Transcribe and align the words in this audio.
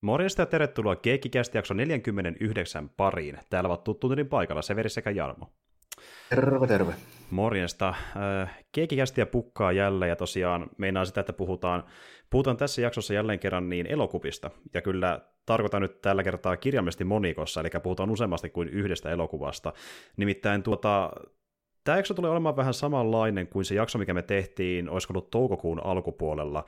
Morjesta 0.00 0.42
ja 0.42 0.46
tervetuloa 0.46 0.96
Keikkikästi 0.96 1.58
jakso 1.58 1.74
49 1.74 2.88
pariin. 2.88 3.38
Täällä 3.50 3.68
ovat 3.68 3.84
tuttuuntelin 3.84 4.28
paikalla 4.28 4.62
Severi 4.62 4.90
sekä 4.90 5.10
Jarmo. 5.10 5.52
Terve, 6.30 6.66
terve. 6.66 6.92
Morjesta. 7.30 7.94
Keikkikästiä 8.72 9.26
pukkaa 9.26 9.72
jälleen 9.72 10.08
ja 10.08 10.16
tosiaan 10.16 10.70
meinaa 10.76 11.04
sitä, 11.04 11.20
että 11.20 11.32
puhutaan, 11.32 11.84
puhutaan 12.30 12.56
tässä 12.56 12.82
jaksossa 12.82 13.14
jälleen 13.14 13.38
kerran 13.38 13.68
niin 13.68 13.86
elokuvista. 13.86 14.50
Ja 14.74 14.82
kyllä 14.82 15.20
tarkoitan 15.46 15.82
nyt 15.82 16.00
tällä 16.00 16.22
kertaa 16.22 16.56
kirjaimellisesti 16.56 17.04
monikossa, 17.04 17.60
eli 17.60 17.70
puhutaan 17.82 18.10
useammasti 18.10 18.50
kuin 18.50 18.68
yhdestä 18.68 19.10
elokuvasta. 19.10 19.72
Nimittäin 20.16 20.62
tuota, 20.62 21.12
Tämä 21.84 21.98
jakso 21.98 22.14
tulee 22.14 22.30
olemaan 22.30 22.56
vähän 22.56 22.74
samanlainen 22.74 23.48
kuin 23.48 23.64
se 23.64 23.74
jakso, 23.74 23.98
mikä 23.98 24.14
me 24.14 24.22
tehtiin, 24.22 24.90
olisiko 24.90 25.12
ollut 25.12 25.30
toukokuun 25.30 25.84
alkupuolella. 25.84 26.64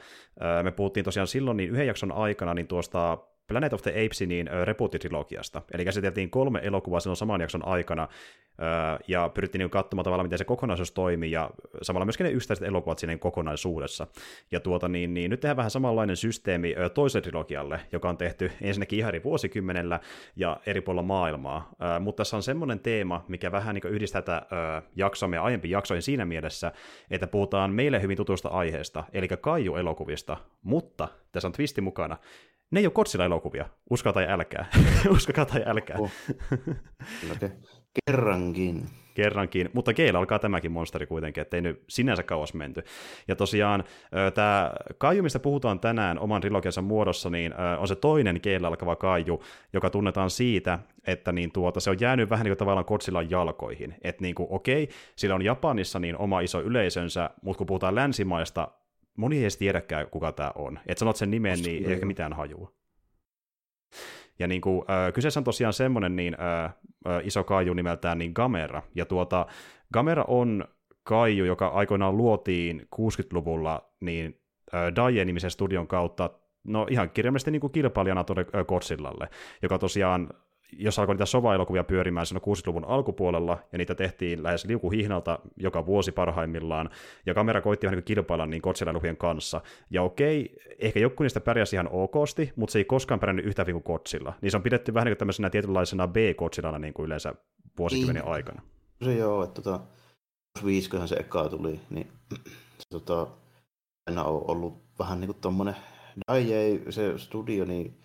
Me 0.62 0.70
puhuttiin 0.70 1.04
tosiaan 1.04 1.26
silloin 1.26 1.56
niin 1.56 1.70
yhden 1.70 1.86
jakson 1.86 2.12
aikana 2.12 2.54
niin 2.54 2.66
tuosta 2.66 3.18
Planet 3.50 3.72
of 3.72 3.82
the 3.82 3.90
Apesin 3.90 4.28
niin 4.28 4.50
rebootitrilogiasta. 4.64 5.62
Eli 5.74 5.84
käsiteltiin 5.84 6.30
kolme 6.30 6.60
elokuvaa 6.62 7.00
silloin 7.00 7.16
saman 7.16 7.40
jakson 7.40 7.66
aikana, 7.66 8.08
ja 9.08 9.28
pyrittiin 9.28 9.58
niin 9.60 9.70
katsomaan 9.70 10.04
tavallaan, 10.04 10.26
miten 10.26 10.38
se 10.38 10.44
kokonaisuus 10.44 10.92
toimii, 10.92 11.30
ja 11.30 11.50
samalla 11.82 12.04
myöskin 12.04 12.24
ne 12.24 12.30
yksittäiset 12.30 12.68
elokuvat 12.68 12.98
siinä 12.98 13.16
kokonaisuudessa. 13.16 14.06
Ja 14.50 14.60
tuota, 14.60 14.88
niin, 14.88 15.14
niin, 15.14 15.30
nyt 15.30 15.40
tehdään 15.40 15.56
vähän 15.56 15.70
samanlainen 15.70 16.16
systeemi 16.16 16.74
toiselle 16.94 17.22
trilogialle, 17.22 17.80
joka 17.92 18.08
on 18.08 18.16
tehty 18.16 18.52
ensinnäkin 18.62 18.98
ihan 18.98 19.08
eri 19.08 19.22
vuosikymmenellä 19.22 20.00
ja 20.36 20.60
eri 20.66 20.80
puolilla 20.80 21.02
maailmaa. 21.02 21.68
Mutta 22.00 22.20
tässä 22.20 22.36
on 22.36 22.42
semmoinen 22.42 22.80
teema, 22.80 23.24
mikä 23.28 23.52
vähän 23.52 23.74
niin 23.74 23.94
yhdistää 23.94 24.22
tätä 24.22 24.46
jaksoa 24.96 25.28
meidän 25.28 25.44
aiempiin 25.44 25.72
jaksoihin 25.72 26.02
siinä 26.02 26.24
mielessä, 26.24 26.72
että 27.10 27.26
puhutaan 27.26 27.72
meille 27.72 28.02
hyvin 28.02 28.16
tutusta 28.16 28.48
aiheesta, 28.48 29.04
eli 29.12 29.28
Kaiju-elokuvista, 29.28 30.36
mutta 30.62 31.08
tässä 31.32 31.48
on 31.48 31.52
twisti 31.52 31.80
mukana, 31.80 32.16
ne 32.70 32.80
ei 32.80 32.86
ole 32.86 32.92
Godzilla-elokuvia, 32.92 33.64
uskokaa 33.90 34.12
tai 34.12 34.26
älkää. 34.28 34.66
uskokaa 35.16 35.44
tai 35.44 35.62
älkää. 35.66 35.96
Oh. 35.98 36.10
Okay. 37.36 37.50
Kerrankin. 38.06 38.86
Kerrankin, 39.14 39.70
mutta 39.72 39.94
keillä 39.94 40.18
alkaa 40.18 40.38
tämäkin 40.38 40.72
monsteri 40.72 41.06
kuitenkin, 41.06 41.40
ettei 41.40 41.60
nyt 41.60 41.84
sinänsä 41.88 42.22
kauas 42.22 42.54
menty. 42.54 42.82
Ja 43.28 43.36
tosiaan 43.36 43.84
tämä 44.34 44.72
kaiju, 44.98 45.22
mistä 45.22 45.38
puhutaan 45.38 45.80
tänään 45.80 46.18
oman 46.18 46.40
trilogiansa 46.40 46.82
muodossa, 46.82 47.30
niin 47.30 47.54
on 47.78 47.88
se 47.88 47.96
toinen 47.96 48.40
keillä 48.40 48.68
alkava 48.68 48.96
kaiju, 48.96 49.42
joka 49.72 49.90
tunnetaan 49.90 50.30
siitä, 50.30 50.78
että 51.06 51.32
niin 51.32 51.52
tuota, 51.52 51.80
se 51.80 51.90
on 51.90 52.00
jäänyt 52.00 52.30
vähän 52.30 52.44
niin 52.44 52.50
kuin 52.50 52.58
tavallaan 52.58 52.86
Godzillan 52.88 53.30
jalkoihin. 53.30 53.94
Että 54.02 54.22
niin 54.22 54.34
kuin, 54.34 54.46
okei, 54.50 54.88
sillä 55.16 55.34
on 55.34 55.44
Japanissa 55.44 55.98
niin 55.98 56.16
oma 56.16 56.40
iso 56.40 56.60
yleisönsä, 56.60 57.30
mutta 57.42 57.58
kun 57.58 57.66
puhutaan 57.66 57.94
länsimaista, 57.94 58.68
moni 59.16 59.36
ei 59.36 59.42
edes 59.42 59.56
tiedäkään, 59.56 60.06
kuka 60.10 60.32
tämä 60.32 60.52
on. 60.54 60.78
Et 60.86 60.98
sanot 60.98 61.16
sen 61.16 61.30
nimen, 61.30 61.62
niin 61.62 61.86
ei 61.86 61.92
ehkä 61.92 62.06
mitään 62.06 62.32
hajua. 62.32 62.72
Ja 64.38 64.46
niin 64.46 64.60
kuin, 64.60 64.84
äh, 64.90 65.12
kyseessä 65.12 65.40
on 65.40 65.44
tosiaan 65.44 65.72
semmoinen 65.72 66.16
niin, 66.16 66.36
äh, 66.40 66.64
äh, 66.64 67.26
iso 67.26 67.44
kaiju 67.44 67.74
nimeltään 67.74 68.18
niin 68.18 68.32
Gamera. 68.34 68.82
Ja 68.94 69.04
tuota, 69.04 69.46
Gamera 69.92 70.24
on 70.28 70.64
kaiju, 71.02 71.44
joka 71.44 71.68
aikoinaan 71.68 72.16
luotiin 72.16 72.80
60-luvulla 72.96 73.92
niin 74.00 74.40
äh, 74.74 74.80
Daie-nimisen 74.96 75.50
studion 75.50 75.86
kautta 75.86 76.30
no 76.64 76.86
ihan 76.90 77.10
kirjaimellisesti 77.10 77.50
niin 77.50 77.60
kuin 77.60 77.72
kilpailijana 77.72 78.24
tuonne 78.24 78.44
Godzillalle, 78.68 79.28
joka 79.62 79.78
tosiaan 79.78 80.28
jos 80.72 80.98
alkoi 80.98 81.14
niitä 81.14 81.26
sova-elokuvia 81.26 81.84
pyörimään 81.84 82.26
siinä 82.26 82.40
60-luvun 82.46 82.84
alkupuolella, 82.84 83.58
ja 83.72 83.78
niitä 83.78 83.94
tehtiin 83.94 84.42
lähes 84.42 84.64
liukuhihnalta 84.64 85.38
joka 85.56 85.86
vuosi 85.86 86.12
parhaimmillaan, 86.12 86.90
ja 87.26 87.34
kamera 87.34 87.60
koitti 87.60 87.86
vähän 87.86 87.96
niin 87.96 88.04
kilpailla 88.04 88.46
niin 88.46 88.62
Godzilla-elokuvien 88.62 89.16
kanssa. 89.16 89.60
Ja 89.90 90.02
okei, 90.02 90.56
ehkä 90.78 91.00
joku 91.00 91.22
niistä 91.22 91.40
pärjäsi 91.40 91.76
ihan 91.76 91.88
okosti, 91.92 92.52
mutta 92.56 92.72
se 92.72 92.78
ei 92.78 92.84
koskaan 92.84 93.20
pärjännyt 93.20 93.46
yhtä 93.46 93.62
hyvin 93.62 93.82
kuin 93.82 93.94
Godzilla. 93.94 94.32
Niin 94.40 94.50
se 94.50 94.56
on 94.56 94.62
pidetty 94.62 94.94
vähän 94.94 95.06
niin 95.06 95.12
kuin 95.12 95.18
tämmöisenä 95.18 95.50
tietynlaisena 95.50 96.08
B-Godzillana 96.08 96.78
niin 96.78 96.94
kuin 96.94 97.06
yleensä 97.06 97.34
vuosikymmenen 97.78 98.22
niin. 98.22 98.32
aikana. 98.32 98.62
Se 99.04 99.14
joo, 99.14 99.44
että 99.44 99.62
tota, 99.62 99.80
5 100.64 100.90
se 101.06 101.16
eka 101.16 101.48
tuli, 101.48 101.80
niin 101.90 102.08
se 102.78 102.86
tota, 102.90 103.26
aina 104.06 104.24
on 104.24 104.50
ollut 104.50 104.82
vähän 104.98 105.20
niin 105.20 105.28
kuin 105.28 105.40
tommonen, 105.40 105.76
Dai 106.28 106.80
se 106.90 107.18
studio, 107.18 107.64
niin 107.64 108.00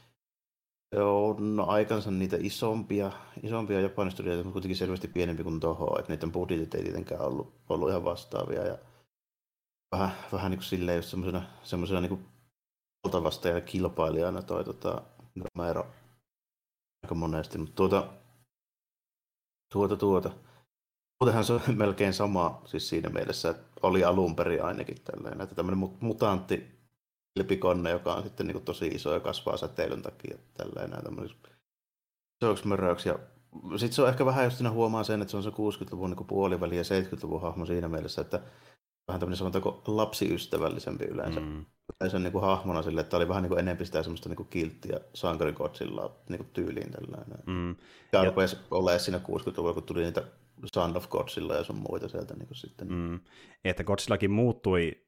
se 0.96 1.02
on 1.02 1.66
aikansa 1.68 2.12
niitä 2.12 2.38
isompia, 2.40 3.12
isompia 3.44 3.82
japanistudioita, 3.82 4.44
mutta 4.44 4.54
kuitenkin 4.54 4.78
selvästi 4.78 5.08
pienempi 5.08 5.44
kuin 5.44 5.60
Toho, 5.60 6.00
että 6.00 6.14
niiden 6.14 6.32
budjetit 6.32 6.76
ei 6.76 6.84
tietenkään 6.84 7.22
ollut, 7.22 7.54
ollut 7.70 7.90
ihan 7.90 8.04
vastaavia. 8.04 8.66
Ja 8.66 8.78
vähän, 9.92 10.12
vähän 10.32 10.52
niin 10.52 10.60
kuin 10.60 10.66
silleen 10.66 10.96
just 10.96 11.10
semmoisena, 11.10 11.44
semmoisena 11.64 12.02
niin 12.02 12.26
valtavasta 13.04 13.48
ja 13.48 13.62
kilpailijana 13.62 14.42
toi 14.42 14.64
tota, 14.64 15.02
Romero 15.56 15.88
aika 17.04 17.16
monesti, 17.16 17.58
mutta 17.58 17.76
tuota, 17.76 18.08
tuota, 19.74 19.98
tuota. 19.98 20.32
Muutenhan 21.22 21.46
se 21.46 21.54
on 21.54 21.62
melkein 21.76 22.14
sama 22.14 22.62
siis 22.66 22.90
siinä 22.90 23.10
mielessä, 23.10 23.50
että 23.50 23.66
oli 23.84 24.04
alun 24.04 24.36
perin 24.36 24.64
ainakin 24.64 25.02
tällainen, 25.02 25.42
että 25.42 25.56
tämmöinen 25.56 25.90
mutantti 26.00 26.75
kilpikonne, 27.36 27.92
joka 27.92 28.14
on 28.14 28.24
sitten 28.24 28.48
niin 28.48 28.54
kuin 28.54 28.66
tosi 28.66 28.88
iso 28.88 29.14
ja 29.14 29.20
kasvaa 29.20 29.58
säteilyn 29.58 30.02
takia. 30.02 30.38
Tälleen 30.54 30.90
näin 30.90 31.30
isoiksi 32.42 32.68
möröiksi. 32.68 33.10
Ja 33.10 33.20
sitten 33.78 33.94
se 33.94 34.02
on 34.02 34.10
ehkä 34.10 34.26
vähän, 34.26 34.44
jos 34.44 34.58
siinä 34.58 34.72
huomaa 34.72 35.04
sen, 35.04 35.22
että 35.22 35.32
se 35.32 35.38
on 35.38 35.44
se 35.44 35.50
60-luvun 35.50 36.10
niin 36.10 36.28
puoliväli 36.28 36.78
ja 36.78 36.84
70-luvun 36.84 37.42
hahmo 37.42 37.66
siinä 37.66 37.88
mielessä, 37.88 38.22
että 38.22 38.42
vähän 39.08 39.20
tämmöinen 39.20 39.38
sanotaanko 39.38 39.84
lapsiystävällisempi 39.88 41.06
yleensä. 41.06 41.40
Mm. 41.40 41.66
Se 42.08 42.16
on 42.16 42.24
niin 42.24 42.32
kuin 42.32 42.44
hahmona 42.44 42.82
sille, 42.82 43.02
että 43.02 43.18
oli 43.18 43.28
vähän 43.28 43.44
niin 43.44 43.50
kuin 43.50 43.60
enemmän 43.60 43.86
sitä 43.86 44.04
semmoista 44.04 44.30
niin 44.30 44.38
kuin 44.38 44.50
kilttiä 44.50 45.00
sankarikotsilla 45.14 46.16
niin 46.30 46.40
kuin 46.40 46.50
tyyliin 46.54 46.92
tällainen. 46.92 47.40
Mm. 47.46 47.70
Ja, 47.70 48.20
ja 48.20 48.26
rupesi 48.26 48.58
olemaan 48.72 49.00
siinä 49.00 49.18
60-luvulla, 49.18 49.74
kun 49.74 49.84
tuli 49.84 50.04
niitä 50.04 50.24
Son 50.74 50.98
of 50.98 51.10
Godzilla 51.10 51.56
ja 51.56 51.64
sun 51.64 51.84
muita 51.90 52.10
sieltä 52.10 52.34
niin 52.34 52.48
kuin 52.48 52.58
sitten. 52.58 52.88
Mm. 52.88 53.20
Että 53.64 53.84
Godzillakin 53.84 54.32
muuttui 54.32 55.05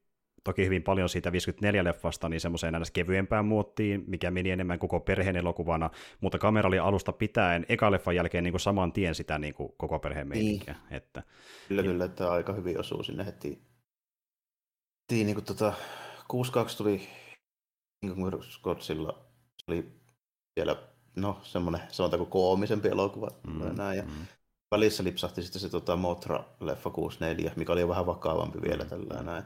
toki 0.47 0.65
hyvin 0.65 0.83
paljon 0.83 1.09
siitä 1.09 1.29
54-leffasta 1.29 2.29
niin 2.29 2.41
semmoiseen 2.41 2.75
aina 2.75 2.85
kevyempään 2.93 3.45
muottiin, 3.45 4.03
mikä 4.07 4.31
meni 4.31 4.51
enemmän 4.51 4.79
koko 4.79 4.99
perheen 4.99 5.35
elokuvana, 5.35 5.89
mutta 6.21 6.37
kamera 6.37 6.67
oli 6.67 6.79
alusta 6.79 7.11
pitäen 7.11 7.65
eka 7.69 7.91
leffan 7.91 8.15
jälkeen 8.15 8.43
niin 8.43 8.51
kuin 8.51 8.61
saman 8.61 8.93
tien 8.93 9.15
sitä 9.15 9.37
niin 9.37 9.53
kuin 9.53 9.73
koko 9.77 9.99
perheen 9.99 10.27
meininkiä. 10.27 10.73
Niin. 10.73 10.97
Että, 10.97 11.23
kyllä, 11.67 11.81
ja... 11.81 11.87
kyllä, 11.87 12.05
että 12.05 12.31
aika 12.31 12.53
hyvin 12.53 12.79
osuu 12.79 13.03
sinne 13.03 13.25
heti. 13.25 13.61
heti 15.11 15.23
niin 15.23 15.35
kuin 15.35 15.45
tota, 15.45 15.73
62 16.27 16.77
tuli 16.77 17.07
niin 18.01 18.43
Scottsilla, 18.43 19.25
se 19.57 19.71
oli 19.71 19.91
vielä 20.55 20.75
no, 21.15 21.39
semmoinen, 21.43 21.81
sanotaanko 21.89 22.25
koomisempi 22.25 22.87
elokuva. 22.87 23.27
Mm, 23.47 23.75
näin, 23.77 23.97
ja 23.97 24.03
mm. 24.03 24.27
Välissä 24.71 25.03
lipsahti 25.03 25.43
sitten 25.43 25.61
se 25.61 25.69
tota, 25.69 25.95
Motra-leffa 25.95 26.89
64, 26.91 27.51
mikä 27.55 27.73
oli 27.73 27.87
vähän 27.87 28.05
vakavampi 28.05 28.61
vielä 28.61 28.83
mm. 28.83 28.89
tällä 28.89 29.23
näin 29.23 29.43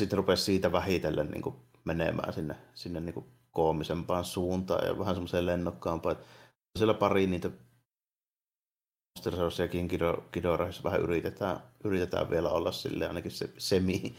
sitten 0.00 0.16
rupesi 0.16 0.42
siitä 0.42 0.72
vähitellen 0.72 1.30
niin 1.30 1.42
kuin 1.42 1.56
menemään 1.84 2.32
sinne, 2.32 2.56
sinne 2.74 3.00
niin 3.00 3.14
kuin 3.14 3.26
koomisempaan 3.50 4.24
suuntaan 4.24 4.86
ja 4.86 4.98
vähän 4.98 5.14
semmoiseen 5.14 5.46
lennokkaampaan. 5.46 6.16
Siellä 6.78 6.94
pari 6.94 7.26
niitä 7.26 7.50
Monster 9.16 9.34
ja 9.62 9.68
Kidorahissa 10.32 10.82
vähän 10.82 11.00
yritetään, 11.00 11.60
yritetään 11.84 12.30
vielä 12.30 12.50
olla 12.50 12.72
sille 12.72 13.06
ainakin 13.06 13.30
se 13.30 13.50
semi, 13.58 14.16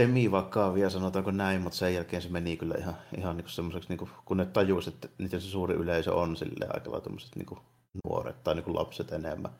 semi-vakavia, 0.00 0.90
sanotaanko 0.90 1.30
näin, 1.30 1.60
mutta 1.60 1.78
sen 1.78 1.94
jälkeen 1.94 2.22
se 2.22 2.28
meni 2.28 2.56
kyllä 2.56 2.74
ihan, 2.78 2.96
ihan 3.18 3.36
niin 3.36 3.48
semmoiseksi, 3.48 3.88
niin 3.88 4.08
kun 4.24 4.36
ne 4.36 4.46
tajusi, 4.46 4.90
että 4.90 5.08
niiden 5.18 5.40
se 5.40 5.48
suuri 5.48 5.74
yleisö 5.74 6.14
on 6.14 6.36
sille 6.36 6.66
aika 6.74 6.90
lailla 6.90 7.16
niin 7.36 7.58
nuoret 8.04 8.44
tai 8.44 8.54
niin 8.54 8.74
lapset 8.74 9.12
enemmän. 9.12 9.52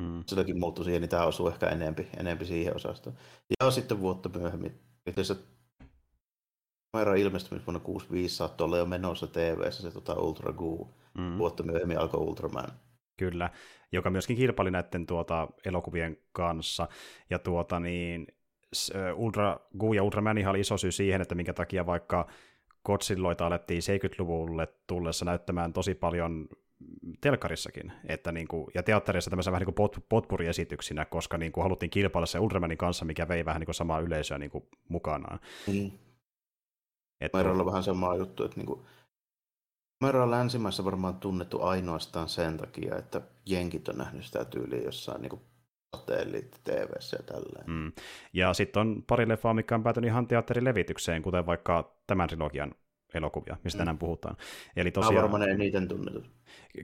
Mm. 0.00 0.22
Sitäkin 0.26 0.58
muuttui 0.58 0.84
siihen, 0.84 1.02
niin 1.02 1.10
tämä 1.10 1.24
osuu 1.24 1.48
ehkä 1.48 1.68
enempi, 1.68 2.08
enempi 2.16 2.44
siihen 2.44 2.76
osastoon. 2.76 3.16
Ja 3.60 3.70
sitten 3.70 4.00
vuotta 4.00 4.28
myöhemmin, 4.28 4.80
että 5.06 5.24
se 5.24 5.36
kamera 6.92 7.14
ilmestymys 7.14 7.66
vuonna 7.66 7.80
65 7.80 8.36
saattoi 8.36 8.64
olla 8.64 8.78
jo 8.78 8.86
menossa 8.86 9.26
tv 9.26 9.70
se 9.70 9.90
tota 9.90 10.14
Ultra 10.14 10.52
Goo. 10.52 10.94
Mm. 11.18 11.38
Vuotta 11.38 11.62
myöhemmin 11.62 11.98
alkoi 11.98 12.20
Ultraman. 12.20 12.68
Kyllä, 13.16 13.50
joka 13.92 14.10
myöskin 14.10 14.36
kilpaili 14.36 14.70
näiden 14.70 15.06
tuota, 15.06 15.48
elokuvien 15.64 16.16
kanssa. 16.32 16.88
Ja 17.30 17.38
tuota 17.38 17.80
niin, 17.80 18.26
Ultra 19.14 19.60
Goo 19.78 19.92
ja 19.92 20.02
Ultraman 20.02 20.46
oli 20.46 20.60
iso 20.60 20.76
syy 20.76 20.92
siihen, 20.92 21.20
että 21.20 21.34
minkä 21.34 21.52
takia 21.52 21.86
vaikka 21.86 22.26
Godzilloita 22.84 23.46
alettiin 23.46 23.82
70-luvulle 23.82 24.68
tullessa 24.86 25.24
näyttämään 25.24 25.72
tosi 25.72 25.94
paljon 25.94 26.48
telkarissakin, 27.20 27.92
että 28.08 28.32
niin 28.32 28.48
kuin, 28.48 28.66
ja 28.74 28.82
teatterissa 28.82 29.30
tämmöisen 29.30 29.52
vähän 29.52 29.66
niin 29.66 29.74
kuin 29.74 30.02
potpuri-esityksinä, 30.08 31.04
koska 31.04 31.38
niin 31.38 31.52
kuin 31.52 31.62
haluttiin 31.62 31.90
kilpailla 31.90 32.26
se 32.26 32.38
Ultramanin 32.38 32.78
kanssa, 32.78 33.04
mikä 33.04 33.28
vei 33.28 33.44
vähän 33.44 33.60
niin 33.60 33.66
kuin 33.66 33.74
samaa 33.74 34.00
yleisöä 34.00 34.38
niin 34.38 34.50
kuin 34.50 34.64
mukanaan. 34.88 35.40
Mm. 35.66 35.90
Että... 37.20 37.38
on 37.38 37.66
vähän 37.66 37.82
sama 37.82 38.16
juttu, 38.16 38.44
että 38.44 38.56
niin 38.56 38.66
kuin, 38.66 38.80
Mero 40.04 40.22
on 40.22 40.30
länsimaissa 40.30 40.84
varmaan 40.84 41.14
tunnettu 41.14 41.62
ainoastaan 41.62 42.28
sen 42.28 42.56
takia, 42.56 42.96
että 42.96 43.20
jenkit 43.46 43.88
on 43.88 43.98
nähnyt 43.98 44.24
sitä 44.24 44.44
tyyliä 44.44 44.80
jossain 44.80 45.22
niin 45.22 45.40
satelliitti 45.96 46.60
tv 46.64 46.88
ja 47.12 47.22
tälleen. 47.26 47.70
Mm. 47.70 47.92
Ja 48.32 48.54
sitten 48.54 48.80
on 48.80 49.04
pari 49.06 49.28
leffaa, 49.28 49.54
mikä 49.54 49.74
on 49.74 49.82
päätynyt 49.82 50.08
ihan 50.08 50.26
teatterilevitykseen, 50.26 51.22
kuten 51.22 51.46
vaikka 51.46 51.96
tämän 52.06 52.28
trilogian 52.28 52.74
elokuvia, 53.14 53.56
mistä 53.64 53.78
tänään 53.78 53.98
puhutaan. 53.98 54.36
Eli 54.76 54.90
Tosiaan... 54.90 55.14
tosiaan... 55.14 55.32
varmaan 55.32 55.50
eniten 55.50 55.88
tunnetut. 55.88 56.30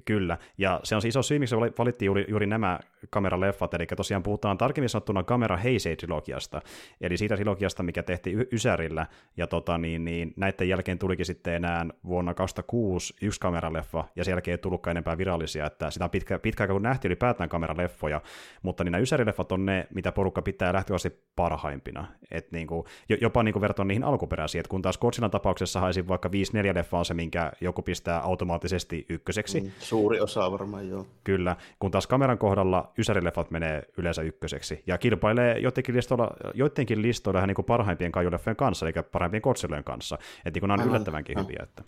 Kyllä, 0.04 0.38
ja 0.58 0.80
se 0.84 0.94
on 0.94 1.02
se 1.02 1.08
iso 1.08 1.22
syy, 1.22 1.38
miksi 1.38 1.56
valittiin 1.56 2.06
juuri, 2.06 2.24
juuri 2.28 2.46
nämä 2.46 2.80
kameraleffat, 3.10 3.74
eli 3.74 3.86
tosiaan 3.86 4.22
puhutaan 4.22 4.58
tarkemmin 4.58 4.88
sanottuna 4.88 5.22
kamera 5.22 5.56
Heisei-trilogiasta, 5.56 6.60
eli 7.00 7.16
siitä 7.16 7.36
trilogiasta, 7.36 7.82
mikä 7.82 8.02
tehtiin 8.02 8.46
Ysärillä, 8.52 9.06
ja 9.36 9.46
tota, 9.46 9.78
niin, 9.78 10.04
niin, 10.04 10.34
näiden 10.36 10.68
jälkeen 10.68 10.98
tulikin 10.98 11.26
sitten 11.26 11.54
enää 11.54 11.86
vuonna 12.04 12.34
2006 12.34 13.14
yksi 13.22 13.40
kameraleffa, 13.40 14.04
ja 14.16 14.24
sen 14.24 14.32
jälkeen 14.32 14.52
ei 14.52 14.58
tullutkaan 14.58 14.92
enempää 14.92 15.18
virallisia, 15.18 15.66
että 15.66 15.90
sitä 15.90 16.04
on 16.04 16.10
pitkä, 16.10 16.38
pitkä 16.38 16.62
aikaa 16.62 16.74
kun 16.74 16.82
nähtiin 16.82 17.08
ylipäätään 17.08 17.48
kameraleffoja, 17.48 18.20
mutta 18.62 18.84
niin 18.84 18.92
nämä 18.92 19.02
Ysärileffat 19.02 19.52
on 19.52 19.66
ne, 19.66 19.86
mitä 19.94 20.12
porukka 20.12 20.42
pitää 20.42 20.72
lähtökohtaisesti 20.72 21.24
parhaimpina, 21.36 22.06
et 22.30 22.52
niin 22.52 22.66
kuin, 22.66 22.86
jopa 23.20 23.42
niin 23.42 23.52
kuin 23.52 23.60
verrattuna 23.60 23.88
niihin 23.88 24.04
alkuperäisiin, 24.04 24.60
että 24.60 24.70
kun 24.70 24.82
taas 24.82 24.98
Godzillan 24.98 25.30
tapauksessa 25.30 25.80
haisin 25.80 26.08
vaikka 26.08 26.28
5-4 26.28 26.32
leffa 26.74 26.98
on 26.98 27.04
se, 27.04 27.14
minkä 27.14 27.52
joku 27.60 27.82
pistää 27.82 28.20
automaattisesti 28.20 29.06
ykköseksi, 29.08 29.55
mm 29.60 29.70
Suuri 29.78 30.20
osa 30.20 30.52
varmaan 30.52 30.88
joo. 30.88 31.06
Kyllä, 31.24 31.56
kun 31.78 31.90
taas 31.90 32.06
kameran 32.06 32.38
kohdalla 32.38 32.92
ysärileffat 32.98 33.50
menee 33.50 33.82
yleensä 33.98 34.22
ykköseksi, 34.22 34.82
ja 34.86 34.98
kilpailee 34.98 35.58
joidenkin 35.58 35.94
listoilla, 35.96 36.30
joidenkin 36.54 37.02
listoilla 37.02 37.38
ihan 37.38 37.48
niin 37.48 37.54
kuin 37.56 37.66
parhaimpien 37.66 38.12
kaijuleffojen 38.12 38.56
kanssa, 38.56 38.86
eli 38.86 38.92
parhaimpien 39.12 39.42
kotsillojen 39.42 39.84
kanssa, 39.84 40.18
että 40.44 40.60
niin 40.60 40.68
nämä 40.68 40.82
on 40.82 40.88
yllättävänkin 40.88 41.38
hyviä. 41.38 41.60
Että. 41.62 41.84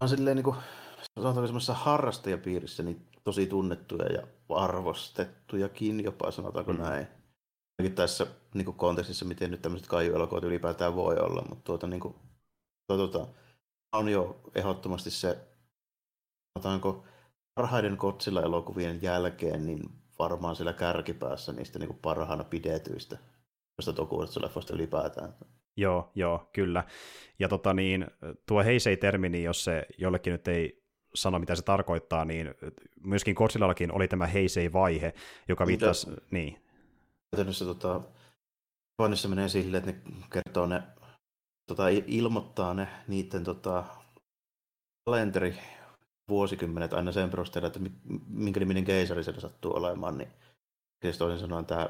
On 0.00 0.08
silleen 0.08 0.36
niin 0.36 0.44
kuin, 0.44 0.56
sanotaanko 1.14 1.46
semmoisessa 1.46 1.74
harrastajapiirissä 1.74 2.82
niin 2.82 3.06
tosi 3.24 3.46
tunnettuja 3.46 4.12
ja 4.12 4.22
arvostettujakin 4.48 6.04
jopa, 6.04 6.30
sanotaanko 6.30 6.72
mm. 6.72 6.78
näin. 6.78 7.06
Ainakin 7.78 7.96
tässä 7.96 8.26
niin 8.54 8.64
kuin 8.64 8.76
kontekstissa, 8.76 9.24
miten 9.24 9.50
nyt 9.50 9.62
tämmöiset 9.62 9.88
kaijuelokuvat 9.88 10.44
ylipäätään 10.44 10.96
voi 10.96 11.18
olla, 11.18 11.44
mutta 11.48 11.64
tuota, 11.64 11.86
niin 11.86 12.00
kuin, 12.00 12.14
tuota, 12.86 13.26
on 13.92 14.08
jo 14.08 14.40
ehdottomasti 14.54 15.10
se 15.10 15.38
sanotaanko 16.62 17.04
parhaiden 17.54 17.96
kotsilla 17.96 18.42
elokuvien 18.42 19.02
jälkeen, 19.02 19.66
niin 19.66 19.80
varmaan 20.18 20.56
sillä 20.56 20.72
kärkipäässä 20.72 21.52
niistä 21.52 21.78
niin 21.78 21.88
kuin 21.88 21.98
parhaana 22.02 22.44
pidetyistä, 22.44 23.18
josta 23.78 23.96
dokumenttisoleffoista 23.96 24.74
ylipäätään. 24.74 25.34
Joo, 25.76 26.10
joo, 26.14 26.50
kyllä. 26.52 26.84
Ja 27.38 27.48
tota 27.48 27.74
niin, 27.74 28.06
tuo 28.46 28.62
heisei-termi, 28.64 29.28
niin 29.28 29.44
jos 29.44 29.64
se 29.64 29.86
jollekin 29.98 30.32
nyt 30.32 30.48
ei 30.48 30.82
sano, 31.14 31.38
mitä 31.38 31.54
se 31.54 31.62
tarkoittaa, 31.62 32.24
niin 32.24 32.54
myöskin 33.00 33.34
Godzillallakin 33.34 33.92
oli 33.92 34.08
tämä 34.08 34.26
heisei-vaihe, 34.26 35.14
joka 35.48 35.66
viittasi, 35.66 36.10
niin. 36.30 36.62
Käytännössä 37.30 37.64
tota, 37.64 38.00
Japanissa 38.98 39.28
menee 39.28 39.48
silleen, 39.48 39.88
että 39.88 40.10
ne 40.10 40.16
kertoo 40.32 40.66
ne, 40.66 40.82
tota, 41.66 41.88
ilmoittaa 42.06 42.74
ne 42.74 42.88
niiden 43.08 43.44
tota, 43.44 43.84
kalenteri 45.04 45.58
vuosikymmenet 46.28 46.92
aina 46.92 47.12
sen 47.12 47.30
perusteella, 47.30 47.66
että 47.66 47.80
minkä 48.28 48.60
niminen 48.60 48.84
keisari 48.84 49.24
siellä 49.24 49.40
sattuu 49.40 49.76
olemaan, 49.76 50.18
niin 50.18 50.28
siis 51.02 51.18
toisin 51.18 51.40
sanoen 51.40 51.66
tämä 51.66 51.88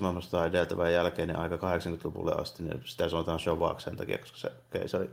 maailmasta 0.00 0.46
edeltävän 0.46 0.92
jälkeinen 0.92 1.38
aika 1.38 1.56
80-luvulle 1.56 2.32
asti, 2.32 2.62
niin 2.62 2.82
sitä 2.84 3.08
sanotaan 3.08 3.40
Shovaksi 3.40 3.84
sen 3.84 3.96
takia, 3.96 4.18
koska 4.18 4.38
se 4.38 4.52
keisari 4.70 5.10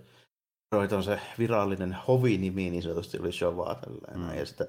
on 0.72 1.04
se 1.04 1.20
virallinen 1.40 1.98
hovinimi 2.08 2.70
niin 2.70 2.84
sanotusti 2.84 3.20
oli 3.20 3.32
Shova 3.32 3.76
tälleen. 3.76 4.20
Mm. 4.20 4.40
Ja 4.40 4.46
sitten 4.46 4.68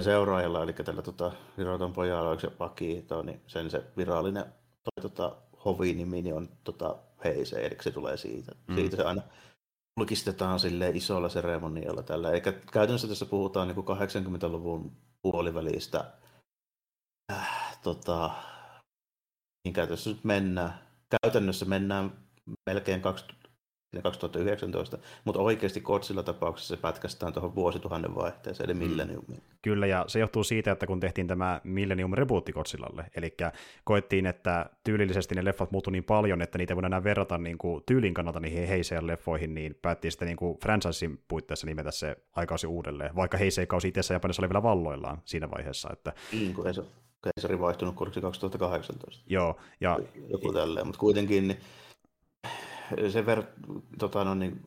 seuraajalla, 0.00 0.62
eli 0.62 0.72
tällä 0.72 1.02
tota, 1.02 1.32
Viroiton 1.58 1.92
pojalla, 1.92 2.28
oliko 2.28 2.40
se 2.40 2.50
Pakito, 2.50 3.22
niin 3.22 3.40
sen 3.46 3.70
se 3.70 3.82
virallinen 3.96 4.44
toi, 4.84 5.02
tota, 5.02 5.36
hovinimi 5.64 6.22
niin 6.22 6.34
on 6.34 6.48
tota, 6.64 6.96
Heise, 7.24 7.66
eli 7.66 7.76
se 7.80 7.90
tulee 7.90 8.16
siitä. 8.16 8.52
Mm. 8.66 8.74
Siitä 8.74 8.96
se 8.96 9.02
aina 9.02 9.22
julkistetaan 10.00 10.60
sille 10.60 10.90
isolla 10.90 11.28
seremonialla 11.28 12.02
tällä. 12.02 12.30
Eli 12.30 12.40
käytännössä 12.72 13.08
tässä 13.08 13.26
puhutaan 13.26 13.68
niin 13.68 13.84
kuin 13.84 13.98
80-luvun 13.98 14.96
puolivälistä. 15.22 16.12
Äh, 17.32 17.78
tota, 17.82 18.30
niin 19.64 19.72
käytännössä 19.72 20.10
nyt 20.10 20.24
mennään. 20.24 20.74
Käytännössä 21.22 21.64
mennään 21.64 22.12
melkein 22.70 23.00
20, 23.00 23.41
2019, 24.00 24.98
mutta 25.24 25.40
oikeasti 25.40 25.80
Kotsilla 25.80 26.22
tapauksessa 26.22 26.76
se 26.76 26.80
pätkästään 26.80 27.32
tuohon 27.32 27.54
vuosituhannen 27.54 28.14
vaihteeseen, 28.14 28.70
eli 28.70 28.74
mm. 28.74 28.84
millenniumiin. 28.84 29.42
Kyllä, 29.62 29.86
ja 29.86 30.04
se 30.06 30.18
johtuu 30.18 30.44
siitä, 30.44 30.72
että 30.72 30.86
kun 30.86 31.00
tehtiin 31.00 31.26
tämä 31.26 31.60
Millennium 31.64 32.12
Rebootti 32.12 32.52
Kotsillalle, 32.52 33.04
eli 33.16 33.36
koettiin, 33.84 34.26
että 34.26 34.70
tyylillisesti 34.84 35.34
ne 35.34 35.44
leffat 35.44 35.70
muuttui 35.70 35.92
niin 35.92 36.04
paljon, 36.04 36.42
että 36.42 36.58
niitä 36.58 36.72
ei 36.72 36.76
voida 36.76 36.86
enää 36.86 37.04
verrata 37.04 37.38
niin 37.38 37.58
kuin 37.58 37.82
tyylin 37.86 38.14
kannalta 38.14 38.40
niihin 38.40 38.68
Heiseen 38.68 39.06
leffoihin, 39.06 39.54
niin 39.54 39.78
päättiin 39.82 40.12
sitten 40.12 40.26
niin 40.26 40.36
kuin 40.36 40.58
franchisein 40.58 41.20
puitteissa 41.28 41.66
nimetä 41.66 41.90
se 41.90 42.16
aikausi 42.32 42.66
uudelleen, 42.66 43.16
vaikka 43.16 43.36
Heiseen 43.36 43.68
kausi 43.68 43.88
itse 43.88 44.14
Japanissa 44.14 44.42
oli 44.42 44.48
vielä 44.48 44.62
valloillaan 44.62 45.22
siinä 45.24 45.50
vaiheessa. 45.50 45.88
Että... 45.92 46.12
Niin, 46.32 46.54
kun 46.54 46.66
ei 46.66 46.74
se 46.74 46.82
keisari 47.22 47.60
vaihtunut 47.60 47.94
kurssi 47.94 48.20
2018. 48.20 49.22
Joo, 49.26 49.56
ja... 49.80 49.98
Joku 50.28 50.52
tälleen, 50.52 50.86
mutta 50.86 51.00
kuitenkin 51.00 51.48
niin 51.48 51.58
sen 53.10 53.26
verran, 53.26 53.48
tota, 53.98 54.24
no, 54.24 54.34
niin, 54.34 54.60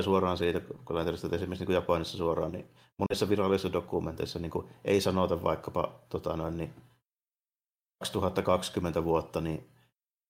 suoraan 0.00 0.38
siitä, 0.38 0.60
kun 0.60 0.96
ajatellaan 0.96 1.24
että 1.24 1.36
esimerkiksi 1.36 1.64
niin 1.64 1.74
Japanissa 1.74 2.18
suoraan, 2.18 2.52
niin 2.52 2.70
monissa 2.98 3.28
virallisissa 3.28 3.72
dokumenteissa 3.72 4.38
niin 4.38 4.50
kuin, 4.50 4.68
ei 4.84 5.00
sanota 5.00 5.42
vaikkapa 5.42 6.00
tota, 6.08 6.36
noin, 6.36 6.56
niin 6.56 6.74
2020 7.98 9.04
vuotta, 9.04 9.40
niin 9.40 9.68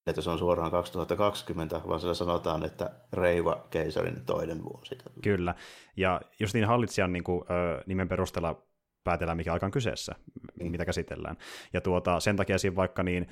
että 0.06 0.22
se 0.22 0.30
on 0.30 0.38
suoraan 0.38 0.70
2020, 0.70 1.80
vaan 1.88 2.00
siellä 2.00 2.14
sanotaan, 2.14 2.64
että 2.64 2.90
Reiva 3.12 3.66
keisarin 3.70 4.24
toinen 4.26 4.64
vuosi. 4.64 4.98
Kyllä, 5.22 5.54
ja 5.96 6.20
just 6.40 6.54
niin 6.54 6.66
hallitsijan 6.66 7.12
niin 7.12 7.24
kuin, 7.24 7.44
ö, 7.50 7.82
nimen 7.86 8.08
perusteella 8.08 8.62
päätellään, 9.04 9.36
mikä 9.36 9.52
aika 9.52 9.66
on 9.66 9.72
kyseessä, 9.72 10.14
mm. 10.60 10.70
mitä 10.70 10.84
käsitellään. 10.84 11.36
Ja 11.72 11.80
tuota, 11.80 12.20
sen 12.20 12.36
takia 12.36 12.58
siinä 12.58 12.76
vaikka 12.76 13.02
niin 13.02 13.26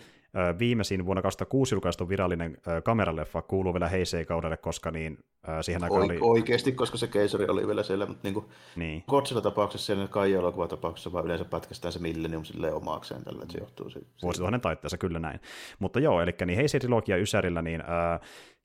viimeisin 0.58 1.06
vuonna 1.06 1.22
2006 1.22 1.74
julkaistu 1.74 2.08
virallinen 2.08 2.58
kameraleffa 2.84 3.42
kuuluu 3.42 3.74
vielä 3.74 3.88
Heisei-kaudelle, 3.88 4.56
koska 4.56 4.90
niin 4.90 5.18
siihen 5.60 5.84
aikaan 5.84 6.02
oli... 6.02 6.18
Oikeasti, 6.20 6.72
koska 6.72 6.98
se 6.98 7.06
keisari 7.06 7.44
oli 7.48 7.66
vielä 7.66 7.82
siellä, 7.82 8.06
mutta 8.06 8.20
niinku 8.22 8.40
niin 8.76 9.02
kuin 9.06 9.24
niin. 9.24 9.42
tapauksessa 9.42 9.92
ja 9.92 10.08
Kaija 10.08 10.40
tapauksessa 10.68 11.12
vaan 11.12 11.24
yleensä 11.24 11.44
pätkästään 11.44 11.92
se 11.92 11.98
Millennium 11.98 12.44
silleen 12.44 12.74
omakseen 12.74 13.24
tällä, 13.24 13.42
että 13.42 13.52
se 13.52 13.58
johtuu 13.58 13.90
siitä. 13.90 14.06
Vuosituhannen 14.22 14.60
taitteessa, 14.60 14.98
kyllä 14.98 15.18
näin. 15.18 15.40
Mutta 15.78 16.00
joo, 16.00 16.22
eli 16.22 16.34
niin 16.46 16.56
Heisei-trilogia 16.56 17.16
Ysärillä, 17.16 17.62
niin, 17.62 17.82
ää, 17.86 18.20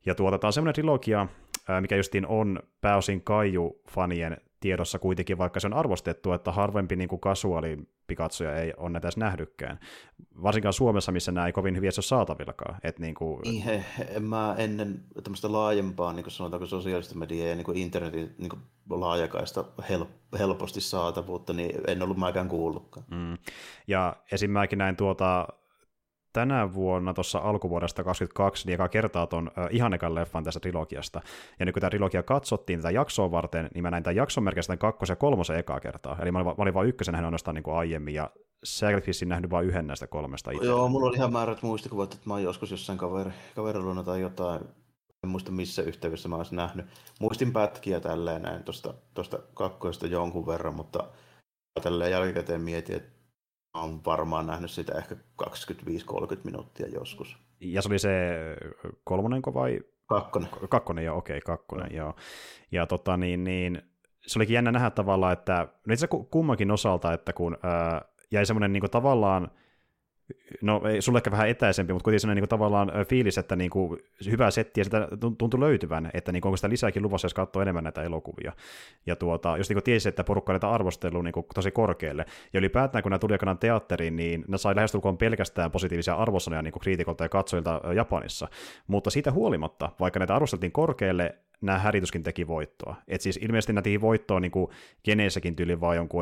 ja 0.05 0.15
tuota, 0.15 0.37
tämä 0.37 0.49
on 0.49 0.53
semmoinen 0.53 0.73
trilogia, 0.73 1.27
mikä 1.81 1.95
justiin 1.95 2.27
on 2.27 2.59
pääosin 2.81 3.23
Kaiju-fanien 3.23 4.37
tiedossa 4.63 4.99
kuitenkin, 4.99 5.37
vaikka 5.37 5.59
se 5.59 5.67
on 5.67 5.73
arvostettu, 5.73 6.31
että 6.31 6.51
harvempi 6.51 6.95
niin 6.95 7.19
kasuaali 7.19 7.77
pikatsoja 8.07 8.55
ei 8.55 8.73
ole 8.77 8.89
näitä 8.89 9.07
edes 9.07 9.17
nähdykään. 9.17 9.79
Varsinkaan 10.43 10.73
Suomessa, 10.73 11.11
missä 11.11 11.31
nämä 11.31 11.47
ei 11.47 11.53
kovin 11.53 11.75
hyvin 11.75 11.87
ole 11.87 12.03
saatavillakaan. 12.03 12.79
Et 12.83 12.99
niin 12.99 13.15
kuin... 13.15 13.41
Niin, 13.41 13.63
mä 14.19 14.55
ennen 14.57 15.03
tämmöistä 15.23 15.51
laajempaa, 15.51 16.13
niin 16.13 16.23
kuin 16.23 16.31
sanotaanko 16.31 16.65
sosiaalista 16.65 17.15
mediaa 17.15 17.47
ja 17.47 17.55
niin 17.55 17.65
kuin 17.65 17.77
internetin 17.77 18.35
niin 18.37 18.49
kuin 18.49 18.61
laajakaista 18.89 19.65
help, 19.89 20.09
helposti 20.39 20.81
saatavuutta, 20.81 21.53
niin 21.53 21.81
en 21.87 22.03
ollut 22.03 22.17
mäkään 22.17 22.49
kuullutkaan. 22.49 23.05
Mm. 23.11 23.37
Ja 23.87 24.15
esimerkiksi 24.31 24.75
näin 24.75 24.95
tuota 24.95 25.47
tänä 26.33 26.73
vuonna 26.73 27.13
tuossa 27.13 27.39
alkuvuodesta 27.39 28.03
2022 28.03 28.67
niin 28.67 28.73
eka 28.73 28.89
kertaa 28.89 29.27
ton 29.27 29.51
äh, 29.57 29.67
ihan 29.71 29.93
ekan 29.93 30.15
leffan 30.15 30.43
tästä 30.43 30.59
trilogiasta. 30.59 31.21
Ja 31.59 31.65
nyt 31.65 31.73
kun 31.73 31.81
tämä 31.81 31.89
trilogia 31.89 32.23
katsottiin 32.23 32.79
tätä 32.79 32.91
jaksoa 32.91 33.31
varten, 33.31 33.69
niin 33.73 33.83
mä 33.83 33.91
näin 33.91 34.03
tämän 34.03 34.15
jakson 34.15 34.43
merkistä 34.43 34.77
kakkosen 34.77 35.13
ja 35.13 35.17
kolmosen 35.17 35.57
ekaa 35.57 35.79
kertaa. 35.79 36.17
Eli 36.21 36.31
mä 36.31 36.37
olin, 36.37 36.47
mä 36.47 36.53
olin 36.57 36.73
vain 36.73 36.89
ykkösen 36.89 37.11
nähnyt 37.11 37.25
ainoastaan 37.25 37.55
niin 37.55 37.63
kuin 37.63 37.75
aiemmin, 37.75 38.13
ja 38.13 38.29
Sacrificein 38.63 39.29
nähnyt 39.29 39.51
vain 39.51 39.67
yhden 39.67 39.87
näistä 39.87 40.07
kolmesta 40.07 40.51
itse. 40.51 40.65
Joo, 40.65 40.89
mulla 40.89 41.07
oli 41.07 41.15
ihan 41.15 41.33
määrät 41.33 41.61
muistikuvat, 41.61 42.13
että 42.13 42.23
mä 42.25 42.33
oon 42.33 42.43
joskus 42.43 42.71
jossain 42.71 42.97
kaveri, 42.97 43.31
kaveriluona 43.55 44.03
tai 44.03 44.21
jotain, 44.21 44.61
en 45.23 45.29
muista 45.29 45.51
missä 45.51 45.81
yhteydessä 45.81 46.29
mä 46.29 46.35
olisin 46.35 46.55
nähnyt. 46.55 46.85
Muistin 47.19 47.53
pätkiä 47.53 47.99
tälleen 47.99 48.41
näin 48.41 48.63
tuosta 49.13 49.39
kakkoista 49.53 50.07
jonkun 50.07 50.47
verran, 50.47 50.75
mutta 50.75 51.07
tälleen 51.83 52.11
jälkikäteen 52.11 52.61
mietin, 52.61 52.95
että 52.95 53.12
olen 53.73 54.05
varmaan 54.05 54.47
nähnyt 54.47 54.71
sitä 54.71 54.97
ehkä 54.97 55.15
25-30 55.43 55.47
minuuttia 56.43 56.87
joskus. 56.87 57.37
Ja 57.59 57.81
se 57.81 57.89
oli 57.89 57.99
se 57.99 58.11
kolmonenko 59.03 59.53
vai? 59.53 59.79
Kakkonen. 60.05 60.49
Kakkonen, 60.69 61.05
joo, 61.05 61.17
okei, 61.17 61.37
okay, 61.37 61.55
kakkonen, 61.55 61.89
no. 61.89 61.97
joo. 61.97 62.15
Ja 62.71 62.87
tota 62.87 63.17
niin, 63.17 63.43
niin, 63.43 63.81
se 64.27 64.39
olikin 64.39 64.53
jännä 64.53 64.71
nähdä 64.71 64.89
tavallaan, 64.89 65.33
että 65.33 65.67
no 65.87 65.93
itse 65.93 66.07
kummankin 66.31 66.71
osalta, 66.71 67.13
että 67.13 67.33
kun 67.33 67.57
ää, 67.63 68.01
jäi 68.31 68.45
semmoinen 68.45 68.73
niin 68.73 68.91
tavallaan 68.91 69.51
no 70.61 70.81
ei 70.89 71.01
sulle 71.01 71.19
ehkä 71.19 71.31
vähän 71.31 71.49
etäisempi, 71.49 71.93
mutta 71.93 72.03
kuitenkin 72.03 72.19
sellainen 72.19 72.41
niin 72.41 72.49
kuin, 72.49 72.59
tavallaan 72.59 72.91
fiilis, 73.09 73.37
että 73.37 73.55
niin 73.55 73.69
kuin, 73.69 73.99
hyvää 74.31 74.51
settiä 74.51 74.83
sitä 74.83 75.07
tuntui 75.37 75.59
löytyvän, 75.59 76.11
että 76.13 76.31
niin 76.31 76.41
kuin, 76.41 76.49
onko 76.49 76.57
sitä 76.57 76.69
lisääkin 76.69 77.03
luvassa, 77.03 77.25
jos 77.25 77.33
katsoo 77.33 77.61
enemmän 77.61 77.83
näitä 77.83 78.03
elokuvia. 78.03 78.53
Ja 79.05 79.15
tuota, 79.15 79.57
jos 79.57 79.69
niin 79.69 79.83
tiesi, 79.83 80.09
että 80.09 80.23
porukka 80.23 80.53
näitä 80.53 80.69
arvostelua 80.69 81.23
niin 81.23 81.33
kuin, 81.33 81.45
tosi 81.53 81.71
korkealle. 81.71 82.25
Ja 82.53 82.57
ylipäätään, 82.59 83.03
kun 83.03 83.09
nämä 83.09 83.19
tuli 83.19 83.33
aikanaan 83.33 83.57
teatteriin, 83.57 84.15
niin 84.15 84.45
ne 84.47 84.57
sai 84.57 84.75
lähestulkoon 84.75 85.17
pelkästään 85.17 85.71
positiivisia 85.71 86.15
arvosanoja 86.15 86.61
niin 86.61 86.73
kriitikolta 86.81 87.23
ja 87.23 87.29
katsojilta 87.29 87.81
Japanissa. 87.95 88.47
Mutta 88.87 89.09
siitä 89.09 89.31
huolimatta, 89.31 89.89
vaikka 89.99 90.19
näitä 90.19 90.35
arvosteltiin 90.35 90.71
korkealle, 90.71 91.35
nämä 91.61 91.79
härityskin 91.79 92.23
teki 92.23 92.47
voittoa. 92.47 92.95
Et 93.07 93.21
siis 93.21 93.39
ilmeisesti 93.41 93.73
teki 93.73 94.01
voittoa 94.01 94.39
niin 94.39 94.51
kuin 94.51 94.71
geneissäkin 95.03 95.55
tyyli 95.55 95.81
vaan 95.81 95.95
jonkun 95.95 96.21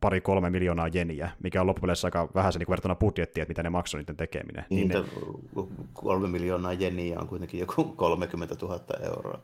pari-kolme 0.00 0.50
miljoonaa 0.50 0.88
jeniä, 0.88 1.30
mikä 1.42 1.60
on 1.60 1.66
loppupeleissä 1.66 2.06
aika 2.06 2.28
vähän 2.34 2.52
se 2.52 2.58
niin 2.58 2.68
verrattuna 2.68 2.94
budjettiin, 2.94 3.42
että 3.42 3.50
mitä 3.50 3.62
ne 3.62 3.70
maksoi 3.70 4.00
niiden 4.00 4.16
tekeminen. 4.16 4.64
Niin, 4.70 4.88
niin 4.88 5.04
ne... 5.04 5.66
kolme 5.92 6.28
miljoonaa 6.28 6.72
jeniä 6.72 7.20
on 7.20 7.28
kuitenkin 7.28 7.60
joku 7.60 7.84
30 7.96 8.56
000 8.62 8.80
euroa. 9.02 9.38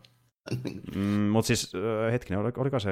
mm, 0.95 1.03
mutta 1.03 1.47
siis 1.47 1.73
hetkinen, 2.13 2.41
oliko, 2.41 2.61
oliko 2.61 2.79
se, 2.79 2.91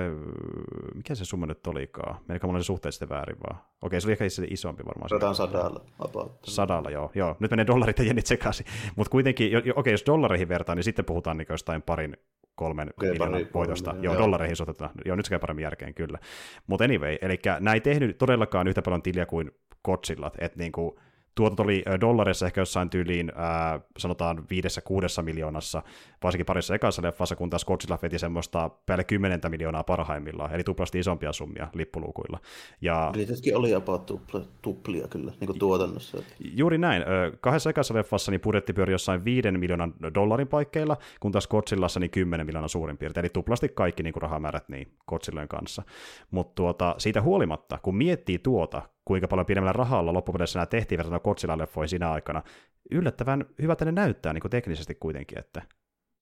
mikä 0.95 1.15
se 1.15 1.25
summa 1.25 1.47
nyt 1.47 1.67
olikaan? 1.67 2.21
Menikö 2.29 2.47
mulla 2.47 2.61
se 2.61 2.65
suhteellisesti 2.65 3.09
väärin 3.09 3.37
vaan? 3.51 3.63
Okei, 3.83 4.01
se 4.01 4.07
oli 4.07 4.13
ehkä 4.13 4.25
itse 4.25 4.47
isompi 4.51 4.87
varmaan. 4.87 5.09
Sodan 5.09 5.35
sadalla. 5.35 5.85
About. 5.99 6.39
Sadalla, 6.45 6.91
joo. 6.91 7.11
joo. 7.15 7.37
Nyt 7.41 7.51
menee 7.51 7.67
dollarit 7.67 7.99
ja 7.99 8.05
jenit 8.05 8.27
sekaisin. 8.27 8.67
Mutta 8.97 9.11
kuitenkin, 9.11 9.53
jo, 9.53 9.61
okei, 9.77 9.93
jos 9.93 10.07
dollareihin 10.07 10.49
vertaa, 10.49 10.75
niin 10.75 10.85
sitten 10.85 11.05
puhutaan 11.05 11.37
niin 11.37 11.47
jostain 11.51 11.83
parin 11.83 12.17
kolmen 12.57 12.91
miljoonan 13.01 13.47
voitosta. 13.55 13.91
Joo, 13.91 14.15
joo, 14.15 14.23
dollareihin 14.23 14.57
suhteutettuna. 14.57 14.91
Joo, 15.05 15.17
nyt 15.17 15.27
se 15.27 15.31
käy 15.31 15.39
paremmin 15.39 15.63
järkeen, 15.63 15.95
kyllä. 15.95 16.19
Mutta 16.67 16.85
anyway, 16.85 17.17
eli 17.23 17.39
nämä 17.61 17.75
ei 17.75 17.81
tehnyt 17.81 18.19
todellakaan 18.19 18.69
yhtä 18.69 18.83
paljon 18.83 19.03
tiliä 19.03 19.27
kuin 19.27 19.51
Godzillat, 19.85 20.35
että 20.39 20.59
niinku, 20.59 20.99
tuotot 21.37 21.61
oli 21.61 21.85
dollareissa 22.01 22.47
ehkä 22.47 22.61
jossain 22.61 22.91
tyyliin, 22.91 23.33
ää, 23.35 23.81
sanotaan 23.99 24.45
viidessä 24.51 24.81
kuudessa 24.81 25.23
miljoonassa, 25.23 25.83
varsinkin 26.23 26.47
parissa 26.47 26.75
ekassa 26.75 27.03
leffassa, 27.03 27.37
kun 27.37 27.51
taas 27.51 27.65
Godzilla 27.65 27.99
veti 28.03 28.19
semmoista 28.19 28.71
päälle 28.87 29.05
kymmenentä 29.05 29.49
miljoonaa 29.49 29.85
parhaimmillaan, 29.85 30.55
eli 30.55 30.65
tuplasti 30.65 30.99
isompia 30.99 31.33
summia 31.33 31.69
lippulukuilla. 31.75 32.39
Ja... 32.81 33.13
Tässäkin 33.27 33.57
oli 33.57 33.71
jopa 33.71 33.99
tuplia, 33.99 34.43
tuplia 34.63 35.09
kyllä, 35.09 35.33
niin 35.41 35.47
kuin 35.47 35.59
tuotannossa. 35.59 36.19
Juuri 36.41 36.79
näin. 36.79 37.05
Kahdessa 37.41 37.71
ekassa 37.71 37.95
leffassa 37.95 38.31
niin 38.31 38.41
budjetti 38.41 38.73
pyöri 38.73 38.93
jossain 38.93 39.25
viiden 39.25 39.61
miljoonan 39.61 39.95
dollarin 40.15 40.49
paikkeilla, 40.49 40.97
kun 41.21 41.33
taas 41.33 41.47
Godzillassa 41.49 42.01
niin 42.01 42.11
kymmenen 42.11 42.47
miljoonaa 42.47 42.69
suurin 42.69 42.99
piirtein, 42.99 43.25
eli 43.25 43.31
tuplasti 43.31 43.69
kaikki 43.69 44.03
niin 44.03 44.13
kuin 44.13 44.23
rahamäärät 44.23 44.69
niin 44.69 44.93
Godzillojen 45.07 45.49
kanssa. 45.49 45.83
Mutta 46.31 46.55
tuota, 46.55 46.95
siitä 46.99 47.23
huolimatta, 47.23 47.79
kun 47.83 47.97
miettii 47.97 48.39
tuota, 48.39 48.83
kuinka 49.07 49.29
paljon 49.29 49.47
pienemmällä 49.47 49.73
rahalla 49.73 50.13
loppupeleissä 50.13 50.59
nämä 50.59 50.67
tehtiin 50.67 50.99
verrattuna 50.99 51.35
Godzilla-leffoihin 51.35 51.89
siinä 51.89 52.13
aikana. 52.13 52.43
Yllättävän 52.91 53.45
hyvältä 53.63 53.85
ne 53.85 53.93
näyttää 53.93 54.33
niin 54.33 54.41
kuin 54.41 54.51
teknisesti 54.51 54.95
kuitenkin, 54.95 55.39
että 55.39 55.63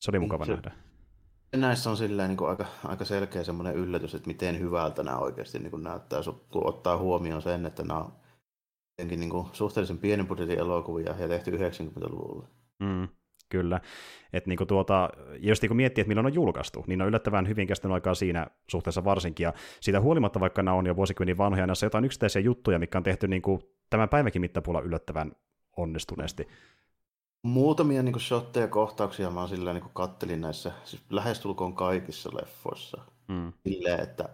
se 0.01 0.11
oli 0.11 0.19
mukava 0.19 0.45
se, 0.45 0.53
nähdä. 0.53 0.73
Näissä 1.57 1.91
on 1.91 1.97
silleen 1.97 2.29
niin 2.29 2.37
kuin 2.37 2.51
aika, 2.51 2.67
aika 2.85 3.05
selkeä 3.05 3.45
semmoinen 3.45 3.75
yllätys, 3.75 4.15
että 4.15 4.27
miten 4.27 4.61
hyvältä 4.61 5.03
nämä 5.03 5.19
oikeasti 5.19 5.59
niin 5.59 5.71
kuin 5.71 5.83
näyttää, 5.83 6.21
kun 6.53 6.69
ottaa 6.69 6.97
huomioon 6.97 7.43
sen, 7.43 7.67
että 7.67 7.83
nämä 7.83 8.01
on 8.01 8.13
niin 9.07 9.31
kuin 9.31 9.49
suhteellisen 9.53 9.99
pienen 9.99 10.27
budjetin 10.27 10.59
elokuvia 10.59 11.15
ja 11.19 11.29
tehty 11.29 11.51
90-luvulla. 11.51 12.49
Mm, 12.81 13.09
kyllä. 13.49 13.81
Että 14.33 14.51
niinku 14.51 14.67
tuota, 14.67 15.11
jos 15.39 15.63
niinku 15.63 15.75
miettii, 15.75 16.03
että 16.03 16.09
milloin 16.09 16.27
on 16.27 16.35
julkaistu, 16.35 16.85
niin 16.87 17.03
on 17.03 17.09
yllättävän 17.09 17.49
hyvin 17.49 17.67
kestänyt 17.67 17.95
aikaa 17.95 18.15
siinä 18.15 18.47
suhteessa 18.71 19.05
varsinkin. 19.05 19.45
Ja 19.45 19.53
siitä 19.81 20.01
huolimatta, 20.01 20.41
vaikka 20.41 20.63
nämä 20.63 20.77
on 20.77 20.87
jo 20.87 20.97
vuosikymmenen 20.97 21.39
vanhoja, 21.39 21.67
näissä 21.67 21.87
on 21.87 21.89
jotain 21.89 22.05
yksittäisiä 22.05 22.43
juttuja, 22.43 22.79
mikä 22.79 22.99
on 22.99 23.05
tehty 23.05 23.29
niinku 23.29 23.61
tämän 23.91 24.09
päivänkin 24.09 24.41
mittapuolella 24.41 24.87
yllättävän 24.87 25.33
onnistuneesti. 25.77 26.49
Muutamia 27.43 28.03
niin 28.03 28.21
shotteja 28.21 28.69
kohtauksia 28.69 29.31
mä 29.31 29.49
sillä 29.49 29.73
niin 29.73 29.85
kattelin 29.93 30.41
näissä, 30.41 30.73
siis 30.85 31.03
lähestulkoon 31.11 31.75
kaikissa 31.75 32.31
leffoissa. 32.37 33.03
Mm. 33.29 33.53
Silleen, 33.69 34.01
että 34.01 34.29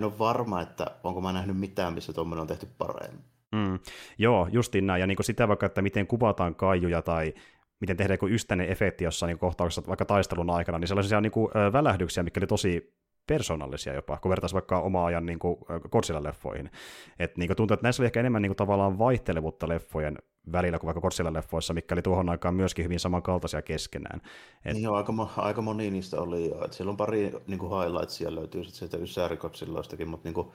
en 0.00 0.06
ole 0.06 0.18
varma, 0.18 0.60
että 0.60 0.86
onko 1.04 1.20
mä 1.20 1.32
nähnyt 1.32 1.56
mitään, 1.56 1.92
missä 1.92 2.12
tuommoinen 2.12 2.40
on 2.40 2.46
tehty 2.46 2.68
paremmin. 2.78 3.24
Mm. 3.52 3.78
Joo, 4.18 4.48
justiin 4.52 4.86
näin. 4.86 5.00
Ja 5.00 5.06
niin 5.06 5.24
sitä 5.24 5.48
vaikka, 5.48 5.66
että 5.66 5.82
miten 5.82 6.06
kuvataan 6.06 6.54
kaijuja 6.54 7.02
tai 7.02 7.34
miten 7.82 7.96
tehdään 7.96 8.14
joku 8.14 8.28
ystäinen 8.28 8.68
efekti 8.68 9.04
jossain 9.04 9.28
niin 9.28 9.38
kohtauksessa 9.38 9.88
vaikka 9.88 10.04
taistelun 10.04 10.50
aikana, 10.50 10.78
niin 10.78 10.88
sellaisia 10.88 11.20
niin 11.20 11.32
kuin, 11.32 11.50
välähdyksiä, 11.72 12.22
mikä 12.22 12.40
oli 12.40 12.46
tosi 12.46 12.94
persoonallisia 13.26 13.94
jopa, 13.94 14.18
kun 14.18 14.28
vertaisi 14.28 14.54
vaikka 14.54 14.80
oma 14.80 15.04
ajan 15.06 15.26
niin 15.26 15.38
Godzilla-leffoihin. 15.68 16.70
Et, 17.18 17.36
niin 17.36 17.48
kuin 17.48 17.56
tuntuu, 17.56 17.74
että 17.74 17.86
näissä 17.86 18.02
oli 18.02 18.06
ehkä 18.06 18.20
enemmän 18.20 18.42
niin 18.42 18.50
kuin, 18.50 18.56
tavallaan 18.56 18.98
vaihtelevuutta 18.98 19.68
leffojen 19.68 20.18
välillä 20.52 20.78
kuin 20.78 20.94
vaikka 20.94 21.08
Godzilla-leffoissa, 21.08 21.74
mikä 21.74 21.94
oli 21.94 22.02
tuohon 22.02 22.28
aikaan 22.28 22.54
myöskin 22.54 22.84
hyvin 22.84 23.00
samankaltaisia 23.00 23.62
keskenään. 23.62 24.20
Et... 24.64 24.74
Niin 24.74 24.82
joo, 24.82 24.96
aika, 24.96 25.12
aika 25.36 25.62
moni 25.62 25.90
niistä 25.90 26.20
oli. 26.20 26.52
Et 26.64 26.72
siellä 26.72 26.90
on 26.90 26.96
pari 26.96 27.32
niin 27.46 27.58
kuin 27.58 27.82
highlightsia 27.82 28.34
löytyy 28.34 28.64
sitten 28.64 29.06
sieltä 29.06 29.36
Godzilloistakin, 29.36 30.08
mutta 30.08 30.28
niin 30.28 30.34
kuin, 30.34 30.48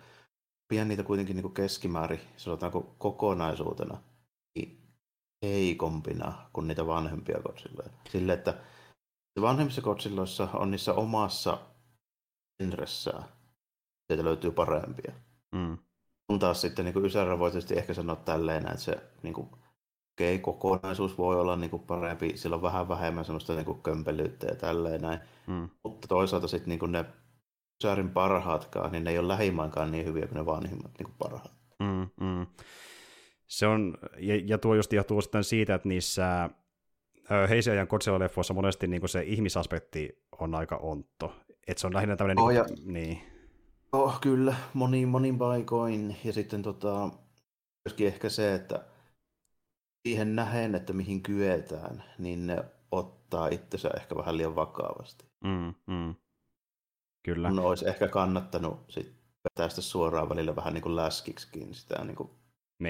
pidän 0.67 0.87
niitä 0.87 1.03
kuitenkin 1.03 1.35
niin 1.35 1.43
kuin 1.43 1.53
keskimäärin, 1.53 2.19
sanotaanko 2.37 2.95
kokonaisuutena, 2.97 3.97
niin 4.55 4.86
heikompina 5.41 6.49
kuin 6.53 6.67
niitä 6.67 6.87
vanhempia 6.87 7.39
Godzilloja. 7.39 7.89
Sille, 8.09 8.33
että 8.33 8.53
vanhemmissa 9.41 9.81
Godzilloissa 9.81 10.47
on 10.53 10.71
niissä 10.71 10.93
omassa 10.93 11.57
genressään. 12.59 13.23
Sieltä 14.07 14.25
löytyy 14.25 14.51
parempia. 14.51 15.13
Mm. 15.55 15.77
Kun 16.27 16.39
taas 16.39 16.61
sitten 16.61 16.85
niin 16.85 17.05
Ysärä 17.05 17.39
voi 17.39 17.51
tietysti 17.51 17.77
ehkä 17.77 17.93
sanoa 17.93 18.15
tälleen, 18.15 18.67
että 18.67 18.77
se 18.77 19.03
niin 19.23 19.33
kuin, 19.33 19.47
okay, 20.21 20.37
kokonaisuus 20.37 21.17
voi 21.17 21.39
olla 21.39 21.55
niin 21.55 21.69
kuin 21.69 21.83
parempi, 21.83 22.37
sillä 22.37 22.55
on 22.55 22.61
vähän 22.61 22.89
vähemmän 22.89 23.25
semmoista 23.25 23.53
niin 23.53 23.65
kuin 23.65 23.81
kömpelyyttä 23.81 24.47
ja 24.47 24.55
tälleen 24.55 25.01
näin. 25.01 25.19
Mm. 25.47 25.69
Mutta 25.83 26.07
toisaalta 26.07 26.47
sitten 26.47 26.69
niin 26.69 26.79
kuin 26.79 26.91
ne 26.91 27.05
Ysärin 27.83 28.09
parhaatkaan, 28.09 28.91
niin 28.91 29.03
ne 29.03 29.11
ei 29.11 29.19
ole 29.19 29.27
lähimainkaan 29.27 29.91
niin 29.91 30.05
hyviä 30.05 30.27
kuin 30.27 30.37
ne 30.37 30.45
vanhimmat 30.45 30.91
niin 30.97 31.05
kuin 31.05 31.15
parhaat. 31.17 31.51
Mm, 31.79 32.09
mm. 32.25 32.47
Se 33.47 33.67
on, 33.67 33.97
ja, 34.17 34.41
ja 34.45 34.57
tuo 34.57 34.75
just 34.75 34.93
johtuu 34.93 35.21
sitten 35.21 35.43
siitä, 35.43 35.75
että 35.75 35.87
niissä 35.87 36.49
Heisiajan 37.49 37.87
Godzilla-leffoissa 37.87 38.53
monesti 38.53 38.87
niin 38.87 39.09
se 39.09 39.23
ihmisaspekti 39.23 40.23
on 40.39 40.55
aika 40.55 40.75
ontto. 40.75 41.33
Että 41.67 41.81
se 41.81 41.87
on 41.87 41.93
lähinnä 41.93 42.15
tämmöinen... 42.15 42.43
Oh, 42.43 42.49
niin, 42.49 42.93
niin. 42.93 43.21
Oh, 43.91 44.21
kyllä, 44.21 44.55
monin, 44.73 45.07
monin 45.07 45.37
paikoin. 45.37 46.17
Ja 46.23 46.33
sitten 46.33 46.61
tota, 46.61 47.09
myöskin 47.85 48.07
ehkä 48.07 48.29
se, 48.29 48.53
että 48.53 48.85
siihen 50.07 50.35
nähen, 50.35 50.75
että 50.75 50.93
mihin 50.93 51.23
kyetään, 51.23 52.03
niin 52.17 52.47
ne 52.47 52.63
ottaa 52.91 53.47
itsensä 53.47 53.89
ehkä 53.97 54.15
vähän 54.15 54.37
liian 54.37 54.55
vakavasti. 54.55 55.25
Mm, 55.43 55.73
mm. 55.87 56.15
Kyllä. 57.23 57.51
No 57.51 57.67
olisi 57.67 57.87
ehkä 57.87 58.07
kannattanut 58.07 58.85
sit 58.89 59.13
vetää 59.43 59.69
sitä 59.69 59.81
suoraan 59.81 60.29
välillä 60.29 60.55
vähän 60.55 60.73
niin 60.73 60.81
kuin 60.81 60.95
läskiksikin 60.95 61.73
sitä 61.73 62.03
niin 62.03 62.15
kuin, 62.15 62.29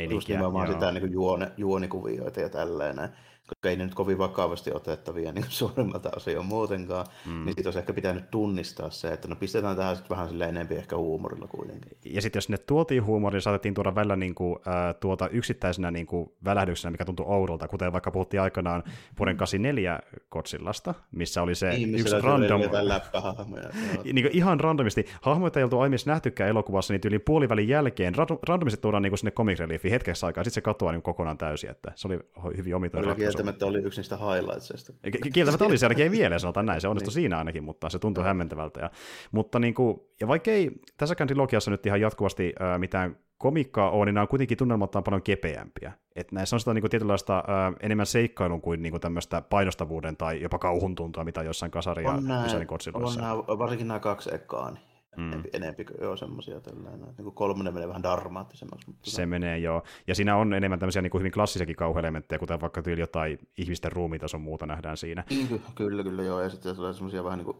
just 0.09 0.27
nimenomaan 0.27 0.67
joo. 0.67 0.73
sitä 0.79 0.91
niin 0.91 1.11
juone, 1.11 1.51
juonikuvioita 1.57 2.39
ja 2.39 2.49
tälleen 2.49 2.99
koska 3.47 3.69
ei 3.69 3.75
ne 3.75 3.83
nyt 3.83 3.95
kovin 3.95 4.17
vakavasti 4.17 4.71
otettavia 4.73 5.31
niin 5.31 5.45
suurimmalta 5.59 6.09
osin 6.15 6.39
on 6.39 6.45
muutenkaan, 6.45 7.05
mm. 7.25 7.31
niin 7.31 7.47
sitten 7.47 7.67
olisi 7.67 7.79
ehkä 7.79 7.93
pitänyt 7.93 8.31
tunnistaa 8.31 8.89
se, 8.89 9.07
että 9.07 9.27
no 9.27 9.35
pistetään 9.35 9.75
tähän 9.75 9.95
sitten 9.95 10.15
vähän 10.15 10.29
sille 10.29 10.45
enempi 10.45 10.75
ehkä 10.75 10.97
huumorilla 10.97 11.47
kuitenkin. 11.47 11.91
Ja 12.05 12.21
sitten 12.21 12.37
jos 12.37 12.49
ne 12.49 12.57
tuotiin 12.57 13.05
huumoria, 13.05 13.41
saatettiin 13.41 13.73
tuoda 13.73 13.95
välillä 13.95 14.15
niin 14.15 14.35
kuin, 14.35 14.55
äh, 14.67 14.95
tuota 14.99 15.29
yksittäisenä 15.29 15.91
niin 15.91 16.07
kuin 16.07 16.31
välähdyksenä, 16.45 16.91
mikä 16.91 17.05
tuntui 17.05 17.25
oudolta, 17.29 17.67
kuten 17.67 17.93
vaikka 17.93 18.11
puhuttiin 18.11 18.41
aikanaan 18.41 18.83
vuoden 19.19 19.37
84 19.37 19.99
Godzillasta, 20.31 20.93
missä 21.11 21.41
oli 21.41 21.55
se 21.55 21.69
niin, 21.69 21.95
yksi 21.95 22.21
random... 22.21 22.61
niin 24.03 24.23
kuin 24.23 24.37
ihan 24.37 24.59
randomisti. 24.59 25.05
Hahmoita 25.21 25.59
ei 25.59 25.63
oltu 25.63 25.79
aiemmin 25.79 25.99
nähtykään 26.05 26.49
elokuvassa, 26.49 26.93
niin 26.93 27.01
yli 27.05 27.19
puolivälin 27.19 27.67
jälkeen 27.67 28.13
randomisti 28.47 28.81
tuodaan 28.81 29.03
niin 29.03 29.11
kuin 29.11 29.19
sinne 29.19 29.31
comic 29.31 29.59
reliefiin 29.59 29.91
hetkessä 29.91 30.27
aikaa, 30.27 30.43
sitten 30.43 30.53
se 30.53 30.61
katoaa 30.61 30.91
niin 30.91 31.01
kokonaan 31.01 31.37
täysin, 31.37 31.69
että 31.69 31.91
se 31.95 32.07
oli 32.07 32.19
hyvin 32.57 32.75
omituinen 32.75 33.15
kieltämättä 33.37 33.65
oli 33.65 33.79
yksi 33.79 33.99
niistä 33.99 34.17
highlightsista. 34.17 34.93
Kieltämättä 35.33 35.65
oli 35.65 35.77
sielläkin 35.77 36.03
ei 36.03 36.11
vielä, 36.11 36.39
sanotaan 36.39 36.65
näin, 36.65 36.81
se 36.81 36.87
onnistui 36.87 37.09
niin. 37.09 37.13
siinä 37.13 37.37
ainakin, 37.37 37.63
mutta 37.63 37.89
se 37.89 37.99
tuntui 37.99 38.23
hämmentävältä. 38.23 38.79
Ja, 38.79 38.89
mutta 39.31 39.59
niin 39.59 39.73
kuin, 39.73 39.99
ja 40.21 40.27
vaikka 40.27 40.51
ei 40.51 40.71
tässäkään 40.97 41.27
trilogiassa 41.27 41.71
nyt 41.71 41.85
ihan 41.85 42.01
jatkuvasti 42.01 42.53
äh, 42.61 42.79
mitään 42.79 43.17
komikkaa 43.37 43.91
ole, 43.91 44.05
niin 44.05 44.13
nämä 44.13 44.21
on 44.21 44.27
kuitenkin 44.27 44.57
tunnelmattaan 44.57 45.03
paljon 45.03 45.21
kepeämpiä. 45.21 45.91
Että 46.15 46.35
näissä 46.35 46.55
on 46.55 46.59
sitä 46.59 46.73
niin 46.73 46.81
kuin 46.81 46.91
tietynlaista 46.91 47.37
äh, 47.37 47.75
enemmän 47.79 48.05
seikkailun 48.05 48.61
kuin, 48.61 48.81
niin 48.81 48.91
kuin 48.91 49.01
tämmöistä 49.01 49.41
painostavuuden 49.41 50.17
tai 50.17 50.41
jopa 50.41 50.59
kauhun 50.59 50.95
tuntua, 50.95 51.23
mitä 51.23 51.43
jossain 51.43 51.71
kasari- 51.71 52.03
ja 52.03 52.11
on 52.11 52.27
nämä, 52.27 53.33
on 53.47 53.59
varsinkin 53.59 53.87
nämä 53.87 53.99
kaksi 53.99 54.35
ekaa, 54.35 54.71
niin 54.71 54.83
mm. 55.17 55.27
enempi, 55.27 55.49
enempi 55.53 55.85
joo 56.01 56.15
semmoisia 56.17 56.61
tällainen. 56.61 56.99
Niin 56.99 57.23
kuin 57.23 57.35
kolmonen 57.35 57.73
menee 57.73 57.87
vähän 57.87 58.03
darmaattisemmaksi. 58.03 58.87
Mutta 58.87 59.11
se 59.11 59.25
no. 59.25 59.29
menee 59.29 59.57
joo. 59.57 59.83
Ja 60.07 60.15
siinä 60.15 60.35
on 60.35 60.53
enemmän 60.53 60.79
tämmöisiä 60.79 61.01
niin 61.01 61.11
kuin 61.11 61.19
hyvin 61.19 61.31
klassisiakin 61.31 61.75
kauhuelementtejä, 61.75 62.39
kuten 62.39 62.61
vaikka 62.61 62.81
tyyli 62.81 63.01
jotain 63.01 63.39
ihmisten 63.57 63.91
ruumiitason 63.91 64.41
muuta 64.41 64.65
nähdään 64.65 64.97
siinä. 64.97 65.23
Niin, 65.29 65.61
kyllä, 65.75 66.03
kyllä 66.03 66.23
joo. 66.23 66.41
Ja 66.41 66.49
sitten 66.49 66.75
tulee 66.75 66.93
semmoisia 66.93 67.23
vähän 67.23 67.37
niin 67.37 67.45
kuin 67.45 67.57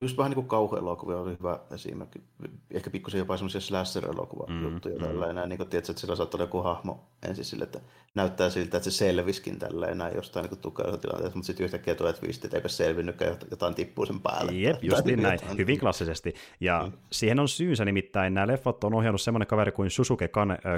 just 0.00 0.18
vähän 0.18 0.30
niin 0.30 0.34
kuin 0.34 0.48
kauhuelokuvia 0.48 1.16
oli 1.16 1.36
hyvä 1.38 1.60
esimerkki. 1.74 2.18
Ehkä 2.70 2.90
pikkusen 2.90 3.18
jopa 3.18 3.36
semmoisia 3.36 3.60
slasher-elokuva-juttuja. 3.60 4.98
Mm, 4.98 5.04
mm. 5.04 5.48
Niin 5.48 5.56
kuin, 5.58 5.68
tiedätkö, 5.68 5.92
että 5.92 6.00
sillä 6.00 6.16
saattaa 6.16 6.38
olla 6.38 6.44
joku 6.44 6.62
hahmo 6.62 7.06
ensin 7.28 7.44
sille, 7.44 7.64
että 7.64 7.80
näyttää 8.14 8.50
siltä, 8.50 8.76
että 8.76 8.90
se 8.90 8.96
selviskin 8.96 9.58
tälleen 9.58 9.98
näin 9.98 10.16
jostain 10.16 10.46
niin 10.46 11.00
tilanteessa, 11.00 11.36
mutta 11.36 11.46
sitten 11.46 11.64
yhtäkkiä 11.64 11.94
tulee 11.94 12.12
twisti, 12.12 12.46
että 12.46 12.56
eipä 12.56 12.68
selvinnytkään, 12.68 13.36
jotain 13.50 13.74
tippuu 13.74 14.06
sen 14.06 14.20
päälle. 14.20 14.52
Jep, 14.52 14.84
just 14.84 15.04
niin 15.04 15.22
näin, 15.22 15.38
jotain. 15.40 15.58
hyvin 15.58 15.80
klassisesti. 15.80 16.34
Ja 16.60 16.82
mm. 16.86 16.92
siihen 17.12 17.40
on 17.40 17.48
syynsä 17.48 17.84
nimittäin, 17.84 18.34
nämä 18.34 18.46
leffat 18.46 18.84
on 18.84 18.94
ohjannut 18.94 19.20
semmoinen 19.20 19.46
kaveri 19.46 19.72
kuin 19.72 19.90
Susuke 19.90 20.30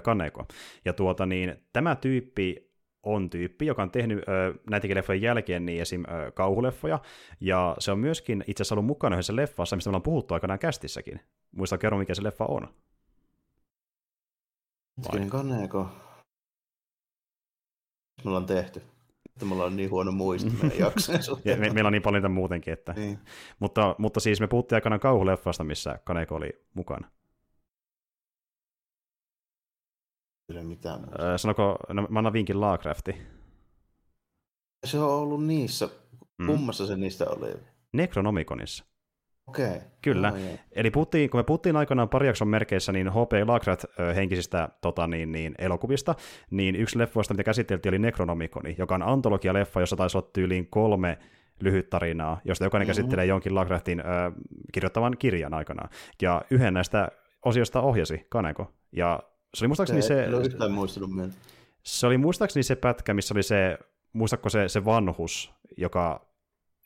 Kaneko. 0.02 0.46
Ja 0.84 0.92
tuota 0.92 1.26
niin, 1.26 1.56
tämä 1.72 1.96
tyyppi 1.96 2.65
on 3.06 3.30
tyyppi, 3.30 3.66
joka 3.66 3.82
on 3.82 3.90
tehnyt 3.90 4.18
ö, 4.18 4.54
näitäkin 4.70 4.96
leffojen 4.96 5.22
jälkeen 5.22 5.66
niin 5.66 5.82
esim. 5.82 6.04
Ö, 6.04 6.30
kauhuleffoja, 6.30 6.98
ja 7.40 7.76
se 7.78 7.92
on 7.92 7.98
myöskin 7.98 8.44
itse 8.46 8.62
asiassa 8.62 8.74
ollut 8.74 8.86
mukana 8.86 9.16
yhdessä 9.16 9.36
leffassa, 9.36 9.76
mistä 9.76 9.88
me 9.88 9.90
ollaan 9.90 10.02
puhuttu 10.02 10.34
aikanaan 10.34 10.58
kästissäkin. 10.58 11.20
Muista 11.52 11.78
kerro, 11.78 11.98
mikä 11.98 12.14
se 12.14 12.22
leffa 12.22 12.44
on. 12.44 12.68
Hetkinen 14.98 15.30
Kaneko. 15.30 15.88
Me 18.24 18.28
ollaan 18.28 18.46
tehty. 18.46 18.82
Että 19.26 19.44
mulla 19.44 19.64
on 19.64 19.76
niin 19.76 19.90
huono 19.90 20.12
muisti 20.12 20.50
meidän 20.50 20.78
jaksojen 20.86 21.20
ja 21.44 21.56
me, 21.56 21.70
meillä 21.70 21.88
on 21.88 21.92
niin 21.92 22.02
paljon 22.02 22.30
muutenkin. 22.30 22.72
Että... 22.72 22.92
Niin. 22.92 23.18
Mutta, 23.58 23.94
mutta 23.98 24.20
siis 24.20 24.40
me 24.40 24.46
puhuttiin 24.46 24.76
aikanaan 24.76 25.00
kauhuleffasta, 25.00 25.64
missä 25.64 25.98
Kaneko 26.04 26.34
oli 26.34 26.64
mukana. 26.74 27.10
Ei 30.54 30.64
mitään 30.64 31.00
muuta. 31.00 31.22
Öö, 31.22 31.38
sanoko, 31.38 31.76
no, 31.88 32.06
mä 32.10 32.18
annan 32.18 32.32
vinkin 32.32 32.60
Laakrafti. 32.60 33.16
Se 34.84 34.98
on 34.98 35.10
ollut 35.10 35.44
niissä. 35.46 35.88
Mm. 36.38 36.46
Kummassa 36.46 36.86
se 36.86 36.96
niistä 36.96 37.24
oli? 37.30 37.52
Necronomiconissa. 37.92 38.84
Okei. 39.46 39.80
Kyllä. 40.02 40.28
Joo, 40.28 40.36
joo. 40.38 40.56
Eli 40.72 40.90
puhuttiin, 40.90 41.30
kun 41.30 41.38
me 41.40 41.44
puhuttiin 41.44 41.76
aikanaan 41.76 42.08
pari 42.08 42.26
jakson 42.26 42.48
merkeissä 42.48 42.92
niin 42.92 43.10
H.P. 43.10 43.32
Lovecraft-henkisistä 43.32 44.68
tota, 44.80 45.06
niin, 45.06 45.32
niin, 45.32 45.54
elokuvista, 45.58 46.14
niin 46.50 46.76
yksi 46.76 46.98
leffoista, 46.98 47.34
mitä 47.34 47.44
käsiteltiin, 47.44 47.90
oli 47.90 47.98
Necronomiconi, 47.98 48.74
joka 48.78 48.94
on 48.94 49.02
antologia-leffa, 49.02 49.80
jossa 49.80 49.96
taisi 49.96 50.18
olla 50.18 50.30
tyyliin 50.32 50.66
kolme 50.66 51.18
lyhyt 51.60 51.90
tarinaa, 51.90 52.40
josta 52.44 52.64
jokainen 52.64 52.86
Mhm. 52.86 52.90
käsittelee 52.90 53.26
jonkin 53.26 53.54
Lovecraftin 53.54 54.00
ö, 54.00 54.04
kirjoittavan 54.72 55.16
kirjan 55.18 55.54
aikanaan. 55.54 55.88
Ja 56.22 56.42
yhden 56.50 56.74
näistä 56.74 57.08
osiosta 57.44 57.80
ohjasi 57.80 58.26
Kaneko. 58.28 58.72
Ja 58.92 59.20
se 59.56 59.64
oli 59.64 59.68
muistaakseni 59.68 60.02
se, 60.02 60.24
En 60.24 60.34
ole 60.34 60.44
yhtään 60.46 60.72
muistunut 60.72 61.10
mieltä. 61.10 61.34
se 61.82 62.06
oli 62.06 62.18
muistaakseni 62.18 62.62
se 62.62 62.76
pätkä, 62.76 63.14
missä 63.14 63.34
oli 63.34 63.42
se, 63.42 63.78
muistatko 64.12 64.48
se, 64.48 64.68
se 64.68 64.84
vanhus, 64.84 65.52
joka 65.76 66.26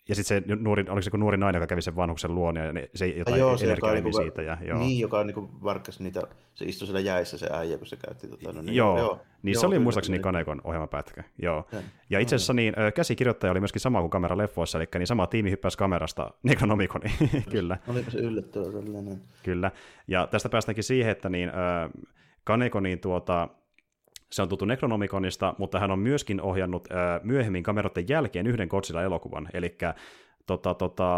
ja 0.08 0.14
sitten 0.14 0.44
se 0.48 0.54
nuori, 0.56 0.84
oliko 0.88 1.02
se 1.02 1.16
nuori 1.16 1.36
nainen, 1.36 1.58
joka 1.58 1.66
kävi 1.66 1.82
sen 1.82 1.96
vanhuksen 1.96 2.34
luon, 2.34 2.56
ja 2.56 2.62
se 2.94 3.06
jotain 3.06 3.38
joo, 3.38 3.56
se, 3.56 3.66
joka 3.66 3.92
niinku- 3.92 4.12
siitä. 4.12 4.42
Ja, 4.42 4.58
joo. 4.62 4.78
Niin, 4.78 5.00
joka 5.00 5.24
niinku 5.24 5.50
varkkas 5.64 6.00
niitä, 6.00 6.22
se 6.54 6.64
istui 6.64 6.86
siellä 6.86 7.00
jäissä 7.00 7.38
se 7.38 7.48
äijä, 7.52 7.78
kun 7.78 7.86
se 7.86 7.96
käytti 7.96 8.28
tota, 8.28 8.52
no, 8.52 8.62
niin, 8.62 8.74
Joo, 8.76 8.98
joo, 8.98 9.20
niin 9.42 9.52
joo, 9.52 9.60
se 9.60 9.66
oli 9.66 9.74
kyllä, 9.74 9.82
muistaakseni 9.82 10.18
kyllä. 10.18 10.22
Kanekon 10.22 10.60
ohjelmapätkä. 10.64 11.24
Joo. 11.42 11.66
Sen. 11.70 11.84
Ja 12.10 12.20
itse 12.20 12.36
asiassa 12.36 12.52
niin, 12.52 12.74
käsikirjoittaja 12.94 13.50
oli 13.50 13.60
myöskin 13.60 13.80
sama 13.80 14.00
kuin 14.00 14.10
kameraleffoissa, 14.10 14.78
eli 14.78 14.86
niin 14.98 15.06
sama 15.06 15.26
tiimi 15.26 15.50
hyppäsi 15.50 15.78
kamerasta 15.78 16.30
Necronomiconi, 16.42 17.12
kyllä, 17.50 17.78
Oliko 17.88 18.10
se 18.10 18.18
yllättävä 18.18 18.64
tällainen? 18.64 19.20
kyllä. 19.42 19.70
Ja 20.08 20.26
tästä 20.26 20.48
päästäänkin 20.48 20.84
siihen, 20.84 21.10
että 21.12 21.28
niin, 21.28 21.48
ö, 21.48 21.52
Kaneko, 22.50 22.80
niin 22.80 23.00
tuota, 23.00 23.48
se 24.32 24.42
on 24.42 24.48
tuttu 24.48 24.64
Necronomiconista, 24.64 25.54
mutta 25.58 25.80
hän 25.80 25.90
on 25.90 25.98
myöskin 25.98 26.40
ohjannut 26.40 26.88
ö, 26.90 26.94
myöhemmin 27.22 27.62
kameroiden 27.62 28.08
jälkeen 28.08 28.46
yhden 28.46 28.68
Godzilla-elokuvan, 28.68 29.48
eli 29.54 29.76
tota, 30.46 30.74
tota, 30.74 31.08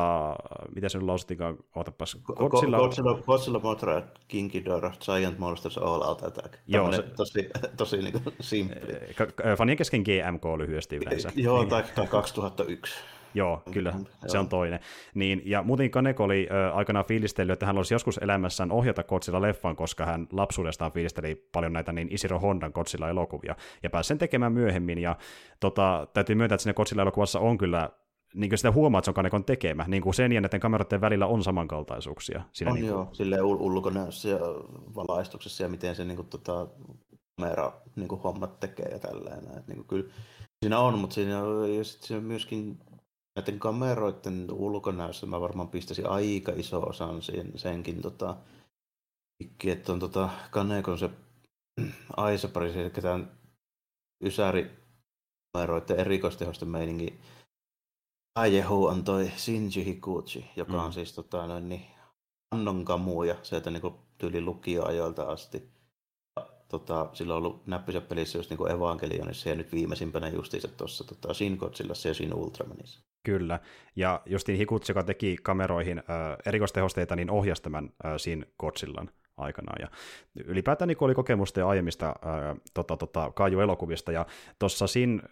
miten 0.75 0.91
se 0.91 0.99
nyt 0.99 1.07
lausuttiinkaan, 1.07 1.57
ootapas, 1.77 2.19
Godzilla, 2.25 2.79
Godzilla, 2.79 3.23
Godzilla 3.27 3.59
Mothra, 3.59 4.03
King 4.29 4.51
Ghidorah, 4.51 4.99
Giant 4.99 5.39
Monsters, 5.39 5.79
All 5.79 6.03
Out 6.03 6.23
Attack. 6.23 6.55
Joo, 6.67 6.93
se- 6.93 7.03
tosi, 7.03 7.49
tosi 7.77 7.97
simppeli. 8.41 9.15
Ka- 9.17 9.27
ka- 9.27 9.57
fanien 9.59 9.79
kesken 9.79 10.03
GMK 10.03 10.45
lyhyesti 10.59 10.97
yleensä. 10.97 11.33
Joo, 11.37 11.65
tai 11.65 11.83
2001. 12.11 12.95
Joo, 13.35 13.63
kyllä, 13.73 13.95
se 14.27 14.39
on 14.39 14.49
toinen. 14.49 14.81
Niin, 15.15 15.43
ja 15.45 15.63
muuten 15.63 15.91
Kaneko 15.91 16.25
oli 16.25 16.49
ö, 16.51 16.73
aikanaan 16.73 17.05
fiilistellyt, 17.05 17.53
että 17.53 17.67
hän 17.67 17.77
olisi 17.77 17.95
joskus 17.95 18.19
elämässään 18.19 18.73
ohjata 18.73 19.03
Godzilla-leffan, 19.03 19.77
koska 19.77 20.07
hän 20.07 20.27
lapsuudestaan 20.33 20.93
fiilisteli 20.93 21.35
paljon 21.53 21.73
näitä 21.73 21.93
niin 21.93 22.09
Isiro 22.11 22.41
Hondan 22.41 22.73
Godzilla-elokuvia, 22.75 23.55
ja 23.83 23.91
pääsi 23.91 24.09
sen 24.09 24.19
tekemään 24.19 24.53
myöhemmin, 24.53 24.99
ja 24.99 25.17
tota, 25.61 26.07
täytyy 26.15 26.35
myöntää, 26.37 26.55
että 26.55 26.63
siinä 26.63 26.75
Godzilla-elokuvassa 26.75 27.41
on 27.41 27.59
kyllä 27.59 27.91
niin 28.35 28.51
kuin 28.51 28.59
sitä 28.59 28.73
huomaa, 28.73 28.99
että 28.99 29.05
se 29.05 29.11
on 29.11 29.15
Kanekon 29.15 29.45
tekemä, 29.45 29.85
niin 29.89 30.03
kuin 30.03 30.15
sen 30.15 30.33
ja 30.33 30.41
näiden 30.41 30.61
kameroiden 30.61 31.01
välillä 31.01 31.27
on 31.27 31.43
samankaltaisuuksia. 31.43 32.43
Siinä 32.53 32.71
On 32.71 32.75
niin 32.75 32.87
kuin, 32.87 32.95
joo, 32.99 33.09
silleen 33.13 33.43
ul- 33.43 33.61
ulkonäössä 33.61 34.29
ja 34.29 34.39
valaistuksessa 34.95 35.63
ja 35.63 35.69
miten 35.69 35.95
se 35.95 36.05
niinku, 36.05 36.23
tota, 36.23 36.67
kamera 37.41 37.73
niinku, 37.97 38.17
hommat 38.17 38.61
tekee 38.61 38.87
ja 38.87 38.99
tälleen. 38.99 39.59
Et, 39.59 39.69
niinku, 39.69 39.85
kyllä 39.85 40.05
siinä 40.65 40.79
on, 40.79 40.99
mutta 40.99 41.15
siinä, 41.15 41.43
on- 41.43 41.75
ja 41.75 41.85
sit 41.85 42.03
siinä 42.03 42.19
on 42.19 42.25
myöskin 42.25 42.79
näiden 43.37 43.59
kameroiden 43.59 44.47
ulkonäössä 44.51 45.27
mä 45.27 45.41
varmaan 45.41 45.69
pistäisin 45.69 46.07
aika 46.07 46.53
iso 46.57 46.81
osan 46.81 47.23
sen, 47.23 47.53
senkin 47.57 48.03
tota, 48.03 48.37
että 49.65 49.93
on 49.93 49.99
tota, 49.99 50.31
Kanekon 50.51 50.99
se 50.99 51.11
Aisapari, 52.17 52.81
eli 52.81 52.91
tämän 52.91 53.31
Ysäri 54.25 54.71
kameroiden 55.53 55.99
erikoistehosten 56.01 56.69
meininki. 56.69 57.21
Aiehu 58.35 58.87
on 58.87 59.05
toi 59.05 59.33
Shinji 59.37 59.85
Hikuchi, 59.85 60.51
joka 60.57 60.73
Mm. 60.73 60.79
on 60.79 60.93
siis 60.93 61.13
tota, 61.13 61.47
noin, 61.47 61.69
niin, 61.69 61.87
Annon 62.51 62.85
kamuja 62.85 63.37
sieltä 63.43 63.71
niin 63.71 63.95
tyyli 64.19 64.41
lukioajoilta 64.41 65.23
asti. 65.23 65.73
Tota, 66.69 67.11
sillä 67.13 67.35
on 67.35 67.39
ollut 67.39 67.67
näppysä 67.67 68.01
pelissä 68.01 68.39
just 68.39 68.51
niin 68.51 68.71
Evangelionissa 68.71 69.49
ja 69.49 69.55
nyt 69.55 69.73
viimeisimpänä 69.73 70.29
justiinsa 70.29 70.69
tuossa 70.69 71.05
tota, 71.05 71.35
Shin 71.35 71.57
Godzillassa 71.57 72.09
ja 72.09 72.15
Shin 72.15 72.35
Ultramanissa. 72.35 73.01
Kyllä, 73.23 73.61
ja 73.97 74.23
justiin 74.27 74.59
Hikutsi, 74.59 74.93
joka 74.93 75.03
teki 75.03 75.37
kameroihin 75.43 75.99
ö, 75.99 76.03
erikoistehosteita, 76.47 77.17
niin 77.17 77.31
ohjasi 77.31 77.63
tämän 77.63 77.91
ö, 78.05 78.19
siinä 78.19 78.47
Godzillan 78.59 79.11
aikanaan. 79.37 79.79
Ja 79.81 79.89
ylipäätään 80.45 80.89
niin 80.89 80.99
oli 81.01 81.15
kokemusta 81.15 81.61
jo 81.61 81.69
aiemmista 81.69 82.09
ö, 82.09 82.61
tota, 82.75 82.97
tota, 82.97 83.33
Kaiju-elokuvista, 83.35 84.13
ja 84.13 84.27
tuossa 84.59 84.87
siinä 84.87 85.23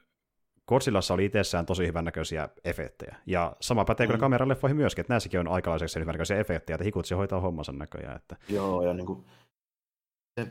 Godzillassa 0.68 1.14
oli 1.14 1.24
itsessään 1.24 1.66
tosi 1.66 1.86
hyvän 1.86 2.04
näköisiä 2.04 2.48
efektejä. 2.64 3.16
Ja 3.26 3.56
sama 3.60 3.84
pätee 3.84 4.06
kyllä 4.06 4.16
Mm. 4.16 4.20
kameraleffoihin 4.20 4.76
myöskin, 4.76 5.00
että 5.00 5.12
näissäkin 5.12 5.40
on 5.40 5.48
aikalaiseksi 5.48 6.00
hyvän 6.00 6.12
näköisiä 6.12 6.38
efektejä, 6.40 6.74
että 6.74 6.84
Hikutsi 6.84 7.14
hoitaa 7.14 7.40
hommansa 7.40 7.72
näköjään. 7.72 8.16
Että... 8.16 8.36
Joo, 8.48 8.82
ja 8.82 8.94
niin 8.94 9.06
kuin, 9.06 9.24
se 10.40 10.46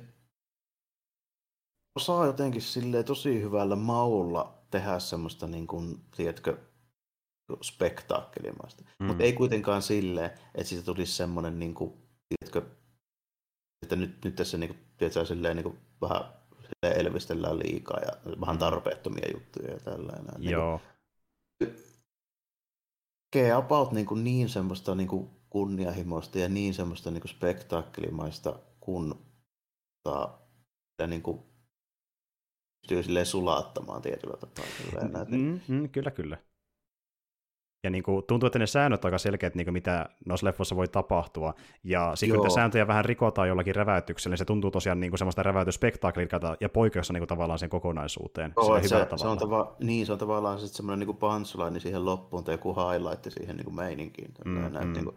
osaa 1.95 2.25
jotenkin 2.25 2.61
silleen 2.61 3.05
tosi 3.05 3.41
hyvällä 3.41 3.75
maulla 3.75 4.53
tehdä 4.71 4.99
semmoista, 4.99 5.47
niin 5.47 5.67
kuin, 5.67 5.97
tiedätkö, 6.17 6.57
spektaakkelimaista. 7.61 8.83
Mm. 8.99 9.05
Mutta 9.05 9.23
ei 9.23 9.33
kuitenkaan 9.33 9.81
silleen, 9.81 10.31
että 10.55 10.69
siitä 10.69 10.85
tulisi 10.85 11.13
semmoinen, 11.13 11.59
niin 11.59 11.73
kuin, 11.73 11.93
tiedätkö, 12.29 12.75
että 13.83 13.95
nyt, 13.95 14.25
nyt 14.25 14.35
tässä 14.35 14.57
niin 14.57 14.67
kuin, 14.69 14.79
tiedätkö, 14.97 15.25
silleen, 15.25 15.55
niin 15.55 15.63
kuin, 15.63 15.77
vähän 16.01 16.23
silleen 16.61 17.05
elvistellään 17.05 17.59
liikaa 17.59 17.99
ja 17.99 18.11
vähän 18.41 18.55
Mm. 18.55 18.59
tarpeettomia 18.59 19.31
juttuja 19.33 19.71
ja 19.71 19.79
tällainen. 19.79 20.25
Niin 20.25 20.35
kuin, 20.37 20.51
Joo, 20.51 20.81
tekee 23.31 23.51
about 23.53 23.91
niin, 23.91 24.05
kuin 24.05 24.23
niin 24.23 24.49
semmoista 24.49 24.95
niin 24.95 25.07
kuin 25.07 25.29
kunnianhimoista 25.49 26.39
ja 26.39 26.49
niin 26.49 26.73
semmoista 26.73 27.11
niin 27.11 27.21
kuin 27.21 27.31
spektaakkelimaista, 27.31 28.59
kun 28.79 29.25
ta, 30.03 30.39
ja 30.99 31.07
niin 31.07 31.21
kuin 31.21 31.39
pystyy 32.81 33.03
silleen 33.03 33.25
sulattamaan 33.25 34.01
tietyllä 34.01 34.37
tapaa. 34.37 34.65
Silleen, 34.77 35.11
niin, 35.27 35.61
mm, 35.67 35.75
mm, 35.75 35.89
kyllä, 35.89 36.11
kyllä. 36.11 36.37
Ja 37.83 37.89
niin 37.89 38.03
kuin, 38.03 38.25
tuntuu, 38.25 38.47
että 38.47 38.59
ne 38.59 38.67
säännöt 38.67 39.05
aika 39.05 39.17
selkeät, 39.17 39.55
niin 39.55 39.65
kuin 39.65 39.73
mitä 39.73 40.09
noissa 40.25 40.47
leffoissa 40.47 40.75
voi 40.75 40.87
tapahtua. 40.87 41.53
Ja 41.83 42.11
sitten 42.15 42.39
kun 42.39 42.51
sääntöjä 42.51 42.87
vähän 42.87 43.05
rikotaan 43.05 43.47
jollakin 43.47 43.75
räväytyksellä, 43.75 44.33
niin 44.33 44.37
se 44.37 44.45
tuntuu 44.45 44.71
tosiaan 44.71 44.99
niin 44.99 45.11
kuin 45.11 45.17
semmoista 45.17 45.43
räväytysspektaakelilta 45.43 46.57
ja 46.59 46.69
poikkeassa 46.69 47.13
niin 47.13 47.21
kuin 47.21 47.27
tavallaan 47.27 47.59
sen 47.59 47.69
kokonaisuuteen. 47.69 48.53
Joo, 48.57 48.79
se, 48.79 48.85
hyvällä 48.85 49.17
se, 49.17 49.27
on 49.27 49.37
tava, 49.37 49.75
niin, 49.79 50.05
se 50.05 50.11
on 50.11 50.17
tavallaan 50.17 50.59
sitten 50.59 50.75
semmoinen 50.75 51.07
niin 51.07 51.17
punchline 51.17 51.79
siihen 51.79 52.05
loppuun 52.05 52.43
tai 52.43 52.53
joku 52.53 52.75
highlight 52.75 53.23
siihen 53.29 53.57
niin 53.57 53.65
kuin 53.65 53.75
meininkiin. 53.75 54.31
Mm, 54.45 54.53
näin, 54.53 54.87
mm. 54.87 54.93
Niin 54.93 55.05
kuin 55.05 55.15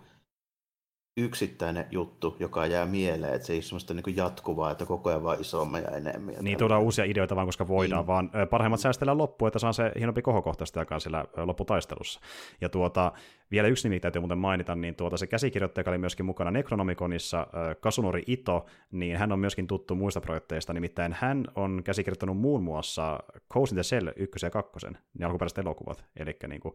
yksittäinen 1.17 1.87
juttu, 1.91 2.37
joka 2.41 2.67
jää 2.67 2.87
mieleen, 2.87 3.35
että 3.35 3.47
se 3.47 3.53
ei 3.53 3.57
ole 3.57 3.63
semmoista 3.63 3.95
niin 3.95 4.17
jatkuvaa, 4.17 4.71
että 4.71 4.87
koko 4.87 5.11
ajan 5.11 5.23
vaan 5.23 5.41
isommin 5.41 5.83
ja 5.83 5.97
enemmän. 5.97 6.35
Niin 6.41 6.59
tuodaan 6.59 6.83
uusia 6.83 7.05
ideoita 7.05 7.37
vaan, 7.37 7.47
koska 7.47 7.69
voidaan, 7.69 8.01
Niin. 8.01 8.07
vaan 8.07 8.31
parhaimmat 8.51 8.81
säästellä 8.81 9.19
loppuun, 9.19 9.47
että 9.47 9.59
saa 9.59 9.73
se 9.73 9.93
hienompi 9.99 10.23
kohokohta 10.23 10.67
sitä 10.67 10.81
aikaan 10.81 11.01
siellä 11.01 11.25
lopputaistelussa. 11.37 12.21
Ja 12.61 12.69
tuota, 12.69 13.13
vielä 13.51 13.69
yksi 13.69 13.89
nimi 13.89 14.01
täytyy 14.01 14.21
muuten 14.21 14.39
mainita, 14.39 14.75
niin 14.75 14.95
tuota, 14.95 15.17
se 15.17 15.27
käsikirjoittaja, 15.27 15.81
joka 15.81 15.91
oli 15.91 15.99
myöskin 15.99 16.27
mukana 16.27 16.51
Necronomiconissa, 16.51 17.47
Kasunori 17.81 18.23
Ito, 18.27 18.67
niin 18.91 19.17
hän 19.17 19.33
on 19.33 19.39
myöskin 19.39 19.67
tuttu 19.67 19.95
muista 19.95 20.21
projekteista, 20.21 20.73
nimittäin 20.73 21.17
hän 21.21 21.45
on 21.55 21.83
käsikirjoittanut 21.85 22.39
muun 22.39 22.63
muassa 22.63 23.21
Ghost 23.51 23.73
in 23.73 23.77
the 23.77 23.83
Shell 23.83 24.09
1 24.17 24.47
ja 24.47 24.51
2, 24.51 24.87
niin 25.19 25.27
alkuperäiset 25.27 25.59
elokuvat, 25.59 26.05
eli 26.17 26.37
niin 26.49 26.61
kuin, 26.61 26.75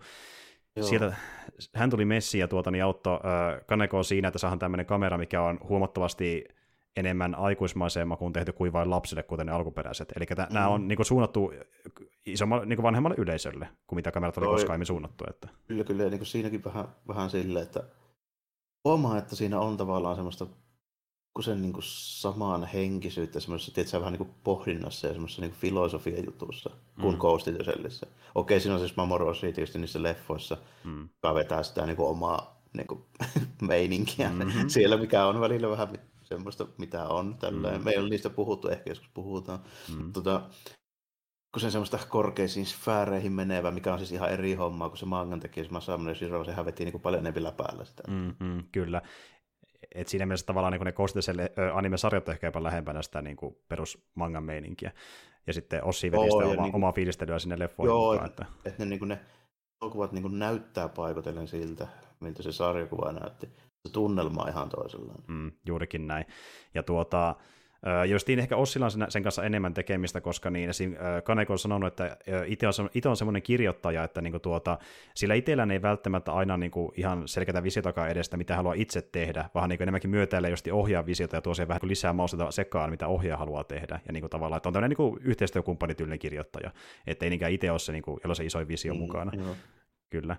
Joo. 0.77 0.87
sieltä 0.87 1.15
hän 1.73 1.89
tuli 1.89 2.05
messiin 2.05 2.39
ja 2.39 2.47
tuota, 2.47 2.71
niin 2.71 2.83
auttoi 2.83 3.15
äh, 3.15 3.65
Kanekoa 3.65 4.03
siinä, 4.03 4.27
että 4.27 4.39
saadaan 4.39 4.59
tämmöinen 4.59 4.85
kamera, 4.85 5.17
mikä 5.17 5.41
on 5.41 5.59
huomattavasti 5.69 6.45
enemmän 6.97 7.35
aikuismaiseen 7.35 8.07
makuun 8.07 8.33
tehty 8.33 8.53
kuin 8.53 8.73
vain 8.73 8.89
lapsille, 8.89 9.23
kuten 9.23 9.45
ne 9.45 9.51
alkuperäiset. 9.51 10.13
Eli 10.15 10.25
mm. 10.25 10.53
nämä 10.53 10.67
on 10.67 10.87
niin 10.87 10.95
kuin, 10.95 11.05
suunnattu 11.05 11.53
isommalle, 12.25 12.65
niin 12.65 12.77
kuin 12.77 12.83
vanhemmalle 12.83 13.15
yleisölle, 13.17 13.69
kuin 13.87 13.97
mitä 13.97 14.11
kamerat 14.11 14.37
oli 14.37 14.45
Toi- 14.45 14.53
koskaan 14.53 14.71
aiemmin 14.71 14.85
suunnattu. 14.85 15.23
Että. 15.29 15.47
Kyllä, 15.67 15.83
kyllä. 15.83 16.03
Ja 16.03 16.09
niin 16.09 16.19
kuin 16.19 16.27
siinäkin 16.27 16.63
vähän, 16.63 16.85
vähän 17.07 17.29
silleen, 17.29 17.65
että 17.65 17.83
huomaa, 18.85 19.17
että 19.17 19.35
siinä 19.35 19.59
on 19.59 19.77
tavallaan 19.77 20.15
semmoista 20.15 20.47
sen 21.43 21.61
niin 21.61 21.73
samaan 21.81 22.63
henkisyyttä 22.63 23.39
semmoisessa, 23.39 23.73
tiedätkö, 23.73 23.99
vähän 23.99 24.13
niin 24.13 24.17
kuin 24.25 24.35
pohdinnassa 24.43 25.07
ja 25.07 25.13
semmoisessa 25.13 25.41
niin 25.41 25.51
filosofian 25.51 26.25
jutussa 26.25 26.69
kuin 27.01 27.15
mm. 27.15 27.19
Ghost 27.19 27.47
in 27.47 27.57
Okei, 28.35 28.59
siinä 28.59 28.73
on 28.73 28.79
siis 28.79 28.95
Mamorosi 28.95 29.41
tietysti 29.41 29.79
niissä 29.79 30.03
leffoissa, 30.03 30.57
mm. 30.83 31.09
joka 31.13 31.35
vetää 31.35 31.63
sitä 31.63 31.85
niin 31.85 31.97
kuin 31.97 32.09
omaa 32.09 32.57
niin 32.73 32.87
kuin, 32.87 33.05
meininkiä 33.61 34.29
mm-hmm. 34.29 34.69
siellä, 34.69 34.97
mikä 34.97 35.25
on 35.25 35.39
välillä 35.39 35.69
vähän 35.69 35.87
semmoista, 36.23 36.67
mitä 36.77 37.07
on. 37.07 37.35
Tällä. 37.39 37.77
Mm. 37.77 37.83
Me 37.83 37.91
ei 37.91 37.97
ole 37.97 38.09
niistä 38.09 38.29
puhuttu, 38.29 38.67
ehkä 38.67 38.91
joskus 38.91 39.09
puhutaan. 39.13 39.59
Mm. 39.95 40.13
Tota, 40.13 40.41
kun 41.51 41.61
se 41.61 41.71
semmoista 41.71 41.99
korkeisiin 42.09 42.65
sfääreihin 42.65 43.31
menevä, 43.31 43.71
mikä 43.71 43.93
on 43.93 43.99
siis 43.99 44.11
ihan 44.11 44.29
eri 44.29 44.53
hommaa 44.53 44.89
kuin 44.89 44.99
se 44.99 45.05
mangan 45.05 45.39
teki, 45.39 45.67
Masamune 45.69 46.15
Shiro, 46.15 46.43
sehän 46.43 46.65
veti 46.65 46.83
niin 46.83 46.91
kuin 46.91 47.01
paljon 47.01 47.27
enemmän 47.27 47.53
päällä 47.53 47.85
sitä. 47.85 48.03
Mm-hmm, 48.07 48.63
kyllä. 48.71 49.01
Et 49.95 50.07
siinä 50.07 50.25
mielessä 50.25 50.45
tavallaan 50.45 50.73
niin 50.73 50.85
ne 50.85 50.91
kostiselle 50.91 51.51
anime-sarjat 51.73 52.27
on 52.27 52.33
ehkä 52.33 52.47
jopa 52.47 52.63
lähempänä 52.63 53.01
sitä 53.01 53.21
niin 53.21 53.35
kuin 53.35 53.55
perusmangan 53.69 54.43
meininkiä. 54.43 54.91
Ja 55.47 55.53
sitten 55.53 55.83
Ossi 55.83 56.11
veti 56.11 56.23
sitä 56.23 56.45
oma, 56.45 56.63
niin 56.63 56.75
omaa 56.75 56.91
fiilistelyä 56.91 57.39
sinne 57.39 57.59
leffoihin 57.59 57.89
Joo, 57.89 58.11
mukaan. 58.11 58.29
Että, 58.29 58.45
että 58.65 58.83
ne, 58.83 58.89
niin 58.89 58.99
kuin 58.99 59.09
ne 59.09 59.19
elokuvat 59.81 60.11
niin 60.11 60.39
näyttää 60.39 60.89
paikotellen 60.89 61.47
siltä, 61.47 61.87
miltä 62.19 62.43
se 62.43 62.51
sarjakuva 62.51 63.11
näytti. 63.11 63.49
Se 63.85 63.93
tunnelma 63.93 64.43
on 64.43 64.49
ihan 64.49 64.69
toisellaan. 64.69 65.23
Mm, 65.27 65.51
juurikin 65.65 66.07
näin. 66.07 66.25
Ja 66.73 66.83
tuota, 66.83 67.35
Justiin 68.07 68.39
ehkä 68.39 68.57
Ossilla 68.57 68.85
on 68.85 69.11
sen 69.11 69.23
kanssa 69.23 69.43
enemmän 69.43 69.73
tekemistä, 69.73 70.21
koska 70.21 70.49
niin 70.49 70.69
esim. 70.69 70.95
Kaneko 71.23 71.53
on 71.53 71.59
sanonut, 71.59 71.87
että 71.87 72.17
itse 72.45 72.67
on, 73.09 73.17
semmoinen 73.17 73.41
kirjoittaja, 73.41 74.03
että 74.03 74.21
niinku 74.21 74.39
tuota, 74.39 74.77
sillä 75.15 75.33
itsellään 75.33 75.71
ei 75.71 75.81
välttämättä 75.81 76.31
aina 76.31 76.57
niinku 76.57 76.93
ihan 76.95 77.27
selkeätä 77.27 77.63
visiotakaan 77.63 78.09
edestä, 78.09 78.37
mitä 78.37 78.55
haluaa 78.55 78.73
itse 78.73 79.01
tehdä, 79.01 79.49
vaan 79.55 79.69
niinku 79.69 79.83
enemmänkin 79.83 80.09
myötäilee 80.09 80.49
just 80.49 80.67
ohjaa 80.71 81.05
visiota 81.05 81.35
ja 81.35 81.41
tuo 81.41 81.53
siihen 81.53 81.67
vähän 81.67 81.81
lisää 81.83 82.13
mausteita 82.13 82.51
sekaan, 82.51 82.89
mitä 82.89 83.07
ohjaaja 83.07 83.37
haluaa 83.37 83.63
tehdä. 83.63 83.99
Ja 84.07 84.13
niinku 84.13 84.29
tavallaan, 84.29 84.57
että 84.57 84.69
on 84.69 84.73
tämmöinen 84.73 84.89
niinku 84.89 85.19
yhteistyökumppanityylinen 85.21 86.19
kirjoittaja, 86.19 86.71
että 87.07 87.25
ei 87.25 87.29
niinkään 87.29 87.51
itse 87.51 87.71
ole 87.71 87.79
se, 87.79 87.91
niinku, 87.91 88.19
jolla 88.23 88.35
se 88.35 88.45
iso 88.45 88.67
visio 88.67 88.93
mm, 88.93 88.99
mukana. 88.99 89.31
Joo. 89.35 89.55
Kyllä. 90.09 90.35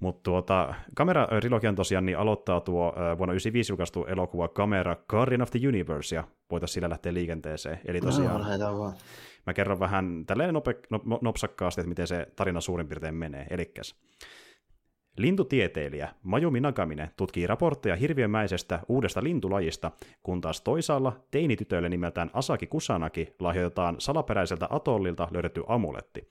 Mutta 0.00 0.22
tuota, 0.22 0.74
kamera-trilogian 0.94 1.74
tosiaan 1.74 2.06
niin 2.06 2.18
aloittaa 2.18 2.60
tuo 2.60 2.82
vuonna 2.94 3.16
1995 3.16 3.72
julkaistu 3.72 4.04
elokuva 4.04 4.48
Kamera 4.48 4.96
Guardian 5.08 5.42
of 5.42 5.50
the 5.50 5.68
Universe, 5.68 6.16
ja 6.16 6.24
voitaisiin 6.50 6.74
sillä 6.74 6.90
lähteä 6.90 7.14
liikenteeseen. 7.14 7.80
Eli 7.84 8.00
tosiaan, 8.00 8.60
no, 8.60 8.78
vaan. 8.78 8.94
mä 9.46 9.54
kerron 9.54 9.80
vähän 9.80 10.24
tälleen 10.26 10.54
nope, 10.54 10.74
nopsakkaasti, 11.20 11.80
että 11.80 11.88
miten 11.88 12.06
se 12.06 12.26
tarina 12.36 12.60
suurin 12.60 12.88
piirtein 12.88 13.14
menee. 13.14 13.46
Elikkäs. 13.50 13.94
Lintutieteilijä 15.18 16.08
Majumi 16.22 16.60
Nagamine 16.60 17.10
tutkii 17.16 17.46
raportteja 17.46 17.96
hirviömäisestä 17.96 18.80
uudesta 18.88 19.22
lintulajista, 19.22 19.90
kun 20.22 20.40
taas 20.40 20.60
toisaalla 20.60 21.20
teinitytöille 21.30 21.88
nimeltään 21.88 22.30
Asaki 22.32 22.66
Kusanaki 22.66 23.34
lahjoitetaan 23.40 23.96
salaperäiseltä 23.98 24.66
atollilta 24.70 25.28
löydetty 25.30 25.62
amuletti. 25.66 26.28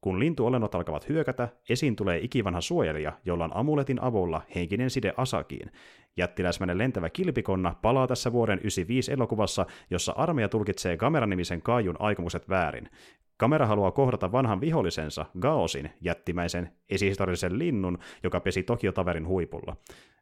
Kun 0.00 0.18
lintuolennot 0.18 0.74
alkavat 0.74 1.08
hyökätä, 1.08 1.48
esiin 1.68 1.96
tulee 1.96 2.18
ikivanha 2.18 2.60
suojelija, 2.60 3.12
jolla 3.24 3.44
on 3.44 3.56
amuletin 3.56 4.02
avulla 4.02 4.42
henkinen 4.54 4.90
side 4.90 5.14
Asakiin. 5.16 5.70
Jättiläismäinen 6.16 6.78
lentävä 6.78 7.10
kilpikonna 7.10 7.74
palaa 7.82 8.06
tässä 8.06 8.32
vuoden 8.32 8.58
95 8.58 9.12
elokuvassa, 9.12 9.66
jossa 9.90 10.12
armeija 10.12 10.48
tulkitsee 10.48 10.96
kameranimisen 10.96 11.62
kaijun 11.62 11.96
aikomukset 11.98 12.48
väärin. 12.48 12.90
Kamera 13.38 13.66
haluaa 13.66 13.90
kohdata 13.90 14.32
vanhan 14.32 14.60
vihollisensa, 14.60 15.26
Gaosin, 15.40 15.90
jättimäisen 16.00 16.72
esihistoriallisen 16.88 17.58
linnun, 17.58 17.98
joka 18.22 18.40
pesi 18.40 18.62
Tokio-taverin 18.62 19.26
huipulla. 19.26 19.76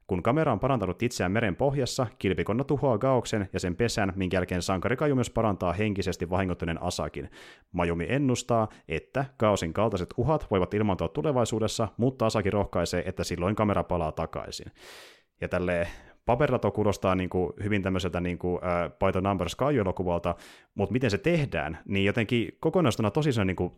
Kun 0.07 0.23
kamera 0.23 0.53
on 0.53 0.61
parantanut 0.61 1.03
itseään 1.03 1.33
meren 1.33 1.57
pohjassa, 1.57 2.07
kilpikonna 2.19 2.65
tuhoaa 2.65 2.99
Gaoksen 2.99 3.49
ja 3.53 3.61
sen 3.61 3.77
pesän, 3.77 4.13
minkä 4.17 4.37
jälkeen 4.37 4.63
sankari 4.63 4.97
Kaju 4.97 5.15
myös 5.15 5.31
parantaa 5.31 5.73
henkisesti 5.73 6.31
vahingoittuneen 6.31 6.83
Asakin. 6.83 7.31
Majumi 7.73 8.07
ennustaa, 8.09 8.69
että 8.89 9.25
Gaosin 9.39 9.73
kaltaiset 9.73 10.15
uhat 10.17 10.47
voivat 10.51 10.75
ilmaantua 10.75 11.09
tulevaisuudessa, 11.09 11.89
mutta 11.97 12.27
Asaki 12.27 12.51
rohkaisee, 12.51 13.03
että 13.07 13.25
silloin 13.25 13.57
kamera 13.57 13.85
palaa 13.85 14.13
takaisin. 14.13 14.67
Ja 15.41 15.49
tälle 15.49 15.87
paperilla 16.27 16.71
kuulostaa 16.71 17.15
niin 17.15 17.31
kuin 17.31 17.53
hyvin 17.63 17.83
tämmöiseltä 17.83 18.21
niin 18.21 18.39
kuin, 18.39 18.61
By 18.99 19.13
the 19.13 19.21
Numbers 19.21 19.57
elokuvalta 19.81 20.35
mutta 20.75 20.93
miten 20.93 21.11
se 21.11 21.19
tehdään, 21.19 21.79
niin 21.89 22.05
jotenkin 22.05 22.57
kokonaisuutena 22.61 23.11
tosi 23.11 23.45
niin 23.45 23.57
kuin 23.57 23.73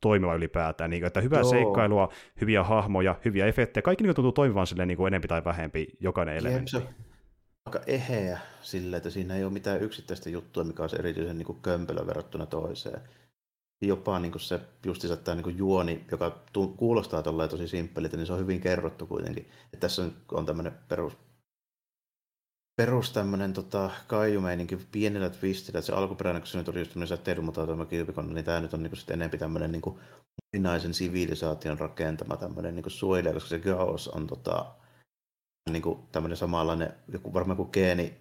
toimiva 0.00 0.34
ylipäätään, 0.34 0.90
niin 0.90 1.00
kuin, 1.00 1.06
että 1.06 1.20
hyvää 1.20 1.40
Joo. 1.40 1.50
seikkailua, 1.50 2.08
hyviä 2.40 2.64
hahmoja, 2.64 3.16
hyviä 3.24 3.46
efektejä, 3.46 3.82
kaikki 3.82 4.04
niin 4.04 4.14
tuntuu 4.14 4.32
toimivan 4.32 4.66
silleen 4.66 4.88
niin 4.88 4.96
kuin 4.96 5.06
enempi 5.06 5.28
tai 5.28 5.44
vähempi 5.44 5.86
jokainen 6.00 6.36
elementti. 6.36 6.70
Se 6.70 6.82
aika 7.66 7.80
eheä 7.86 8.38
sille, 8.62 8.96
että 8.96 9.10
siinä 9.10 9.36
ei 9.36 9.44
ole 9.44 9.52
mitään 9.52 9.82
yksittäistä 9.82 10.30
juttua, 10.30 10.64
mikä 10.64 10.82
olisi 10.82 10.96
erityisen 10.98 11.38
niin 11.38 11.46
kuin 11.46 11.58
kömpelö 11.62 12.06
verrattuna 12.06 12.46
toiseen. 12.46 13.00
Jopa 13.82 14.18
niin 14.18 14.32
kuin 14.32 14.42
se 14.42 14.60
justiinsa 14.86 15.16
tämä 15.16 15.34
niin 15.34 15.44
kuin 15.44 15.58
juoni, 15.58 16.04
joka 16.10 16.38
kuulostaa 16.76 17.22
tosi 17.22 17.68
simppeliltä, 17.68 18.16
niin 18.16 18.26
se 18.26 18.32
on 18.32 18.38
hyvin 18.38 18.60
kerrottu 18.60 19.06
kuitenkin. 19.06 19.48
Että 19.64 19.78
tässä 19.80 20.04
on 20.32 20.46
tämmöinen 20.46 20.72
perus 20.88 21.16
perus 22.76 23.12
tämmöinen 23.12 23.52
tota, 23.52 23.90
kaijumeininki 24.06 24.76
pienellä 24.76 25.30
twistillä, 25.30 25.78
että 25.78 25.86
se 25.86 25.92
alkuperäinen, 25.92 26.42
kun 26.42 26.46
se 26.46 26.58
nyt 26.58 26.68
oli 26.68 26.78
just 26.78 26.90
tämmöinen 26.90 27.18
säteilymutautuima 27.18 27.86
kilpikonna, 27.86 28.34
niin 28.34 28.44
tämä 28.44 28.60
nyt 28.60 28.74
on 28.74 28.82
niin 28.82 28.96
sitten 28.96 29.14
enemmän 29.14 29.38
tämmöinen 29.38 29.72
niin 29.72 29.82
kuin, 29.82 29.98
moninaisen 30.52 30.94
sivilisaation 30.94 31.78
rakentama 31.78 32.36
tämmöinen 32.36 32.74
niin 32.74 32.84
suojelija, 32.90 33.34
koska 33.34 33.48
se 33.48 33.58
Gaos 33.58 34.08
on 34.08 34.26
tota, 34.26 34.66
niin 35.70 35.82
kuin, 35.82 35.98
tämmöinen 36.12 36.36
samanlainen, 36.36 36.92
joku, 37.12 37.34
varmaan 37.34 37.56
kuin 37.56 37.68
geeni 37.72 38.14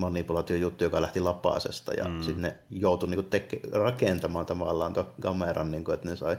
manipulaatiojuttu, 0.00 0.84
joka 0.84 1.02
lähti 1.02 1.20
Lapasesta 1.20 1.94
ja 1.94 2.04
mm. 2.04 2.22
sitten 2.22 2.42
ne 2.42 2.58
joutui 2.70 3.08
niin 3.08 3.18
kuin, 3.18 3.30
teke, 3.30 3.60
rakentamaan 3.72 4.46
tavallaan 4.46 4.92
tuon 4.92 5.14
kameran, 5.20 5.70
niin 5.70 5.84
kuin, 5.84 5.94
että 5.94 6.08
ne 6.08 6.16
sai 6.16 6.38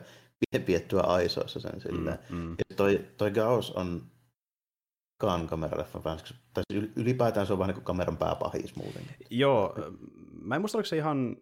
piettyä 0.66 1.02
aisoissa 1.02 1.60
sen 1.60 1.82
silleen. 1.82 2.20
Mm, 2.30 2.38
mm. 2.38 2.52
Ja 2.52 2.76
toi, 2.76 3.06
toi 3.18 3.32
Gaos 3.32 3.72
on 3.72 4.11
kaan 5.22 5.48
kameraleffan 5.48 6.02
fans, 6.02 6.34
tai 6.54 6.64
siis 6.74 6.92
ylipäätään 6.96 7.48
se 7.48 7.54
on 7.54 7.60
vähän 7.60 7.68
niin 7.68 7.76
kuin 7.76 7.86
kameran 7.86 8.18
pääpahis 8.18 8.76
muuten. 8.76 9.04
Joo, 9.30 9.76
mä 10.42 10.56
en 10.56 10.62
muista, 10.62 10.78
oliko 10.78 10.88
se 10.88 10.98
ihan, 10.98 11.38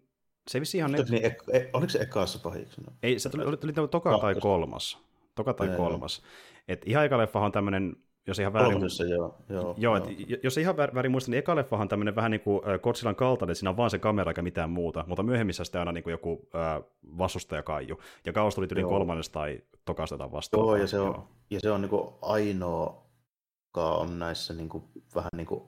se 0.47 0.57
ei 0.57 0.63
ihan... 0.75 0.91
Ne... 0.91 1.05
Niin, 1.09 1.25
e, 1.25 1.69
oliko 1.73 1.89
se 1.89 1.99
ekassa 1.99 2.39
pahiksena? 2.39 2.91
Ei, 3.03 3.19
se 3.19 3.29
tuli, 3.29 3.43
oli, 3.43 3.57
tuli 3.57 3.73
toka 3.91 4.19
tai 4.19 4.35
kolmas. 4.35 4.97
Toka 5.35 5.53
tai 5.53 5.67
kolmas. 5.77 6.21
Et 6.67 6.81
ihan 6.85 7.05
eka 7.05 7.17
leffa 7.17 7.39
on 7.39 7.51
tämmöinen 7.51 7.95
jos 8.27 8.39
ihan 8.39 8.53
väärin, 8.53 8.73
Kolmessa, 8.73 9.03
joo, 9.03 9.35
joo, 9.49 9.75
joo, 9.77 9.95
et, 9.95 10.03
jos 10.43 10.57
ihan 10.57 10.77
väärin 10.77 11.11
muistan, 11.11 11.31
niin 11.31 11.39
eka 11.39 11.55
leffahan 11.55 11.85
on 11.85 11.89
tämmöinen 11.89 12.15
vähän 12.15 12.31
niin 12.31 12.41
kuin 12.41 12.61
Godzillan 12.83 13.15
kaltainen, 13.15 13.55
siinä 13.55 13.69
on 13.69 13.77
vaan 13.77 13.89
se 13.89 13.99
kamera 13.99 14.31
eikä 14.31 14.41
mitään 14.41 14.69
muuta, 14.69 15.03
mutta 15.07 15.23
myöhemmissä 15.23 15.63
sitten 15.63 15.79
aina 15.79 15.91
niin 15.91 16.03
kuin 16.03 16.11
joku 16.11 16.49
äh, 16.55 16.83
vastustajakaiju. 17.17 17.99
Ja 18.25 18.33
Kaos 18.33 18.55
tuli 18.55 18.67
yli 18.71 18.83
kolmannes 18.83 19.29
tai 19.29 19.61
tokasta 19.85 20.31
vastaan. 20.31 20.61
Joo, 20.61 20.75
ja 20.75 20.87
se 20.87 20.99
on, 20.99 21.07
joo. 21.07 21.27
Ja 21.49 21.59
se 21.59 21.71
on 21.71 21.81
niin 21.81 21.89
kuin 21.89 22.09
ainoa 22.21 23.08
joka 23.79 23.95
on 23.95 24.19
näissä 24.19 24.53
niin 24.53 24.69
kuin, 24.69 24.83
vähän 25.15 25.29
niin 25.35 25.47
kuin 25.47 25.63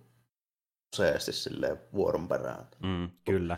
useasti 0.93 1.34
silleen 1.34 1.78
vuoron 1.93 2.28
perään. 2.28 2.67
Mm, 2.84 3.10
kyllä. 3.26 3.58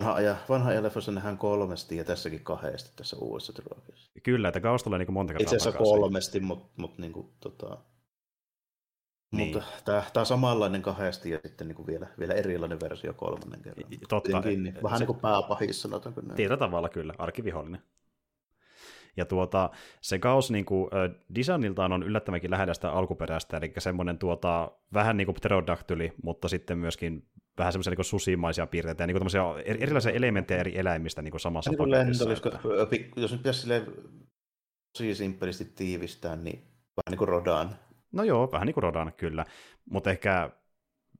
Vanha 0.00 0.14
ajan, 0.14 0.36
vanha 0.48 0.70
ajan 0.70 0.82
leffossa 0.82 1.12
nähdään 1.12 1.38
kolmesti 1.38 1.96
ja 1.96 2.04
tässäkin 2.04 2.44
kahdesti 2.44 2.90
tässä 2.96 3.16
uudessa 3.16 3.52
trilogiassa. 3.52 4.12
Kyllä, 4.22 4.48
että 4.48 4.60
Kaos 4.60 4.82
tulee 4.82 4.98
niin 4.98 5.12
monta 5.12 5.32
kertaa 5.32 5.42
Itse 5.42 5.56
asiassa 5.56 5.78
kolmesti, 5.78 6.40
mutta 6.40 6.72
mut, 6.76 6.98
niin 6.98 7.12
kuin, 7.12 7.26
tota, 7.40 7.78
niin. 9.32 9.54
Mutta 9.54 9.68
tämä, 9.84 10.02
tämä 10.12 10.22
on 10.22 10.26
samanlainen 10.26 10.82
kahdesti 10.82 11.30
ja 11.30 11.38
sitten 11.42 11.68
niin 11.68 11.76
kuin 11.76 11.86
vielä, 11.86 12.06
vielä 12.18 12.34
erilainen 12.34 12.80
versio 12.80 13.14
kolmannen 13.14 13.62
kerran. 13.62 13.90
Totta. 14.08 14.40
niin, 14.40 14.78
vähän 14.82 14.98
se, 14.98 15.02
niin 15.02 15.06
kuin 15.06 15.20
pääpahis 15.20 15.82
sanotaanko 15.82 16.20
näin. 16.20 16.36
Tietyllä 16.36 16.56
tavalla 16.56 16.88
kyllä, 16.88 17.14
arkivihollinen. 17.18 17.82
Ja 19.18 19.24
tuota, 19.24 19.70
se 20.00 20.18
kaos 20.18 20.50
niin 20.50 20.64
kuin, 20.64 20.90
designiltaan 21.34 21.92
on 21.92 22.02
yllättävänkin 22.02 22.50
lähellä 22.50 22.74
sitä 22.74 22.92
alkuperäistä, 22.92 23.56
eli 23.56 23.72
semmoinen 23.78 24.18
tuota, 24.18 24.70
vähän 24.94 25.16
niin 25.16 25.26
kuin 25.26 25.34
pterodaktyli, 25.34 26.12
mutta 26.22 26.48
sitten 26.48 26.78
myöskin 26.78 27.28
vähän 27.58 27.72
semmoisia 27.72 27.92
niin 27.96 28.04
susimaisia 28.04 28.66
piirteitä 28.66 29.02
ja 29.02 29.06
niin 29.06 29.18
kuin 29.18 29.30
erilaisia 29.64 30.12
elementtejä 30.12 30.60
eri 30.60 30.78
eläimistä 30.78 31.22
niin 31.22 31.30
kuin 31.30 31.40
samassa 31.40 31.70
niin 31.70 31.78
paketissa. 31.78 32.32
Että... 32.32 32.58
Jos 33.16 33.32
nyt 33.32 33.40
pitäisi 33.40 33.60
silleen 33.60 33.86
tosi 34.98 35.14
simppelisti 35.14 35.64
tiivistää, 35.64 36.36
niin 36.36 36.58
vähän 36.58 37.10
niin 37.10 37.18
kuin 37.18 37.28
Rodan. 37.28 37.70
No 38.12 38.22
joo, 38.22 38.52
vähän 38.52 38.66
niin 38.66 38.74
kuin 38.74 38.82
Rodan, 38.82 39.12
kyllä. 39.16 39.44
Mutta 39.90 40.10
ehkä 40.10 40.50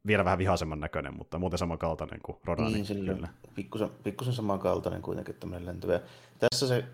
vielä 0.07 0.25
vähän 0.25 0.39
vihaisemman 0.39 0.81
näköinen, 0.81 1.17
mutta 1.17 1.39
muuten 1.39 1.59
samankaltainen 1.59 2.21
kuin 2.23 2.39
Rodan. 2.45 2.73
Niin, 2.73 2.87
kyllä. 3.05 3.29
Pikkusen, 3.55 3.91
pikkusen 4.05 4.33
samankaltainen 4.33 5.03
kuitenkin 5.03 5.35
tämmöinen 5.35 5.67
lentävä. 5.67 6.01
Tässä 6.39 6.69
se 6.69 6.85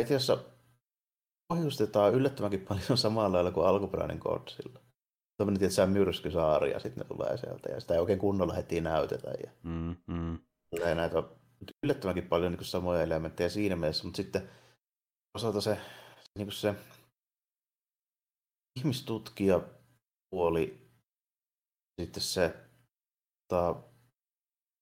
itse 0.00 0.16
asiassa 0.16 0.38
pohjustetaan 1.48 2.14
yllättävänkin 2.14 2.60
paljon 2.60 2.98
samalla 3.04 3.32
lailla 3.32 3.50
kuin 3.50 3.66
alkuperäinen 3.66 4.18
Godzilla. 4.18 4.80
Tuommoinen 5.36 5.58
tietysti 5.58 5.86
myrskysaari 5.86 6.70
ja 6.70 6.80
sitten 6.80 7.02
ne 7.02 7.08
tulee 7.08 7.36
sieltä 7.36 7.72
ja 7.72 7.80
sitä 7.80 7.94
ei 7.94 8.00
oikein 8.00 8.18
kunnolla 8.18 8.54
heti 8.54 8.80
näytetä. 8.80 9.30
Ja 9.30 9.50
mm, 9.62 9.96
mm. 10.06 10.38
näitä 10.94 11.22
yllättävänkin 11.82 12.28
paljon 12.28 12.52
niin 12.52 12.64
samoja 12.64 13.02
elementtejä 13.02 13.48
siinä 13.48 13.76
mielessä, 13.76 14.04
mutta 14.04 14.16
sitten 14.16 14.48
osalta 15.34 15.60
se, 15.60 15.78
niin 16.38 16.52
se 16.52 16.74
ihmistutkija 18.78 19.60
puoli, 20.30 20.88
sitten 22.00 22.22
se 22.22 22.54
tota, 23.48 23.76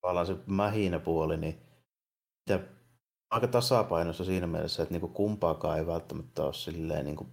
tavallaan 0.01 0.25
se 0.25 0.35
mähinä 0.45 0.99
puoli, 0.99 1.37
niin 1.37 1.61
mitä 2.49 2.74
aika 3.31 3.47
tasapainossa 3.47 4.25
siinä 4.25 4.47
mielessä, 4.47 4.83
että 4.83 4.93
niinku 4.93 5.07
kumpaakaan 5.07 5.77
ei 5.77 5.87
välttämättä 5.87 6.43
ole 6.43 6.53
silleen 6.53 7.05
niinku 7.05 7.27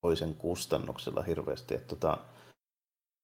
toisen 0.00 0.34
kustannuksella 0.34 1.22
hirveästi. 1.22 1.74
Että 1.74 1.88
tota, 1.88 2.18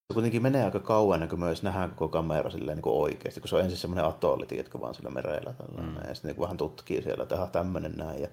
se 0.09 0.15
kuitenkin 0.15 0.43
menee 0.43 0.65
aika 0.65 0.81
kauan 0.81 1.15
ennen 1.15 1.29
kuin 1.29 1.41
myös 1.41 1.63
nähdään 1.63 1.91
koko 1.91 2.09
kamera 2.09 2.51
silleen 2.51 2.77
niin 2.77 2.89
oikeasti, 2.89 3.41
kun 3.41 3.49
se 3.49 3.57
on 3.57 3.63
ensin 3.63 3.79
semmoinen 3.79 4.05
atolli, 4.05 4.47
tiedätkö, 4.47 4.81
vaan 4.81 4.95
sillä 4.95 5.11
merellä 5.11 5.53
tällainen, 5.53 5.95
mm. 5.95 6.09
ja 6.09 6.15
sitten 6.15 6.31
niin 6.31 6.41
vähän 6.41 6.57
tutkii 6.57 7.03
siellä, 7.03 7.23
että 7.23 7.49
tämmöinen 7.53 7.93
näin, 7.93 8.23
ja 8.23 8.29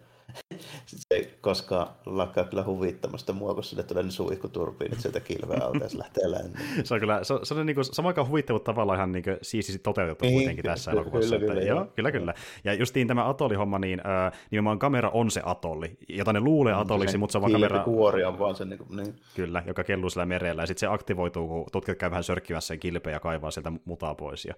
se 0.86 1.15
ei 1.15 1.34
koskaan 1.41 1.88
lakkaa 2.06 2.44
kyllä 2.44 2.63
huvittamasta 2.63 3.34
mua, 3.34 3.54
kun 3.54 3.63
sille 3.63 3.84
tulee 3.84 4.04
ne 4.04 4.12
suihkuturbiinit 4.12 5.00
sieltä 5.00 5.20
kilveä 5.20 5.58
alta 5.62 5.84
ja 5.84 5.89
se 5.89 5.98
lähtee 5.98 6.32
länteen. 6.32 6.65
se 6.86 6.94
on 6.94 7.00
kyllä, 7.00 7.24
se, 7.24 7.34
se 7.44 7.54
on 7.54 7.65
niin 7.65 7.76
kuin, 7.76 7.86
sama 7.86 8.08
aikaan 8.10 8.28
huvittava 8.28 8.60
tavallaan 8.60 8.98
ihan 8.98 9.12
niin 9.12 9.24
siististi 9.41 9.80
toteutettu 9.84 10.26
niin, 10.26 10.34
kuitenkin 10.34 10.65
tässä 10.65 10.91
elokuvassa. 10.91 11.39
Kyllä, 11.39 11.54
kyllä, 11.54 11.67
joo, 11.67 11.86
kyllä, 11.96 12.12
kyllä. 12.12 12.34
Ja 12.63 12.74
justiin 12.74 13.08
tämä 13.08 13.30
atolli-homma, 13.30 13.80
niin 13.80 14.00
äh, 14.00 14.39
nimenomaan 14.52 14.80
kamera 14.80 15.10
on 15.10 15.32
se 15.32 15.41
atolli, 15.46 15.98
jota 16.10 16.34
ne 16.34 16.39
luulee 16.39 16.74
atolliksi, 16.74 17.17
mutta 17.17 17.32
se 17.32 17.38
on 17.38 17.41
vaan 17.41 17.52
kamera... 17.52 17.84
kuori 17.84 18.24
on 18.24 18.39
vaan 18.39 18.56
se 18.56 18.65
niin, 18.65 18.78
kuin, 18.78 18.98
niin. 18.98 19.15
Kyllä, 19.36 19.63
joka 19.67 19.84
kelluu 19.84 20.10
sillä 20.10 20.26
merellä, 20.26 20.62
ja 20.62 20.67
sitten 20.67 20.80
se 20.80 20.94
aktivoituu, 20.94 21.48
kun 21.48 21.65
tutkijat 21.72 21.98
käy 21.98 22.10
vähän 22.10 22.24
sörkkimässä 22.24 22.67
sen 22.67 22.80
kilpeä 22.80 23.13
ja 23.13 23.20
kaivaa 23.20 23.52
sieltä 23.52 23.72
mutaa 23.86 24.15
pois. 24.15 24.46
Ja 24.46 24.54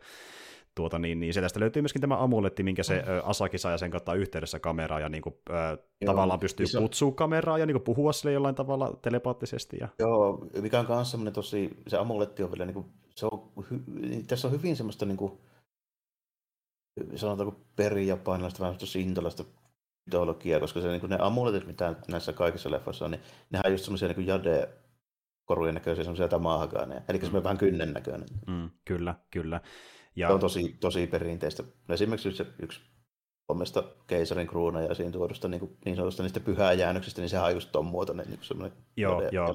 tuota, 0.76 1.00
niin, 1.00 1.20
niin 1.20 1.34
tästä 1.34 1.60
löytyy 1.60 1.82
myöskin 1.82 2.02
tämä 2.02 2.24
amuletti, 2.24 2.64
minkä 2.64 2.84
se 2.84 2.96
mm. 2.96 3.06
Asaki 3.24 3.58
saa 3.58 3.72
ja 3.72 3.78
sen 3.78 3.92
kautta 3.92 4.14
yhteydessä 4.14 4.60
kameraa 4.60 5.00
ja 5.00 5.10
niin 5.10 5.22
kuin, 5.22 5.36
äh, 5.50 5.78
tavallaan 6.06 6.40
pystyy 6.40 6.64
iso... 6.64 6.82
kutsua 6.82 7.12
kameraa 7.12 7.58
ja 7.58 7.66
niin 7.66 7.76
kuin, 7.76 7.84
puhua 7.84 8.14
sille 8.14 8.34
jollain 8.34 8.56
tavalla 8.56 9.00
telepaattisesti. 9.02 9.78
Ja... 9.80 9.88
Joo, 10.00 10.48
mikä 10.62 10.80
on 10.80 10.86
myös 10.90 11.12
semmoinen 11.12 11.34
tosi, 11.34 11.70
se 11.88 11.98
amuletti 11.98 12.44
on 12.44 12.52
vielä, 12.52 12.66
niin 12.66 12.74
kuin, 12.74 12.86
se 13.10 13.26
on, 13.26 13.52
hy, 13.70 13.80
tässä 14.28 14.48
on 14.48 14.54
hyvin 14.54 14.76
semmoista 14.76 15.06
niin 15.06 15.18
kuin, 15.18 15.32
sanotaanko 17.16 17.60
perijapanilaista, 17.76 18.60
vähän 18.60 18.74
semmoista 18.74 18.94
sintolaista 18.94 19.44
ideologiaa, 20.08 20.60
koska 20.60 20.82
se, 20.82 20.88
niin 20.88 21.00
kuin 21.00 21.10
ne 21.10 21.18
amuletit, 21.20 21.68
mitä 21.68 21.96
näissä 22.08 22.34
kaikissa 22.34 22.72
leffoissa 22.72 23.06
on, 23.06 23.12
niin 23.12 23.22
nehän 23.50 23.66
on 23.66 23.72
just 23.72 23.84
semmoisia 23.84 24.08
niin 24.08 24.28
jade 24.28 24.70
korujen 25.46 25.76
näköisiä 25.76 26.04
semmoisia 26.04 26.28
tamahakaaneja, 26.28 27.02
eli 27.10 27.18
mm. 27.18 27.22
semmoinen 27.22 27.44
vähän 27.44 27.58
kynnen 27.58 27.94
näköinen. 27.94 28.28
Mm, 28.48 28.70
kyllä, 28.86 29.16
kyllä. 29.32 29.62
Ja... 30.16 30.28
Se 30.28 30.34
on 30.34 30.40
tosi, 30.40 30.78
tosi 30.80 31.08
perinteistä. 31.08 31.64
Esimerkiksi 31.90 32.32
se 32.32 32.46
yksi 32.62 32.82
omesta 33.48 33.84
keisarin 34.08 34.48
kruuna 34.48 34.82
ja 34.82 34.96
siinä 34.96 35.12
tuodusta 35.12 35.48
niin, 35.48 35.60
kuin, 35.60 35.78
niin 35.86 35.96
sanotusta 35.96 36.24
niistä 36.24 36.40
pyhäjäännöksistä, 36.40 37.22
niin 37.22 37.30
sehän 37.30 37.46
on 37.46 37.54
just 37.54 37.72
ton 37.72 37.86
muotoinen 37.86 38.26
niin 38.28 38.40
semmoinen 38.42 38.78
Joo, 38.98 39.22
joo. 39.32 39.48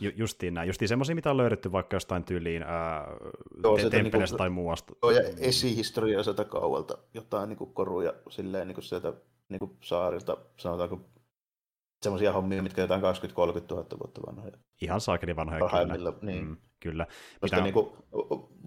Ju, 0.00 0.10
justiin 0.16 0.54
näin. 0.54 0.66
Justiin 0.66 0.88
semmoisia, 0.88 1.14
mitä 1.14 1.30
on 1.30 1.36
löydetty 1.36 1.72
vaikka 1.72 1.96
jostain 1.96 2.24
tyyliin 2.24 2.62
ää, 2.62 3.06
joo, 3.62 3.76
te- 3.76 3.90
temppeleistä 3.90 4.34
niin 4.34 4.38
tai 4.38 4.50
muuasta. 4.50 4.94
Joo, 5.02 5.10
ja 5.10 5.20
esihistoriaa 5.38 6.22
sieltä 6.22 6.44
kaualta 6.44 6.98
jotain 7.14 7.48
niin 7.48 7.56
kuin 7.56 7.74
koruja 7.74 8.12
silleen 8.30 8.68
niin 8.68 8.74
kuin 8.74 8.84
sieltä 8.84 9.12
niin 9.48 9.58
kuin 9.58 9.76
saarilta, 9.80 10.36
sanotaanko 10.56 11.00
semmoisia 12.02 12.32
hommia, 12.32 12.62
mitkä 12.62 12.80
jotain 12.80 13.02
20-30 13.02 13.04
000 13.04 13.86
vuotta 13.98 14.20
vanhoja. 14.26 14.52
Ihan 14.80 15.00
saakeli 15.00 15.36
vanhoja 15.36 15.68
kyllä. 15.94 16.12
Niin. 16.22 16.44
Mm, 16.44 16.56
kyllä. 16.80 17.06
Mitä... 17.42 17.60
Niin 17.60 17.74
kuin 17.74 17.88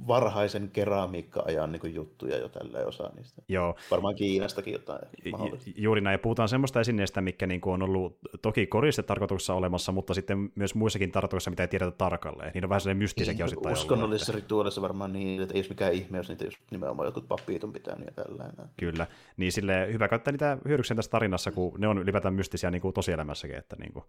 varhaisen 0.08 0.70
keramiikka-ajan 0.74 1.72
niin 1.72 1.80
kuin 1.80 1.94
juttuja 1.94 2.38
jo 2.38 2.50
tällä 2.50 2.80
osa 2.80 3.12
niistä. 3.16 3.42
Joo. 3.48 3.76
Varmaan 3.92 4.16
Kiinastakin 4.16 4.74
jotain 4.74 5.02
mahdollista. 5.32 5.72
Juuri 5.76 6.02
näin, 6.02 6.14
ja 6.14 6.20
puhutaan 6.20 6.50
semmoista 6.50 6.80
esineistä, 6.80 7.22
mikä 7.22 7.48
niin 7.48 7.62
kuin 7.62 7.74
on 7.74 7.84
ollut 7.84 8.18
toki 8.42 8.68
koristetarkoituksessa 8.68 9.54
olemassa, 9.54 9.92
mutta 9.92 10.14
sitten 10.14 10.52
myös 10.56 10.76
muissakin 10.76 11.12
tarkoituksissa, 11.12 11.50
mitä 11.50 11.64
ei 11.64 11.68
tiedetä 11.68 11.92
tarkalleen. 11.92 12.52
Niin 12.54 12.66
on 12.66 12.70
vähän 12.70 12.82
sellainen 12.82 13.04
mystisekin 13.04 13.46
osittain 13.46 13.74
Uskonnollisessa 13.74 14.34
rituaalissa 14.34 14.82
varmaan 14.82 15.14
niin, 15.14 15.42
että 15.42 15.54
ei 15.54 15.58
olisi 15.58 15.70
mikään 15.70 15.94
ihme, 15.94 16.18
jos 16.18 16.30
niitä 16.30 16.46
just 16.46 16.58
nimenomaan 16.72 17.08
jotkut 17.08 17.28
pappiit 17.28 17.64
on 17.64 17.74
pitänyt 17.74 18.06
ja 18.06 18.24
tällainen. 18.24 18.70
Kyllä, 18.78 19.08
niin 19.38 19.52
sille 19.52 19.94
hyvä 19.94 20.08
käyttää 20.08 20.32
niitä 20.32 20.58
hyödykseen 20.68 20.96
tässä 20.96 21.12
tarinassa, 21.12 21.52
kun 21.52 21.74
ne 21.78 21.88
on 21.88 21.98
ylipäätään 21.98 22.34
mystisiä 22.34 22.72
niin 22.72 22.82
kuin 22.82 22.94
tosielämässäkin. 22.94 23.58
Että 23.58 23.76
niin 23.80 23.94
kuin, 23.94 24.06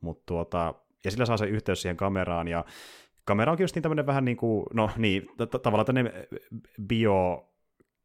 mutta 0.00 0.22
tuota, 0.26 0.74
ja 1.04 1.10
sillä 1.10 1.26
saa 1.26 1.36
se 1.36 1.46
yhteys 1.46 1.82
siihen 1.82 1.96
kameraan, 1.96 2.48
ja 2.48 2.64
kamera 3.28 3.52
onkin 3.52 3.64
just 3.64 3.74
niin 3.74 3.82
tämmöinen 3.82 4.06
vähän 4.06 4.24
niin 4.24 4.36
kuin, 4.36 4.66
no 4.74 4.90
niin, 4.96 5.28
tavallaan 5.62 5.86
tämmöinen 5.86 6.12
bio 6.86 7.48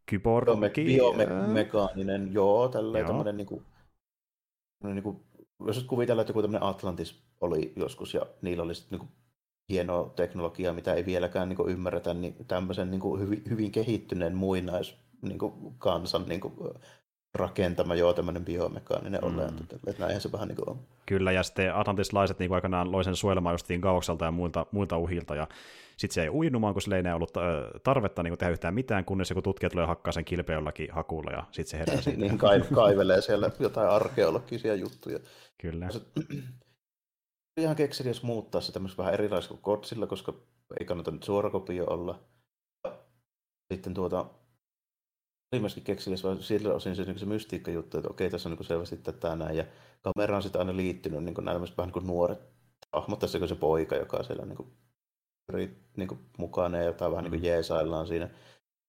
kyborgi. 0.06 0.86
Biomekaaninen, 0.86 2.34
joo, 2.34 2.70
tälleen 2.70 3.06
tämmöinen 3.06 3.38
niin 3.38 3.48
kuin, 3.48 3.66
niin 4.84 5.04
kuin, 5.04 5.18
jos 5.66 5.84
kuvitella, 5.84 6.22
että 6.22 6.32
joku 6.32 6.42
tämmöinen 6.42 6.68
Atlantis 6.68 7.24
oli 7.42 7.74
joskus 7.76 8.14
ja 8.14 8.26
niillä 8.42 8.64
oli 8.64 8.76
sitten 8.76 9.00
niin 9.00 9.08
kuin 9.08 9.18
hienoa 9.70 10.14
teknologiaa, 10.16 10.74
mitä 10.74 10.94
ei 10.94 11.06
vieläkään 11.06 11.50
niin 11.50 11.58
kuin 11.58 11.72
ymmärretä, 11.72 12.14
niin 12.14 12.36
tämmöisen 12.48 12.92
niin 12.92 13.02
kuin 13.02 13.22
hyvin, 13.22 13.44
hyvin 13.50 13.72
kehittyneen 13.72 14.36
muinais 14.36 14.98
niin 15.22 15.40
kuin 15.40 15.54
kansan 15.78 16.26
niin 16.28 16.42
kuin, 16.42 16.54
rakentama, 17.34 17.96
joo, 17.96 18.13
tämmöinen 18.13 18.46
biomekaaninen 18.46 19.22
mm. 19.22 19.28
olento. 19.28 19.76
Että 19.88 20.00
näinhän 20.00 20.22
se 20.22 20.32
vähän 20.32 20.48
niin 20.48 20.56
kuin 20.56 20.69
on. 20.69 20.80
Kyllä, 21.06 21.32
ja 21.32 21.43
sitten 21.43 21.76
atlantislaiset 21.76 22.39
niin 22.39 22.54
aikanaan 22.54 22.91
loi 22.91 23.04
sen 23.04 23.15
suojelemaan 23.15 23.54
justiin 23.54 23.80
Gaukselta 23.80 24.26
ja 24.26 24.32
muilta, 24.32 24.65
muilta 24.72 24.98
uhilta, 24.98 25.36
ja 25.36 25.48
sitten 25.98 26.13
se 26.13 26.22
ei 26.24 26.30
uinumaan, 26.30 26.74
kun 26.74 26.82
sille 26.82 26.96
ei 26.96 27.00
enää 27.00 27.15
ollut 27.15 27.34
tarvetta 27.84 28.24
niin 28.24 28.38
tehdä 28.38 28.54
yhtään 28.54 28.74
mitään, 28.74 29.06
kunnes 29.06 29.30
joku 29.30 29.41
tutkija 29.41 29.69
tulee 29.69 29.86
hakkaa 29.86 30.12
sen 30.12 30.26
kilpeä 30.26 30.56
jollakin 30.56 30.91
hakulla, 30.91 31.32
ja 31.32 31.43
sitten 31.52 31.72
se 31.72 31.80
herää 31.80 32.02
siitä. 32.02 32.19
niin 32.19 32.38
kaivelee 32.76 33.22
siellä 33.22 33.52
jotain 33.60 33.89
arkeologisia 33.89 34.76
juttuja. 34.76 35.19
Kyllä. 35.58 35.89
Se, 35.91 36.02
ihan 37.62 37.76
kekseliäs 37.76 38.24
muuttaa 38.24 38.62
se 38.62 38.72
tämmöistä 38.72 38.98
vähän 38.98 39.13
erilaista 39.13 39.50
kuin 39.50 39.62
Kotsilla, 39.62 40.08
koska 40.08 40.34
ei 40.80 40.86
kannata 40.86 41.12
nyt 41.12 41.24
suorakopio 41.24 41.86
olla. 41.86 42.19
Sitten 43.74 43.93
tuota, 43.93 44.26
oli 45.54 45.60
myöskin 45.60 45.84
kekseliäs, 45.84 46.24
vaan 46.24 46.44
sillä 46.44 46.74
osin 46.74 46.96
se, 46.96 47.04
niin 47.04 47.20
se 47.20 47.26
mystiikka-juttu, 47.26 47.98
että 47.98 48.10
okei, 48.10 48.30
tässä 48.30 48.50
on 48.50 48.56
niin 48.56 48.66
selvästi 48.66 48.98
tätä 48.98 49.36
näin, 49.36 49.58
ja 49.58 49.66
kamera 50.02 50.36
on 50.36 50.44
sitten 50.44 50.60
aina 50.60 50.78
liittynyt 50.78 51.24
niin 51.24 51.36
nämä 51.42 51.62
vähän 51.62 51.70
niin 51.78 51.92
kuin 51.92 52.08
nuoret 52.08 52.39
hahmot, 52.94 53.20
tässä 53.20 53.48
se 53.48 53.56
poika, 53.56 53.96
joka 53.96 54.18
on 54.18 54.26
siellä 54.26 54.46
niin 54.46 54.58
kuin, 54.58 54.68
niin 55.98 56.08
kuin 56.08 56.20
mukana 56.38 56.78
ja 56.78 56.84
jotain 56.84 57.12
vähän 57.12 57.24
niin 57.24 57.32
kuin 57.32 57.42
mm. 57.42 57.46
jeesaillaan 57.46 58.08
siinä. 58.08 58.30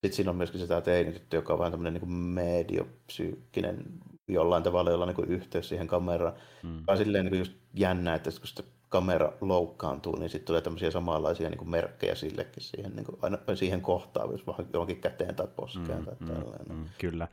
Sitten 0.04 0.16
siinä 0.16 0.30
on 0.30 0.36
myöskin 0.36 0.60
sitä 0.60 0.80
teinityttö, 0.80 1.36
joka 1.36 1.52
on 1.52 1.58
vähän 1.58 1.72
tämmöinen 1.72 2.02
niin 2.02 2.12
mediopsyykkinen 2.12 3.84
jollain 4.28 4.62
tavalla, 4.62 4.90
jolla 4.90 5.04
on 5.04 5.14
niin 5.14 5.30
yhteys 5.30 5.68
siihen 5.68 5.86
kameraan. 5.86 6.34
Mm. 6.62 6.82
Vaan 6.86 6.98
silleen 6.98 7.24
niin 7.24 7.30
kuin 7.30 7.38
just 7.38 7.52
jännä, 7.74 8.14
että 8.14 8.30
kun 8.30 8.46
sitä 8.48 8.62
kamera 8.94 9.32
loukkaantuu, 9.40 10.16
niin 10.16 10.30
sitten 10.30 10.46
tulee 10.46 10.60
tämmöisiä 10.60 10.90
samanlaisia 10.90 11.50
niin 11.50 11.58
kuin 11.58 11.70
merkkejä 11.70 12.14
sillekin 12.14 12.62
siihen, 12.62 12.96
niin 12.96 13.04
kuin, 13.04 13.18
aina 13.22 13.38
siihen 13.54 13.80
kohtaan, 13.80 14.30
jos 14.30 14.46
vähän 14.46 14.66
johonkin 14.72 15.00
käteen 15.00 15.34
tai 15.34 15.46
poskeen 15.56 15.98
mm, 15.98 16.04
tai 16.04 16.14
mm, 16.20 16.26
tällainen. 16.26 16.76
Mm, 16.76 16.84
kyllä. 16.98 17.28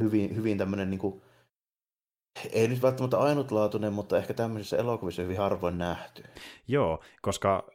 Hyvin, 0.00 0.36
hyvin 0.36 0.58
tämmöinen, 0.58 0.90
niin 0.90 0.98
kuin, 0.98 1.22
ei 2.52 2.68
nyt 2.68 2.82
välttämättä 2.82 3.18
ainutlaatuinen, 3.18 3.92
mutta 3.92 4.18
ehkä 4.18 4.34
tämmöisissä 4.34 4.76
elokuvissa 4.76 5.22
hyvin 5.22 5.38
harvoin 5.38 5.78
nähty. 5.78 6.22
Joo, 6.68 7.00
koska 7.22 7.66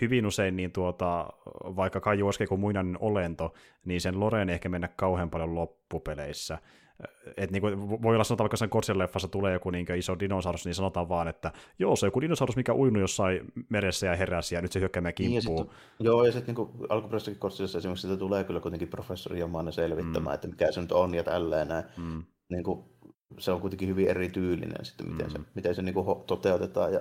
hyvin 0.00 0.26
usein, 0.26 0.56
niin 0.56 0.72
tuota, 0.72 1.28
vaikka 1.64 2.00
Kaiju 2.00 2.26
olisikin 2.26 2.48
kuin 2.48 2.60
muinainen 2.60 2.98
olento, 3.00 3.54
niin 3.84 4.00
sen 4.00 4.20
Loreen 4.20 4.48
ei 4.48 4.54
ehkä 4.54 4.68
mennä 4.68 4.88
kauhean 4.88 5.30
paljon 5.30 5.54
loppupeleissä 5.54 6.58
et 7.36 7.50
niin 7.50 7.60
kuin, 7.60 8.02
voi 8.02 8.14
olla 8.14 8.24
sanotaan 8.24 8.44
vaikka 8.44 8.56
sen 8.56 8.68
Godzilla-leffassa 8.68 9.28
tulee 9.28 9.52
joku 9.52 9.70
niin 9.70 9.86
iso 9.96 10.18
dinosaurus, 10.18 10.64
niin 10.64 10.74
sanotaan 10.74 11.08
vaan, 11.08 11.28
että 11.28 11.52
joo, 11.78 11.96
se 11.96 12.06
on 12.06 12.08
joku 12.08 12.20
dinosaurus, 12.20 12.56
mikä 12.56 12.74
uinu 12.74 13.00
jossain 13.00 13.52
meressä 13.68 14.06
ja 14.06 14.16
heräsi, 14.16 14.54
ja 14.54 14.62
nyt 14.62 14.72
se 14.72 14.80
hyökkää 14.80 15.00
meidän 15.00 15.14
kimppuun. 15.14 15.56
Niin, 15.56 15.66
sit, 15.66 16.06
joo, 16.06 16.24
ja 16.24 16.32
sitten 16.32 16.54
niin 16.54 16.68
alkuperäisessäkin 16.88 17.40
Godzillassa 17.40 17.78
esimerkiksi 17.78 18.08
sitä 18.08 18.18
tulee 18.18 18.44
kyllä 18.44 18.60
kuitenkin 18.60 18.88
professori 18.88 19.40
Jamanen 19.40 19.72
selvittämään, 19.72 20.32
mm. 20.32 20.34
että 20.34 20.48
mikä 20.48 20.72
se 20.72 20.80
nyt 20.80 20.92
on 20.92 21.14
ja 21.14 21.24
tälleen 21.24 21.68
näin. 21.68 21.84
Mm. 21.96 22.24
Niin 22.48 22.64
kuin, 22.64 22.84
se 23.38 23.52
on 23.52 23.60
kuitenkin 23.60 23.88
hyvin 23.88 24.08
erityylinen 24.08 24.84
sitten, 24.84 25.10
miten 25.10 25.26
mm. 25.26 25.32
se, 25.32 25.38
miten 25.54 25.74
se 25.74 25.82
niin 25.82 25.94
kuin, 25.94 26.24
toteutetaan. 26.26 26.92
Ja, 26.92 27.00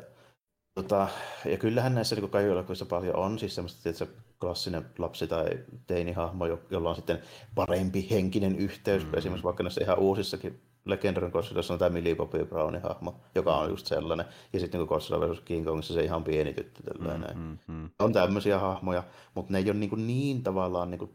tota, 0.74 1.08
ja 1.46 1.58
kyllähän 1.58 1.96
näissä 1.96 2.16
niin 2.16 2.30
kaikilla 2.30 2.66
paljon 2.90 3.16
on 3.16 3.40
siis 3.40 3.56
semmoista, 3.56 3.94
se 3.94 4.08
klassinen 4.40 4.86
lapsi- 4.98 5.28
tai 5.28 5.46
teinihahmo, 5.88 6.46
jolla 6.70 6.90
on 6.90 6.96
sitten 6.96 7.22
parempi 7.56 8.08
henkinen 8.10 8.56
yhteys. 8.56 9.06
Mm. 9.06 9.14
Esimerkiksi 9.18 9.44
vaikka 9.44 9.64
näissä 9.64 9.84
ihan 9.84 10.00
uusissakin 10.00 10.62
Legendary 10.86 11.30
Godzilla 11.30 11.62
on 11.70 11.80
tämä 11.80 11.90
Millie 11.90 12.16
Bobby 12.16 12.46
Brownin 12.46 12.82
hahmo, 12.82 13.22
joka 13.36 13.56
on 13.58 13.70
just 13.70 13.86
sellainen. 13.86 14.26
Ja 14.54 14.60
sitten 14.60 14.80
niin 14.80 14.88
Godzilla 14.88 15.30
vs. 15.30 15.40
King 15.40 15.66
Kongissa 15.66 15.94
se 15.94 16.04
ihan 16.04 16.24
pieni 16.24 16.54
tyttö. 16.54 16.82
Mm, 17.00 17.42
mm, 17.42 17.58
mm. 17.68 17.90
On 18.00 18.14
tämmöisiä 18.14 18.60
hahmoja, 18.60 19.04
mutta 19.36 19.54
ne 19.54 19.60
ei 19.60 19.66
ole 19.66 19.74
niin, 19.74 20.08
niin 20.08 20.44
tavallaan 20.44 20.92
niin 20.92 21.00
kuin 21.00 21.12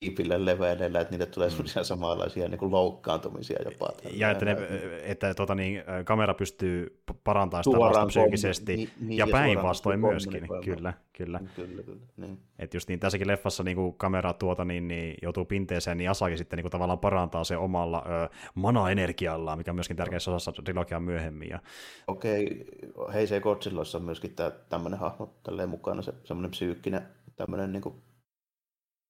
kiipille 0.00 0.44
leveileillä, 0.44 1.00
että 1.00 1.10
niille 1.12 1.26
tulee 1.26 1.48
mm. 1.48 1.82
samanlaisia 1.82 2.48
niin 2.48 2.58
kuin 2.58 2.72
loukkaantumisia 2.72 3.58
jopa. 3.64 3.88
Ja 4.12 4.30
että, 4.30 4.44
ne, 4.44 4.56
että 5.02 5.34
tuota, 5.34 5.54
niin, 5.54 5.82
kamera 6.04 6.34
pystyy 6.34 7.00
parantamaan 7.24 7.64
sitä 7.64 7.78
vasta 7.78 8.06
psyykkisesti, 8.06 8.76
niin, 8.76 8.90
niin, 9.00 9.18
ja, 9.18 9.26
ja 9.26 9.32
päinvastoin 9.32 10.00
myöskin, 10.00 10.48
kyllä, 10.48 10.62
kyllä. 10.64 10.94
kyllä, 11.12 11.40
kyllä 11.56 11.96
niin. 12.16 12.38
Että 12.58 12.76
just 12.76 12.88
niin 12.88 13.00
tässäkin 13.00 13.28
leffassa 13.28 13.62
niin 13.62 13.76
kuin 13.76 13.94
kamera 13.96 14.32
tuota, 14.32 14.64
niin, 14.64 14.88
niin, 14.88 15.14
joutuu 15.22 15.44
pinteeseen, 15.44 15.98
niin 15.98 16.10
Asaki 16.10 16.36
sitten 16.36 16.56
niin 16.56 16.64
kuin, 16.64 16.72
tavallaan 16.72 16.98
parantaa 16.98 17.44
se 17.44 17.56
omalla 17.56 18.04
ö, 18.06 18.28
mana-energiallaan, 18.54 19.58
mikä 19.58 19.70
on 19.70 19.76
myöskin 19.76 19.96
tärkeässä 19.96 20.30
osassa 20.30 20.62
trilogiaa 20.62 21.00
myöhemmin. 21.00 21.48
Ja... 21.48 21.58
Okei, 22.06 22.64
hei 23.12 23.26
se 23.26 23.40
Godzilloissa 23.40 23.98
on 23.98 24.04
myöskin 24.04 24.34
tämmöinen 24.68 24.98
hahmo 24.98 25.34
tälleen 25.42 25.68
mukana, 25.68 26.02
se 26.02 26.12
semmoinen 26.24 26.50
psyykkinen 26.50 27.02
tämmöinen 27.36 27.72
niin 27.72 27.82
kuin, 27.82 27.94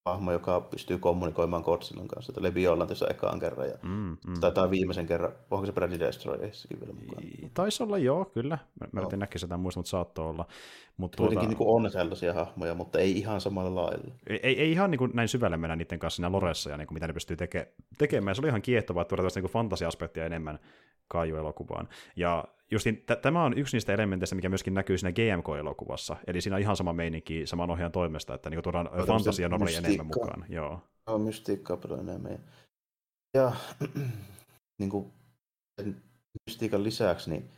hahmo, 0.06 0.32
joka 0.32 0.60
pystyy 0.60 0.98
kommunikoimaan 0.98 1.62
Godzillan 1.62 2.08
kanssa. 2.08 2.32
Tulee 2.32 2.54
Violan 2.54 2.88
tässä 2.88 3.06
ekaan 3.10 3.40
kerran 3.40 3.68
ja 3.68 3.74
Mm, 3.82 4.16
mm. 4.26 4.40
taitaa 4.40 4.70
viimeisen 4.70 5.06
kerran, 5.06 5.32
onko 5.50 5.66
se 5.66 5.72
Bradley 5.72 5.98
Destroyerissakin 5.98 6.80
vielä 6.80 6.92
mukaan? 6.92 7.22
Taisi 7.54 7.82
olla 7.82 7.98
joo, 7.98 8.24
kyllä. 8.24 8.58
Mä, 8.80 8.88
mä 8.92 9.00
no. 9.00 9.08
näkisi 9.16 9.42
sitä 9.42 9.56
muista, 9.56 9.78
mutta 9.78 9.90
saattoi 9.90 10.26
olla. 10.28 10.46
Mutta 10.96 11.16
Kuitenkin 11.16 11.38
tuota, 11.38 11.48
niin 11.48 11.56
kuin 11.58 11.84
on 11.84 11.90
sellaisia 11.90 12.32
hahmoja, 12.32 12.74
mutta 12.74 12.98
ei 12.98 13.18
ihan 13.18 13.40
samalla 13.40 13.82
lailla. 13.82 14.14
ei, 14.26 14.60
ei 14.60 14.72
ihan 14.72 14.90
niin 14.90 14.98
kuin 14.98 15.10
näin 15.14 15.28
syvälle 15.28 15.56
mennä 15.56 15.76
niiden 15.76 15.98
kanssa 15.98 16.16
siinä 16.16 16.32
loressa 16.32 16.70
ja 16.70 16.76
niin 16.76 16.86
kuin 16.86 16.94
mitä 16.94 17.06
ne 17.06 17.12
pystyy 17.12 17.36
teke, 17.36 17.68
tekemään. 17.98 18.36
Se 18.36 18.40
oli 18.40 18.48
ihan 18.48 18.62
kiehtovaa, 18.62 19.02
että 19.02 19.16
tuoda 19.16 19.28
niin 19.34 19.50
fantasia-aspektia 19.50 20.26
enemmän 20.26 20.58
Kaiju-elokuvaan. 21.08 21.88
Ja 22.16 22.44
justin, 22.70 22.96
t- 22.96 23.22
tämä 23.22 23.44
on 23.44 23.58
yksi 23.58 23.76
niistä 23.76 23.94
elementeistä, 23.94 24.36
mikä 24.36 24.48
myöskin 24.48 24.74
näkyy 24.74 24.98
siinä 24.98 25.12
GMK-elokuvassa. 25.12 26.16
Eli 26.26 26.40
siinä 26.40 26.56
on 26.56 26.62
ihan 26.62 26.76
sama 26.76 26.92
meininki 26.92 27.46
saman 27.46 27.70
ohjaajan 27.70 27.92
toimesta, 27.92 28.34
että 28.34 28.50
niin 28.50 28.62
tuodaan 28.62 28.86
tämmöistä 28.86 29.12
fantasia 29.12 29.48
normi 29.48 29.74
enemmän 29.74 30.06
mukaan. 30.06 30.44
Joo. 30.48 30.82
on 31.06 31.20
mystiikkaa 31.20 31.76
paljon 31.76 32.00
enemmän. 32.00 32.32
Ja, 32.32 32.38
ja 33.34 33.52
niin 34.78 34.90
kuin 34.90 35.12
mystiikan 36.46 36.84
lisäksi, 36.84 37.30
niin 37.30 37.50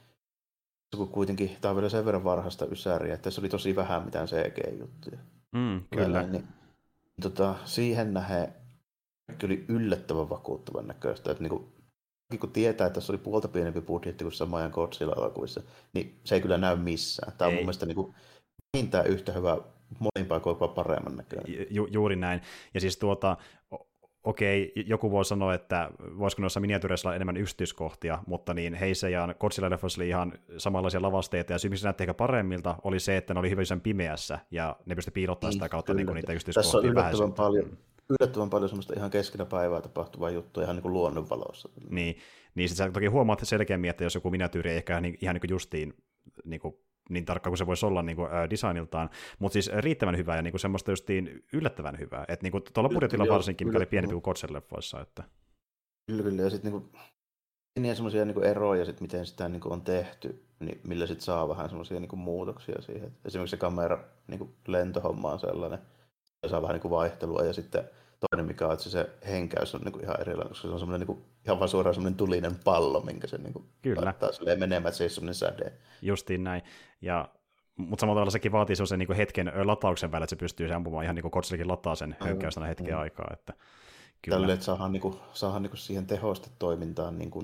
se 0.97 1.07
kuitenkin, 1.11 1.57
tämä 1.61 1.71
on 1.71 1.77
vielä 1.77 1.89
sen 1.89 2.05
verran 2.05 2.25
varhaista 2.25 2.67
ysäriä, 2.67 3.15
että 3.15 3.31
se 3.31 3.41
oli 3.41 3.49
tosi 3.49 3.77
vähän 3.77 4.05
mitään 4.05 4.29
CG-juttuja. 4.29 5.19
Mm, 5.53 5.83
kyllä. 5.91 6.23
Niin, 6.23 6.33
niin, 6.33 6.45
tota, 7.23 7.55
siihen 7.65 8.15
nähden 8.15 8.55
oli 9.45 9.65
yllättävän 9.69 10.29
vakuuttavan 10.29 10.87
näköistä. 10.87 11.31
Että 11.31 11.43
niin 11.43 11.51
kuin, 11.51 11.73
kun 12.37 12.53
tietää, 12.53 12.87
että 12.87 13.01
se 13.01 13.13
oli 13.13 13.19
puolta 13.19 13.49
pienempi 13.49 13.81
budjetti 13.81 14.25
kuin 14.25 14.33
sama 14.33 14.57
ajan 14.57 14.71
Godzilla-elokuvissa, 14.71 15.63
niin 15.93 16.19
se 16.25 16.35
ei 16.35 16.41
kyllä 16.41 16.59
näy 16.59 16.77
missään. 16.77 17.33
Tämä 17.39 17.47
on 17.47 17.53
Ei. 17.53 17.57
mun 17.57 17.65
mielestä 17.65 17.87
niin 17.87 17.95
kuin, 17.95 18.15
vähintään 18.77 19.07
yhtä 19.07 19.33
hyvä, 19.33 19.59
monin 19.99 20.29
paikoin 20.29 20.55
jopa 20.55 20.69
paremman 20.69 21.17
näköinen. 21.17 21.67
Ju, 21.71 21.89
juuri 21.91 22.17
näin. 22.17 22.41
Ja 22.75 22.81
siis 22.81 22.97
tuota, 22.97 23.37
okei, 24.25 24.73
joku 24.87 25.11
voi 25.11 25.25
sanoa, 25.25 25.55
että 25.55 25.91
voisiko 26.19 26.43
noissa 26.43 26.61
miniatyyreissä 26.61 27.09
olla 27.09 27.17
enemmän 27.17 27.37
yksityiskohtia, 27.37 28.19
mutta 28.27 28.55
niin 28.55 28.75
Heisejaan 28.75 29.35
Godzilla 29.41 29.71
leffoissa 29.71 30.01
oli 30.01 30.09
ihan 30.09 30.33
samanlaisia 30.59 31.03
lavasteita, 31.03 31.53
ja 31.53 31.59
syy, 31.59 31.71
miksi 31.71 31.85
näytti 31.85 32.03
ehkä 32.03 32.15
paremmilta, 32.15 32.77
oli 32.83 33.01
se, 33.01 33.17
että 33.17 33.35
ne 33.35 33.41
oli 33.41 33.51
hyvin 33.51 33.81
pimeässä, 33.83 34.39
ja 34.51 34.77
ne 34.87 34.95
pystyi 34.95 35.13
piilottamaan 35.13 35.53
sitä 35.53 35.69
kautta 35.69 35.95
niin 35.95 36.07
Kyllä. 36.07 36.15
niitä 36.15 36.27
Tässä 36.27 36.33
on 36.33 36.37
yksityiskohtia 36.37 36.91
yllättävän 36.91 37.33
paljon, 37.33 37.79
yllättävän 38.11 38.51
paljon 38.51 38.69
semmoista 38.69 38.95
ihan 38.97 39.11
keskellä 39.11 39.47
päivää 39.47 39.81
tapahtuvaa 39.81 40.31
juttua 40.31 40.63
ihan 40.63 40.77
niin 40.77 40.83
kuin 40.83 40.93
luonnonvalossa. 40.93 41.69
Niin, 41.91 42.17
niin 42.55 42.69
sit 42.69 42.79
sä 42.79 42.91
toki 42.91 43.07
huomaat 43.07 43.41
selkeämmin, 43.43 43.91
että 43.91 44.05
jos 44.05 44.15
joku 44.15 44.31
miniatyyri 44.31 44.71
ei 44.71 44.77
ehkä 44.77 45.01
niin, 45.01 45.19
ihan 45.21 45.35
niin 45.35 45.41
kuin 45.41 45.51
justiin 45.51 45.95
niin, 46.45 46.61
kuin, 46.61 46.75
niin 47.11 47.25
tarkka 47.25 47.51
kuin 47.51 47.59
se 47.59 47.67
voisi 47.67 47.87
olla 47.87 48.03
niin 48.03 48.17
kuin, 48.17 48.33
äh, 48.33 48.51
designiltaan, 48.51 49.11
mutta 49.39 49.53
siis 49.53 49.71
riittävän 49.77 50.17
hyvää 50.17 50.37
ja 50.37 50.43
niin 50.43 50.53
kuin 50.53 50.61
semmoista 50.61 50.93
justiin 50.93 51.45
yllättävän 51.53 51.99
hyvää. 51.99 52.25
Että 52.29 52.43
niin 52.43 52.53
kuin, 52.53 52.63
tuolla 52.75 52.91
budjetilla 52.91 53.25
Joo, 53.25 53.35
varsinkin, 53.35 53.67
mikä 53.67 53.79
oli 53.79 53.87
pienempi 53.87 54.21
kuin 54.21 54.35
Godzilla-leffoissa. 54.35 55.01
Että... 55.03 55.25
Kyllä, 56.07 56.23
kyllä. 56.23 56.43
Ja 56.43 56.51
sitten 56.51 56.73
niinku, 56.73 56.91
pieniä 57.75 57.95
semmoisia 57.95 58.25
niinku 58.25 58.41
eroja, 58.41 58.85
sit 58.85 59.01
miten 59.01 59.27
sitä 59.27 59.49
niinku 59.49 59.73
on 59.73 59.83
tehty, 59.83 60.45
niin 60.61 60.81
millä 60.85 61.07
sitten 61.07 61.25
saa 61.25 61.49
vähän 61.49 61.69
semmoisia 61.69 62.01
niinku 62.01 62.17
muutoksia 62.17 62.83
siihen. 62.83 63.13
Esimerkiksi 63.25 63.51
se 63.51 63.57
kamera 63.57 64.05
niinku 64.27 64.55
lentohomma 64.67 65.33
on 65.33 65.41
sellainen, 65.41 65.79
ja 66.43 66.49
saa 66.49 66.63
vähän 66.63 66.75
niinku 66.75 66.91
vaihtelua. 66.91 67.43
Ja 67.43 67.53
sitten 67.53 67.85
toinen, 68.31 68.47
mikä 68.47 68.67
on, 68.67 68.73
että 68.73 68.85
se, 68.85 68.91
se 68.91 69.11
henkäys 69.29 69.75
on 69.75 69.81
niinku 69.81 69.99
ihan 69.99 70.21
erilainen, 70.21 70.49
koska 70.49 70.69
se 70.69 70.75
on 70.75 70.79
semmoinen 70.79 71.07
niinku, 71.09 71.25
ihan 71.45 71.59
vaan 71.59 71.69
suoraan 71.69 71.95
semmoinen 71.95 72.17
tulinen 72.17 72.57
pallo, 72.65 73.01
minkä 73.01 73.27
se 73.27 73.39
niinku 73.39 73.65
Kyllä. 73.83 74.05
laittaa 74.05 74.33
silleen 74.33 74.59
menemään, 74.59 74.89
että 74.89 74.99
se 74.99 75.05
ei 75.05 75.11
semmoinen 75.11 75.35
säde. 75.35 75.73
Justiin 76.03 76.45
näin. 76.45 76.63
Ja, 77.03 77.29
mutta 77.77 78.01
samalla 78.01 78.19
tavalla 78.19 78.31
sekin 78.31 78.53
vaatii 78.53 78.77
sellaisen 78.77 78.99
niin 78.99 79.13
hetken 79.13 79.53
latauksen 79.65 80.13
välillä, 80.13 80.25
että 80.25 80.31
se 80.31 80.41
pystyy 80.41 80.69
se 80.69 80.75
ampumaan 80.75 81.05
ihan 81.05 81.15
niin 81.15 81.23
kuin 81.23 81.33
Godzillakin 81.33 81.69
lataa 81.69 81.95
sen 81.95 82.17
hönkkäys 82.21 82.59
aina 82.59 82.69
hetken 82.69 82.95
mm. 82.95 83.01
aikaa. 83.01 83.31
Että, 83.33 83.53
kyllä. 84.23 84.39
Tälle, 84.39 84.53
että 84.53 84.65
saadaan, 84.65 84.93
niinku, 84.93 85.21
saadaan 85.33 85.63
niinku 85.63 85.77
siihen 85.77 86.07
tehostetoimintaan 86.07 87.19
niinku 87.19 87.43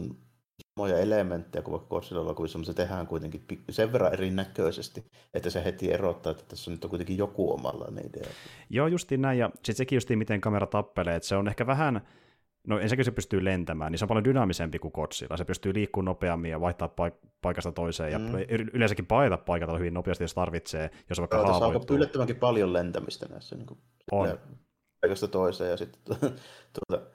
samoja 0.78 0.98
elementtejä 0.98 1.62
kuin 1.62 1.72
vaikka 1.72 1.88
Godzilla-elokuvissa, 1.88 2.58
mutta 2.58 2.72
se 2.72 2.76
tehdään 2.76 3.06
kuitenkin 3.06 3.44
sen 3.70 3.92
verran 3.92 4.12
erinäköisesti, 4.12 5.04
että 5.34 5.50
se 5.50 5.64
heti 5.64 5.92
erottaa, 5.92 6.30
että 6.32 6.44
tässä 6.48 6.70
nyt 6.70 6.84
on 6.84 6.90
kuitenkin 6.90 7.18
joku 7.18 7.52
omalla 7.52 7.86
idea. 8.06 8.30
Joo, 8.70 8.86
justiin 8.86 9.22
näin, 9.22 9.38
ja 9.38 9.50
sitten 9.54 9.74
sekin 9.74 9.96
justiin, 9.96 10.18
miten 10.18 10.40
kamera 10.40 10.66
tappelee, 10.66 11.16
että 11.16 11.28
se 11.28 11.36
on 11.36 11.48
ehkä 11.48 11.66
vähän, 11.66 12.00
no 12.66 12.78
ensinnäkin 12.78 13.04
se 13.04 13.10
pystyy 13.10 13.44
lentämään, 13.44 13.92
niin 13.92 13.98
se 13.98 14.04
on 14.04 14.08
paljon 14.08 14.24
dynaamisempi 14.24 14.78
kuin 14.78 14.92
Godzilla, 14.94 15.36
se 15.36 15.44
pystyy 15.44 15.74
liikkumaan 15.74 16.04
nopeammin 16.04 16.50
ja 16.50 16.60
vaihtaa 16.60 16.88
paik- 16.88 17.28
paikasta 17.40 17.72
toiseen, 17.72 18.12
ja 18.12 18.18
Mm. 18.18 18.26
yleensäkin 18.72 19.06
paeta 19.06 19.36
paikata 19.36 19.78
hyvin 19.78 19.94
nopeasti, 19.94 20.24
jos 20.24 20.34
tarvitsee, 20.34 20.90
jos 21.08 21.18
vaikka 21.18 21.36
Joo, 21.36 21.44
tässä 21.44 21.56
on 21.56 21.60
haavoittuu. 21.62 21.96
yllättävänkin 21.96 22.36
paljon 22.36 22.72
lentämistä 22.72 23.26
näissä 23.28 23.56
niin 23.56 23.66
kuin, 23.66 23.78
On. 24.12 24.38
paikasta 25.00 25.28
toiseen 25.28 25.70
ja 25.70 25.76
sitten 25.76 26.16
tuota, 26.88 27.06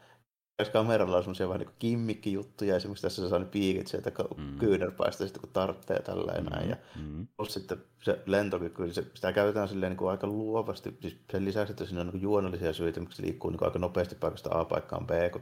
kameralla 0.66 1.18
on 1.18 1.24
semmoisia 1.24 1.48
vähän 1.48 1.60
niin 1.60 1.76
kimmikkijuttuja, 1.80 2.76
esimerkiksi 2.76 3.02
tässä 3.02 3.22
se 3.22 3.30
saa 3.30 3.40
ne 3.40 3.46
piikit 3.46 3.88
sieltä 3.88 4.12
Mm. 4.38 4.44
mm. 4.44 4.58
kyynärpäistä 4.58 5.26
sitten 5.26 5.42
kun 5.42 5.50
tarvitsee 5.54 5.96
ja 5.98 6.04
tällä 6.04 6.34
mm. 6.42 6.50
näin. 6.50 6.70
Ja 6.70 6.78
Mm. 6.96 7.28
plus 7.38 7.54
sitten 7.54 7.84
se 8.04 8.20
lentokyky, 8.26 8.84
niin 8.84 8.94
se, 8.94 9.06
sitä 9.14 9.34
käytetään 9.34 9.68
silleen 9.68 9.90
niin 9.90 9.98
kuin 9.98 10.12
aika 10.12 10.28
luovasti, 10.28 10.98
siis 11.02 11.18
sen 11.32 11.46
lisäksi, 11.46 11.72
että 11.72 11.86
siinä 11.86 12.02
on 12.02 12.08
niin 12.08 12.12
kuin 12.12 12.22
juonellisia 12.22 12.74
syitä, 12.74 13.00
miksi 13.00 13.18
se 13.18 13.24
liikkuu 13.24 13.50
niin 13.50 13.58
kuin 13.60 13.68
aika 13.68 13.80
nopeasti 13.80 14.16
paikasta 14.16 14.60
A 14.60 14.66
paikkaan 14.66 15.08
B, 15.08 15.10
kun 15.32 15.42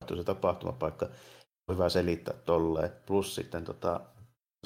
vaihtuu 0.00 0.16
se 0.16 0.24
tapahtumapaikka, 0.24 1.06
on 1.68 1.74
hyvä 1.74 1.88
selittää 1.88 2.34
tolleen. 2.44 2.90
Plus 3.06 3.34
sitten 3.34 3.64
tota, 3.64 4.00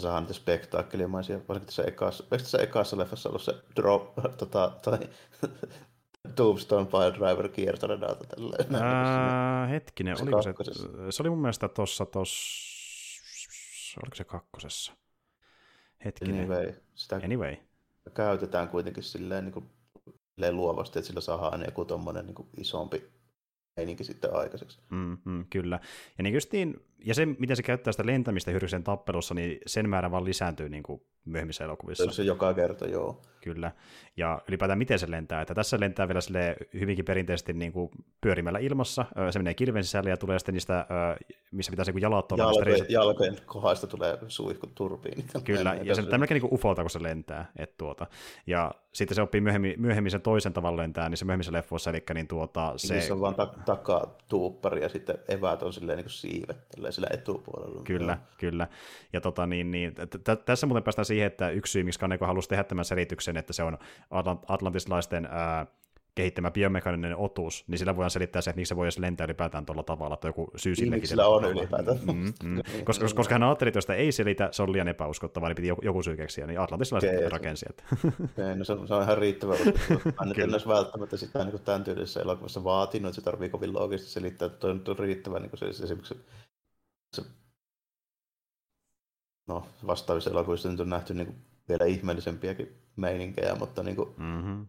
saadaan 0.01 0.23
niitä 0.23 0.35
spektaakkelimaisia, 0.35 1.41
varsinkin 1.49 1.67
tässä 1.67 1.83
ekassa, 1.83 2.25
eikö 2.25 2.37
tässä 2.45 2.59
ekassa 2.59 2.99
leffassa 2.99 3.29
ollut 3.29 3.43
se 3.43 3.55
drop, 3.77 4.15
tota, 4.39 4.73
tai 4.85 4.99
Tombstone 6.35 6.87
Pile 6.87 7.13
Driver 7.15 7.49
kiertoradalta 7.49 8.25
tälleen. 8.25 8.75
Ää, 8.75 9.67
hetkinen, 9.67 10.17
Se 10.17 10.23
oliko 10.23 10.43
se, 10.43 10.55
se 11.11 11.23
oli 11.23 11.31
mun 11.31 11.41
mielestä 11.41 11.69
tossa, 11.69 12.07
tossa, 12.07 14.01
oliko 14.05 14.15
se 14.17 14.25
kakkosessa? 14.25 14.93
Hetkinen, 16.05 16.41
Anyway, 16.41 16.75
sitä 16.95 17.17
anyway. 17.25 17.57
käytetään 18.15 18.69
kuitenkin 18.69 19.03
silleen, 19.03 19.45
niin 19.45 19.53
kuin, 19.53 19.71
silleen 20.35 20.57
luovasti, 20.57 20.99
että 20.99 21.07
sillä 21.07 21.21
saadaan 21.21 21.65
joku 21.65 21.85
tommonen 21.85 22.27
niin 22.27 22.35
kuin 22.35 22.49
isompi 22.57 23.11
meininki 23.77 24.05
sitten 24.05 24.35
aikaiseksi. 24.35 24.79
Mm, 24.91 25.19
mm, 25.25 25.45
kyllä. 25.51 25.81
Ja, 26.19 26.23
niin 26.25 26.35
justiin, 26.35 26.77
ja 27.05 27.15
se, 27.15 27.27
miten 27.27 27.57
se 27.57 27.63
käyttää 27.63 27.93
sitä 27.93 28.07
lentämistä 28.07 28.51
hyödykseen 28.51 28.85
tappelussa, 28.85 29.35
niin 29.35 29.59
sen 29.67 29.89
määrä 29.89 30.11
vaan 30.11 30.25
lisääntyy 30.25 30.69
niin 30.69 30.83
kuin 30.83 31.03
myöhemmissä 31.25 31.65
elokuvissa. 31.65 32.13
Se, 32.13 32.23
joka 32.23 32.55
kerta, 32.55 32.87
joo. 32.87 33.23
Kyllä. 33.41 33.73
Ja 34.17 34.43
ylipäätään 34.49 34.79
miten 34.79 34.99
se 34.99 35.11
lentää. 35.11 35.43
Että 35.43 35.55
tässä 35.55 35.81
lentää 35.81 36.09
vielä 36.09 36.21
sille 36.21 36.57
hyvinkin 36.75 37.05
perinteisesti 37.05 37.53
niin 37.53 37.73
kuin 37.73 37.91
pyörimällä 38.21 38.59
ilmassa. 38.59 39.05
Se 39.31 39.39
menee 39.39 39.55
kilven 39.55 39.85
sisälle 39.85 40.11
ja 40.11 40.17
tulee 40.17 40.39
sitten 40.39 40.53
niistä, 40.53 40.87
missä 41.53 41.71
pitäisi 41.71 41.93
niin 41.93 42.03
jalat 42.03 42.33
olla. 42.33 42.45
Jalkojen, 42.45 42.81
reisat- 42.81 42.87
jalkojen 42.89 43.37
kohdasta 43.47 43.87
tulee 43.87 44.19
suihkut 44.29 44.75
turbiinit. 44.75 45.27
Kyllä, 45.45 45.75
ja 45.83 45.95
se 45.95 46.03
melkein 46.03 46.37
niin 46.37 46.49
kuin 46.49 46.55
ufolta, 46.55 46.83
kun 46.83 46.91
se 46.91 47.03
lentää. 47.03 47.53
Et 47.57 47.77
tuota. 47.77 48.07
Ja 48.47 48.75
sitten 48.93 49.15
se 49.15 49.23
oppii 49.23 49.41
myöhemmin, 49.41 49.75
myöhemmin 49.79 50.11
sen 50.11 50.23
toisen 50.23 50.53
tavan 50.53 50.77
lentää, 50.77 51.09
niin 51.09 51.19
se 51.19 51.25
myöhemmissä 51.25 51.53
leffoissa, 51.53 51.91
eli 51.91 52.03
niin 52.15 52.29
tuota, 52.29 52.73
se... 52.77 53.01
se 53.01 53.13
on 53.13 53.21
vaan 53.21 53.35
ta- 53.35 53.55
takaa 53.65 54.17
tuuppari 54.29 54.83
ja 54.83 54.89
sitten 54.89 55.19
eväät 55.29 55.63
on 55.63 55.73
silleen 55.73 55.97
niin 55.97 56.05
kuin 56.05 56.13
siivet 56.13 56.59
sillä 56.91 57.07
etupuolella. 57.11 57.83
Kyllä, 57.85 58.19
kyllä. 58.39 58.69
Ja 59.13 59.21
tota, 59.21 59.47
niin, 59.47 59.71
niin, 59.71 59.95
t- 59.95 60.25
t- 60.25 60.45
tässä 60.45 60.67
muuten 60.67 60.83
päästään 60.83 61.07
siihen, 61.07 61.27
että 61.27 61.51
yksi 61.51 61.71
syy, 61.71 61.83
miksi 61.83 62.01
Kaneko 62.01 62.27
halusi 62.27 62.49
tehdä 62.49 62.65
tämän 62.65 62.85
selityksen, 62.85 63.37
että 63.37 63.53
se 63.53 63.63
on 63.63 63.79
atlant- 64.15 64.45
atlantislaisten 64.49 65.29
ää, 65.31 65.67
kehittämä 66.15 66.51
biomekaaninen 66.51 67.17
otus, 67.17 67.65
niin 67.69 67.79
sillä 67.79 67.97
voidaan 67.97 68.11
selittää 68.11 68.43
se, 68.43 68.51
että 68.51 68.59
miksi 68.59 68.69
se 68.69 68.77
voi 68.77 68.87
edes 68.87 68.99
lentää 68.99 69.25
ylipäätään 69.25 69.67
tuolla 69.67 69.83
tavalla, 69.83 70.15
että 70.15 70.27
on 70.27 70.29
joku 70.29 70.51
syy 70.57 70.75
sillekin. 70.75 70.95
miksi 70.95 71.09
sillä 71.09 71.27
on 71.27 71.45
ylipäätään. 71.45 71.99
Mm, 72.07 72.33
mm. 72.43 72.57
Koska, 72.85 73.05
koska, 73.05 73.17
koska 73.17 73.35
hän 73.35 73.43
ajatteli, 73.43 73.69
että 73.69 73.77
jos 73.77 73.85
sitä 73.85 73.95
ei 73.95 74.13
selitä, 74.13 74.49
se 74.53 74.63
on 74.63 74.73
liian 74.73 74.89
epäuskottavaa, 74.89 75.49
niin 75.49 75.57
piti 75.57 75.69
joku, 75.69 75.83
joku 75.85 76.03
syy 76.03 76.17
keksiä, 76.17 76.47
niin 76.47 76.61
atlantislaiset 76.61 77.09
Okei, 77.09 77.19
okay, 77.19 77.27
se- 77.27 77.33
rakensi. 77.33 77.67
Että. 77.69 77.85
Okei, 78.25 78.57
no 78.57 78.65
se, 78.65 78.73
on, 78.73 78.89
se 78.89 78.95
on 78.95 79.03
ihan 79.03 79.19
riittävä. 79.19 79.55
Mä 80.21 80.25
nyt 80.27 80.39
en 80.39 80.53
olisi 80.53 80.69
välttämättä 80.69 81.17
sitä 81.17 81.39
niin 81.39 81.51
kuin 81.51 81.63
tämän 81.63 81.85
tyylisessä 81.85 82.21
elokuvassa 82.21 82.65
vaatinut, 82.65 83.09
että 83.09 83.21
se 83.21 83.25
tarvii 83.25 83.49
kovin 83.49 83.73
loogisesti 83.73 84.13
selittää, 84.13 84.47
että 84.47 84.59
toi 84.59 84.75
nyt 84.75 84.89
on 84.89 84.99
riittävä 84.99 85.39
niin 85.39 85.51
kuin 85.51 85.59
se, 85.59 85.73
se, 85.73 85.85
esimerkiksi 85.85 86.15
se, 87.17 87.23
no, 89.49 89.67
vastaavissa 89.87 90.31
elokuvissa 90.31 90.71
nyt 90.71 90.81
on 90.81 90.91
nähty 90.91 91.15
niin 91.15 91.27
kuin 91.27 91.37
vielä 91.69 91.85
ihmeellisempiäkin 91.85 92.77
meininkejä, 92.97 93.55
mutta 93.55 93.83
niin 93.83 93.97
kuin, 93.97 94.09
mm-hmm. 94.17 94.67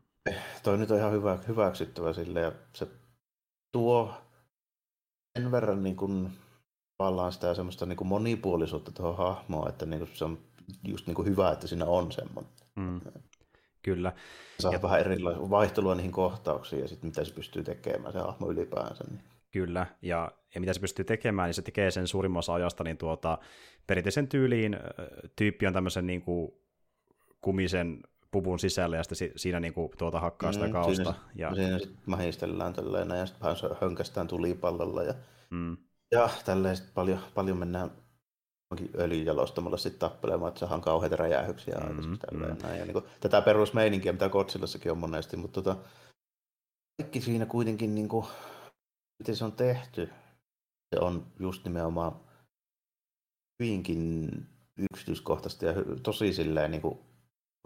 Toi 0.64 0.78
nyt 0.78 0.92
on 0.92 0.98
ihan 0.98 1.12
hyvä, 1.12 1.40
hyväksyttävä 1.48 2.14
sille 2.14 2.40
ja 2.42 2.52
se 2.74 2.88
tuo 3.72 4.14
sen 5.40 5.52
verran 5.52 5.84
niin 5.84 5.96
kuin, 5.96 6.32
tavallaan 6.98 7.32
sitä 7.34 7.54
semmoista 7.54 7.86
niin 7.86 7.98
kuin 7.98 8.08
monipuolisuutta 8.08 8.92
tuohon 8.92 9.18
hahmoon, 9.18 9.70
että 9.70 9.86
niin 9.86 10.00
kuin, 10.00 10.10
se 10.14 10.26
on 10.26 10.40
just 10.88 11.08
niin 11.08 11.16
kuin 11.16 11.28
hyvä, 11.28 11.52
että 11.52 11.68
siinä 11.68 11.86
on 11.86 12.12
semmoinen. 12.12 12.52
mm. 12.76 13.02
Kyllä. 13.82 14.14
Saa 14.60 14.74
Ja- 14.74 14.82
vähän 14.82 15.00
erilaista 15.00 15.50
vaihtelua 15.50 15.96
niihin 15.96 16.12
kohtauksiin 16.12 16.82
ja 16.82 16.88
sitten 16.88 17.08
mitä 17.10 17.24
se 17.24 17.34
pystyy 17.34 17.64
tekemään, 17.64 18.14
se 18.14 18.20
hahmo 18.20 18.50
ylipäänsä. 18.52 19.04
Niin. 19.10 19.24
Kyllä, 19.52 19.88
ja, 20.02 20.32
ja 20.56 20.60
mitä 20.60 20.74
se 20.74 20.80
pystyy 20.80 21.06
tekemään, 21.06 21.48
niin 21.48 21.54
se 21.54 21.62
tekee 21.62 21.92
sen 21.92 22.08
suurimmassa 22.08 22.54
ajasta 22.54 22.84
niin 22.84 22.98
tuota, 22.98 23.38
perinteisen 23.88 24.28
tyyliin. 24.28 24.78
Tyyppi 25.36 25.68
on 25.68 25.74
tämmöisen 25.74 26.08
niin 26.08 26.22
kuin, 26.22 26.52
kumisen 27.42 28.04
puvun 28.34 28.60
sisälle 28.60 28.98
ja 28.98 29.04
sitten 29.04 29.32
siinä 29.36 29.60
niin 29.60 29.74
kuin, 29.74 29.92
tuota 29.98 30.20
hakkaa 30.20 30.52
sitä 30.52 30.66
mm, 30.66 30.72
kausta. 30.72 30.96
Siinä, 30.96 31.14
ja... 31.36 31.56
siinä 31.56 31.80
sitten 31.80 31.98
mahistellaan 32.06 32.74
tälleen 32.74 33.10
ja 33.10 33.26
sitten 33.26 33.42
vähän 33.42 33.78
hönkästään 33.82 34.28
tulipallolla 34.28 35.04
ja, 35.04 35.14
mm. 35.50 35.78
ja 36.12 36.30
tälleen 36.46 36.76
sitten 36.76 36.94
paljon, 36.94 37.20
paljon 37.34 37.58
mennään 37.58 37.92
öljyjalostamalla 39.00 39.78
sitten 39.78 40.00
tappelemaan, 40.00 40.50
että 40.50 40.60
saadaan 40.60 40.82
kauheita 40.82 41.16
räjähyksiä 41.16 41.76
mm, 41.76 42.18
mm. 42.32 42.40
Näin. 42.64 42.80
Ja 42.80 42.86
niin 42.86 42.94
kuin, 42.94 43.06
tätä 43.20 43.42
perusmeininkiä, 43.42 44.12
mitä 44.12 44.30
Godzillassakin 44.30 44.92
on 44.92 44.98
monesti, 44.98 45.38
mutta 45.38 45.62
tota, 45.62 45.82
kaikki 47.02 47.22
siinä 47.22 47.46
kuitenkin, 47.46 47.96
niin 47.96 48.10
kuin, 48.10 48.26
miten 49.20 49.36
se 49.36 49.46
on 49.46 49.52
tehty, 49.52 50.10
se 50.96 51.00
on 51.02 51.28
just 51.40 51.64
nimenomaan 51.64 52.16
hyvinkin 53.60 54.30
yksityiskohtaista 54.78 55.66
ja 55.66 55.74
tosi 56.04 56.34
silleen 56.34 56.72
niin 56.72 56.82
kuin 56.82 57.00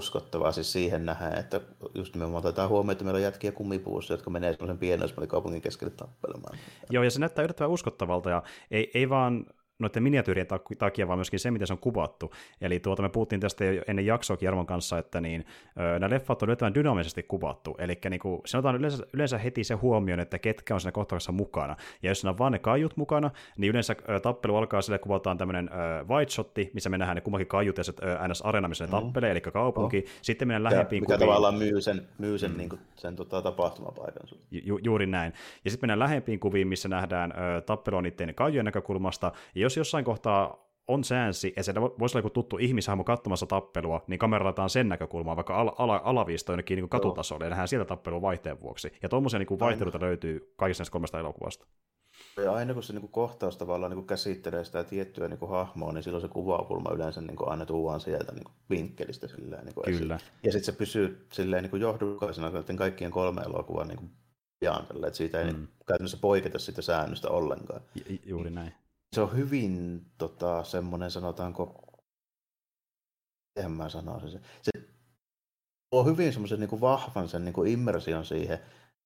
uskottavaa 0.01 0.51
siis 0.51 0.71
siihen 0.71 1.05
nähdään, 1.05 1.37
että 1.37 1.61
just 1.95 2.13
nimenomaan 2.13 2.45
otetaan 2.45 2.69
huomioon, 2.69 2.91
että 2.91 3.03
meillä 3.03 3.17
on 3.17 3.23
jätkiä 3.23 3.51
kumipuussa, 3.51 4.13
jotka 4.13 4.29
menee 4.29 4.53
semmoisen 4.53 4.77
pienen 4.77 5.09
kaupungin 5.27 5.61
keskelle 5.61 5.93
tappelemaan. 5.97 6.57
Joo, 6.89 7.03
ja 7.03 7.11
se 7.11 7.19
näyttää 7.19 7.43
yllättävän 7.43 7.71
uskottavalta, 7.71 8.29
ja 8.29 8.43
ei, 8.71 8.91
ei 8.93 9.09
vaan 9.09 9.45
noiden 9.79 10.03
miniatyyrien 10.03 10.47
takia, 10.77 11.07
vaan 11.07 11.19
myöskin 11.19 11.39
se, 11.39 11.51
miten 11.51 11.67
se 11.67 11.73
on 11.73 11.79
kuvattu. 11.79 12.33
Eli 12.61 12.79
tuota, 12.79 13.01
me 13.01 13.09
puhuttiin 13.09 13.41
tästä 13.41 13.65
jo 13.65 13.81
ennen 13.87 14.05
jaksoa 14.05 14.37
Jarmon 14.41 14.65
kanssa, 14.65 14.97
että 14.97 15.21
niin, 15.21 15.45
nämä 15.99 16.09
leffat 16.09 16.41
on 16.41 16.47
yllättävän 16.49 16.75
dynaamisesti 16.75 17.23
kuvattu. 17.23 17.75
Eli 17.79 17.97
niin 18.09 18.19
kuin, 18.19 18.41
sanotaan 18.45 18.75
yleensä, 18.75 19.03
yleensä 19.13 19.37
heti 19.37 19.63
se 19.63 19.73
huomioon, 19.73 20.19
että 20.19 20.39
ketkä 20.39 20.73
on 20.73 20.81
siinä 20.81 20.91
kohtauksessa 20.91 21.31
mukana. 21.31 21.75
Ja 22.03 22.09
jos 22.11 22.21
siinä 22.21 22.31
on 22.31 22.37
vaan 22.37 22.51
ne 22.51 22.59
kaiut 22.59 22.97
mukana, 22.97 23.31
niin 23.57 23.69
yleensä 23.69 23.95
tappelu 24.21 24.55
alkaa 24.55 24.81
sille, 24.81 24.99
kuvataan 24.99 25.37
tämmöinen 25.37 25.69
white 26.09 26.31
shotti, 26.31 26.71
missä 26.73 26.89
me 26.89 26.97
nähdään 26.97 27.15
ne 27.15 27.21
kummankin 27.21 27.47
kaiut 27.47 27.77
ja 27.77 27.83
se 27.83 27.93
NS-arena, 28.27 28.67
missä 28.67 28.83
ne 28.83 28.87
mm. 28.87 28.91
tappelee, 28.91 29.31
eli 29.31 29.41
kaupunki. 29.41 29.97
Oh. 29.97 30.11
Sitten 30.21 30.47
mennään 30.47 30.63
lähempiin 30.63 31.03
mikä 31.03 31.13
kuviin. 31.13 31.29
tavallaan 31.29 31.55
myy 31.55 31.81
sen, 31.81 32.07
myy 32.17 32.37
sen, 32.37 32.51
mm. 32.51 32.57
niin 32.57 32.69
kuin, 32.69 32.81
sen 32.95 33.15
tota, 33.15 33.41
tapahtumapaikan. 33.41 34.27
Ju, 34.51 34.79
juuri 34.83 35.05
näin. 35.05 35.33
Ja 35.65 35.71
sitten 35.71 35.87
mennään 35.87 35.99
lähempiin 35.99 36.39
kuviin, 36.39 36.67
missä 36.67 36.89
nähdään 36.89 37.31
ö, 37.31 37.61
tappelua 37.61 38.01
niiden 38.01 38.35
kaijujen 38.35 38.65
näkökulmasta. 38.65 39.31
Ja 39.55 39.66
jos 39.67 39.77
jossain 39.77 40.05
kohtaa 40.05 40.67
on 40.87 41.03
säänssi, 41.03 41.47
että 41.47 41.63
se 41.63 41.81
voisi 41.81 42.17
olla 42.17 42.19
joku 42.19 42.29
tuttu 42.29 42.57
ihmishahmo 42.57 43.03
katsomassa 43.03 43.45
tappelua, 43.45 44.03
niin 44.07 44.19
kamerataan 44.19 44.69
sen 44.69 44.89
näkökulmaa 44.89 45.35
vaikka 45.35 45.55
al- 45.61 45.71
al- 45.77 45.99
alaviisto 46.03 46.51
jonnekin 46.51 46.75
niin 46.75 46.89
katutasolle, 46.89 47.45
ja 47.45 47.49
nähdään 47.49 47.67
sieltä 47.67 47.85
tappelua 47.85 48.21
vaihteen 48.21 48.61
vuoksi. 48.61 48.93
Ja 49.03 49.09
tuommoisia 49.09 49.39
niin 49.39 49.59
vaihteluita 49.59 49.99
löytyy 49.99 50.53
kaikista 50.57 50.81
näistä 50.81 50.91
kolmesta 50.91 51.19
elokuvasta. 51.19 51.65
Ja 52.43 52.53
aina 52.53 52.73
kun 52.73 52.83
se 52.83 52.93
niin 52.93 53.01
kuin 53.01 53.11
kohtaus 53.11 53.57
tavallaan 53.57 53.89
niin 53.89 53.97
kuin 53.97 54.07
käsittelee 54.07 54.63
sitä 54.63 54.83
tiettyä 54.83 55.27
niin 55.27 55.39
kuin 55.39 55.51
hahmoa, 55.51 55.91
niin 55.91 56.03
silloin 56.03 56.21
se 56.21 56.27
kuvakulma 56.27 56.93
yleensä 56.93 57.21
niin 57.21 57.35
kuin 57.35 57.49
aina 57.49 57.65
tuodaan 57.65 57.99
sieltä 57.99 58.31
niin 58.31 58.43
kuin 58.43 58.55
vinkkelistä. 58.69 59.27
Silleen, 59.27 59.65
niin 59.65 59.73
kuin 59.75 59.97
Kyllä. 59.97 60.15
Esiin. 60.15 60.31
Ja 60.43 60.51
sitten 60.51 60.73
se 60.73 60.77
pysyy 60.77 61.27
silleen, 61.33 61.63
niin 61.63 61.71
kuin 61.71 61.81
johdonmukaisena 61.81 62.51
kaikkien 62.77 63.11
kolme 63.11 63.41
elokuvan 63.41 63.87
niin 63.87 63.97
kuin 63.97 64.11
pian, 64.59 64.87
että 65.05 65.17
siitä 65.17 65.41
ei 65.41 65.53
mm. 65.53 65.67
käytännössä 65.87 66.17
poiketa 66.21 66.59
sitä 66.59 66.81
säännöstä 66.81 67.29
ollenkaan. 67.29 67.81
Ju- 67.95 68.19
juuri 68.25 68.49
näin 68.49 68.73
se 69.15 69.21
on 69.21 69.35
hyvin 69.37 70.05
tota, 70.17 70.63
semmoinen, 70.63 71.11
sanotaanko, 71.11 71.83
miten 73.55 73.71
mä 73.71 73.89
sanoisin, 73.89 74.29
se, 74.31 74.39
se 74.61 74.71
on 75.91 76.05
hyvin 76.05 76.33
semmoisen 76.33 76.59
niin 76.59 76.81
vahvan 76.81 77.29
sen 77.29 77.45
niin 77.45 77.53
kuin 77.53 77.71
immersion 77.71 78.25
siihen, 78.25 78.59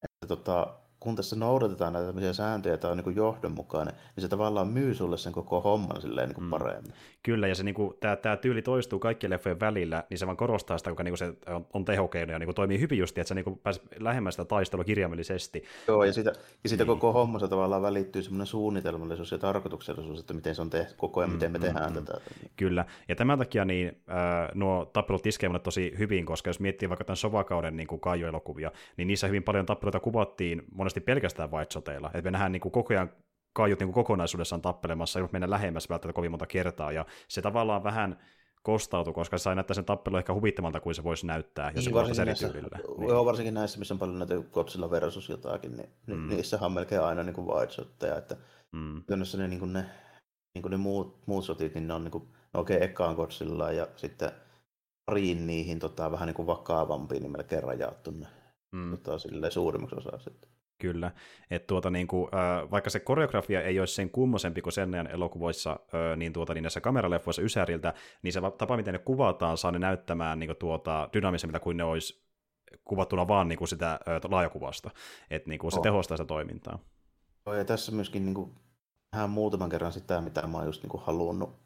että 0.04 0.28
tota, 0.28 0.81
kun 1.02 1.16
tässä 1.16 1.36
noudatetaan 1.36 1.94
näitä 1.94 2.06
tämmöisiä 2.06 2.34
sääntöjä, 2.34 2.78
tämä 2.78 2.92
on 2.92 2.98
niin 2.98 3.16
johdonmukainen, 3.16 3.94
niin 4.16 4.22
se 4.22 4.28
tavallaan 4.28 4.68
myy 4.68 4.94
sulle 4.94 5.18
sen 5.18 5.34
koko 5.34 5.62
homman 5.62 6.02
silleen 6.02 6.30
niin 6.30 6.36
kuin 6.36 6.46
mm. 6.46 6.50
paremmin. 6.50 6.94
Kyllä, 7.24 7.48
ja 7.48 7.56
se, 7.56 7.64
niin 7.64 7.76
kuin, 7.76 7.94
tämä, 8.00 8.16
tämä 8.16 8.38
tyyli 8.38 8.62
toistuu 8.62 9.00
kaikkien 9.00 9.32
leffojen 9.32 9.60
välillä, 9.60 10.04
niin 10.10 10.18
se 10.18 10.26
vaan 10.26 10.38
korostaa 10.38 10.78
sitä, 10.78 10.90
kuinka 10.90 11.04
niin 11.04 11.18
se 11.18 11.34
on, 11.48 11.66
on 11.74 11.86
tehokeino 11.86 12.32
ja 12.32 12.40
niin 12.40 12.48
kuin 12.48 12.56
toimii 12.56 12.80
hyvin 12.80 13.00
just, 13.00 13.18
että 13.18 13.28
se 13.28 13.36
niin 13.36 13.60
pääsee 13.64 13.84
lähemmäs 14.00 14.34
sitä 14.34 14.46
taistelua 14.46 14.84
kirjaimellisesti. 14.84 15.64
Joo, 15.88 16.04
ja 16.04 16.14
siitä, 16.14 16.34
ja 16.64 16.70
siitä 16.70 16.84
niin. 16.84 16.88
koko 16.88 17.14
hommassa 17.14 17.48
tavallaan 17.48 17.82
välittyy 17.82 18.24
semmoinen 18.24 18.48
suunnitelmallisuus 18.48 19.32
ja 19.32 19.38
tarkoituksellisuus, 19.38 20.20
että 20.20 20.34
miten 20.34 20.56
se 20.56 20.62
on 20.62 20.70
tehty 20.70 20.94
koko 20.98 21.20
ajan, 21.20 21.30
mm, 21.30 21.34
miten 21.34 21.52
me 21.52 21.58
mm, 21.58 21.62
tehdään 21.62 21.94
mm, 21.94 22.06
tätä. 22.06 22.22
Kyllä, 22.56 22.86
ja 23.10 23.16
tämän 23.16 23.38
takia 23.38 23.66
niin, 23.66 23.88
äh, 23.88 24.50
nuo 24.54 24.86
tappelut 24.86 25.26
iskee 25.26 25.50
tosi 25.64 25.94
hyvin, 26.00 26.26
koska 26.26 26.50
jos 26.50 26.60
miettii 26.60 26.90
vaikka 26.90 27.06
tämän 27.06 27.18
Sovakauden 27.18 27.78
niin 27.78 27.88
kuin 27.88 28.02
elokuvia 28.28 28.72
niin 28.98 29.08
niissä 29.08 29.28
hyvin 29.28 29.44
paljon 29.44 29.66
tappeluita 29.66 30.00
kuvattiin 30.00 30.64
monesti 30.92 31.02
pelkästään 31.02 31.52
white 31.52 31.80
että 32.06 32.22
me 32.22 32.32
nähdään 32.32 32.52
niin 32.52 32.62
kuin 32.62 32.72
koko 32.72 32.94
ajan 32.94 33.10
kaiut 33.54 33.80
niin 33.80 33.88
kuin 33.88 34.04
kokonaisuudessaan 34.04 34.62
tappelemassa, 34.62 35.20
ei 35.20 35.28
mennä 35.32 35.50
lähemmäs 35.50 35.90
välttämättä 35.90 36.16
kovin 36.16 36.32
monta 36.32 36.46
kertaa, 36.46 36.92
ja 36.92 37.06
se 37.28 37.42
tavallaan 37.42 37.84
vähän 37.84 38.20
kostautui, 38.64 39.14
koska 39.14 39.38
se 39.38 39.42
sai 39.42 39.56
näyttää 39.56 39.76
sen 39.76 39.86
tappelu 39.86 40.18
ehkä 40.18 40.34
huvittamalta 40.34 40.80
kuin 40.80 40.96
se 40.96 41.04
voisi 41.04 41.28
näyttää, 41.28 41.72
jos 41.76 41.86
niin, 41.86 42.16
se 42.16 42.22
eri 42.22 42.36
tyylillä. 42.36 42.80
Niin. 42.98 43.10
Joo, 43.10 43.26
varsinkin 43.26 43.54
näissä, 43.54 43.80
missä 43.80 43.94
on 43.94 44.00
paljon 44.00 44.20
näitä 44.20 44.36
Godzilla 44.52 44.92
versus 44.92 45.30
jotakin, 45.30 45.78
niin, 45.78 45.90
mm. 46.08 46.28
niissähän 46.28 46.66
on 46.66 46.72
melkein 46.72 47.02
aina 47.02 47.24
niin 47.24 47.48
wide 47.48 48.18
että 48.18 48.38
mm. 48.72 49.04
ne, 49.38 49.48
niin 49.48 49.60
kuin 49.60 49.74
ne, 49.74 49.86
niin 50.54 50.62
kuin 50.62 50.72
ne 50.72 50.78
muut, 50.78 51.28
muut 51.28 51.46
sotit, 51.46 51.74
niin 51.74 51.88
ne 51.88 51.94
on 51.94 52.04
niin 52.04 52.12
kuin, 52.12 52.28
no 52.54 52.60
okei, 52.60 52.78
okay, 52.78 52.90
ekaan 52.90 53.16
Godzilla 53.16 53.72
ja 53.72 53.88
sitten 53.96 54.32
pariin 55.06 55.48
niihin 55.48 55.80
tota, 55.80 56.12
vähän 56.12 56.28
niin 56.28 56.36
kuin 56.36 56.48
vakavampiin, 56.48 57.22
niin 57.22 57.32
melkein 57.32 57.64
rajattu 57.64 58.12
ne 58.12 58.28
mm. 58.72 58.98
tota, 58.98 59.50
suurimmaksi 59.50 59.96
osaa 59.96 60.20
sitten. 60.20 60.52
Kyllä, 60.82 61.12
että 61.52 61.68
tuota, 61.68 61.90
niin 61.90 62.08
kuin, 62.08 62.28
äh, 62.36 62.72
vaikka 62.72 62.90
se 62.90 63.00
koreografia 63.00 63.62
ei 63.62 63.80
olisi 63.80 63.94
sen 63.94 64.10
kummosempi 64.10 64.62
kuin 64.62 64.74
sen 64.74 64.94
ajan 64.94 65.08
elokuvoissa, 65.08 65.72
äh, 65.72 66.18
niin, 66.18 66.34
tuota, 66.34 66.54
niin 66.54 66.64
näissä 66.64 66.82
kameraleffoissa 66.82 67.42
Ysäriltä, 67.42 67.94
niin 68.24 68.34
se 68.34 68.42
tapa, 68.58 68.78
miten 68.78 68.94
ne 68.94 69.00
kuvataan, 69.00 69.58
saa 69.58 69.72
ne 69.72 69.80
näyttämään 69.80 70.40
niin 70.40 70.48
kuin, 70.48 70.58
tuota, 70.58 71.10
dynaamisemmilta 71.14 71.60
kuin 71.60 71.78
ne 71.78 71.84
olisi 71.84 72.24
kuvattuna 72.84 73.28
vaan 73.28 73.48
niin 73.48 73.58
kuin 73.58 73.68
sitä 73.68 73.92
äh, 73.92 74.22
laajakuvasta. 74.30 74.90
Että 75.30 75.50
niin 75.50 75.60
kuin, 75.60 75.72
se 75.72 75.80
oh. 75.80 75.84
tehostaa 75.84 76.18
sitä 76.18 76.28
toimintaa. 76.28 76.80
Oh, 77.46 77.54
ja 77.54 77.66
tässä 77.66 77.92
myöskin 77.92 78.26
niin 78.26 78.36
kuin, 78.36 78.52
vähän 79.16 79.30
muutaman 79.30 79.70
kerran 79.70 79.92
sitä, 79.92 80.22
mitä 80.22 80.48
mä 80.48 80.58
oon 80.58 80.66
just 80.66 80.84
niin 80.84 80.90
kuin, 80.90 81.04
halunnut 81.04 81.62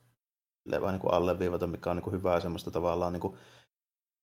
vaan 0.81 0.93
niin 0.93 1.01
kuin 1.01 1.13
alleviivata, 1.13 1.67
mikä 1.67 1.89
on 1.89 1.95
niin 1.95 2.03
kuin, 2.03 2.13
hyvää 2.13 2.39
semmoista 2.39 2.71
tavallaan 2.71 3.13
niin 3.13 3.21
kuin, 3.21 3.37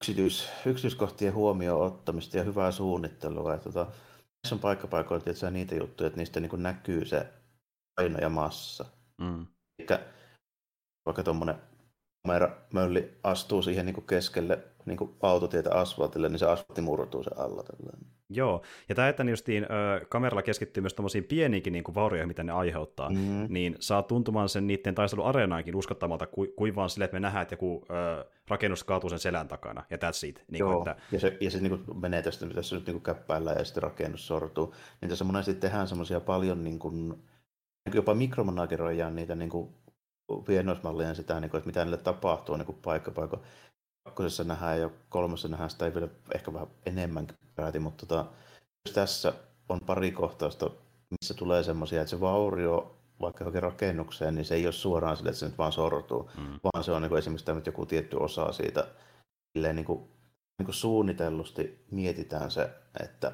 yksityis, 0.02 0.48
yksityiskohtien 0.66 1.34
huomioon 1.34 1.86
ottamista 1.86 2.36
ja 2.36 2.44
hyvää 2.44 2.70
suunnittelua. 2.70 3.54
Että, 3.54 3.72
tota, 3.72 3.92
on 4.52 4.58
paikkapaikoilla 4.58 5.24
tietysti 5.24 5.50
niitä 5.50 5.74
juttuja, 5.74 6.06
että 6.06 6.18
niistä 6.18 6.40
niin 6.40 6.62
näkyy 6.62 7.04
se 7.04 7.32
paino 7.96 8.18
ja 8.18 8.28
massa. 8.28 8.84
Mm. 9.20 9.46
Eli 9.78 9.98
vaikka 11.06 11.22
tuommoinen 11.22 11.56
kameramölli 12.22 13.18
astuu 13.22 13.62
siihen 13.62 13.86
niin 13.86 14.06
keskelle 14.06 14.64
niin 14.86 15.16
autotietä 15.22 15.74
asfaltille, 15.74 16.28
niin 16.28 16.38
se 16.38 16.46
asfaltti 16.46 16.80
murtuu 16.80 17.22
se 17.22 17.30
alla. 17.36 17.62
Tällainen. 17.62 18.21
Joo, 18.36 18.62
ja 18.88 18.94
tämä, 18.94 19.08
että 19.08 19.22
justiin, 19.22 19.64
ö, 19.64 20.06
kameralla 20.08 20.42
keskittyy 20.42 20.80
myös 20.80 20.94
tämmöisiin 20.94 21.24
pieniinkin 21.24 21.72
niin 21.72 21.84
vaurioihin, 21.94 22.28
mitä 22.28 22.42
ne 22.42 22.52
aiheuttaa, 22.52 23.10
mm. 23.10 23.46
niin 23.48 23.76
saa 23.80 24.02
tuntumaan 24.02 24.48
sen 24.48 24.66
niiden 24.66 24.94
taistelun 24.94 25.26
uskottamalta 25.74 26.26
kuin, 26.26 26.52
kuin 26.56 26.74
vaan 26.74 26.90
sille, 26.90 27.04
että 27.04 27.14
me 27.14 27.20
nähdään, 27.20 27.42
että 27.42 27.52
joku 27.52 27.86
ö, 27.90 28.24
rakennus 28.48 28.84
kaatuu 28.84 29.10
sen 29.10 29.18
selän 29.18 29.48
takana, 29.48 29.84
ja 29.90 29.96
that's 29.96 30.28
it. 30.28 30.44
Niin 30.50 30.60
Joo, 30.60 30.72
kuin, 30.72 30.88
että... 30.88 31.02
ja 31.12 31.20
se, 31.20 31.36
ja 31.40 31.50
se 31.50 31.60
niin 31.60 31.70
kuin 31.70 32.00
menee 32.00 32.22
tästä, 32.22 32.46
tässä 32.46 32.76
nyt 32.76 32.86
niin 32.86 32.94
kuin 32.94 33.02
käppäillään 33.02 33.58
ja 33.58 33.64
sitten 33.64 33.82
rakennus 33.82 34.26
sortuu. 34.26 34.74
Niin 35.00 35.08
tässä 35.08 35.24
monesti 35.24 35.54
tehdään 35.54 35.88
semmoisia 35.88 36.20
paljon, 36.20 36.64
niin 36.64 36.78
kuin, 36.78 37.22
jopa 37.94 38.14
mikromanageroidaan 38.14 39.16
niitä 39.16 39.34
niin 39.34 39.50
kuin 39.50 39.68
pienoismalleja 40.46 41.14
sitä, 41.14 41.40
niin 41.40 41.50
kuin, 41.50 41.58
että 41.58 41.66
mitä 41.66 41.84
niille 41.84 41.96
tapahtuu 41.96 42.56
niin 42.56 42.78
paikka 42.82 43.10
paikka 43.10 43.40
kakkosessa 44.04 44.44
nähdään 44.44 44.80
ja 44.80 44.90
kolmessa 45.08 45.48
nähdään 45.48 45.70
sitä 45.70 45.86
ei 45.86 45.94
vielä 45.94 46.08
ehkä 46.34 46.52
vähän 46.52 46.68
enemmän 46.86 47.26
peräti, 47.54 47.78
mutta 47.78 48.06
tota, 48.06 48.26
jos 48.86 48.94
tässä 48.94 49.32
on 49.68 49.80
pari 49.80 50.12
kohtausta, 50.12 50.70
missä 51.10 51.34
tulee 51.34 51.62
semmoisia, 51.62 52.00
että 52.00 52.10
se 52.10 52.20
vaurio 52.20 52.96
vaikka 53.20 53.44
johonkin 53.44 53.62
rakennukseen, 53.62 54.34
niin 54.34 54.44
se 54.44 54.54
ei 54.54 54.66
ole 54.66 54.72
suoraan 54.72 55.16
sille, 55.16 55.30
että 55.30 55.40
se 55.40 55.46
nyt 55.46 55.58
vaan 55.58 55.72
sortuu, 55.72 56.30
mm. 56.38 56.60
vaan 56.64 56.84
se 56.84 56.92
on 56.92 57.02
niin 57.02 57.08
kuin 57.08 57.18
esimerkiksi 57.18 57.46
tämä 57.46 57.60
joku 57.66 57.86
tietty 57.86 58.16
osa 58.16 58.52
siitä, 58.52 58.86
niin 59.54 59.84
kuin, 59.84 59.98
niin 60.58 60.64
kuin 60.64 60.74
suunnitellusti 60.74 61.84
mietitään 61.90 62.50
se, 62.50 62.70
että 63.00 63.32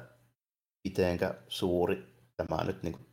mitenkä 0.87 1.33
suuri 1.47 2.15
tämä 2.37 2.63
nyt 2.63 2.83
niin 2.83 2.93
kuin, 2.93 3.05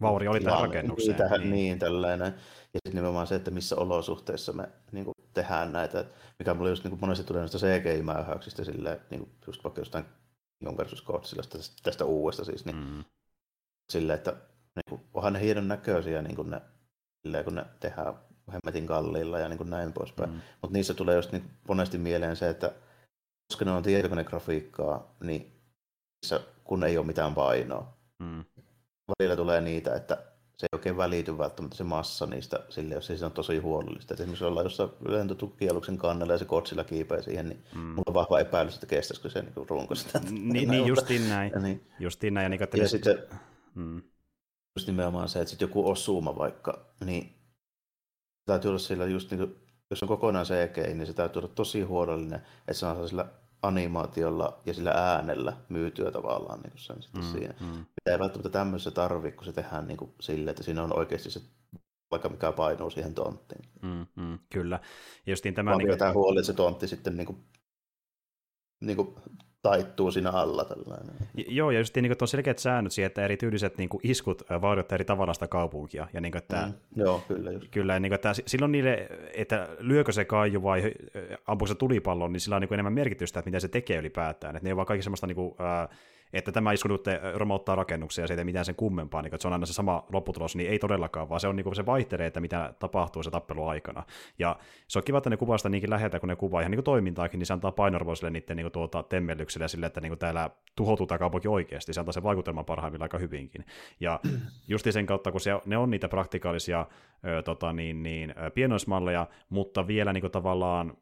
Vaurio 0.00 0.30
oli 0.30 0.40
tähän 0.40 0.60
rakennukseen. 0.60 1.08
Niin, 1.08 1.16
tähän, 1.16 1.40
niin. 1.40 1.50
niin 1.50 1.78
tällainen. 1.78 2.26
Ja 2.26 2.80
sitten 2.80 2.94
nimenomaan 2.94 3.26
se, 3.26 3.34
että 3.34 3.50
missä 3.50 3.76
olosuhteissa 3.76 4.52
me 4.52 4.68
niin 4.92 5.06
tehdään 5.42 5.72
näitä, 5.72 6.04
mikä 6.38 6.54
mulle 6.54 6.70
just 6.70 6.84
niin 6.84 6.90
kuin 6.90 7.00
monesti 7.00 7.24
tulee 7.24 7.42
näistä 7.42 7.58
CGI-mäyhäyksistä 7.58 8.64
silleen, 8.64 9.00
niin 9.10 9.20
kuin 9.20 9.30
just 9.46 9.64
vaikka 9.64 9.80
jostain 9.80 10.04
Jon 10.60 10.76
versus 10.76 11.02
Godzillasta, 11.02 11.58
tästä, 11.58 11.76
tästä 11.82 12.04
uudesta 12.04 12.44
siis, 12.44 12.64
niin 12.64 12.76
mm. 12.76 13.04
silleen, 13.92 14.18
että 14.18 14.30
niin 14.76 14.84
kuin, 14.88 15.00
onhan 15.14 15.32
ne 15.32 15.40
hienon 15.40 15.68
näköisiä, 15.68 16.22
niin 16.22 16.36
kuin 16.36 16.50
ne, 16.50 16.60
silleen, 17.22 17.44
kun 17.44 17.54
ne 17.54 17.64
tehdään 17.80 18.14
hemmetin 18.52 18.86
kalliilla 18.86 19.38
ja 19.38 19.48
niin 19.48 19.58
kuin 19.58 19.70
näin 19.70 19.92
poispäin. 19.92 20.30
Mm. 20.30 20.40
Mutta 20.62 20.72
niissä 20.72 20.94
tulee 20.94 21.16
just 21.16 21.32
niin 21.32 21.50
monesti 21.68 21.98
mieleen 21.98 22.36
se, 22.36 22.48
että 22.48 22.72
koska 23.52 23.64
ne 23.64 23.70
on 23.70 23.82
tietokonegrafiikkaa, 23.82 25.16
niin 25.20 25.52
kun 26.64 26.84
ei 26.84 26.98
ole 26.98 27.06
mitään 27.06 27.34
painoa, 27.34 27.96
mm. 28.18 28.44
välillä 29.18 29.36
tulee 29.36 29.60
niitä, 29.60 29.94
että 29.94 30.22
se 30.58 30.66
ei 30.66 30.76
oikein 30.76 30.96
välity 30.96 31.38
välttämättä 31.38 31.76
se 31.76 31.84
massa 31.84 32.26
niistä 32.26 32.60
sille, 32.68 32.94
jos 32.94 33.06
se 33.06 33.24
on 33.24 33.32
tosi 33.32 33.58
huolellista. 33.58 34.14
Et 34.14 34.20
esimerkiksi 34.20 34.44
ollaan 34.44 34.66
jossain 34.66 34.90
lentotukialuksen 35.08 35.98
kannella 35.98 36.34
ja 36.34 36.38
se 36.38 36.44
kotsilla 36.44 36.84
kiipeää 36.84 37.22
siihen, 37.22 37.48
niin 37.48 37.64
mm. 37.74 37.80
mulla 37.80 38.04
on 38.06 38.14
vahva 38.14 38.40
epäilys, 38.40 38.74
että 38.74 38.86
kestäisikö 38.86 39.30
se 39.30 39.42
niin 39.42 39.68
runko 39.68 39.94
sitä. 39.94 40.20
Niin, 40.30 40.70
niin 40.70 40.86
justiin 40.86 41.28
näin. 41.34 41.52
Ja, 41.54 41.60
niin. 41.60 41.86
justiin 41.98 42.34
näin. 42.34 42.44
Ja, 42.44 42.48
niin, 42.48 42.62
että 42.62 42.76
ja 42.76 42.88
sitten, 42.88 43.18
mm. 43.74 44.02
just 44.76 44.86
nimenomaan 44.86 45.28
se, 45.28 45.38
että 45.40 45.50
sitten 45.50 45.68
joku 45.68 45.90
osuma 45.90 46.38
vaikka, 46.38 46.86
niin 47.04 47.34
täytyy 48.44 48.68
olla 48.68 48.78
sillä 48.78 49.06
just 49.06 49.30
niin 49.30 49.38
kuin, 49.38 49.56
jos 49.90 50.02
on 50.02 50.08
kokonaan 50.08 50.46
CG, 50.46 50.76
niin 50.76 51.06
se 51.06 51.12
täytyy 51.12 51.40
olla 51.40 51.52
tosi 51.54 51.82
huolellinen, 51.82 52.42
että 52.58 52.72
se 52.72 52.86
on 52.86 53.08
sillä 53.08 53.26
animaatiolla 53.62 54.60
ja 54.66 54.74
sillä 54.74 54.90
äänellä 54.90 55.56
myytyä 55.68 56.10
tavallaan 56.10 56.60
niin 56.60 56.72
sen 56.76 57.02
sitten 57.02 57.24
mm, 57.24 57.30
siinä. 57.32 57.54
Mm. 57.60 57.66
Mitä 57.66 58.12
ei 58.12 58.18
välttämättä 58.18 58.48
tämmöisessä 58.48 58.90
tarvitse, 58.90 59.36
kun 59.36 59.44
se 59.44 59.52
tehdään 59.52 59.86
niin 59.86 59.96
kuin 59.96 60.14
sille, 60.20 60.50
että 60.50 60.62
siinä 60.62 60.82
on 60.82 60.98
oikeasti 60.98 61.30
se 61.30 61.40
vaikka 62.10 62.28
mikä 62.28 62.52
painuu 62.52 62.90
siihen 62.90 63.14
tonttiin. 63.14 63.62
Mm, 63.82 64.06
mm, 64.16 64.38
kyllä. 64.52 64.80
Justiin 65.26 65.54
tämä... 65.54 65.76
Niin 65.76 65.98
kuin... 65.98 66.14
huoli, 66.14 66.38
että 66.38 66.46
se 66.46 66.52
tontti 66.52 66.88
sitten 66.88 67.16
niin 67.16 67.26
kuin, 67.26 67.44
niin 68.80 68.96
kuin 68.96 69.14
taittuu 69.68 70.10
siinä 70.10 70.30
alla. 70.30 70.64
Tällainen. 70.64 71.14
Joo, 71.48 71.70
ja 71.70 71.78
just 71.78 71.96
niin 71.96 72.08
kuin, 72.08 72.16
on 72.20 72.28
selkeät 72.28 72.58
säännöt 72.58 72.92
siihen, 72.92 73.06
että 73.06 73.24
eri 73.24 73.36
tyyliset 73.36 73.78
niin 73.78 73.88
kuin 73.88 74.00
iskut 74.04 74.42
vaadivat 74.60 74.92
eri 74.92 75.04
tavalla 75.04 75.34
sitä 75.34 75.48
kaupunkia. 75.48 76.08
Ja 76.12 76.20
niin 76.20 76.32
kuin, 76.32 76.42
että, 76.42 76.66
mm, 76.66 77.02
joo, 77.02 77.22
kyllä. 77.28 77.50
Just. 77.50 77.68
Kyllä, 77.70 78.00
niin 78.00 78.10
kuin, 78.10 78.14
että 78.14 78.32
silloin 78.46 78.72
niille, 78.72 79.08
että 79.34 79.68
lyökö 79.78 80.12
se 80.12 80.24
kaiju 80.24 80.62
vai 80.62 80.92
ampuuko 81.46 81.68
se 81.68 81.74
tulipallon, 81.74 82.32
niin 82.32 82.40
sillä 82.40 82.56
on 82.56 82.60
niin 82.60 82.68
kuin 82.68 82.76
enemmän 82.76 82.92
merkitystä, 82.92 83.40
että 83.40 83.50
mitä 83.50 83.60
se 83.60 83.68
tekee 83.68 83.98
ylipäätään. 83.98 84.56
Että 84.56 84.68
ne 84.68 84.72
on 84.72 84.76
vaan 84.76 84.86
kaikki 84.86 85.02
semmoista 85.02 85.26
niin 85.26 85.36
kuin, 85.36 85.54
äh, 85.60 85.98
että 86.32 86.52
tämä 86.52 86.72
isku 86.72 86.88
nyt 86.88 87.04
romauttaa 87.34 87.74
rakennuksia 87.74 88.24
ja 88.24 88.28
se 88.28 88.34
ei 88.34 88.44
mitään 88.44 88.64
sen 88.64 88.74
kummempaa, 88.74 89.22
niin 89.22 89.34
että 89.34 89.42
se 89.42 89.48
on 89.48 89.52
aina 89.52 89.66
se 89.66 89.72
sama 89.72 90.06
lopputulos, 90.12 90.56
niin 90.56 90.70
ei 90.70 90.78
todellakaan, 90.78 91.28
vaan 91.28 91.40
se 91.40 91.48
on 91.48 91.56
niin 91.56 91.64
kuin 91.64 91.76
se 91.76 91.86
vaihtelee, 91.86 92.26
että 92.26 92.40
mitä 92.40 92.74
tapahtuu 92.78 93.22
se 93.22 93.30
tappelu 93.30 93.66
aikana. 93.66 94.02
Ja 94.38 94.56
se 94.88 94.98
on 94.98 95.02
kiva, 95.04 95.18
että 95.18 95.30
ne 95.30 95.36
kuvaa 95.36 95.58
sitä 95.58 95.68
niinkin 95.68 95.90
läheltä, 95.90 96.20
kun 96.20 96.28
ne 96.28 96.36
kuvaa 96.36 96.60
ihan 96.60 96.70
niin 96.70 96.76
kuin 96.76 96.84
toimintaakin, 96.84 97.38
niin 97.38 97.46
se 97.46 97.52
antaa 97.52 97.72
painoarvoa 97.72 98.14
sille 98.14 98.30
niiden 98.30 98.56
niin 98.56 98.64
kuin 98.64 98.72
tuota, 98.72 99.02
temmellykselle 99.02 99.64
ja 99.64 99.68
sille, 99.68 99.86
että 99.86 100.00
niin 100.00 100.10
kuin 100.10 100.18
täällä 100.18 100.50
tuhoutuu 100.76 101.06
tämä 101.06 101.18
kaupunki 101.18 101.48
oikeasti, 101.48 101.92
se 101.92 102.00
antaa 102.00 102.12
se 102.12 102.22
vaikutelma 102.22 102.64
parhaimmillaan 102.64 103.04
aika 103.04 103.18
hyvinkin. 103.18 103.64
Ja 104.00 104.20
justi 104.68 104.92
sen 104.92 105.06
kautta, 105.06 105.32
kun 105.32 105.40
se, 105.40 105.50
ne 105.66 105.76
on 105.76 105.90
niitä 105.90 106.08
praktikaalisia 106.08 106.86
ö, 107.26 107.42
tota, 107.42 107.72
niin, 107.72 108.02
niin, 108.02 108.34
pienoismalleja, 108.54 109.26
mutta 109.50 109.86
vielä 109.86 110.12
niin 110.12 110.20
kuin 110.20 110.30
tavallaan 110.30 110.96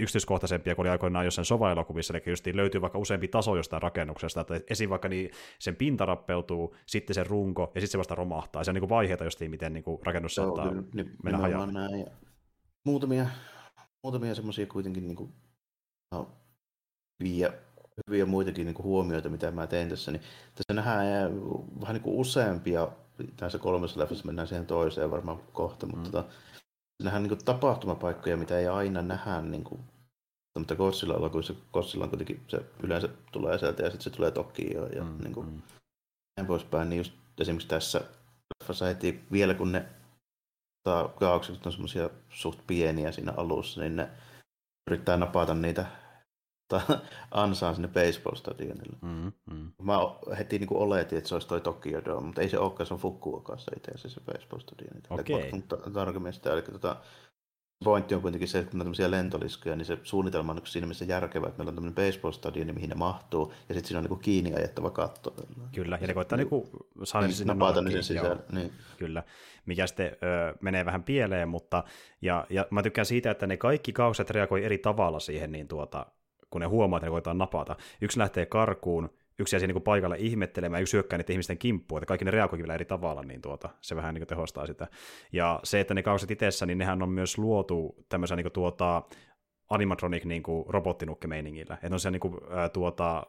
yksityiskohtaisempia 0.00 0.74
kuin 0.74 0.82
oli 0.82 0.90
aikoinaan 0.90 1.24
jossain 1.24 1.46
sova-elokuvissa, 1.46 2.14
eli 2.14 2.22
just 2.26 2.46
löytyy 2.46 2.80
vaikka 2.80 2.98
useampi 2.98 3.28
taso 3.28 3.56
jostain 3.56 3.82
rakennuksesta, 3.82 4.40
että 4.40 4.60
esim. 4.70 4.90
vaikka 4.90 5.08
niin 5.08 5.30
sen 5.58 5.76
pinta 5.76 6.06
rappeutuu, 6.06 6.76
sitten 6.86 7.14
se 7.14 7.24
runko, 7.24 7.62
ja 7.62 7.80
sitten 7.80 7.92
se 7.92 7.98
vasta 7.98 8.14
romahtaa. 8.14 8.64
Se 8.64 8.70
on 8.70 8.74
niin 8.74 8.80
kuin 8.80 8.90
vaiheita 8.90 9.24
justiin, 9.24 9.50
miten 9.50 9.72
niin 9.72 9.84
kuin 9.84 9.98
rakennus 10.06 10.36
Joo, 10.36 10.46
saattaa 10.46 10.68
kyllä, 10.68 10.82
niin, 10.94 11.16
mennä 11.22 11.38
hajaan. 11.38 11.70
Muutamia, 12.84 13.26
muutamia 14.02 14.34
semmoisia 14.34 14.66
kuitenkin 14.66 15.06
niin 15.06 15.16
kuin, 15.16 15.32
no, 16.14 16.28
hyviä, 17.20 17.52
hyviä 18.06 18.26
muitakin 18.26 18.66
niin 18.66 18.74
kuin 18.74 18.84
huomioita, 18.84 19.28
mitä 19.28 19.50
mä 19.50 19.66
tein 19.66 19.88
tässä, 19.88 20.12
niin 20.12 20.22
tässä 20.54 20.74
nähdään 20.74 21.32
vähän 21.80 21.94
niin 21.94 22.02
kuin 22.02 22.16
useampia, 22.16 22.88
tässä 23.36 23.58
kolmessa 23.58 24.00
leffassa 24.00 24.26
mennään 24.26 24.48
siihen 24.48 24.66
toiseen 24.66 25.10
varmaan 25.10 25.38
kohta, 25.52 25.86
mutta 25.86 26.08
mm. 26.08 26.12
tota, 26.12 26.28
nähdään 27.02 27.22
niin 27.22 27.44
tapahtumapaikkoja, 27.44 28.36
mitä 28.36 28.58
ei 28.58 28.68
aina 28.68 29.02
nähdä 29.02 29.40
niin 29.40 29.64
kuin, 29.64 29.80
mutta 30.58 30.76
Godzilla 30.76 31.14
elokuvissa 31.14 31.54
Godzilla 31.72 32.04
on 32.04 32.10
kuitenkin, 32.10 32.44
se 32.48 32.64
yleensä 32.82 33.08
tulee 33.32 33.58
sieltä 33.58 33.82
ja 33.82 33.90
sitten 33.90 34.04
se 34.04 34.16
tulee 34.16 34.30
Tokioon 34.30 34.92
ja 34.92 35.04
mm, 35.04 35.18
niin 35.22 35.32
kuin, 35.32 35.46
mm. 35.46 35.62
näin 36.36 36.46
poispäin, 36.46 36.88
niin 36.88 36.98
just 36.98 37.12
esimerkiksi 37.40 37.68
tässä 37.68 38.00
leffassa 38.60 38.86
heti 38.86 39.24
vielä 39.32 39.54
kun 39.54 39.72
ne 39.72 39.86
kaaukset 41.18 41.66
on 41.66 41.72
semmoisia 41.72 42.10
suht 42.30 42.60
pieniä 42.66 43.12
siinä 43.12 43.32
alussa, 43.36 43.80
niin 43.80 43.96
ne 43.96 44.08
yrittää 44.90 45.16
napata 45.16 45.54
niitä 45.54 45.86
ansaan 47.30 47.74
sinne 47.74 47.88
baseball-stadionille. 47.88 48.96
Mm, 49.02 49.32
mm. 49.50 49.72
Mä 49.82 49.98
heti 50.38 50.58
niin 50.58 50.68
kuin 50.68 50.80
oletin, 50.80 51.18
että 51.18 51.28
se 51.28 51.34
olisi 51.34 51.48
toi 51.48 51.60
Tokyo 51.60 52.04
Dome, 52.04 52.26
mutta 52.26 52.40
ei 52.40 52.48
se 52.48 52.58
olekaan, 52.58 52.86
se 52.86 52.94
on 52.94 53.00
Fukuokassa 53.00 53.72
itse 53.76 53.90
asiassa 53.90 54.20
se 54.20 54.32
baseball-stadioni. 54.32 55.00
Okei. 55.10 55.36
Okay. 55.36 55.92
Tarkemmin 55.92 56.32
sitä, 56.32 56.52
eli 56.52 56.62
tota, 56.62 56.96
pointti 57.84 58.14
on 58.14 58.22
kuitenkin 58.22 58.48
se, 58.48 58.58
että 58.58 58.70
kun 58.70 58.80
on 58.80 58.84
tämmöisiä 58.84 59.10
lentoliskuja, 59.10 59.76
niin 59.76 59.86
se 59.86 59.98
suunnitelma 60.02 60.52
on 60.52 60.56
niin 60.56 60.66
siinä 60.66 60.86
missä 60.86 61.04
järkevä, 61.04 61.46
että 61.46 61.58
meillä 61.58 61.70
on 61.70 61.74
tämmöinen 61.74 61.94
baseball-stadioni, 61.94 62.72
mihin 62.72 62.88
ne 62.88 62.94
mahtuu, 62.94 63.52
ja 63.68 63.74
sitten 63.74 63.88
siinä 63.88 63.98
on 63.98 64.04
niin 64.04 64.18
kiinni 64.18 64.54
ajettava 64.54 64.90
katto. 64.90 65.34
Kyllä, 65.74 65.98
ja 66.00 66.06
ne 66.06 66.14
koittaa 66.14 66.36
niin, 66.36 66.48
niin 66.50 67.06
saada 67.06 67.26
niin, 67.26 67.36
sinne 67.36 67.92
sen 67.92 68.02
sisällä. 68.02 68.42
Niin. 68.52 68.72
Kyllä, 68.98 69.22
mikä 69.66 69.86
sitten 69.86 70.06
ö, 70.06 70.54
menee 70.60 70.84
vähän 70.84 71.02
pieleen, 71.02 71.48
mutta 71.48 71.84
ja, 72.22 72.46
ja 72.50 72.66
mä 72.70 72.82
tykkään 72.82 73.06
siitä, 73.06 73.30
että 73.30 73.46
ne 73.46 73.56
kaikki 73.56 73.92
kaukset 73.92 74.30
reagoi 74.30 74.64
eri 74.64 74.78
tavalla 74.78 75.20
siihen, 75.20 75.52
niin 75.52 75.68
tuota, 75.68 76.06
kun 76.50 76.60
ne 76.60 76.66
huomaa, 76.66 76.96
että 76.96 77.06
ne 77.06 77.10
koetaan 77.10 77.38
napata. 77.38 77.76
Yksi 78.00 78.18
lähtee 78.18 78.46
karkuun, 78.46 79.10
yksi 79.38 79.56
jäi 79.56 79.66
niin 79.66 79.82
paikalle 79.82 80.16
ihmettelemään, 80.18 80.82
yksi 80.82 80.92
hyökkää 80.92 81.18
niiden 81.18 81.34
ihmisten 81.34 81.58
kimppuun, 81.58 81.98
että 81.98 82.06
kaikki 82.06 82.24
ne 82.24 82.30
reagoivat 82.30 82.62
vielä 82.62 82.74
eri 82.74 82.84
tavalla, 82.84 83.22
niin 83.22 83.42
tuota, 83.42 83.68
se 83.80 83.96
vähän 83.96 84.14
niin 84.14 84.26
tehostaa 84.26 84.66
sitä. 84.66 84.88
Ja 85.32 85.60
se, 85.64 85.80
että 85.80 85.94
ne 85.94 86.02
kaukset 86.02 86.30
itsessä, 86.30 86.66
niin 86.66 86.78
nehän 86.78 87.02
on 87.02 87.08
myös 87.08 87.38
luotu 87.38 88.04
tämmöisen 88.08 88.38
niin 88.38 88.52
tuota, 88.52 89.02
animatronic 89.70 90.24
niin 90.24 90.42
robottinukke-meiningillä. 90.68 91.74
Että 91.74 91.94
on 91.94 92.00
siellä 92.00 92.12
niin 92.12 92.20
kuin, 92.20 92.36
ää, 92.50 92.68
tuota, 92.68 93.26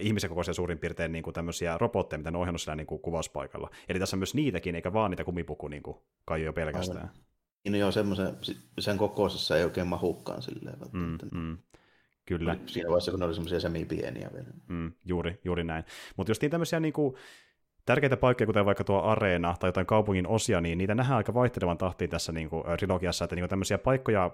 ihmisen 0.00 0.30
kokoisia 0.30 0.54
suurin 0.54 0.78
piirtein 0.78 1.12
niin 1.12 1.22
kuin 1.22 1.34
tämmöisiä 1.34 1.78
robotteja, 1.78 2.18
mitä 2.18 2.30
ne 2.30 2.36
on 2.36 2.40
ohjannut 2.40 2.60
siellä 2.60 2.76
niin 2.76 2.86
kuin 2.86 3.02
kuvauspaikalla. 3.02 3.70
Eli 3.88 3.98
tässä 3.98 4.16
on 4.16 4.18
myös 4.18 4.34
niitäkin, 4.34 4.74
eikä 4.74 4.92
vaan 4.92 5.10
niitä 5.10 5.24
kumipuku 5.24 5.68
niin 5.68 5.82
kuin, 5.82 5.96
jo 6.44 6.52
pelkästään. 6.52 6.98
Aivan. 6.98 7.14
Niin 7.64 7.72
no 7.72 7.78
joo, 7.78 7.90
semmoisen, 7.90 8.36
sen 8.78 8.98
kokoisessa 8.98 9.56
ei 9.56 9.64
oikein 9.64 9.86
mahukkaan 9.86 10.42
silleen. 10.42 10.78
Mm, 10.92 11.18
mm. 11.32 11.58
Kyllä. 12.26 12.56
Siinä 12.66 12.88
vaiheessa, 12.88 13.10
kun 13.10 13.20
ne 13.20 13.26
oli 13.26 13.34
semmoisia 13.34 13.60
semi-pieniä 13.60 14.30
vielä. 14.32 14.48
Mm, 14.68 14.92
juuri, 15.04 15.40
juuri 15.44 15.64
näin. 15.64 15.84
Mutta 16.16 16.30
just 16.30 16.42
niin 16.42 16.50
tämmöisiä 16.50 16.80
niin 16.80 16.92
kuin, 16.92 17.14
tärkeitä 17.86 18.16
paikkoja, 18.16 18.46
kuten 18.46 18.66
vaikka 18.66 18.84
tuo 18.84 19.02
areena 19.02 19.54
tai 19.60 19.68
jotain 19.68 19.86
kaupungin 19.86 20.26
osia, 20.26 20.60
niin 20.60 20.78
niitä 20.78 20.94
nähdään 20.94 21.16
aika 21.16 21.34
vaihtelevan 21.34 21.78
tahtiin 21.78 22.10
tässä 22.10 22.32
niin 22.32 22.50
kuin, 22.50 22.64
trilogiassa, 22.78 23.24
että 23.24 23.36
niin 23.36 23.42
kuin 23.42 23.50
tämmöisiä 23.50 23.78
paikkoja 23.78 24.30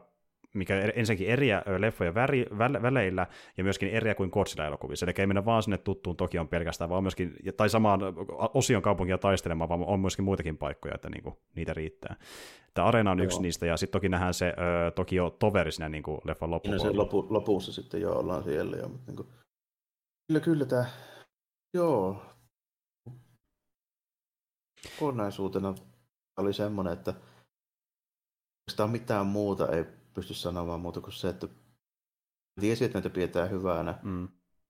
mikä 0.53 0.80
ensinnäkin 0.94 1.28
eriä 1.28 1.62
leffojen 1.78 2.14
väri, 2.14 2.46
väle, 2.59 2.82
väleillä 2.82 3.26
ja 3.57 3.64
myöskin 3.64 3.88
eriä 3.88 4.14
kuin 4.14 4.30
Godzilla-elokuvissa. 4.32 5.07
Eli 5.07 5.14
ei 5.18 5.26
mennä 5.26 5.44
vaan 5.44 5.62
sinne 5.62 5.78
tuttuun 5.78 6.16
Tokion 6.16 6.48
pelkästään, 6.48 6.90
vaan 6.90 7.03
myöskin, 7.05 7.36
tai 7.57 7.70
samaan 7.70 8.00
osion 8.55 8.82
kaupunkia 8.82 9.18
taistelemaan, 9.18 9.68
vaan 9.68 9.84
on 9.84 10.00
myöskin 10.00 10.24
muitakin 10.24 10.59
paikkoja, 10.59 10.94
että 10.94 11.11
niinku, 11.11 11.38
niitä 11.57 11.74
riittää. 11.74 12.16
Tämä 12.74 12.88
Areena 12.88 13.11
on 13.11 13.18
Joo. 13.18 13.24
yksi 13.24 13.42
niistä, 13.42 13.66
ja 13.66 13.76
sitten 13.76 13.92
toki 13.92 14.09
nähdään 14.09 14.34
se 14.34 14.46
ö, 14.46 14.90
Tokio 14.90 15.30
Toveri 15.30 15.72
siinä 15.72 15.88
niin 15.88 16.03
kuin 16.03 16.18
leffan 16.24 16.50
loppupuolella. 16.50 16.84
Siinä 16.84 16.98
lopu, 16.98 17.26
lopussa 17.30 17.72
sitten 17.72 18.00
jo 18.00 18.12
ollaan 18.12 18.44
siellä 18.44 18.76
jo, 18.76 18.88
mutta 18.88 19.05
niin 19.07 19.16
kuin, 19.16 19.28
kyllä, 20.28 20.40
kyllä 20.40 20.64
tämä, 20.64 20.84
joo, 21.74 22.22
kokonaisuutena 24.98 25.74
oli 26.36 26.53
semmoinen, 26.53 26.92
että 26.92 27.14
sitä 28.70 28.86
mitään 28.86 29.26
muuta 29.26 29.68
ei 29.68 29.84
pysty 30.14 30.34
sanomaan 30.34 30.80
muuta 30.80 31.00
kuin 31.00 31.12
se, 31.12 31.28
että 31.28 31.48
tiesi, 32.60 32.84
että 32.84 32.98
näitä 32.98 33.10
pidetään 33.10 33.50
hyvänä. 33.50 33.98
Mm. 34.02 34.28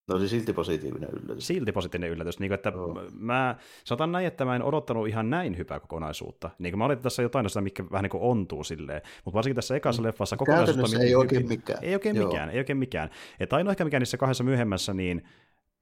No 0.08 0.18
se 0.18 0.28
silti 0.28 0.52
positiivinen 0.52 1.10
yllätys. 1.10 1.46
Silti 1.46 1.72
positiivinen 1.72 2.10
yllätys. 2.10 2.38
Niin 2.38 2.48
kuin, 2.48 2.54
että 2.54 2.72
oh. 2.74 2.98
mä 3.12 3.56
sanotaan 3.84 4.12
näin, 4.12 4.26
että 4.26 4.44
mä 4.44 4.56
en 4.56 4.62
odottanut 4.62 5.08
ihan 5.08 5.30
näin 5.30 5.58
hyvää 5.58 5.80
kokonaisuutta. 5.80 6.50
Niin 6.58 6.72
kuin 6.72 6.78
mä 6.78 6.84
olin 6.84 6.98
tässä 6.98 7.22
jotain 7.22 7.48
sitä, 7.48 7.60
mikä 7.60 7.84
vähän 7.90 8.02
niin 8.02 8.10
kuin 8.10 8.22
ontuu 8.22 8.64
silleen. 8.64 9.02
Mutta 9.24 9.36
varsinkin 9.36 9.54
tässä 9.54 9.76
ekassa 9.76 10.02
mm. 10.02 10.06
leffassa 10.06 10.36
kokonaisuutta... 10.36 10.98
ei 11.00 11.14
oikein 11.14 11.48
mikään. 11.48 11.84
Ei 11.84 11.94
oikein 11.94 12.16
Joo. 12.16 12.28
mikään, 12.28 12.50
ei 12.50 12.58
oikein 12.58 12.78
mikään. 12.78 13.10
Että 13.40 13.56
ainoa 13.56 13.70
ehkä 13.70 13.84
mikä 13.84 13.98
niissä 13.98 14.16
kahdessa 14.16 14.44
myöhemmässä, 14.44 14.94
niin 14.94 15.22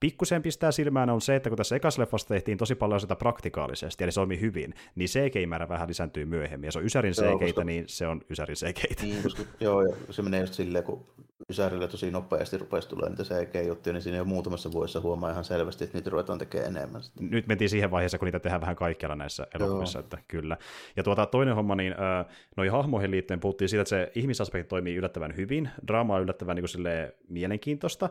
pikkusen 0.01 0.42
pistää 0.42 0.72
silmään 0.72 1.11
on 1.11 1.20
se, 1.20 1.36
että 1.36 1.51
kun 1.51 1.57
tässä 1.57 1.76
ekassa 1.76 2.03
leffassa 2.03 2.28
tehtiin 2.28 2.59
tosi 2.59 2.74
paljon 2.74 3.01
sitä 3.01 3.16
praktikaalisesti, 3.16 4.05
eli 4.05 4.12
se 4.12 4.20
omi 4.20 4.40
hyvin, 4.40 4.74
niin 4.94 5.09
CGI-määrä 5.09 5.68
vähän 5.68 5.88
lisääntyy 5.88 6.24
myöhemmin. 6.24 6.68
Ja 6.68 6.72
se 6.72 6.78
on 6.78 6.84
Ysärin 6.84 7.12
cgi 7.12 7.64
niin 7.64 7.84
se 7.86 8.07
on 8.07 8.20
Ysärin 8.30 8.57
cgi 8.57 9.03
Niin, 9.03 9.22
koska, 9.22 9.42
joo, 9.61 9.82
ja 9.82 9.96
se 10.11 10.22
menee 10.22 10.40
just 10.40 10.55
silleen, 10.55 10.84
kun 10.84 11.07
Ysärillä 11.51 11.88
tosi 11.88 12.11
nopeasti 12.11 12.59
rupesi 12.59 12.88
tulemaan 12.88 13.12
niitä 13.12 13.34
CG-juttuja, 13.34 13.92
niin 13.92 14.03
siinä 14.03 14.18
jo 14.18 14.24
muutamassa 14.24 14.72
vuodessa 14.72 15.01
huomaa 15.01 15.30
ihan 15.30 15.44
selvästi, 15.44 15.84
että 15.84 15.98
niitä 15.98 16.11
ruvetaan 16.11 16.38
tekemään 16.38 16.76
enemmän. 16.76 17.03
Nyt 17.20 17.46
mentiin 17.46 17.70
siihen 17.70 17.90
vaiheeseen, 17.90 18.18
kun 18.18 18.26
niitä 18.26 18.40
tehdään 18.40 18.61
vähän 18.61 18.76
kaikkialla 18.76 19.16
näissä 19.16 19.46
elokuvissa, 19.55 19.98
että 19.98 20.18
kyllä. 20.28 20.57
Ja 20.96 21.03
tuota, 21.03 21.26
toinen 21.26 21.55
homma, 21.55 21.74
niin 21.74 21.94
noihin 22.57 22.72
hahmoihin 22.72 23.11
liittyen 23.11 23.40
puhuttiin 23.40 23.68
siitä, 23.68 23.80
että 23.80 23.88
se 23.88 24.12
ihmisaspekti 24.14 24.68
toimii 24.68 24.96
yllättävän 24.96 25.36
hyvin, 25.36 25.70
draama 25.86 26.14
on 26.14 26.22
yllättävän 26.22 26.57
niin 26.57 26.64
kuin, 26.74 26.86
mielenkiintoista, 27.28 28.11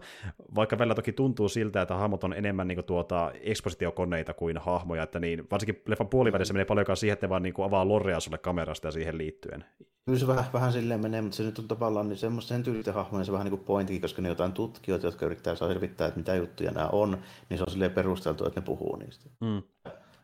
vaikka 0.55 0.77
välillä 0.77 0.95
toki 0.95 1.11
tuntuu 1.11 1.49
siltä, 1.49 1.78
että 1.81 1.95
hahmot 1.95 2.23
on 2.23 2.33
enemmän 2.33 2.67
niin 2.67 2.75
kuin, 2.75 2.85
tuota, 2.85 3.31
ekspositiokoneita 3.41 4.33
kuin 4.33 4.57
hahmoja, 4.57 5.03
että 5.03 5.19
niin, 5.19 5.47
varsinkin 5.51 5.81
leffan 5.87 6.07
puolivälissä 6.07 6.53
menee 6.53 6.65
paljon 6.65 6.85
siihen, 6.97 7.13
että 7.13 7.29
vaan 7.29 7.43
niin 7.43 7.53
kuin, 7.53 7.65
avaa 7.65 7.87
lorea 7.87 8.19
sulle 8.19 8.37
kamerasta 8.37 8.87
ja 8.87 8.91
siihen 8.91 9.17
liittyen. 9.17 9.65
Kyllä 10.05 10.19
se 10.19 10.27
vähän, 10.27 10.45
vähän 10.53 10.73
silleen 10.73 10.99
menee, 10.99 11.21
mutta 11.21 11.35
se 11.35 11.43
nyt 11.43 11.59
on 11.59 11.67
tavallaan 11.67 12.09
niin 12.09 12.17
semmoista 12.17 12.49
sen 12.49 12.63
tyylistä 12.63 12.93
hahmoja, 12.93 13.23
se 13.23 13.31
vähän 13.31 13.45
niin 13.45 13.57
kuin 13.57 13.65
pointikin, 13.65 14.01
koska 14.01 14.21
ne 14.21 14.29
jotain 14.29 14.53
tutkijoita, 14.53 15.07
jotka 15.07 15.25
yrittää 15.25 15.55
selvittää, 15.55 16.07
että 16.07 16.19
mitä 16.19 16.35
juttuja 16.35 16.71
nämä 16.71 16.87
on, 16.87 17.17
niin 17.49 17.57
se 17.57 17.63
on 17.63 17.71
silleen 17.71 17.91
perusteltu, 17.91 18.45
että 18.45 18.59
ne 18.59 18.65
puhuu 18.65 18.95
niistä. 18.95 19.29
Mm. 19.41 19.61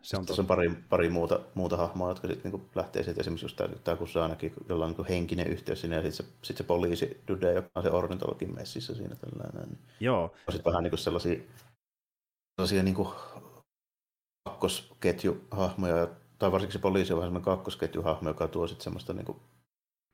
Se 0.06 0.18
on 0.18 0.26
Tässä 0.26 0.42
on 0.42 0.48
pari, 0.48 0.72
pari 0.90 1.10
muuta, 1.10 1.40
muuta 1.54 1.78
hahmoa, 1.78 2.10
jotka 2.10 2.28
sitten 2.28 2.52
niin 2.52 2.70
lähtee 2.76 3.04
siitä 3.04 3.22
esimerkiksi 3.22 3.46
just 3.46 3.56
tämä, 3.56 3.76
tämä 3.84 3.98
Kusanakin, 3.98 4.54
jolla 4.70 4.86
on 4.86 4.96
niin 4.98 5.08
henkinen 5.08 5.48
yhteys 5.48 5.82
sinne, 5.82 5.96
ja 5.96 6.02
sitten 6.02 6.26
se, 6.26 6.34
sit 6.42 6.58
se 6.58 6.64
poliisi 6.64 7.24
Dude, 7.28 7.54
joka 7.54 7.70
on 7.76 7.84
se 7.84 7.90
ornitologin 7.90 8.56
messissä 8.56 8.96
siinä 8.96 9.16
tällainen. 9.16 9.70
Niin 9.70 9.80
Joo. 10.00 10.24
On 10.24 10.54
sitten 10.54 10.72
vähän 10.72 10.84
niin 10.84 10.92
kuin 10.92 11.00
sellaisia, 11.00 11.40
sellaisia 12.56 12.84
niin 12.84 12.96
kuin 12.96 13.10
kakkosketjuhahmoja, 14.50 16.08
tai 16.40 16.52
varsinkin 16.52 16.74
se 16.74 16.80
poliisi 16.80 17.14
on 17.14 17.20
vähän 17.20 17.28
semmoinen 17.28 17.46
kakkosketjuhahmo, 17.46 18.30
joka 18.30 18.48
tuo 18.48 18.68
sitten 18.68 18.84
semmoista 18.84 19.14
niin 19.14 19.26
kuin, 19.26 19.38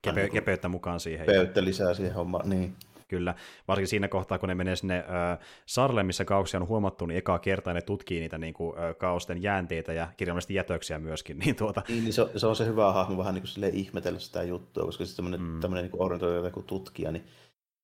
Kepe, 0.01 0.21
niin 0.21 0.31
kepeyttä 0.31 0.67
mukaan 0.67 0.99
siihen. 0.99 1.25
Peyttä 1.25 1.63
lisää 1.63 1.93
siihen 1.93 2.13
hommaan, 2.13 2.49
niin. 2.49 2.75
Kyllä, 3.11 3.35
varsinkin 3.67 3.87
siinä 3.87 4.07
kohtaa, 4.07 4.39
kun 4.39 4.49
ne 4.49 4.55
menee 4.55 4.75
sinne 4.75 4.97
äh, 4.97 5.39
Sarle, 5.65 6.03
missä 6.03 6.25
kauksia 6.25 6.59
on 6.59 6.67
huomattu, 6.67 7.05
niin 7.05 7.17
ekaa 7.17 7.39
kertaa 7.39 7.73
ne 7.73 7.81
tutkii 7.81 8.19
niitä 8.19 8.37
niin 8.37 8.53
kuin, 8.53 8.77
äh, 8.77 8.97
kausten 8.97 9.43
jäänteitä 9.43 9.93
ja 9.93 10.07
kirjallisesti 10.17 10.53
jätöksiä 10.53 10.99
myöskin. 10.99 11.39
Niin, 11.41 11.55
tuota... 11.55 11.81
niin, 11.87 12.03
niin 12.03 12.13
se, 12.13 12.21
on, 12.21 12.29
se, 12.35 12.47
on 12.47 12.55
se 12.55 12.65
hyvä 12.65 12.91
hahmo 12.91 13.17
vähän 13.17 13.33
niin 13.33 13.43
kuin 13.55 13.75
ihmetellä 13.75 14.19
sitä 14.19 14.43
juttua, 14.43 14.85
koska 14.85 15.05
sitten 15.05 15.25
tämmöinen, 15.25 15.47
mm. 15.47 15.59
tämmöinen 15.59 15.91
niin 15.91 16.01
ornitologi 16.01 16.63
tutkija, 16.67 17.11
niin 17.11 17.23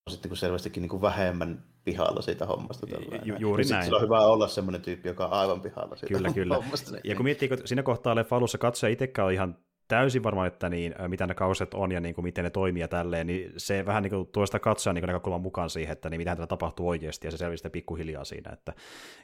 on 0.08 0.14
sitten 0.14 0.30
niin 0.30 0.38
selvästikin 0.38 0.82
niin 0.82 0.90
kuin 0.90 1.02
vähemmän 1.02 1.64
pihalla 1.84 2.22
siitä 2.22 2.46
hommasta. 2.46 2.88
Ju, 3.24 3.36
juuri 3.40 3.64
ja 3.64 3.70
näin. 3.70 3.84
Sillä 3.84 3.98
on 3.98 4.04
hyvä 4.04 4.20
olla 4.20 4.48
semmoinen 4.48 4.82
tyyppi, 4.82 5.08
joka 5.08 5.26
on 5.26 5.34
aivan 5.34 5.62
pihalla 5.62 5.96
siitä 5.96 6.16
kyllä, 6.16 6.34
kyllä. 6.34 6.56
hommasta. 6.56 6.98
Ja 7.04 7.16
kun 7.16 7.26
miettii, 7.26 7.50
kun 7.50 7.58
siinä 7.66 7.84
kohtaa 7.84 8.16
leffa 8.16 8.36
alussa 8.36 8.58
katsoja 8.58 8.94
itsekään 8.94 9.26
on 9.26 9.34
ihan 9.34 9.58
täysin 9.88 10.24
varma, 10.24 10.46
että 10.46 10.70
niin, 10.70 10.96
mitä 11.08 11.28
ne 11.28 11.34
kauset 11.34 11.74
on 11.74 11.92
ja 11.92 12.00
niin 12.00 12.16
kuin, 12.16 12.26
miten 12.26 12.44
ne 12.44 12.50
toimii 12.50 12.82
ja 12.82 12.88
tälleen, 12.88 13.28
niin 13.28 13.54
se 13.58 13.86
vähän 13.86 14.04
niin 14.04 14.12
kuin, 14.12 14.28
tuo 14.28 14.46
sitä 14.46 14.60
katsojan 14.60 14.96
niin 14.96 15.06
näkökulman 15.06 15.42
mukaan 15.42 15.70
siihen, 15.70 15.94
että 15.94 16.10
niin, 16.10 16.22
mitä 16.22 16.36
tällä 16.36 16.48
tapahtuu 16.48 16.90
oikeasti, 16.90 17.28
ja 17.28 17.32
se 17.32 17.38
selvisi 17.38 17.70
pikkuhiljaa 17.70 18.24
siinä. 18.24 18.52
Että, 18.54 18.74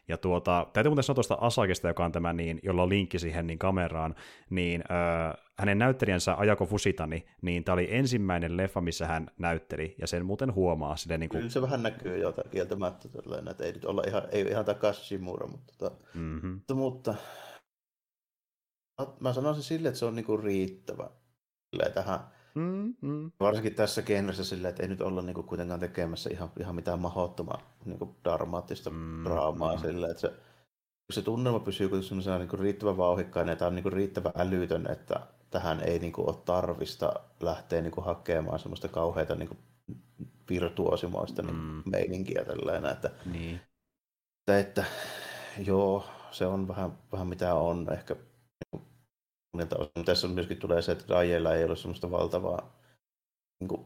ja 0.07 0.17
tuota, 0.17 0.67
täytyy 0.73 0.89
muuten 0.89 1.03
sanoa 1.03 1.15
tuosta 1.15 1.37
Asakista, 1.41 1.87
joka 1.87 2.05
on 2.05 2.11
tämä, 2.11 2.33
niin, 2.33 2.59
jolla 2.63 2.83
on 2.83 2.89
linkki 2.89 3.19
siihen 3.19 3.47
niin 3.47 3.59
kameraan, 3.59 4.15
niin 4.49 4.83
äh, 4.91 5.43
hänen 5.57 5.77
näyttelijänsä 5.77 6.35
Ajako 6.37 6.65
Fusitani, 6.65 7.25
niin 7.41 7.63
tämä 7.63 7.73
oli 7.73 7.87
ensimmäinen 7.89 8.57
leffa, 8.57 8.81
missä 8.81 9.07
hän 9.07 9.27
näytteli, 9.37 9.95
ja 10.01 10.07
sen 10.07 10.25
muuten 10.25 10.55
huomaa. 10.55 10.95
Silleen, 10.95 11.19
niin 11.19 11.29
kuin... 11.29 11.39
Kyllä 11.39 11.51
se 11.51 11.61
vähän 11.61 11.83
näkyy 11.83 12.17
jotain 12.17 12.49
kieltämättä, 12.49 13.09
tällainen, 13.09 13.51
että 13.51 13.63
ei 13.63 13.71
nyt 13.71 13.85
olla 13.85 14.03
ihan, 14.07 14.23
ei 14.31 14.41
ihan 14.41 14.65
takaisin 14.65 15.23
mutta, 15.23 15.73
tota, 15.77 15.95
mm-hmm. 16.13 16.51
mutta, 16.51 16.75
mutta 16.75 17.15
mä 19.19 19.33
sanoisin 19.33 19.63
sille, 19.63 19.87
että 19.87 19.99
se 19.99 20.05
on 20.05 20.15
niinku 20.15 20.37
riittävä 20.37 21.09
tähän. 21.93 22.19
Mm-hmm. 22.55 23.31
Varsinkin 23.39 23.75
tässä 23.75 24.01
genressä 24.01 24.43
silleen, 24.43 24.69
että 24.69 24.83
ei 24.83 24.89
nyt 24.89 25.01
olla 25.01 25.21
niinku 25.21 25.43
kuitenkaan 25.43 25.79
tekemässä 25.79 26.29
ihan, 26.33 26.51
ihan 26.59 26.75
mitään 26.75 26.99
mahdottomaa 26.99 27.61
niinku 27.85 28.15
dramaattista 28.23 28.89
mm-hmm. 28.89 29.23
draamaa 29.23 29.77
silleen, 29.77 30.11
että 30.11 30.21
se, 30.21 30.33
se 31.11 31.21
tunnelma 31.21 31.59
pysyy 31.59 31.89
kuitenkin 31.89 32.39
niinku 32.39 32.57
riittävän 32.57 32.97
vauhikkainen 32.97 33.53
ja 33.53 33.55
tämä 33.55 33.67
on 33.67 33.75
niinku 33.75 33.89
riittävän 33.89 34.33
älytön, 34.35 34.91
että 34.91 35.19
tähän 35.49 35.79
ei 35.79 35.99
niinku 35.99 36.27
ole 36.27 36.35
tarvista 36.45 37.13
lähteä 37.39 37.81
niinku 37.81 38.01
hakemaan 38.01 38.59
semmoista 38.59 38.87
kauheita 38.87 39.35
niinku 39.35 39.57
virtuosimoista 40.49 41.41
mm. 41.41 41.47
niinku 41.47 41.89
meininkiä 41.89 42.45
tällainen, 42.45 42.91
että, 42.91 43.11
niin. 43.25 43.61
että, 44.39 44.59
että 44.59 44.85
joo, 45.65 46.05
se 46.31 46.45
on 46.45 46.67
vähän, 46.67 46.97
vähän 47.11 47.27
mitä 47.27 47.55
on 47.55 47.93
ehkä. 47.93 48.15
Tässä 50.05 50.27
on 50.27 50.33
myöskin 50.33 50.57
tulee 50.57 50.81
se, 50.81 50.91
että 50.91 51.05
Rajella 51.09 51.53
ei 51.53 51.63
ole 51.63 51.75
semmoista 51.75 52.11
valtavaa 52.11 52.79
niin 53.59 53.67
kuin, 53.67 53.85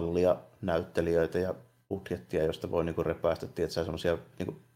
mallia 0.00 0.36
näyttelijöitä 0.62 1.38
ja 1.38 1.54
budjettia, 1.88 2.44
josta 2.44 2.70
voi 2.70 2.84
niin 2.84 2.94
kuin, 2.94 3.06
repäistä, 3.06 3.46
tietää 3.46 3.84
semmoisia 3.84 4.18
niin 4.38 4.66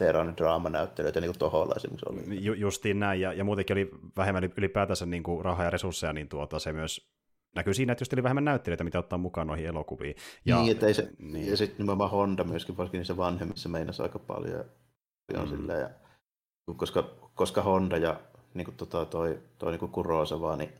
veteraanidraamanäyttelijöitä, 0.00 1.20
niin 1.20 1.30
kuin 1.30 1.38
Toholla 1.38 1.74
esimerkiksi 1.76 2.06
oli. 2.08 2.44
Ju, 2.44 2.52
justiin 2.52 3.00
näin, 3.00 3.20
ja, 3.20 3.32
ja 3.32 3.44
muutenkin 3.44 3.74
oli 3.74 3.90
vähemmän 4.16 4.52
ylipäätänsä 4.56 5.06
niin 5.06 5.22
kuin 5.22 5.44
rahaa 5.44 5.64
ja 5.64 5.70
resursseja, 5.70 6.12
niin 6.12 6.28
tuota, 6.28 6.58
se 6.58 6.72
myös 6.72 7.10
näkyy 7.54 7.74
siinä, 7.74 7.92
että 7.92 8.02
just 8.02 8.12
oli 8.12 8.22
vähemmän 8.22 8.44
näyttelijöitä, 8.44 8.84
mitä 8.84 8.98
ottaa 8.98 9.18
mukaan 9.18 9.46
noihin 9.46 9.66
elokuviin. 9.66 10.14
Ja, 10.44 10.56
niin, 10.56 10.72
että 10.72 10.86
ei 10.86 10.94
se, 10.94 11.10
niin. 11.18 11.50
ja 11.50 11.56
sitten 11.56 11.78
nimenomaan 11.78 12.10
Honda 12.10 12.44
myöskin, 12.44 12.76
varsinkin 12.76 12.98
niissä 12.98 13.16
vanhemmissa 13.16 13.68
meinasi 13.68 14.02
aika 14.02 14.18
paljon. 14.18 14.64
paljon 15.32 15.48
mm. 15.48 15.56
silleen, 15.56 15.80
ja, 15.80 15.90
koska, 16.76 17.10
koska 17.34 17.62
Honda 17.62 17.96
ja 17.96 18.20
niin 18.54 18.64
kuin 18.64 18.76
tota, 18.76 19.04
toi, 19.04 19.38
toi 19.58 19.72
niin 19.72 19.80
kuin 19.80 19.92
Kurosava, 19.92 20.56
niin 20.56 20.72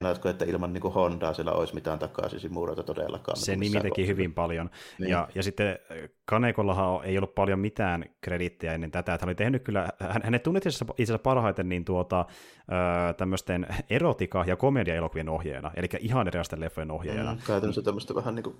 Näetkö, 0.00 0.30
että 0.30 0.44
ilman 0.44 0.72
niin 0.72 0.82
Hondaa 0.82 1.34
siellä 1.34 1.52
olisi 1.52 1.74
mitään 1.74 1.98
takaisin 1.98 2.40
Simuroita 2.40 2.82
todellakaan? 2.82 3.36
Se 3.36 3.56
nimi 3.56 3.70
teki 3.70 3.88
kohtaa. 3.88 4.04
hyvin 4.06 4.34
paljon. 4.34 4.70
Niin. 4.98 5.10
Ja, 5.10 5.28
ja 5.34 5.42
sitten 5.42 5.66
äh, 5.68 5.96
Kanekollahan 6.24 7.04
ei 7.04 7.18
ollut 7.18 7.34
paljon 7.34 7.58
mitään 7.58 8.04
krediittiä 8.20 8.72
ennen 8.72 8.90
tätä. 8.90 9.14
Että 9.14 9.26
hän 9.26 9.28
oli 9.28 9.34
tehnyt 9.34 9.62
kyllä, 9.62 9.88
hän, 10.00 10.22
hänet 10.24 10.42
tunnettiin 10.42 10.70
itse 10.72 10.84
asiassa 10.84 11.18
parhaiten 11.18 11.68
niin 11.68 11.84
tuota, 11.84 12.20
äh, 12.20 13.14
tämmöisten 13.16 13.66
erotika- 13.90 14.44
ja 14.46 14.56
komedia-elokuvien 14.56 15.28
ohjeena, 15.28 15.70
eli 15.76 15.86
ihan 16.00 16.28
erilaisten 16.28 16.60
leffojen 16.60 16.90
ohjeena. 16.90 17.34
Mm, 17.34 17.40
käytännössä 17.46 17.82
tämmöistä 17.82 18.14
vähän 18.14 18.34
niin 18.34 18.44
kuin 18.44 18.56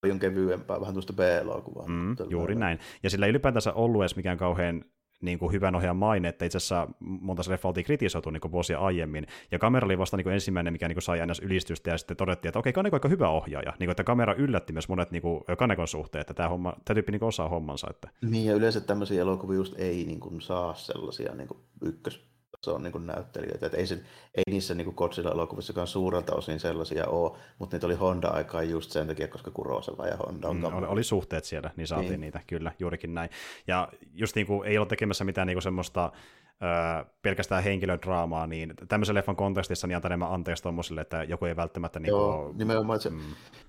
paljon 0.00 0.18
kevyempää, 0.18 0.80
vähän 0.80 0.94
tuosta 0.94 1.12
B-elokuvaa. 1.12 1.88
Mm, 1.88 2.16
juuri 2.28 2.54
näin. 2.54 2.78
Ja 3.02 3.10
sillä 3.10 3.26
ei 3.26 3.30
ylipäätänsä 3.30 3.72
ollut 3.72 4.02
edes 4.02 4.16
mikään 4.16 4.38
kauhean 4.38 4.84
niin 5.20 5.38
kuin 5.38 5.52
hyvän 5.52 5.74
ohjaajan 5.74 5.96
maine, 5.96 6.28
että 6.28 6.44
itse 6.44 6.58
asiassa 6.58 6.88
monta 7.00 7.42
leffa 7.48 7.68
oltiin 7.68 7.86
kritisoitu 7.86 8.30
niin 8.30 8.52
vuosia 8.52 8.78
aiemmin, 8.78 9.26
ja 9.50 9.58
kamera 9.58 9.84
oli 9.84 9.98
vasta 9.98 10.16
niin 10.16 10.24
kuin 10.24 10.34
ensimmäinen, 10.34 10.72
mikä 10.72 10.88
niin 10.88 10.96
kuin 10.96 11.02
sai 11.02 11.26
ns. 11.26 11.40
ylistystä, 11.40 11.90
ja 11.90 11.98
sitten 11.98 12.16
todettiin, 12.16 12.48
että 12.48 12.58
okei, 12.58 12.72
Kaneko 12.72 12.94
on 12.94 12.98
aika 12.98 13.08
hyvä 13.08 13.28
ohjaaja, 13.28 13.70
niin 13.70 13.86
kuin, 13.86 13.90
että 13.90 14.04
kamera 14.04 14.34
yllätti 14.34 14.72
myös 14.72 14.88
monet 14.88 15.10
niin 15.10 15.22
kuin, 15.22 15.44
Kanekon 15.58 15.88
suhteen, 15.88 16.20
että 16.20 16.34
tämä, 16.34 16.48
homma, 16.48 16.72
tämä 16.84 16.94
tyyppi 16.94 17.12
niin 17.12 17.20
kuin 17.20 17.28
osaa 17.28 17.48
hommansa. 17.48 17.86
Että... 17.90 18.08
Niin, 18.22 18.46
ja 18.46 18.54
yleensä 18.54 18.80
tämmöisiä 18.80 19.20
elokuvia 19.20 19.56
just 19.56 19.74
ei 19.78 20.04
niin 20.04 20.20
kuin, 20.20 20.40
saa 20.40 20.74
sellaisia 20.74 21.34
niin 21.34 21.48
kuin, 21.48 21.60
ykkös 21.82 22.35
se 22.62 22.70
on 22.70 22.82
niin 22.82 23.06
näyttelijöitä. 23.06 23.66
Että 23.66 23.78
ei, 23.78 23.86
se, 23.86 23.94
ei 24.34 24.42
niissä 24.50 24.74
niin 24.74 24.94
Godzilla-elokuvissakaan 24.96 25.86
suurelta 25.86 26.34
osin 26.34 26.60
sellaisia 26.60 27.06
ole, 27.06 27.38
mutta 27.58 27.76
niitä 27.76 27.86
oli 27.86 27.94
Honda-aikaa 27.94 28.62
just 28.62 28.90
sen 28.90 29.06
takia, 29.06 29.28
koska 29.28 29.50
Kurosava 29.50 30.06
ja 30.06 30.16
Honda 30.16 30.48
on 30.48 30.56
mm, 30.56 30.64
oli, 30.64 30.86
oli, 30.86 31.04
suhteet 31.04 31.44
siellä, 31.44 31.70
niin 31.76 31.86
saatiin 31.86 32.10
niin. 32.10 32.20
niitä, 32.20 32.40
kyllä, 32.46 32.72
juurikin 32.78 33.14
näin. 33.14 33.30
Ja 33.66 33.88
just 34.14 34.36
niin 34.36 34.46
kuin, 34.46 34.68
ei 34.68 34.78
ole 34.78 34.86
tekemässä 34.86 35.24
mitään 35.24 35.46
niin 35.46 35.56
kuin 35.56 35.62
semmoista 35.62 36.12
öö, 36.62 37.04
pelkästään 37.22 37.62
henkilödraamaa, 37.62 38.46
niin 38.46 38.74
tämmöisen 38.88 39.14
leffan 39.14 39.36
kontekstissa 39.36 39.86
niin 39.86 39.96
antaa 39.96 40.08
enemmän 40.08 40.32
anteeksi 40.32 40.62
tuommoisille, 40.62 41.00
että 41.00 41.22
joku 41.22 41.44
ei 41.44 41.56
välttämättä... 41.56 42.00
Niin 42.00 42.08
Joo, 42.08 42.44
kuin, 42.44 42.58
nimenomaan, 42.58 43.00
se, 43.00 43.10
mm. 43.10 43.20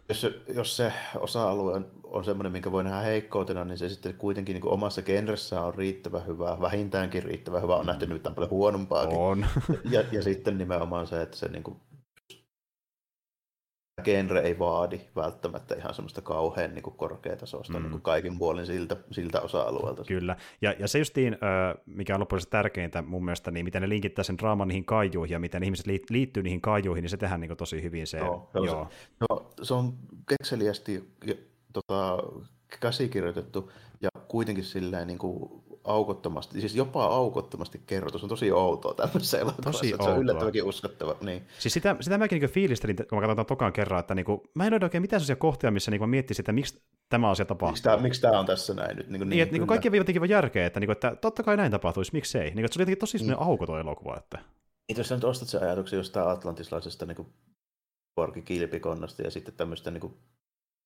jos, 0.09 0.27
jos 0.55 0.77
se 0.77 0.93
osa-alue 1.19 1.73
on, 1.73 1.85
on 2.03 2.23
semmoinen, 2.23 2.51
minkä 2.51 2.71
voi 2.71 2.83
nähdä 2.83 2.99
heikkoutena, 2.99 3.65
niin 3.65 3.77
se 3.77 3.89
sitten 3.89 4.13
kuitenkin 4.13 4.53
niin 4.53 4.67
omassa 4.67 5.01
genressään 5.01 5.65
on 5.65 5.75
riittävän 5.75 6.27
hyvä, 6.27 6.57
vähintäänkin 6.61 7.23
riittävän 7.23 7.61
hyvä, 7.61 7.75
on 7.75 7.85
nähty 7.85 8.07
nyt 8.07 8.23
paljon 8.23 8.49
huonompaakin. 8.49 9.17
On. 9.17 9.45
ja, 9.91 10.03
ja 10.11 10.23
sitten 10.23 10.57
nimenomaan 10.57 11.07
se, 11.07 11.21
että 11.21 11.37
se 11.37 11.47
niin 11.47 11.63
kuin 11.63 11.77
genre 14.03 14.39
ei 14.39 14.59
vaadi 14.59 15.01
välttämättä 15.15 15.75
ihan 15.75 15.93
semmoista 15.93 16.21
kauhean 16.21 16.73
niin 16.73 16.83
korkeatasoista 16.83 17.73
mm. 17.73 17.83
niin 17.83 17.91
kuin 17.91 18.01
kaikin 18.01 18.37
puolin 18.37 18.65
siltä, 18.65 18.97
siltä 19.11 19.41
osa-alueelta. 19.41 20.03
Kyllä, 20.03 20.35
ja, 20.61 20.75
ja 20.79 20.87
se 20.87 20.99
justiin, 20.99 21.37
mikä 21.85 22.13
on 22.13 22.19
loppujen 22.19 22.43
tärkeintä 22.49 23.01
mun 23.01 23.25
mielestä, 23.25 23.51
niin 23.51 23.65
miten 23.65 23.81
ne 23.81 23.89
linkittää 23.89 24.23
sen 24.23 24.37
draaman 24.37 24.67
niihin 24.67 24.85
kaijuihin 24.85 25.33
ja 25.33 25.39
miten 25.39 25.63
ihmiset 25.63 26.09
liittyy 26.09 26.43
niihin 26.43 26.61
kaijuihin, 26.61 27.01
niin 27.01 27.09
se 27.09 27.17
tehdään 27.17 27.41
niin 27.41 27.57
tosi 27.57 27.83
hyvin. 27.83 28.07
Se, 28.07 28.17
joo, 28.17 28.49
joo. 28.53 28.87
Se, 28.89 29.25
joo, 29.29 29.53
se 29.61 29.73
on 29.73 29.93
kekseliästi 30.29 31.09
tota, 31.73 32.17
käsikirjoitettu 32.79 33.71
ja 34.01 34.09
kuitenkin 34.27 34.63
silleen 34.63 35.07
niin 35.07 35.19
kuin 35.19 35.63
aukottomasti, 35.87 36.59
siis 36.59 36.75
jopa 36.75 37.05
aukottomasti 37.05 37.81
kerrottu. 37.85 38.19
Se 38.19 38.25
on 38.25 38.29
tosi 38.29 38.51
outoa 38.51 38.93
tämmöisessä 38.93 39.39
elokuvassa. 39.39 39.71
Tosi 39.71 39.95
Se 40.03 40.09
on 40.09 40.19
yllättävänkin 40.19 40.63
uskottava. 40.63 41.15
Niin. 41.21 41.47
Siis 41.59 41.73
sitä, 41.73 41.95
sitä 41.99 42.17
mäkin 42.17 42.41
niin 42.41 42.49
fiilistelin, 42.49 42.95
kun 42.95 43.19
mä 43.19 43.27
katsoin 43.27 43.47
tokan 43.47 43.73
kerran, 43.73 43.99
että 43.99 44.15
niin 44.15 44.25
kuin, 44.25 44.41
mä 44.53 44.67
en 44.67 44.73
ole 44.73 44.79
oikein 44.83 45.01
mitään 45.01 45.19
sellaisia 45.19 45.35
kohtia, 45.35 45.71
missä 45.71 45.91
niin 45.91 46.09
miettisin, 46.09 46.41
että 46.41 46.51
miksi 46.51 46.81
tämä 47.09 47.29
asia 47.29 47.45
tapahtuu. 47.45 47.71
Miksi 47.71 47.83
tämä, 47.83 47.97
miksi 47.97 48.21
tämä 48.21 48.39
on 48.39 48.45
tässä 48.45 48.73
näin 48.73 48.97
nyt? 48.97 49.07
Niin, 49.07 49.19
kuin, 49.19 49.19
niin, 49.19 49.29
niin, 49.29 49.43
että, 49.43 49.57
niin 49.57 49.67
kaikki 49.67 49.97
jotenkin 49.97 50.21
vaan 50.21 50.29
järkeä, 50.29 50.65
että, 50.65 50.79
niin 50.79 50.87
kuin, 50.87 50.93
että 50.93 51.15
totta 51.15 51.43
kai 51.43 51.57
näin 51.57 51.71
tapahtuisi, 51.71 52.13
miksi 52.13 52.37
ei. 52.37 52.51
Niin, 52.51 52.65
että 52.65 52.73
se 52.73 52.77
oli 52.77 52.81
jotenkin 52.81 52.99
tosi 52.99 53.17
niin. 53.17 53.39
aukoton 53.39 53.79
elokuva. 53.79 54.17
Että... 54.17 54.39
Niin, 54.87 54.97
jos 54.97 55.07
sä 55.07 55.15
nyt 55.15 55.23
ostat 55.23 55.47
sen 55.47 55.63
ajatuksen 55.63 55.97
jostain 55.97 56.27
atlantislaisesta 56.27 57.05
niin 57.05 57.15
kuin, 57.15 57.27
kilpikonnasta 58.45 59.21
ja 59.21 59.31
sitten 59.31 59.53
tämmöistä 59.53 59.91
niin 59.91 60.01
kuin, 60.01 60.13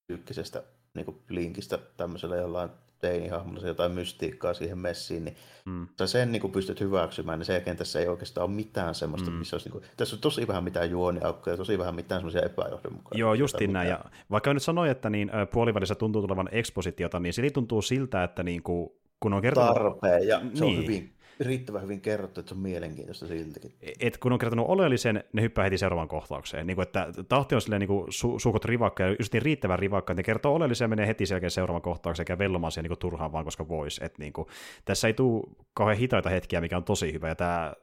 psyykkisestä 0.08 0.64
niin 0.94 1.06
kuin, 1.06 1.18
linkistä 1.30 1.80
tämmöisellä 1.98 2.36
jollain 2.36 2.70
teinihahmolla 3.02 3.68
jotain 3.68 3.92
mystiikkaa 3.92 4.54
siihen 4.54 4.78
messiin, 4.78 5.26
niin 5.26 5.38
mm. 5.66 5.88
sä 6.00 6.08
sen 6.08 6.32
niin 6.32 6.42
kuin 6.42 6.52
pystyt 6.52 6.80
hyväksymään, 6.80 7.40
niin 7.40 7.46
sen 7.46 7.78
tässä 7.78 8.00
ei 8.00 8.08
oikeastaan 8.08 8.46
ole 8.46 8.56
mitään 8.56 8.96
semmoista, 8.96 9.32
mm. 9.32 9.38
missä 9.38 9.56
olisi, 9.56 9.70
niin 9.70 9.82
kuin, 9.82 9.84
tässä 9.98 10.16
on 10.16 10.22
tosi 10.22 10.48
vähän 10.48 10.64
mitään 10.64 10.90
juoniaukkoja, 10.92 11.58
tosi 11.58 11.78
vähän 11.78 11.96
mitään 11.96 12.22
semmoisia 12.22 12.42
epäjohdonmukaisia. 12.42 13.20
Joo, 13.20 13.34
justiin 13.34 13.74
näin, 13.74 13.90
ja 13.90 14.00
vaikka 14.32 14.54
nyt 14.54 14.64
sanoin, 14.64 14.92
että 14.92 15.10
niin, 15.10 15.32
puolivälissä 15.54 15.96
tuntuu 15.96 16.22
tulevan 16.22 16.50
ekspositiota, 16.52 17.20
niin 17.20 17.34
se 17.34 17.50
tuntuu 17.50 17.82
siltä, 17.82 18.24
että 18.24 18.44
niin 18.44 18.64
kuin, 18.64 18.90
kun 19.20 19.34
on 19.34 19.42
kertonut... 19.42 19.74
Tarpeen, 19.74 20.28
ja 20.28 20.40
se 20.40 20.66
niin. 20.66 20.78
on 20.78 20.84
hyvin 20.84 21.14
riittävän 21.46 21.82
hyvin 21.82 22.02
kerrottu, 22.02 22.40
että 22.40 22.50
se 22.50 22.56
on 22.56 22.62
mielenkiintoista 22.62 23.28
siltikin. 23.28 23.72
Et 24.00 24.18
kun 24.18 24.34
on 24.34 24.40
kertonut 24.40 24.66
oleellisen, 24.70 25.24
ne 25.34 25.42
hyppää 25.42 25.64
heti 25.64 25.78
seuraavaan 25.78 26.08
kohtaukseen. 26.08 26.68
Niin 26.68 26.76
kuin, 26.76 26.84
että 26.84 27.08
tahti 27.30 27.56
on 27.56 27.62
silleen 27.62 27.80
niin 27.80 27.88
kuin 27.88 28.08
su- 28.08 28.40
suukot 28.40 28.66
rivakka 28.66 29.04
ja 29.04 29.16
just 29.20 29.34
niin 29.34 29.42
riittävän 29.42 29.80
rivakka, 29.80 30.14
että 30.14 30.20
ne 30.20 30.24
kertoo 30.24 30.56
oleellisen 30.56 30.86
ja 30.86 30.90
menee 30.90 31.08
heti 31.08 31.26
selkeä 31.26 31.50
seuraavaan 31.50 31.82
kohtaukseen, 31.82 32.24
eikä 32.24 32.38
vellomaan 32.38 32.72
siihen 32.72 32.84
niin 32.84 32.90
kuin 32.90 33.00
turhaan 33.00 33.32
vaan, 33.32 33.46
koska 33.46 33.68
voisi. 33.68 34.02
niin 34.18 34.34
kuin, 34.34 34.48
tässä 34.86 35.08
ei 35.08 35.14
tule 35.14 35.44
kauhean 35.74 35.98
hitaita 35.98 36.30
hetkiä, 36.30 36.62
mikä 36.62 36.78
on 36.78 36.84
tosi 36.84 37.14
hyvä. 37.14 37.28
Ja 37.28 37.36
tämä, 37.36 37.74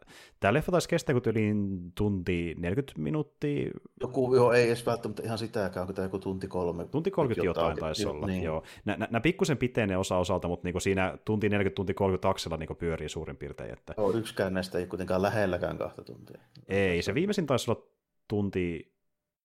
tämä 0.40 0.54
leffa 0.54 0.72
taisi 0.72 0.88
kestää 0.88 1.12
kuin 1.12 1.22
yli 1.26 1.54
tunti 1.94 2.54
40 2.58 3.02
minuuttia. 3.02 3.70
Joku, 4.00 4.34
joo, 4.34 4.52
ei 4.52 4.66
edes 4.66 4.86
välttämättä 4.86 5.22
ihan 5.22 5.38
sitäkään, 5.38 5.86
kun 5.86 5.94
tämä 5.94 6.06
joku 6.06 6.18
tunti 6.18 6.48
kolme. 6.48 6.84
Tunti 6.84 7.10
30 7.10 7.46
jotain, 7.46 7.64
jotain 7.64 7.80
taisi 7.80 8.06
olla, 8.06 8.26
niin. 8.26 8.42
joo. 8.42 8.62
Nämä 8.84 9.20
pikkusen 9.20 9.56
pitenee 9.58 9.96
osa 9.96 10.16
osalta, 10.16 10.48
mutta 10.48 10.68
niin 10.68 10.80
siinä 10.80 11.18
tunti 11.24 11.48
40, 11.48 11.74
tunti 11.74 11.94
30 11.94 12.28
taksella 12.28 12.56
niin 12.56 12.76
pyörii 12.78 13.08
suurin 13.08 13.36
piirtein. 13.36 13.47
Että... 13.50 13.94
Joo, 13.96 14.12
yksikään 14.12 14.54
näistä 14.54 14.78
ei 14.78 14.86
kuitenkaan 14.86 15.22
lähelläkään 15.22 15.78
kahta 15.78 16.04
tuntia. 16.04 16.40
Ei, 16.68 17.02
se 17.02 17.14
viimeisin 17.14 17.46
taisi 17.46 17.70
olla 17.70 17.82
tunti, 18.28 18.94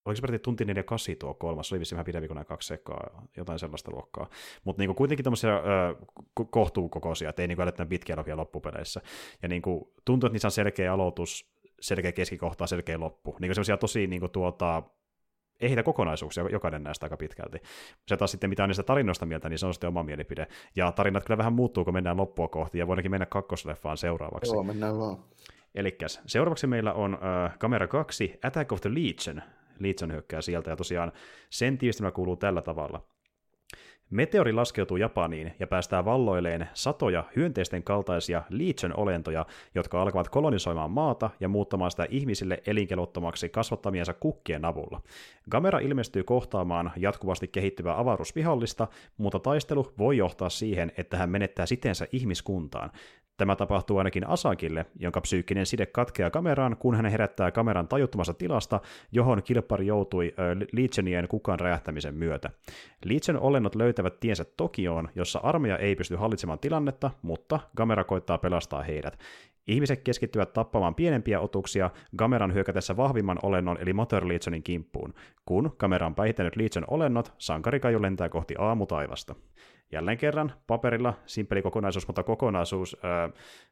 oliko 0.06 0.16
se 0.16 0.22
peräti 0.22 0.40
tunti 0.40 0.66
48 0.66 1.16
tuo 1.16 1.34
kolmas, 1.34 1.70
se 1.70 1.76
oli 1.76 1.80
vissiin 1.80 1.98
vähän 1.98 2.06
pidempi 2.06 2.28
kuin 2.28 2.36
nämä 2.36 2.46
kaksi 2.46 2.68
sekaa, 2.68 3.28
jotain 3.38 3.60
sellaista 3.60 3.92
luokkaa. 3.92 4.30
Mutta 4.64 4.82
niinku 4.82 4.94
kuitenkin 4.94 5.24
tämmöisiä 5.24 5.62
kohtuukokoisia, 6.50 7.30
ettei 7.30 7.48
niinku 7.48 7.62
älyttömän 7.62 7.90
pitkiä 7.90 8.16
logia 8.16 8.38
loppupeleissä. 8.38 9.02
Ja 9.42 9.48
niinku, 9.48 9.94
tuntuu, 10.06 10.28
että 10.28 10.34
niissä 10.34 10.48
on 10.48 10.52
selkeä 10.52 10.94
aloitus, 10.94 11.54
selkeä 11.82 12.12
keskikohta, 12.12 12.68
selkeä 12.68 13.00
loppu. 13.00 13.36
Niinku 13.40 13.54
semmoisia 13.54 13.78
tosi 13.78 14.08
niinku 14.08 14.28
tuota, 14.28 14.84
ehitä 15.66 15.84
kokonaisuuksia, 15.84 16.44
jokainen 16.52 16.84
näistä 16.84 17.06
aika 17.06 17.18
pitkälti. 17.18 17.58
Se 18.08 18.18
taas 18.18 18.32
sitten, 18.32 18.50
mitä 18.50 18.64
on 18.64 18.70
niistä 18.70 18.84
tarinoista 18.84 19.26
mieltä, 19.26 19.50
niin 19.50 19.60
se 19.60 19.66
on 19.66 19.74
sitten 19.74 19.88
oma 19.88 20.04
mielipide. 20.04 20.48
Ja 20.76 20.92
tarinat 20.92 21.26
kyllä 21.26 21.38
vähän 21.38 21.54
muuttuu, 21.54 21.86
kun 21.86 21.94
mennään 21.94 22.18
loppua 22.18 22.48
kohti, 22.48 22.78
ja 22.78 22.88
voidaankin 22.88 23.12
mennä 23.12 23.26
kakkosleffaan 23.26 23.98
seuraavaksi. 23.98 24.56
Joo, 24.56 24.64
mennään 24.64 25.00
vaan. 25.00 25.18
Elikkäs, 25.76 26.22
seuraavaksi 26.26 26.68
meillä 26.68 26.94
on 26.94 27.14
äh, 27.14 27.58
kamera 27.60 27.88
2, 27.88 28.40
Attack 28.44 28.72
of 28.72 28.82
the 28.82 28.90
Legion. 28.90 29.42
Legion 29.80 30.12
hyökkää 30.12 30.42
sieltä, 30.42 30.70
ja 30.70 30.76
tosiaan 30.76 31.12
sen 31.50 31.78
tiivistelmä 31.78 32.12
kuuluu 32.12 32.36
tällä 32.36 32.62
tavalla. 32.62 33.06
Meteori 34.14 34.54
laskeutuu 34.54 34.98
Japaniin 34.98 35.54
ja 35.60 35.68
päästää 35.68 36.06
valloilleen 36.06 36.70
satoja 36.74 37.24
hyönteisten 37.36 37.84
kaltaisia 37.84 38.44
Legion-olentoja, 38.50 39.46
jotka 39.76 40.02
alkavat 40.02 40.30
kolonisoimaan 40.30 40.92
maata 40.92 41.30
ja 41.40 41.48
muuttamaan 41.48 41.92
sitä 41.92 42.06
ihmisille 42.10 42.64
elinkelottomaksi 42.68 43.50
kasvattamiensa 43.50 44.14
kukkien 44.14 44.66
avulla. 44.66 45.02
Gamera 45.52 45.80
ilmestyy 45.80 46.24
kohtaamaan 46.24 46.92
jatkuvasti 46.98 47.48
kehittyvää 47.48 48.00
avaruusvihollista, 48.00 48.88
mutta 49.18 49.40
taistelu 49.40 49.94
voi 49.98 50.18
johtaa 50.18 50.50
siihen, 50.50 50.92
että 50.98 51.18
hän 51.18 51.30
menettää 51.30 51.66
siteensä 51.66 52.08
ihmiskuntaan. 52.12 52.92
Tämä 53.38 53.56
tapahtuu 53.56 53.98
ainakin 53.98 54.30
Asakille, 54.30 54.86
jonka 55.00 55.22
psyykkinen 55.22 55.66
side 55.66 55.86
katkeaa 55.86 56.30
kameraan, 56.30 56.78
kun 56.78 56.96
hän 56.96 57.06
herättää 57.06 57.52
kameran 57.52 57.88
tajuttomasta 57.88 58.34
tilasta, 58.34 58.80
johon 59.12 59.44
kilpari 59.44 59.88
joutui 59.88 60.34
Legionien 60.72 61.28
kukaan 61.28 61.60
räjähtämisen 61.60 62.16
myötä. 62.16 62.50
Legion 63.06 63.40
olennot 63.40 63.76
löytävät 63.76 64.20
tiensä 64.20 64.46
Tokioon, 64.58 65.10
jossa 65.16 65.40
armeija 65.40 65.78
ei 65.78 65.96
pysty 65.96 66.16
hallitsemaan 66.16 66.60
tilannetta, 66.60 67.12
mutta 67.22 67.60
kamera 67.76 68.04
koittaa 68.04 68.38
pelastaa 68.38 68.84
heidät. 68.84 69.20
Ihmiset 69.68 70.02
keskittyvät 70.02 70.54
tappamaan 70.54 70.96
pienempiä 70.96 71.40
otuksia 71.40 71.90
Gameran 72.18 72.54
hyökätessä 72.54 72.98
vahvimman 72.98 73.40
olennon 73.44 73.78
eli 73.82 73.94
Motor 73.94 74.28
Legionin 74.28 74.64
kimppuun. 74.64 75.14
Kun 75.46 75.74
kamera 75.78 76.06
on 76.06 76.16
päihittänyt 76.16 76.56
Legion 76.56 76.86
olennot, 76.88 77.34
sankarikaju 77.38 78.02
lentää 78.02 78.30
kohti 78.30 78.56
aamutaivasta 78.58 79.36
jälleen 79.94 80.18
kerran 80.18 80.54
paperilla 80.68 81.14
simppeli 81.26 81.62
kokonaisuus, 81.62 82.08
mutta 82.08 82.24
kokonaisuus 82.24 82.98
ää, 83.04 83.30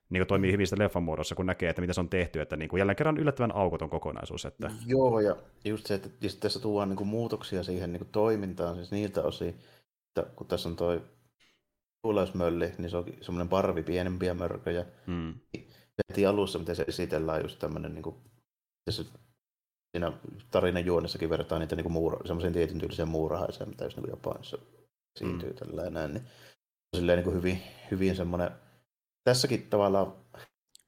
niin 0.09 0.27
toimii 0.27 0.51
hyvin 0.51 0.67
sitä 0.67 0.83
leffan 0.83 1.03
muodossa, 1.03 1.35
kun 1.35 1.45
näkee, 1.45 1.69
että 1.69 1.81
mitä 1.81 1.93
se 1.93 2.01
on 2.01 2.09
tehty, 2.09 2.41
että 2.41 2.55
niin 2.55 2.69
kuin 2.69 2.79
jälleen 2.79 2.95
kerran 2.95 3.17
yllättävän 3.17 3.55
aukoton 3.55 3.89
kokonaisuus. 3.89 4.45
Että... 4.45 4.71
Joo, 4.85 5.19
ja 5.19 5.35
just 5.65 5.85
se, 5.85 5.93
että 5.93 6.09
tässä 6.39 6.59
tuodaan 6.59 6.89
niin 6.89 6.97
kuin 6.97 7.07
muutoksia 7.07 7.63
siihen 7.63 7.93
niin 7.93 7.99
kuin 7.99 8.11
toimintaan, 8.11 8.75
siis 8.75 8.91
niiltä 8.91 9.23
osin, 9.23 9.49
että 10.07 10.31
kun 10.35 10.47
tässä 10.47 10.69
on 10.69 10.75
toi 10.75 11.01
tuuleusmölli, 12.01 12.71
niin 12.77 12.89
se 12.89 12.97
on 12.97 13.05
semmoinen 13.21 13.49
parvi 13.49 13.83
pienempiä 13.83 14.33
mörköjä. 14.33 14.85
Hmm. 15.07 15.33
Heti 16.09 16.25
alussa, 16.25 16.59
miten 16.59 16.75
se 16.75 16.85
esitellään 16.87 17.41
just 17.41 17.59
tämmöinen, 17.59 17.93
niin 17.93 18.03
kuin, 18.03 18.15
se 18.89 19.03
siinä 19.91 20.13
tarinan 20.51 20.85
juonessakin 20.85 21.29
verrataan 21.29 21.61
niitä 21.61 21.75
niin 21.75 21.83
kuin 21.83 21.93
muura, 21.93 22.19
semmoisen 22.25 22.53
tietyn 22.53 22.79
tyylisen 22.79 23.07
muurahaiseen, 23.07 23.69
mitä 23.69 23.85
just 23.85 23.97
niin 23.97 24.09
Japanissa 24.09 24.57
esiintyy 25.15 25.49
mm. 25.49 25.55
tällä 25.55 25.89
näin, 25.89 26.13
niin 26.13 26.23
silleen 26.95 27.17
niin 27.17 27.23
kuin 27.23 27.35
hyvin, 27.35 27.61
hyvin 27.91 28.15
semmoinen, 28.15 28.51
tässäkin 29.23 29.67
tavallaan, 29.69 30.13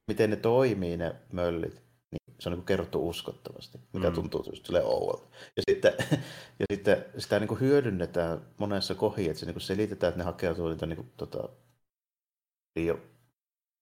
miten 0.07 0.29
ne 0.29 0.35
toimii 0.35 0.97
ne 0.97 1.15
möllit, 1.31 1.73
niin 2.11 2.35
se 2.39 2.49
on 2.49 2.55
niin 2.55 2.65
kerrottu 2.65 3.09
uskottavasti, 3.09 3.79
mikä 3.93 4.09
mm. 4.09 4.15
tuntuu 4.15 4.43
just 4.49 4.65
silleen 4.65 4.85
ouolta. 4.85 5.27
Ja 5.57 5.63
sitten, 5.69 5.93
ja 6.59 6.65
sitten 6.73 7.05
sitä 7.17 7.39
niin 7.39 7.47
kuin 7.47 7.59
hyödynnetään 7.59 8.41
monessa 8.57 8.95
kohdassa, 8.95 9.31
että 9.31 9.39
se 9.39 9.45
niin 9.45 9.53
kuin 9.53 9.61
selitetään, 9.61 10.09
että 10.09 10.17
ne 10.17 10.23
hakeutuu 10.23 10.67
niitä 10.67 10.85
niin 10.85 10.97
kuin, 10.97 11.11
tota, 11.17 11.49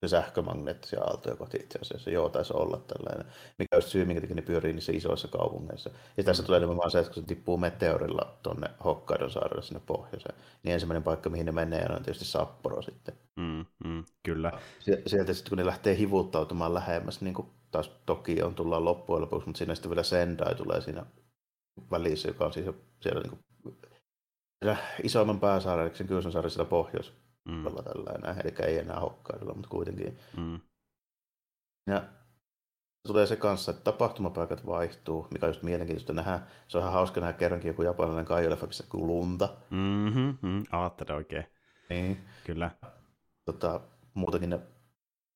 se 0.01 0.07
sähkömagneettisia 0.07 1.01
aaltoja 1.01 1.35
kohti 1.35 1.57
itse 1.57 1.79
asiassa. 1.81 2.09
Joo, 2.09 2.29
taisi 2.29 2.53
olla 2.53 2.81
tällainen. 2.87 3.33
Mikä 3.59 3.75
olisi 3.75 3.89
syy, 3.89 4.05
minkä 4.05 4.21
takia 4.21 4.35
ne 4.35 4.41
pyörii 4.41 4.73
niissä 4.73 4.91
isoissa 4.95 5.27
kaupungeissa. 5.27 5.89
Ja 6.17 6.23
tässä 6.23 6.43
mm. 6.43 6.45
tulee 6.45 6.59
nimenomaan 6.59 6.91
se, 6.91 6.99
että 6.99 7.13
kun 7.13 7.23
se 7.23 7.27
tippuu 7.27 7.57
meteorilla 7.57 8.37
tuonne 8.43 8.69
Hokkaidon 8.83 9.31
saarelle 9.31 9.63
sinne 9.63 9.81
pohjoiseen, 9.85 10.35
niin 10.63 10.73
ensimmäinen 10.73 11.03
paikka, 11.03 11.29
mihin 11.29 11.45
ne 11.45 11.51
menee, 11.51 11.85
on 11.89 12.03
tietysti 12.03 12.25
Sapporo 12.25 12.81
sitten. 12.81 13.13
Mm, 13.35 13.65
mm, 13.85 14.03
kyllä. 14.23 14.51
Sieltä 15.07 15.33
sitten, 15.33 15.49
kun 15.49 15.57
ne 15.57 15.65
lähtee 15.65 15.97
hivuttautumaan 15.97 16.73
lähemmäs, 16.73 17.21
niin 17.21 17.33
kuin 17.33 17.47
taas 17.71 17.91
toki 18.05 18.41
on 18.41 18.55
tullaan 18.55 18.85
loppujen 18.85 19.21
lopuksi, 19.21 19.47
mutta 19.47 19.57
siinä 19.57 19.75
sitten 19.75 19.89
vielä 19.91 20.03
Sendai 20.03 20.55
tulee 20.55 20.81
siinä 20.81 21.05
välissä, 21.91 22.27
joka 22.27 22.45
on 22.45 22.53
siis 22.53 22.65
siellä 22.99 23.21
niin 23.21 23.29
kuin, 23.29 23.77
isoimman 25.03 25.39
pääsaaren, 25.39 25.87
eli 25.87 25.95
sen 25.95 26.07
Kyysän 26.07 26.31
saaren 26.31 26.51
siellä 26.51 26.69
pohjois 26.69 27.13
mm. 27.45 27.63
tällainen, 27.63 28.45
eli 28.45 28.55
ei 28.59 28.79
enää 28.79 28.99
hokkailulla, 28.99 29.53
mutta 29.53 29.69
kuitenkin. 29.69 30.17
Mm. 30.37 30.59
Ja 31.87 32.03
tulee 33.07 33.27
se 33.27 33.35
kanssa, 33.35 33.71
että 33.71 33.83
tapahtumapaikat 33.83 34.65
vaihtuu, 34.65 35.27
mikä 35.31 35.45
on 35.45 35.49
just 35.49 35.63
mielenkiintoista 35.63 36.13
nähdä. 36.13 36.39
Se 36.67 36.77
on 36.77 36.81
ihan 36.81 36.93
hauska 36.93 37.21
nähdä 37.21 37.33
kerrankin 37.33 37.67
joku 37.67 37.81
japanilainen 37.81 38.25
kaijoleffa, 38.25 38.67
missä 38.67 38.83
kuin 38.89 39.07
lunta. 39.07 39.49
Mm-hmm, 39.69 40.37
mm, 40.41 40.63
Aattelee 40.71 41.15
oikein. 41.15 41.45
Niin. 41.89 42.17
Kyllä. 42.45 42.71
Tota, 43.45 43.81
muutenkin 44.13 44.49
ne 44.49 44.59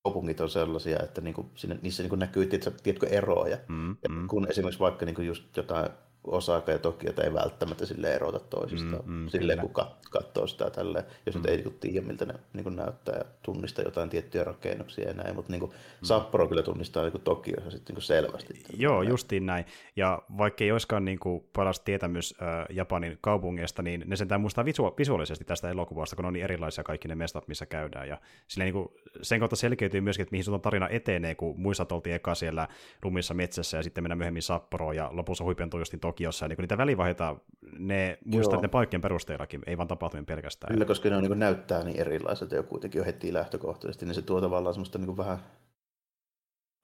kaupungit 0.04 0.42
on 0.42 0.50
sellaisia, 0.50 1.00
että 1.04 1.22
niinku, 1.22 1.52
sinne, 1.56 1.80
niissä 1.82 2.04
niinku 2.04 2.16
näkyy 2.16 2.46
tiedätkö, 2.46 3.08
eroja. 3.08 3.58
Mm-hmm. 3.68 4.28
Kun 4.28 4.50
esimerkiksi 4.50 4.80
vaikka 4.80 5.06
niinku 5.06 5.22
just 5.22 5.58
jotain 5.58 5.90
Osaka 6.28 6.72
ja 6.72 6.80
Tokiota 6.80 7.24
ei 7.24 7.34
välttämättä 7.34 7.86
sille 7.86 8.14
erota 8.14 8.40
toisistaan, 8.40 9.04
mm, 9.06 9.14
mm, 9.14 9.28
silleen 9.30 9.60
kun 9.60 9.72
kat- 9.80 10.10
katsoo 10.10 10.48
sitä 10.48 10.70
tälleen, 10.70 11.06
jos 11.26 11.36
mm. 11.36 11.42
nyt 11.42 11.52
ei 11.52 11.58
niin 11.58 11.78
tiedä 11.80 12.08
miltä 12.08 12.26
ne 12.26 12.34
niin 12.54 12.76
näyttää 12.76 13.16
ja 13.16 13.26
tunnista 13.44 13.82
jotain 13.82 14.10
tiettyjä 14.10 14.44
rakennuksia 14.44 15.08
ja 15.08 15.14
näin, 15.14 15.36
mutta 15.36 15.52
niin 15.52 15.60
kuin, 15.60 15.72
mm. 15.72 16.06
Sapporo 16.06 16.48
kyllä 16.48 16.64
tunnistaa 16.64 17.04
niin 17.04 17.22
Tokiossa 17.22 17.72
sitten 17.72 17.96
niin 17.96 18.04
selvästi. 18.04 18.64
Joo, 18.78 19.00
näin. 19.00 19.10
justiin 19.10 19.46
näin, 19.46 19.66
ja 19.96 20.22
vaikka 20.38 20.64
ei 20.64 20.72
olisikaan 20.72 21.06
niin 21.06 21.20
kuin 21.20 21.44
paras 21.54 21.80
tietämys 21.80 22.36
äh, 22.42 22.66
Japanin 22.70 23.18
kaupungeista, 23.22 23.82
niin 23.82 24.04
ne 24.06 24.16
sentään 24.16 24.42
muistaa 24.42 24.66
visu- 24.66 24.96
visuaalisesti 24.98 25.46
tästä 25.46 25.70
elokuvasta, 25.70 26.16
kun 26.16 26.26
on 26.26 26.34
niin 26.34 26.44
erilaisia 26.44 26.84
kaikki 26.84 27.08
ne 27.08 27.16
mestat, 27.16 27.48
missä 27.48 27.66
käydään, 27.66 28.08
ja 28.08 28.18
silleen, 28.48 28.74
niin 28.74 28.84
kuin, 28.84 29.02
sen 29.22 29.40
kautta 29.40 29.56
selkeytyy 29.56 30.02
myöskin, 30.02 30.24
että 30.24 30.34
mihin 30.34 30.44
sun 30.44 30.62
tarina 30.62 30.90
etenee, 30.90 31.36
kun 31.36 31.60
muistat 31.60 31.92
oltiin 31.92 32.16
eka 32.16 32.36
siellä 32.36 32.68
lumissa 33.04 33.34
metsässä 33.34 33.78
ja 33.78 33.84
sitten 33.84 34.04
mennään 34.04 34.18
myöhemmin 34.18 34.42
Sapporoon 34.42 34.96
ja 34.96 35.10
lopussa 35.14 35.44
huipentuu 35.44 35.80
justiin 35.80 36.00
Tokiossa, 36.16 36.48
niin 36.48 36.58
niitä 36.60 36.78
välivaiheita, 36.78 37.36
ne 37.80 38.18
muistaa 38.26 38.62
ne 38.62 38.68
paikkien 38.68 39.02
perusteellakin, 39.02 39.62
ei 39.68 39.78
vaan 39.78 39.88
tapahtumien 39.88 40.26
pelkästään. 40.26 40.74
Kyllä, 40.74 40.86
koska 40.86 41.10
ne 41.10 41.16
on, 41.18 41.24
niin 41.24 41.40
näyttää 41.40 41.84
niin 41.84 42.00
erilaiset 42.00 42.52
ja 42.52 42.64
kuitenkin 42.64 43.00
jo 43.00 43.06
heti 43.06 43.34
lähtökohtaisesti, 43.34 44.06
niin 44.06 44.16
se 44.16 44.22
tuo 44.22 44.42
tavallaan 44.42 44.74
semmoista 44.74 44.98
niin 44.98 45.18
vähän, 45.18 45.40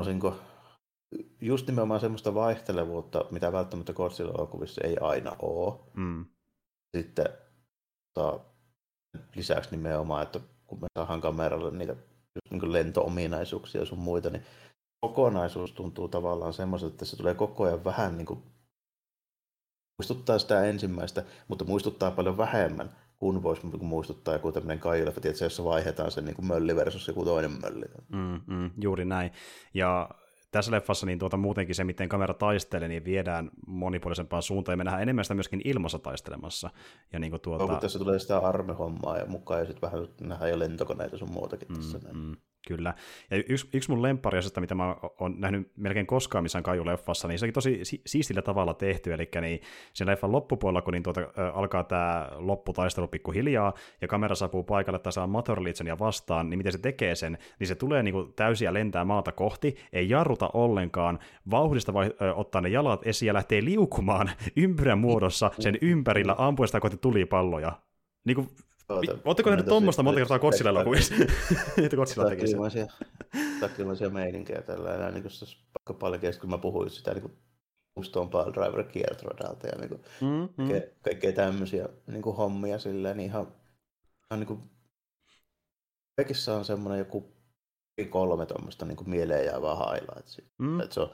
osinko, 0.01 0.35
just 1.41 1.67
nimenomaan 1.67 1.99
semmoista 1.99 2.33
vaihtelevuutta, 2.33 3.25
mitä 3.31 3.51
välttämättä 3.51 3.93
Godzilla-elokuvissa 3.93 4.81
ei 4.83 4.97
aina 5.01 5.35
ole. 5.41 5.79
Mm. 5.93 6.25
Sitten 6.97 7.25
ta, 8.13 8.39
lisäksi 9.35 9.71
nimenomaan, 9.71 10.23
että 10.23 10.39
kun 10.67 10.79
me 10.81 10.87
saadaan 10.97 11.21
kameralle 11.21 11.71
niitä 11.71 11.95
niin 12.49 12.73
lento-ominaisuuksia 12.73 13.81
ja 13.81 13.85
sun 13.85 13.99
muita, 13.99 14.29
niin 14.29 14.43
kokonaisuus 15.05 15.71
tuntuu 15.71 16.07
tavallaan 16.07 16.53
semmoiselta, 16.53 16.93
että 16.93 17.05
se 17.05 17.17
tulee 17.17 17.35
koko 17.35 17.63
ajan 17.63 17.83
vähän 17.83 18.17
niin 18.17 18.25
kuin 18.25 18.43
muistuttaa 19.97 20.39
sitä 20.39 20.65
ensimmäistä, 20.65 21.23
mutta 21.47 21.65
muistuttaa 21.65 22.11
paljon 22.11 22.37
vähemmän 22.37 22.89
kuin 23.21 23.43
voisi 23.43 23.61
muistuttaa 23.81 24.33
joku 24.33 24.51
tämmöinen 24.51 24.79
kaijoleffa, 24.79 25.21
että 25.23 25.45
jossa 25.45 25.63
vaihdetaan 25.63 26.11
se 26.11 26.21
niin 26.21 26.35
kuin 26.35 26.45
mölli 26.45 26.75
versus 26.75 27.07
joku 27.07 27.25
toinen 27.25 27.51
mölli. 27.51 27.85
Mm, 28.09 28.41
mm, 28.47 28.71
juuri 28.81 29.05
näin. 29.05 29.31
Ja 29.73 30.09
tässä 30.51 30.71
leffassa 30.71 31.05
niin 31.05 31.19
tuota, 31.19 31.37
muutenkin 31.37 31.75
se, 31.75 31.83
miten 31.83 32.09
kamera 32.09 32.33
taistelee, 32.33 32.87
niin 32.87 33.05
viedään 33.05 33.51
monipuolisempaan 33.67 34.43
suuntaan, 34.43 34.73
ja 34.73 34.77
me 34.77 34.83
nähdään 34.83 35.01
enemmän 35.01 35.25
sitä 35.25 35.33
myöskin 35.33 35.61
ilmassa 35.63 35.99
taistelemassa. 35.99 36.69
Ja 37.13 37.19
niin 37.19 37.31
kuin 37.31 37.41
tuota... 37.41 37.65
No, 37.65 37.79
tässä 37.79 37.99
tulee 37.99 38.19
sitä 38.19 38.37
armehommaa 38.37 39.17
ja 39.17 39.25
mukaan, 39.25 39.59
ja 39.59 39.65
sitten 39.65 39.91
vähän 39.91 40.07
nähdään 40.21 40.51
jo 40.51 40.59
lentokoneita 40.59 41.17
sun 41.17 41.31
muutakin 41.31 41.67
mm, 41.67 41.75
tässä. 41.75 41.99
Mm. 42.13 42.35
Kyllä. 42.67 42.93
Ja 43.31 43.37
yksi, 43.37 43.69
yksi 43.73 43.89
mun 43.89 44.01
lemppariosasta, 44.01 44.61
mitä 44.61 44.75
mä 44.75 44.95
oon 45.19 45.35
nähnyt 45.39 45.71
melkein 45.77 46.07
koskaan 46.07 46.43
missään 46.43 46.63
Kaiju-leffassa, 46.63 47.27
niin 47.27 47.39
se 47.39 47.45
on 47.45 47.53
tosi 47.53 47.79
si- 47.83 48.01
siistillä 48.05 48.41
tavalla 48.41 48.73
tehty, 48.73 49.13
eli 49.13 49.29
niin 49.41 49.61
sen 49.93 50.07
leffan 50.07 50.31
loppupuolella, 50.31 50.81
kun 50.81 50.93
niin 50.93 51.03
tuota, 51.03 51.21
ä, 51.21 51.51
alkaa 51.53 51.83
tämä 51.83 52.29
lopputaistelu 52.35 53.07
pikkuhiljaa, 53.07 53.73
ja 54.01 54.07
kamera 54.07 54.35
saapuu 54.35 54.63
paikalle 54.63 54.99
tasan 54.99 55.29
ja 55.87 55.99
vastaan, 55.99 56.49
niin 56.49 56.57
miten 56.57 56.71
se 56.71 56.77
tekee 56.77 57.15
sen, 57.15 57.37
niin 57.59 57.67
se 57.67 57.75
tulee 57.75 58.03
niin 58.03 58.13
kuin 58.13 58.33
täysiä 58.33 58.73
lentää 58.73 59.05
maata 59.05 59.31
kohti, 59.31 59.75
ei 59.93 60.09
jarruta 60.09 60.49
ollenkaan, 60.53 61.19
vauhdista 61.51 61.93
vai, 61.93 62.11
ö, 62.21 62.33
ottaa 62.33 62.61
ne 62.61 62.69
jalat 62.69 63.07
esiin 63.07 63.27
ja 63.27 63.33
lähtee 63.33 63.63
liukumaan 63.65 64.29
ympyrän 64.55 64.99
muodossa 64.99 65.51
sen 65.59 65.77
ympärillä 65.81 66.35
ampuesta 66.37 66.79
kohti 66.79 66.97
tulipalloja. 66.97 67.71
Niin 68.25 68.35
kuin 68.35 68.49
Oletteko 69.25 69.49
nähnyt 69.49 69.65
tuommoista 69.65 70.03
monta 70.03 70.19
kertaa 70.19 70.39
Kotsilla 70.39 70.69
elokuvissa? 70.69 71.15
Että 71.83 71.97
Kotsilla 71.97 72.29
teki 72.29 72.47
sen. 72.47 72.87
Takkimaisia 73.59 74.09
meininkejä 74.09 74.61
tällä 74.61 74.95
enää, 74.95 75.11
niin 75.11 75.23
kuin 75.23 75.31
vaikka 75.79 75.93
paljon 75.93 76.21
kun 76.41 76.49
mä 76.49 76.57
puhuin 76.57 76.89
sitä 76.89 77.13
niin 77.13 77.21
kuin 77.21 78.05
Stone 78.05 78.29
Pile 78.29 78.53
Driver 78.53 78.83
kiertoradalta 78.83 79.67
ja 79.67 79.77
niin 79.77 79.89
kuin, 79.89 80.01
mm, 80.21 80.63
mm. 80.63 80.67
Ke, 80.67 80.93
kaikkea 81.01 81.31
tämmöisiä 81.31 81.89
niin 82.07 82.21
kuin 82.21 82.35
hommia 82.35 82.79
silleen, 82.79 83.17
niin 83.17 83.29
ihan, 83.29 83.47
ihan 84.31 84.39
niin 84.39 84.47
kuin, 84.47 84.59
kaikissa 86.17 86.57
on 86.57 86.65
semmoinen 86.65 86.99
joku 86.99 87.33
kolme 88.09 88.45
tuommoista 88.45 88.85
niin 88.85 89.09
mieleen 89.09 89.45
jäävää 89.45 89.75
highlightsia. 89.75 90.45
Mm. 90.57 90.79
Että 90.79 90.93
se 90.93 90.99
on 90.99 91.11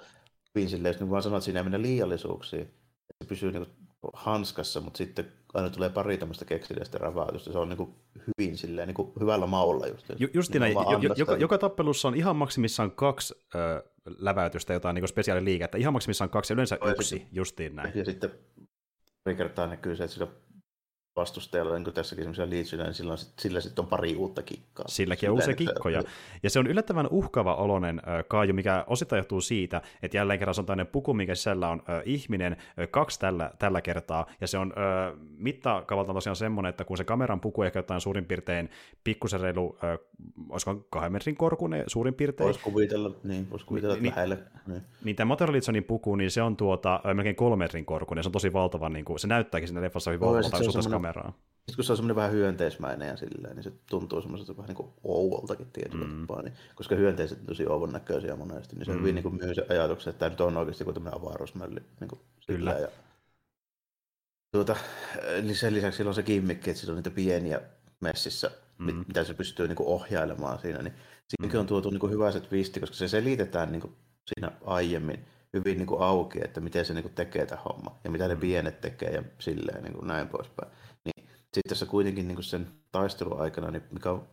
hyvin 0.56 0.70
silleen, 0.70 0.94
jos 0.94 1.00
niin 1.00 1.10
vaan 1.10 1.24
sanot, 1.24 1.38
että 1.38 1.46
siinä 1.46 1.60
ei 1.60 1.64
mennä 1.64 1.82
liiallisuuksiin, 1.82 2.62
että 2.62 3.24
se 3.24 3.28
pysyy 3.28 3.52
niin 3.52 3.66
kuin 4.02 4.12
hanskassa, 4.14 4.82
mutta 4.82 4.98
sitten 4.98 5.34
aina 5.58 5.70
tulee 5.70 5.90
pari 5.90 6.18
tämmöistä 6.18 6.46
keksillistä 6.46 6.98
ravautusta. 6.98 7.52
Se 7.52 7.58
on 7.58 7.70
niin 7.70 7.78
kuin 7.78 7.96
hyvin 8.28 8.58
silleen, 8.58 8.88
niin 8.88 8.96
kuin 8.96 9.12
hyvällä 9.20 9.46
maulla 9.46 9.88
just. 9.88 10.06
Ju, 10.20 10.28
justiin 10.34 10.62
niin 10.62 10.74
jo, 10.74 11.14
joka, 11.16 11.36
joka, 11.36 11.58
tappelussa 11.58 12.08
on 12.08 12.16
ihan 12.16 12.36
maksimissaan 12.36 12.92
kaksi 12.92 13.36
ö, 13.56 13.84
läväytystä, 14.18 14.74
jotain 14.74 14.96
niin 14.96 15.08
spesiaaliliikettä. 15.08 15.78
Ihan 15.78 15.94
maksimissaan 15.94 16.30
kaksi, 16.30 16.54
yleensä 16.54 16.78
yksi, 16.86 17.10
sitten, 17.10 17.30
justiin 17.32 17.76
näin. 17.76 17.92
Ja 17.96 18.06
sitten 18.06 18.30
pari 19.24 19.36
kertaa 19.36 19.68
näkyy 19.68 19.96
se, 19.96 20.04
että 20.04 20.14
sillä 20.14 20.28
vastustajalla, 21.18 21.74
niin 21.74 21.84
kuin 21.84 21.94
tässäkin 21.94 22.24
semmoisia 22.24 22.50
liitsyjä, 22.50 22.84
niin 22.84 22.94
sillä, 22.94 23.16
sillä 23.40 23.62
sitten 23.62 23.84
on 23.84 23.90
pari 23.90 24.16
uutta 24.16 24.44
kikkaa. 24.44 24.88
Silläkin 24.88 25.30
on 25.30 25.36
uusia 25.36 25.56
kikkoja. 25.56 26.04
Ja 26.44 26.50
se 26.50 26.60
on 26.60 26.68
yllättävän 26.68 27.08
uhkava 27.12 27.56
olonen 27.56 28.02
äh, 28.08 28.26
kaaju, 28.28 28.54
mikä 28.54 28.84
osittain 28.88 29.18
johtuu 29.18 29.42
siitä, 29.42 29.82
että 30.02 30.18
jälleen 30.18 30.40
kerran 30.40 30.56
se 30.56 30.62
on 30.62 30.66
tämmöinen 30.66 30.88
puku, 30.88 31.14
mikä 31.14 31.36
sisällä 31.36 31.70
on 31.70 31.84
ihminen, 32.06 32.54
äh, 32.54 32.88
kaksi 32.92 33.20
tällä, 33.20 33.52
tällä 33.60 33.82
kertaa, 33.82 34.26
ja 34.42 34.48
se 34.48 34.58
on 34.58 34.74
äh, 34.78 35.20
mittakaavalta 35.38 36.14
tosiaan 36.14 36.36
semmoinen, 36.36 36.70
että 36.70 36.86
kun 36.86 36.98
se 36.98 37.04
kameran 37.04 37.42
puku 37.42 37.64
ehkä 37.64 37.80
jotain 37.80 38.02
suurin 38.02 38.26
piirtein 38.26 38.70
pikkusen 39.04 39.40
reilu, 39.40 39.78
äh, 39.84 40.00
olisiko 40.50 40.88
kahden 40.90 41.12
metrin 41.12 41.36
korkunen 41.36 41.84
suurin 41.88 42.14
piirtein. 42.14 42.46
Voisi 42.46 42.60
kuvitella, 42.60 43.12
niin, 43.24 43.50
voisi 43.50 43.66
kuvitella 43.66 43.96
niin, 43.96 44.14
lähelle. 44.16 44.38
Niin. 44.68 44.82
niin 45.04 45.16
tämä 45.16 45.28
Motorolitsonin 45.28 45.84
puku, 45.84 46.16
niin 46.16 46.32
se 46.32 46.42
on 46.42 46.58
tuota, 46.58 47.02
melkein 47.14 47.36
kolmen 47.36 47.58
metrin 47.58 47.86
korkunen, 47.86 48.24
se 48.24 48.28
on 48.28 48.32
tosi 48.32 48.54
valtava, 48.54 48.90
niin 48.90 49.06
kuin, 49.06 49.20
se 49.20 49.28
näyttääkin 49.28 49.68
siinä 49.68 49.82
leffassa 49.82 50.12
hyvin 50.12 50.28
valtavalta 50.28 50.58
kameraa. 51.14 51.34
Sitten 51.58 51.76
kun 51.76 51.84
se 51.84 51.94
on 51.94 51.98
semmoinen 51.98 52.16
vähän 52.16 52.32
hyönteismäinen 52.32 53.08
ja 53.08 53.18
silleen, 53.18 53.56
niin 53.56 53.64
se 53.64 53.72
tuntuu 53.90 54.22
semmoiselta 54.22 54.58
vähän 54.58 54.68
niin 54.68 54.76
kuin 54.76 54.90
ouvoltakin 55.04 55.72
tietyllä 55.74 56.08
mm. 56.08 56.22
tapaa. 56.22 56.42
Niin, 56.42 56.54
koska 56.76 56.96
hyönteiset 56.96 57.40
on 57.40 57.46
tosi 57.46 57.68
ouvon 57.68 57.92
näköisiä 57.94 58.36
monesti, 58.36 58.76
niin 58.76 58.86
se 58.86 58.92
mm. 58.92 59.00
hyvin 59.00 59.16
niin 59.16 59.24
kuin 59.24 59.36
myy 59.36 59.56
se 59.56 59.66
ajatuksen, 59.70 60.12
että 60.12 60.20
tämä 60.20 60.30
nyt 60.30 60.42
on 60.42 60.58
oikeasti 60.58 60.84
kuin 60.84 60.94
tämmöinen 60.94 61.22
avaruusmölli. 61.22 61.80
Niin 62.00 62.08
kuin 62.08 62.22
Kyllä. 62.48 62.72
Ja, 62.72 62.88
tuota, 64.52 64.76
niin 65.42 65.56
sen 65.56 65.74
lisäksi 65.74 65.98
sillä 65.98 66.10
on 66.10 66.16
se 66.16 66.24
kimmikki, 66.24 66.70
että 66.70 66.82
sillä 66.82 66.92
on 66.92 66.96
niitä 66.96 67.10
pieniä 67.10 67.62
messissä, 68.00 68.52
mm. 68.78 69.04
mitä 69.08 69.24
se 69.24 69.34
pystyy 69.34 69.68
niin 69.68 69.76
kuin 69.76 69.90
ohjailemaan 69.90 70.60
siinä. 70.60 70.82
Niin 70.82 70.94
siinäkin 71.28 71.58
mm. 71.58 71.62
on 71.62 71.68
tuotu 71.68 71.90
niin 71.90 72.00
kuin 72.00 72.12
hyvä 72.12 72.32
se 72.32 72.40
twisti, 72.40 72.80
koska 72.80 72.96
se 72.96 73.08
selitetään 73.08 73.72
niin 73.72 73.82
kuin 73.82 73.94
siinä 74.28 74.52
aiemmin 74.66 75.26
hyvin 75.54 75.78
niin 75.78 75.88
kuin 75.88 76.02
auki, 76.02 76.40
että 76.44 76.62
miten 76.62 76.86
se 76.86 76.94
niin 76.94 77.04
kuin 77.04 77.14
tekee 77.14 77.46
tämä 77.46 77.62
homma 77.62 78.00
ja 78.04 78.10
mitä 78.10 78.28
ne 78.28 78.34
mm. 78.34 78.40
pienet 78.40 78.82
tekee 78.82 79.10
ja 79.10 79.24
silleen 79.40 79.84
niin 79.84 79.94
kuin 79.94 80.08
näin 80.08 80.28
poispäin. 80.28 80.72
Niin 81.58 81.62
sitten 81.62 81.76
tässä 81.78 81.86
kuitenkin 81.86 82.28
niin 82.28 82.44
sen 82.44 82.68
taistelun 82.92 83.42
aikana, 83.42 83.72
niin 83.72 83.84
mikä 83.92 84.12
on 84.12 84.28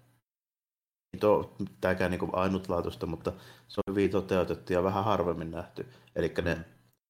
niin 1.12 1.70
tämäkään 1.80 2.10
niin 2.10 2.20
ainutlaatuista, 2.32 3.06
mutta 3.06 3.32
se 3.68 3.80
on 3.86 3.94
hyvin 3.94 4.10
toteutettu 4.10 4.72
ja 4.72 4.82
vähän 4.82 5.04
harvemmin 5.04 5.50
nähty. 5.50 5.86
Eli 6.16 6.34
ne 6.44 6.54
mm. 6.54 6.64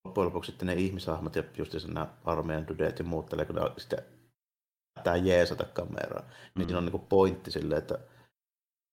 loppujen 0.05 0.27
lopuksi 0.27 0.51
sitten 0.51 0.67
ne 0.67 0.75
ihmishahmot 0.75 1.37
ja 1.37 1.43
just 1.57 1.87
nämä 1.87 2.09
armeijan 2.25 2.69
dudeet 2.69 2.99
ja 2.99 3.05
muut, 3.05 3.31
kun 3.31 3.39
ne 3.39 3.71
sitten 3.77 3.99
tämä 5.05 5.17
jeesata 5.17 5.65
kameraa, 5.65 6.23
niin 6.23 6.33
mm. 6.55 6.65
siinä 6.65 6.79
on 6.79 6.87
niin 6.87 7.01
pointti 7.09 7.51
silleen, 7.51 7.79
että 7.79 7.99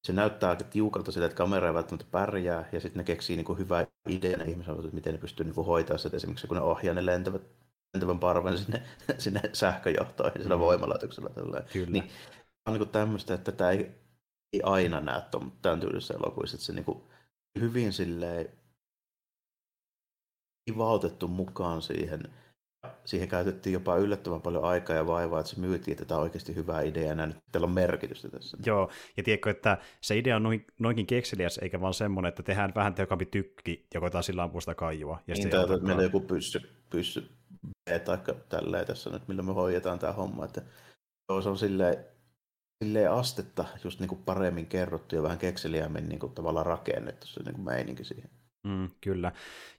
se 0.08 0.14
näyttää 0.14 0.50
aika 0.50 0.64
tiukalta 0.64 1.12
sille, 1.12 1.26
että 1.26 1.38
kamera 1.38 1.68
ei 1.68 1.74
välttämättä 1.74 2.12
pärjää, 2.12 2.70
ja 2.72 2.80
sitten 2.80 3.00
ne 3.00 3.04
keksii 3.04 3.36
niin 3.36 3.58
hyvää 3.58 3.88
ideaa 4.10 4.38
ne 4.38 4.52
että 4.52 4.94
miten 4.94 5.14
ne 5.14 5.20
pystyy 5.20 5.46
niin 5.46 5.66
hoitaa 5.66 5.98
sitä, 5.98 6.18
esimerkiksi 6.18 6.48
kun 6.48 6.58
ne 6.58 6.64
ohjaa 6.64 6.96
ne 6.96 7.06
lentävät 7.06 7.42
lentävän 7.94 8.20
parven 8.20 8.58
sinne, 8.58 8.82
sinne 9.18 9.42
sähköjohtoihin 9.54 10.42
sillä 10.42 10.56
mm. 10.56 10.60
voimalaitoksella. 10.60 11.30
Kyllä. 11.74 11.92
Niin, 11.92 12.04
on 12.66 12.74
niin 12.74 12.90
tämmöistä, 12.90 13.34
että 13.34 13.52
tämä 13.52 13.72
ei, 13.72 13.92
ei 14.54 14.62
aina 14.64 15.00
näe 15.00 15.22
tämän 15.62 15.80
tyylisessä 15.80 16.14
elokuvissa, 16.14 16.56
että 16.56 16.66
se 16.66 16.74
niin 16.74 16.86
kuin 16.86 17.04
hyvin 17.60 17.94
silleen 17.94 18.50
ivautettu 20.70 21.28
mukaan 21.28 21.82
siihen. 21.82 22.24
Siihen 23.06 23.28
käytettiin 23.28 23.74
jopa 23.74 23.98
yllättävän 23.98 24.42
paljon 24.42 24.64
aikaa 24.64 24.96
ja 24.96 25.08
vaivaa, 25.08 25.40
että 25.40 25.50
se 25.50 25.60
myytiin, 25.60 25.92
että 25.92 26.06
tämä 26.06 26.18
on 26.18 26.24
oikeasti 26.24 26.56
hyvä 26.56 26.82
idea 26.82 27.08
ja 27.08 27.28
nyt 27.28 27.38
teillä 27.52 27.66
on 27.66 27.74
merkitystä 27.74 28.30
tässä. 28.30 28.58
Joo, 28.66 28.92
ja 29.18 29.24
tiedätkö, 29.24 29.50
että 29.50 29.78
se 30.02 30.18
idea 30.18 30.36
on 30.36 30.44
noin, 30.44 30.66
noinkin 30.80 31.08
kekseliäs, 31.08 31.58
eikä 31.58 31.82
vaan 31.82 31.94
semmoinen, 31.94 32.30
että 32.30 32.44
tehdään 32.44 32.72
vähän 32.76 32.94
tehokkaampi 32.94 33.26
tykki 33.26 33.88
ja 33.94 34.00
koetaan 34.00 34.24
sillä 34.24 34.44
ampua 34.44 34.62
sitä 34.62 34.76
kaijua. 34.76 35.20
Ja 35.28 35.36
niin, 35.36 35.50
tämä 35.50 35.78
meillä 35.82 36.04
joku 36.04 36.20
pyssy, 36.20 36.62
pyssy 36.90 37.41
tai 38.00 38.18
tälleen 38.50 38.88
tässä 38.88 39.10
nyt, 39.10 39.28
millä 39.28 39.44
me 39.44 39.54
hoidetaan 39.54 40.00
tämä 40.00 40.14
homma. 40.14 40.46
Että 40.46 40.62
se 41.42 41.50
on 41.50 41.58
silleen, 41.58 42.06
silleen 42.84 43.12
astetta 43.12 43.66
just 43.84 44.00
niin 44.00 44.10
kuin 44.10 44.24
paremmin 44.24 44.68
kerrottu 44.68 45.16
ja 45.16 45.24
vähän 45.24 45.38
kekseliämmin 45.38 46.10
niin 46.10 46.20
kuin 46.20 46.34
tavallaan 46.34 46.66
rakennettu 46.66 47.28
se 47.28 47.44
niin 47.44 47.56
kuin 47.56 47.66
meininki 47.66 48.04
siihen. 48.04 48.30
Mm, 48.64 48.90
kyllä. 49.02 49.32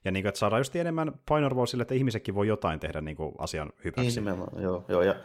Ja 0.05 0.11
niin 0.11 0.23
kuin, 0.23 0.29
että 0.29 0.39
saadaan 0.39 0.59
just 0.59 0.75
enemmän 0.75 1.11
painoarvoa 1.29 1.65
sille, 1.65 1.81
että 1.81 1.93
ihmisetkin 1.93 2.35
voi 2.35 2.47
jotain 2.47 2.79
tehdä 2.79 3.01
niin 3.01 3.17
kuin 3.17 3.35
asian 3.37 3.71
hyväksi. 3.83 4.21
Niin, 4.21 4.35
joo, 4.61 4.85
joo. 4.87 5.01
Ja 5.01 5.15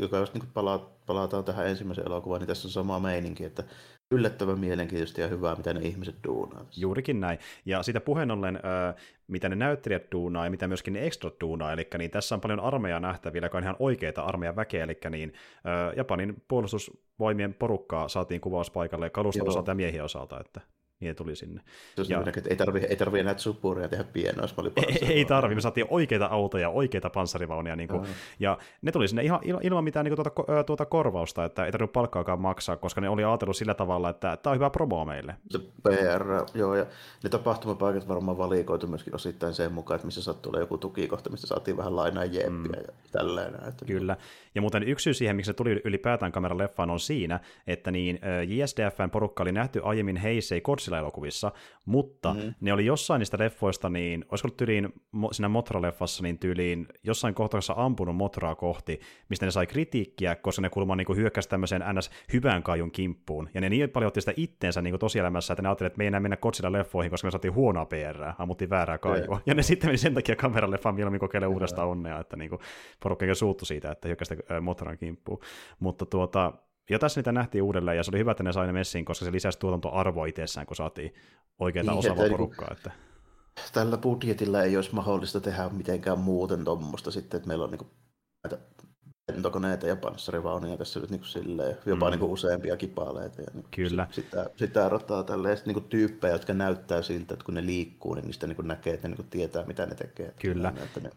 joka 0.00 0.18
just 0.18 0.34
niin 0.34 0.40
kuin 0.40 0.52
pala, 0.54 0.90
palataan 1.06 1.44
tähän 1.44 1.68
ensimmäiseen 1.68 2.06
elokuvaan, 2.06 2.40
niin 2.40 2.48
tässä 2.48 2.68
on 2.68 2.72
sama 2.72 3.00
meininki, 3.00 3.44
että 3.44 3.64
yllättävän 4.10 4.58
mielenkiintoista 4.58 5.20
ja 5.20 5.28
hyvää, 5.28 5.54
mitä 5.54 5.74
ne 5.74 5.80
ihmiset 5.80 6.16
duunaa. 6.26 6.66
Juurikin 6.76 7.20
näin. 7.20 7.38
Ja 7.64 7.82
siitä 7.82 8.00
puheen 8.00 8.30
ollen, 8.30 8.60
mitä 9.26 9.48
ne 9.48 9.56
näyttelijät 9.56 10.12
duunaa 10.12 10.44
ja 10.44 10.50
mitä 10.50 10.68
myöskin 10.68 10.92
ne 10.92 11.06
extra 11.06 11.30
duunaa, 11.40 11.72
eli 11.72 11.88
niin 11.98 12.10
tässä 12.10 12.34
on 12.34 12.40
paljon 12.40 12.60
armeijaa 12.60 13.00
nähtävillä, 13.00 13.46
joka 13.46 13.58
on 13.58 13.64
ihan 13.64 13.76
oikeita 13.78 14.22
armeijan 14.22 14.56
väkeä, 14.56 14.84
eli 14.84 14.98
niin 15.10 15.32
Japanin 15.96 16.42
puolustusvoimien 16.48 17.54
porukkaa 17.54 18.08
saatiin 18.08 18.40
kuvauspaikalle 18.40 19.10
kaluston 19.10 19.48
osalta 19.48 19.70
ja 19.70 19.74
miehien 19.74 20.04
osalta, 20.04 20.40
että 20.40 20.60
niin 21.00 21.16
tuli 21.16 21.36
sinne. 21.36 21.60
Se 21.96 22.02
ja... 22.08 22.22
että 22.36 22.50
ei 22.50 22.56
tarvi, 22.56 22.78
ei 22.78 22.96
tarvi 22.96 23.18
enää 23.18 23.38
suppuuria 23.38 23.88
tehdä 23.88 24.04
pienoa, 24.04 24.44
jos 24.44 24.54
oli 24.56 24.72
Ei, 24.76 25.12
ei 25.12 25.24
tarvi, 25.24 25.54
me 25.54 25.60
saatiin 25.60 25.86
oikeita 25.90 26.26
autoja, 26.26 26.68
oikeita 26.68 27.10
panssarivaunia, 27.10 27.76
niin 27.76 27.88
kuin, 27.88 28.06
ja 28.40 28.58
ne 28.82 28.92
tuli 28.92 29.08
sinne 29.08 29.22
ihan 29.22 29.40
ilman 29.62 29.84
mitään 29.84 30.04
niin 30.04 30.14
kuin, 30.16 30.24
tuota, 30.34 30.62
tuota 30.64 30.86
korvausta, 30.86 31.44
että 31.44 31.64
ei 31.64 31.72
tarvinnut 31.72 31.92
palkkaakaan 31.92 32.40
maksaa, 32.40 32.76
koska 32.76 33.00
ne 33.00 33.08
oli 33.08 33.24
ajatellut 33.24 33.56
sillä 33.56 33.74
tavalla, 33.74 34.10
että 34.10 34.36
tämä 34.36 34.52
on 34.52 34.56
hyvä 34.56 34.70
promo 34.70 35.04
meille. 35.04 35.34
Se 35.50 35.58
PR, 35.58 36.24
joo, 36.54 36.74
ja 36.74 36.86
ne 37.22 37.30
tapahtumapaikat 37.30 38.08
varmaan 38.08 38.38
valikoitu 38.38 38.86
myöskin 38.86 39.14
osittain 39.14 39.54
sen 39.54 39.72
mukaan, 39.72 39.96
että 39.96 40.06
missä 40.06 40.22
sattuu 40.22 40.50
olla 40.50 40.60
joku 40.60 40.78
tukikohta, 40.78 41.30
mistä 41.30 41.46
saatiin 41.46 41.76
vähän 41.76 41.96
lainaa 41.96 42.24
jeppiä 42.24 42.50
mm. 42.50 42.84
ja 42.86 42.92
tälleen. 43.12 43.54
Että 43.68 43.84
Kyllä, 43.84 44.16
ja 44.54 44.60
muuten 44.60 44.82
yksi 44.82 45.02
syy 45.02 45.14
siihen, 45.14 45.36
miksi 45.36 45.48
se 45.48 45.54
tuli 45.54 45.80
ylipäätään 45.84 46.32
kameran 46.32 46.58
leffaan 46.58 46.90
on 46.90 47.00
siinä, 47.00 47.40
että 47.66 47.90
niin 47.90 48.20
JSDFn 48.46 49.10
porukka 49.10 49.42
oli 49.42 49.52
nähty 49.52 49.80
aiemmin 49.84 50.16
Heisei 50.16 50.60
Godzilla-elokuvissa, 50.88 51.52
mutta 51.84 52.34
mm-hmm. 52.34 52.54
ne 52.60 52.72
oli 52.72 52.86
jossain 52.86 53.18
niistä 53.18 53.38
leffoista, 53.40 53.88
niin 53.88 54.24
olisiko 54.28 54.46
ollut 54.46 54.56
tyyliin 54.56 54.92
siinä 55.32 55.48
Motra-leffassa, 55.48 56.22
niin 56.22 56.38
tyyliin 56.38 56.86
jossain 57.02 57.34
kohtauksessa 57.34 57.74
ampunut 57.76 58.16
Motraa 58.16 58.54
kohti, 58.54 59.00
mistä 59.28 59.46
ne 59.46 59.50
sai 59.50 59.66
kritiikkiä, 59.66 60.36
koska 60.36 60.62
ne 60.62 60.70
kulma 60.70 60.96
niin 60.96 61.16
hyökkäsi 61.16 61.48
tämmöiseen 61.48 61.84
ns. 61.94 62.10
hyvän 62.32 62.62
kajun 62.62 62.90
kimppuun. 62.90 63.48
Ja 63.54 63.60
ne 63.60 63.68
niin 63.68 63.90
paljon 63.90 64.06
otti 64.08 64.20
sitä 64.20 64.32
itteensä 64.36 64.82
niin 64.82 64.98
tosielämässä, 64.98 65.52
että 65.52 65.62
ne 65.62 65.68
ajattelivat, 65.68 65.92
että 65.92 65.98
me 65.98 66.04
ei 66.04 66.08
enää 66.08 66.20
mennä 66.20 66.36
Godzilla-leffoihin, 66.36 67.10
koska 67.10 67.26
me 67.26 67.30
saatiin 67.30 67.54
huonoa 67.54 67.86
PR, 67.86 68.24
ammuttiin 68.38 68.70
väärää 68.70 68.98
kajua. 68.98 69.34
Ja, 69.34 69.40
ja 69.46 69.54
ne 69.54 69.62
sitten 69.62 69.88
meni 69.88 69.98
sen 69.98 70.14
takia 70.14 70.36
kameraleffaan 70.36 70.94
mieluummin 70.94 71.20
kokeilemaan 71.20 71.54
uudestaan 71.54 71.88
onnea, 71.88 72.20
että 72.20 72.36
niin 72.36 72.50
porukka 73.02 73.34
suuttu 73.34 73.64
siitä, 73.64 73.90
että 73.90 74.08
hyökkäsi 74.08 74.34
Motran 74.60 74.98
kimppuun. 74.98 75.40
Mutta 75.80 76.06
tuota, 76.06 76.52
ja 76.90 76.98
tässä 76.98 77.20
niitä 77.20 77.32
nähtiin 77.32 77.62
uudelleen, 77.62 77.96
ja 77.96 78.02
se 78.02 78.10
oli 78.10 78.18
hyvä, 78.18 78.30
että 78.30 78.42
ne 78.42 78.52
sai 78.52 78.66
ne 78.66 78.72
messiin, 78.72 79.04
koska 79.04 79.24
se 79.24 79.32
lisäsi 79.32 79.58
tuotantoarvoa 79.58 80.26
itsessään, 80.26 80.66
kun 80.66 80.76
saatiin 80.76 81.14
oikeita 81.58 81.90
niin, 81.90 81.98
osaavaa 81.98 82.28
porukkaa. 82.28 82.68
Että... 82.72 82.90
Tällä 83.72 83.96
budjetilla 83.98 84.62
ei 84.62 84.76
olisi 84.76 84.94
mahdollista 84.94 85.40
tehdä 85.40 85.68
mitenkään 85.68 86.18
muuten 86.18 86.64
tuommoista 86.64 87.10
sitten, 87.10 87.38
että 87.38 87.48
meillä 87.48 87.64
on 87.64 87.70
niin 87.70 87.90
näitä 88.44 88.58
lentokoneita 89.32 89.86
ja 89.86 89.96
panssarivaunuja 89.96 90.76
tässä 90.76 91.00
nyt 91.00 91.10
niin 91.10 91.20
kuin 91.20 91.28
silleen, 91.28 91.76
jopa 91.86 92.06
mm. 92.06 92.10
niin 92.10 92.20
kuin 92.20 92.32
useampia 92.32 92.76
kipaleita. 92.76 93.42
Ja 93.42 93.46
niin 93.54 93.64
Kyllä. 93.70 94.06
Sitä, 94.10 94.50
sitä 94.56 94.88
rataa 94.88 95.22
tälleen. 95.22 95.56
Sitten 95.56 95.74
niin 95.74 95.82
kuin 95.82 95.90
tyyppejä, 95.90 96.32
jotka 96.32 96.54
näyttää 96.54 97.02
siltä, 97.02 97.34
että 97.34 97.44
kun 97.44 97.54
ne 97.54 97.66
liikkuu, 97.66 98.14
niin 98.14 98.24
niistä 98.24 98.46
niin 98.46 98.56
kuin 98.56 98.68
näkee, 98.68 98.94
että 98.94 99.08
ne 99.08 99.12
niin 99.12 99.16
kuin 99.16 99.30
tietää, 99.30 99.64
mitä 99.64 99.86
ne 99.86 99.94
tekee. 99.94 100.34
Kyllä. 100.40 100.72
Että 100.84 101.00
ne... 101.00 101.10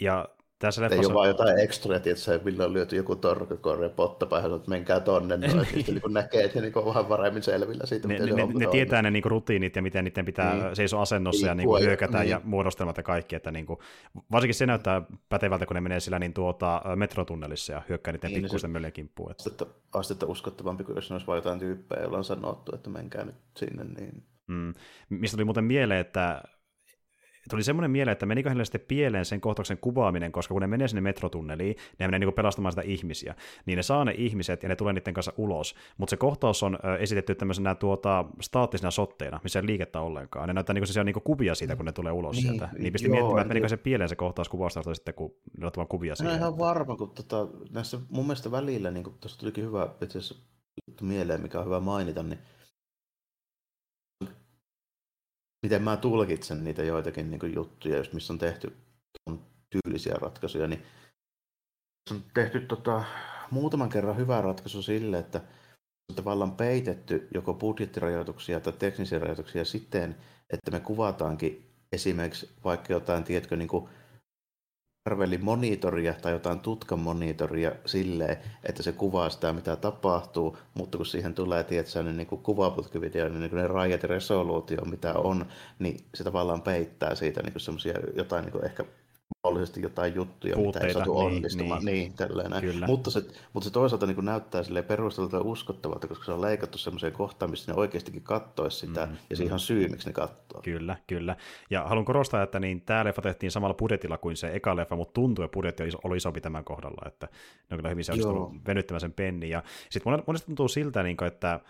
Ja 0.00 0.28
tässä 0.62 0.82
leffassa... 0.82 1.02
Ei 1.02 1.06
ole 1.06 1.14
vaan 1.14 1.28
jotain 1.28 1.58
ekstra, 1.58 1.96
että 1.96 2.14
se 2.14 2.40
milloin 2.44 2.66
on 2.66 2.72
lyöty 2.72 2.96
joku 2.96 3.16
torkokore 3.16 3.88
pottapaihan, 3.88 4.54
että 4.56 4.70
menkää 4.70 5.00
tonne, 5.00 5.36
noin, 5.36 5.68
niin. 5.72 5.86
niin 5.86 6.00
kun 6.00 6.12
näkee, 6.12 6.44
että 6.44 6.60
niin 6.60 6.72
vähän 6.74 7.06
paremmin 7.06 7.42
selvillä 7.42 7.86
siitä, 7.86 8.08
ne, 8.08 8.14
miten 8.14 8.36
ne, 8.36 8.42
se 8.42 8.48
ne, 8.48 8.54
ne 8.54 8.66
tietää 8.66 9.02
ne 9.02 9.10
niin 9.10 9.24
rutiinit 9.24 9.76
ja 9.76 9.82
miten 9.82 10.04
niiden 10.04 10.24
pitää 10.24 10.54
niin. 10.54 10.76
seisoa 10.76 11.02
asennossa 11.02 11.40
niin, 11.40 11.48
ja 11.48 11.54
niin 11.54 11.68
kuin 11.68 11.82
hyökätä 11.82 12.18
niin. 12.18 12.30
ja 12.30 12.40
muodostelmat 12.44 12.96
ja 12.96 13.02
kaikki, 13.02 13.36
että 13.36 13.50
niin 13.50 13.66
kuin, 13.66 13.78
varsinkin 14.30 14.54
se 14.54 14.66
näyttää 14.66 15.02
pätevältä, 15.28 15.66
kun 15.66 15.74
ne 15.74 15.80
menee 15.80 16.00
sillä 16.00 16.18
niin 16.18 16.34
tuota, 16.34 16.82
metrotunnelissa 16.96 17.72
ja 17.72 17.82
hyökkää 17.88 18.12
niiden 18.12 18.30
niin, 18.30 18.42
pikkuisten 18.42 18.70
möllien 18.70 18.92
kimppuun. 18.92 19.30
Että... 19.30 19.42
Astetta, 19.42 19.66
astetta 19.92 20.26
uskottavampi 20.26 20.84
kuin 20.84 20.96
jos 20.96 21.12
olisi 21.12 21.26
vain 21.26 21.38
jotain 21.38 21.58
tyyppejä, 21.58 22.02
joilla 22.02 22.18
on 22.18 22.24
sanottu, 22.24 22.74
että 22.74 22.90
menkää 22.90 23.24
nyt 23.24 23.36
sinne. 23.56 23.84
Niin... 23.84 24.22
Mm. 24.46 24.74
Mistä 25.08 25.36
tuli 25.36 25.44
muuten 25.44 25.64
mieleen, 25.64 26.00
että 26.00 26.42
tuli 27.50 27.62
semmoinen 27.62 27.90
mieleen, 27.90 28.12
että 28.12 28.26
menikö 28.26 28.48
hänelle 28.48 28.64
sitten 28.64 28.84
pieleen 28.88 29.24
sen 29.24 29.40
kohtauksen 29.40 29.78
kuvaaminen, 29.78 30.32
koska 30.32 30.54
kun 30.54 30.62
ne 30.62 30.66
menee 30.66 30.88
sinne 30.88 31.00
metrotunneliin, 31.00 31.76
ne 31.98 32.06
menee 32.06 32.18
niin 32.18 32.32
pelastamaan 32.32 32.72
sitä 32.72 32.82
ihmisiä, 32.82 33.34
niin 33.66 33.76
ne 33.76 33.82
saa 33.82 34.04
ne 34.04 34.14
ihmiset 34.16 34.62
ja 34.62 34.68
ne 34.68 34.76
tulee 34.76 34.92
niiden 34.92 35.14
kanssa 35.14 35.32
ulos, 35.36 35.74
mutta 35.98 36.10
se 36.10 36.16
kohtaus 36.16 36.62
on 36.62 36.78
esitetty 36.98 37.34
tämmöisenä 37.34 37.74
tuota, 37.74 38.24
staattisena 38.40 38.90
sotteina, 38.90 39.40
missä 39.42 39.58
ei 39.58 39.66
liikettä 39.66 40.00
ollenkaan. 40.00 40.48
Ne 40.48 40.52
näyttää 40.54 40.74
niin 40.74 40.84
kuin 40.94 41.04
niin 41.04 41.22
kuvia 41.24 41.54
siitä, 41.54 41.76
kun 41.76 41.84
ne 41.84 41.92
tulee 41.92 42.12
ulos 42.12 42.36
niin, 42.36 42.46
sieltä. 42.46 42.68
Niin 42.78 42.92
pisti 42.92 43.08
joo, 43.08 43.14
miettimään, 43.14 43.42
että 43.42 43.48
menikö 43.48 43.68
se 43.68 43.76
pieleen 43.76 44.08
se 44.08 44.16
kohtaus 44.16 44.48
kuvausta 44.48 44.94
sitten, 44.94 45.14
kun 45.14 45.34
ne 45.58 45.66
ottavat 45.66 45.88
kuvia 45.88 46.16
siitä. 46.16 46.32
No 46.32 46.38
ihan 46.38 46.58
varma, 46.58 46.96
kun 46.96 47.10
tota, 47.10 47.48
näissä 47.70 47.98
mun 48.10 48.24
mielestä 48.24 48.50
välillä, 48.50 48.90
niin 48.90 49.04
kuin 49.04 49.16
tuossa 49.20 49.38
tulikin 49.38 49.64
hyvä 49.64 49.88
itse 50.02 50.18
mieleen, 51.00 51.42
mikä 51.42 51.58
on 51.58 51.64
hyvä 51.64 51.80
mainita, 51.80 52.22
niin 52.22 52.38
miten 55.62 55.82
mä 55.82 55.96
tulkitsen 55.96 56.64
niitä 56.64 56.82
joitakin 56.82 57.30
niin 57.30 57.40
kuin 57.40 57.54
juttuja, 57.54 57.96
just 57.96 58.12
missä 58.12 58.32
on 58.32 58.38
tehty 58.38 58.76
on 59.26 59.40
tyylisiä 59.70 60.14
ratkaisuja, 60.14 60.66
niin 60.66 60.82
on 62.10 62.22
tehty 62.34 62.60
tota, 62.60 63.04
muutaman 63.50 63.88
kerran 63.88 64.16
hyvä 64.16 64.40
ratkaisu 64.40 64.82
sille, 64.82 65.18
että 65.18 65.40
on 66.10 66.16
tavallaan 66.16 66.56
peitetty 66.56 67.28
joko 67.34 67.54
budjettirajoituksia 67.54 68.60
tai 68.60 68.72
teknisiä 68.72 69.18
rajoituksia 69.18 69.64
siten, 69.64 70.16
että 70.50 70.70
me 70.70 70.80
kuvataankin 70.80 71.70
esimerkiksi 71.92 72.50
vaikka 72.64 72.92
jotain, 72.92 73.24
tiedätkö, 73.24 73.56
niin 73.56 73.68
kuin 73.68 73.88
Marvelin 75.10 75.44
monitoria 75.44 76.14
tai 76.14 76.32
jotain 76.32 76.60
tutkan 76.60 76.98
monitoria 76.98 77.72
silleen, 77.86 78.36
että 78.64 78.82
se 78.82 78.92
kuvaa 78.92 79.30
sitä, 79.30 79.52
mitä 79.52 79.76
tapahtuu, 79.76 80.56
mutta 80.74 80.98
kun 80.98 81.06
siihen 81.06 81.34
tulee 81.34 81.64
tietysti 81.64 82.02
niin 82.02 82.26
kuin 82.26 82.42
kuvaputkivideo, 82.42 83.28
niin, 83.28 83.40
niin 83.40 83.54
ne 83.54 83.66
rajat 83.66 84.02
ja 84.02 84.08
resoluutio, 84.08 84.84
mitä 84.84 85.14
on, 85.14 85.46
niin 85.78 86.04
se 86.14 86.24
tavallaan 86.24 86.62
peittää 86.62 87.14
siitä 87.14 87.42
niin 87.42 87.60
semmoisia 87.60 87.94
jotain 88.14 88.44
niin 88.44 88.52
kuin 88.52 88.64
ehkä 88.64 88.84
mahdollisesti 89.44 89.82
jotain 89.82 90.14
juttuja, 90.14 90.54
Puutteita, 90.56 90.86
mitä 90.86 90.86
ei 90.86 90.94
saatu 90.94 91.14
niin, 91.14 91.26
onnistumaan. 91.26 91.84
Niin, 91.84 92.14
niin, 92.18 92.50
niin 92.60 92.86
Mutta, 92.86 93.10
se, 93.10 93.24
mutta 93.52 93.68
se 93.68 93.72
toisaalta 93.72 94.06
niin 94.06 94.24
näyttää 94.24 94.62
perustelulta 94.88 95.36
ja 95.36 95.42
uskottavalta, 95.42 96.08
koska 96.08 96.24
se 96.24 96.32
on 96.32 96.40
leikattu 96.40 96.78
semmoiseen 96.78 97.12
kohtaan, 97.12 97.50
missä 97.50 97.72
ne 97.72 97.78
oikeastikin 97.78 98.22
kattoisi 98.22 98.76
sitä, 98.86 99.06
mm, 99.06 99.16
ja 99.30 99.36
siihen 99.36 99.52
on 99.52 99.60
syy, 99.60 99.88
miksi 99.88 100.06
ne 100.06 100.12
katsoo. 100.12 100.62
Kyllä, 100.62 100.96
kyllä. 101.06 101.36
Ja 101.70 101.84
haluan 101.84 102.04
korostaa, 102.04 102.42
että 102.42 102.60
niin 102.60 102.80
tämä 102.80 103.04
leffa 103.04 103.22
tehtiin 103.22 103.50
samalla 103.50 103.74
budjetilla 103.74 104.18
kuin 104.18 104.36
se 104.36 104.50
eka 104.54 104.76
leffa, 104.76 104.96
mutta 104.96 105.12
tuntuu, 105.12 105.44
että 105.44 105.54
budjetti 105.54 105.82
oli 106.04 106.16
isompi 106.16 106.40
tämän 106.40 106.64
kohdalla, 106.64 107.02
että 107.06 107.26
ne 107.70 107.74
on 107.74 107.78
kyllä 107.78 107.90
hyvin 107.90 108.04
onnistunut 108.10 108.52
venyttämään 108.66 109.00
sen 109.00 109.12
penni. 109.12 109.50
Ja 109.50 109.62
sitten 109.90 110.22
monesti 110.26 110.46
tuntuu 110.46 110.68
siltä, 110.68 111.02
niin 111.02 111.16
kuin, 111.16 111.28
että 111.28 111.60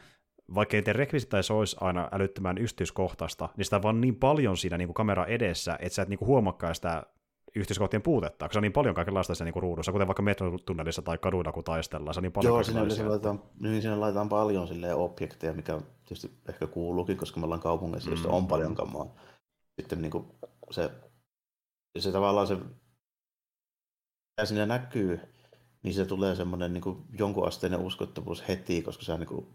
vaikka 0.55 0.77
ei 0.77 0.83
rekvisitaisi 0.87 1.53
olisi 1.53 1.77
aina 1.81 2.09
älyttömän 2.13 2.59
yksityiskohtaista, 2.59 3.49
niin 3.57 3.65
sitä 3.65 3.77
on 3.77 3.83
vaan 3.83 4.01
niin 4.01 4.17
paljon 4.17 4.57
siinä 4.57 4.79
niin 4.79 4.89
kuin 4.89 4.95
kamera 4.95 5.27
edessä, 5.27 5.79
että 5.81 5.95
sä 5.95 6.03
et 6.03 6.09
niin 6.09 6.19
kuin 6.19 6.27
huomakaan 6.27 6.75
sitä 6.75 7.03
yhteiskohtien 7.55 8.03
puutetta, 8.03 8.45
koska 8.45 8.53
se 8.53 8.59
on 8.59 8.63
niin 8.63 8.73
paljon 8.73 8.95
kaikenlaista 8.95 9.35
siinä 9.35 9.51
niin 9.51 9.63
ruudussa, 9.63 9.93
kuten 9.93 10.07
vaikka 10.07 10.23
metrotunnelissa 10.23 11.03
tai 11.03 11.19
kaduilla, 11.19 11.53
kun 11.53 11.65
taistellaan, 11.65 12.15
se 12.15 12.19
on 12.19 12.23
niin 12.23 12.33
paljon 12.33 12.55
Joo, 12.55 12.63
siinä, 12.63 12.89
siinä, 12.89 13.09
laitetaan, 13.09 13.43
niin 13.61 13.83
siinä 13.83 14.01
laitetaan 14.01 14.29
paljon 14.29 14.69
silleen 14.69 14.97
objekteja, 14.97 15.53
mikä 15.53 15.81
tietysti 16.05 16.31
ehkä 16.49 16.67
kuuluukin, 16.67 17.17
koska 17.17 17.41
me 17.41 17.45
ollaan 17.45 17.61
kaupungissa, 17.61 18.11
jossa 18.11 18.29
mm. 18.29 18.35
on 18.35 18.47
paljon 18.47 18.75
kamaa. 18.75 19.07
Sitten 19.81 20.03
niin 20.03 20.11
kuin 20.11 20.25
se, 20.71 20.91
se 21.99 22.13
tavallaan 22.13 22.47
se, 22.47 22.55
mitä 22.55 24.45
siinä 24.45 24.67
näkyy, 24.67 25.21
niin 25.83 25.95
se 25.95 26.05
tulee 26.05 26.35
semmoinen 26.35 26.73
niin 26.73 27.07
jonkunasteinen 27.19 27.81
uskottavuus 27.81 28.49
heti, 28.49 28.83
koska 28.83 29.05
se 29.05 29.13
on 29.13 29.21
niin 29.21 29.29
kuin, 29.29 29.47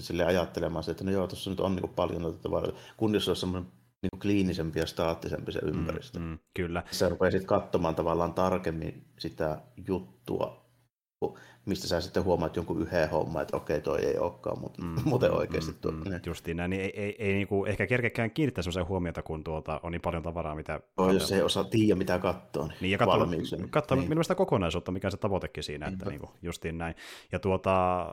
sille 0.00 0.24
ajattelemaan 0.24 0.84
se, 0.84 0.90
että 0.90 1.04
no 1.04 1.10
joo, 1.10 1.26
tuossa 1.26 1.50
nyt 1.50 1.60
on 1.60 1.72
niin 1.72 1.82
kuin 1.82 1.94
paljon 1.94 2.22
noita 2.22 2.72
kun 2.96 3.14
jos 3.14 3.28
on 3.28 3.36
semmoinen 3.36 3.72
niin 4.02 4.10
kuin 4.10 4.20
kliinisempi 4.20 4.78
ja 4.78 4.86
staattisempi 4.86 5.52
se 5.52 5.58
ympäristö. 5.62 6.18
Mm, 6.18 6.24
mm, 6.24 6.38
kyllä. 6.54 6.82
Sä 6.90 7.08
rupeaa 7.08 7.30
sitten 7.30 7.46
katsomaan 7.46 7.94
tavallaan 7.94 8.34
tarkemmin 8.34 9.04
sitä 9.18 9.60
juttua, 9.88 10.66
mistä 11.66 11.86
sä 11.86 12.00
sitten 12.00 12.24
huomaat 12.24 12.56
jonkun 12.56 12.82
yhden 12.82 13.10
homman, 13.10 13.42
että 13.42 13.56
okei, 13.56 13.80
toi 13.80 14.04
ei 14.04 14.18
olekaan, 14.18 14.60
mutta 14.60 14.82
mm, 14.82 14.94
muuten 15.10 15.32
oikeasti 15.32 15.72
mm, 15.72 15.78
tuo. 15.80 15.92
Mm, 15.92 16.02
niin. 16.10 16.20
Justiin 16.26 16.56
näin, 16.56 16.70
niin 16.70 16.82
ei, 16.82 17.00
ei, 17.00 17.16
ei 17.18 17.34
niinku 17.34 17.64
ehkä 17.64 17.86
kerkekään 17.86 18.30
kiinnittää 18.30 18.62
sellaisen 18.62 18.88
huomiota, 18.88 19.22
kun 19.22 19.44
tuota, 19.44 19.80
on 19.82 19.92
niin 19.92 20.02
paljon 20.02 20.22
tavaraa, 20.22 20.54
mitä... 20.54 20.80
Oh, 20.96 21.12
jos 21.12 21.32
ei 21.32 21.42
osaa 21.42 21.64
tiedä, 21.64 21.98
mitä 21.98 22.18
katsoa, 22.18 22.66
niin, 22.66 22.76
niin 22.80 22.90
ja 22.90 22.98
katsoa, 22.98 23.28
katsoa 23.70 23.96
niin. 23.96 24.24
sitä 24.24 24.34
kokonaisuutta, 24.34 24.92
mikä 24.92 25.10
se 25.10 25.16
tavoitekin 25.16 25.62
siinä, 25.62 25.86
että 25.86 26.10
niinku, 26.10 26.30
justiin 26.42 26.78
näin. 26.78 26.94
Ja 27.32 27.38
tuota, 27.38 28.06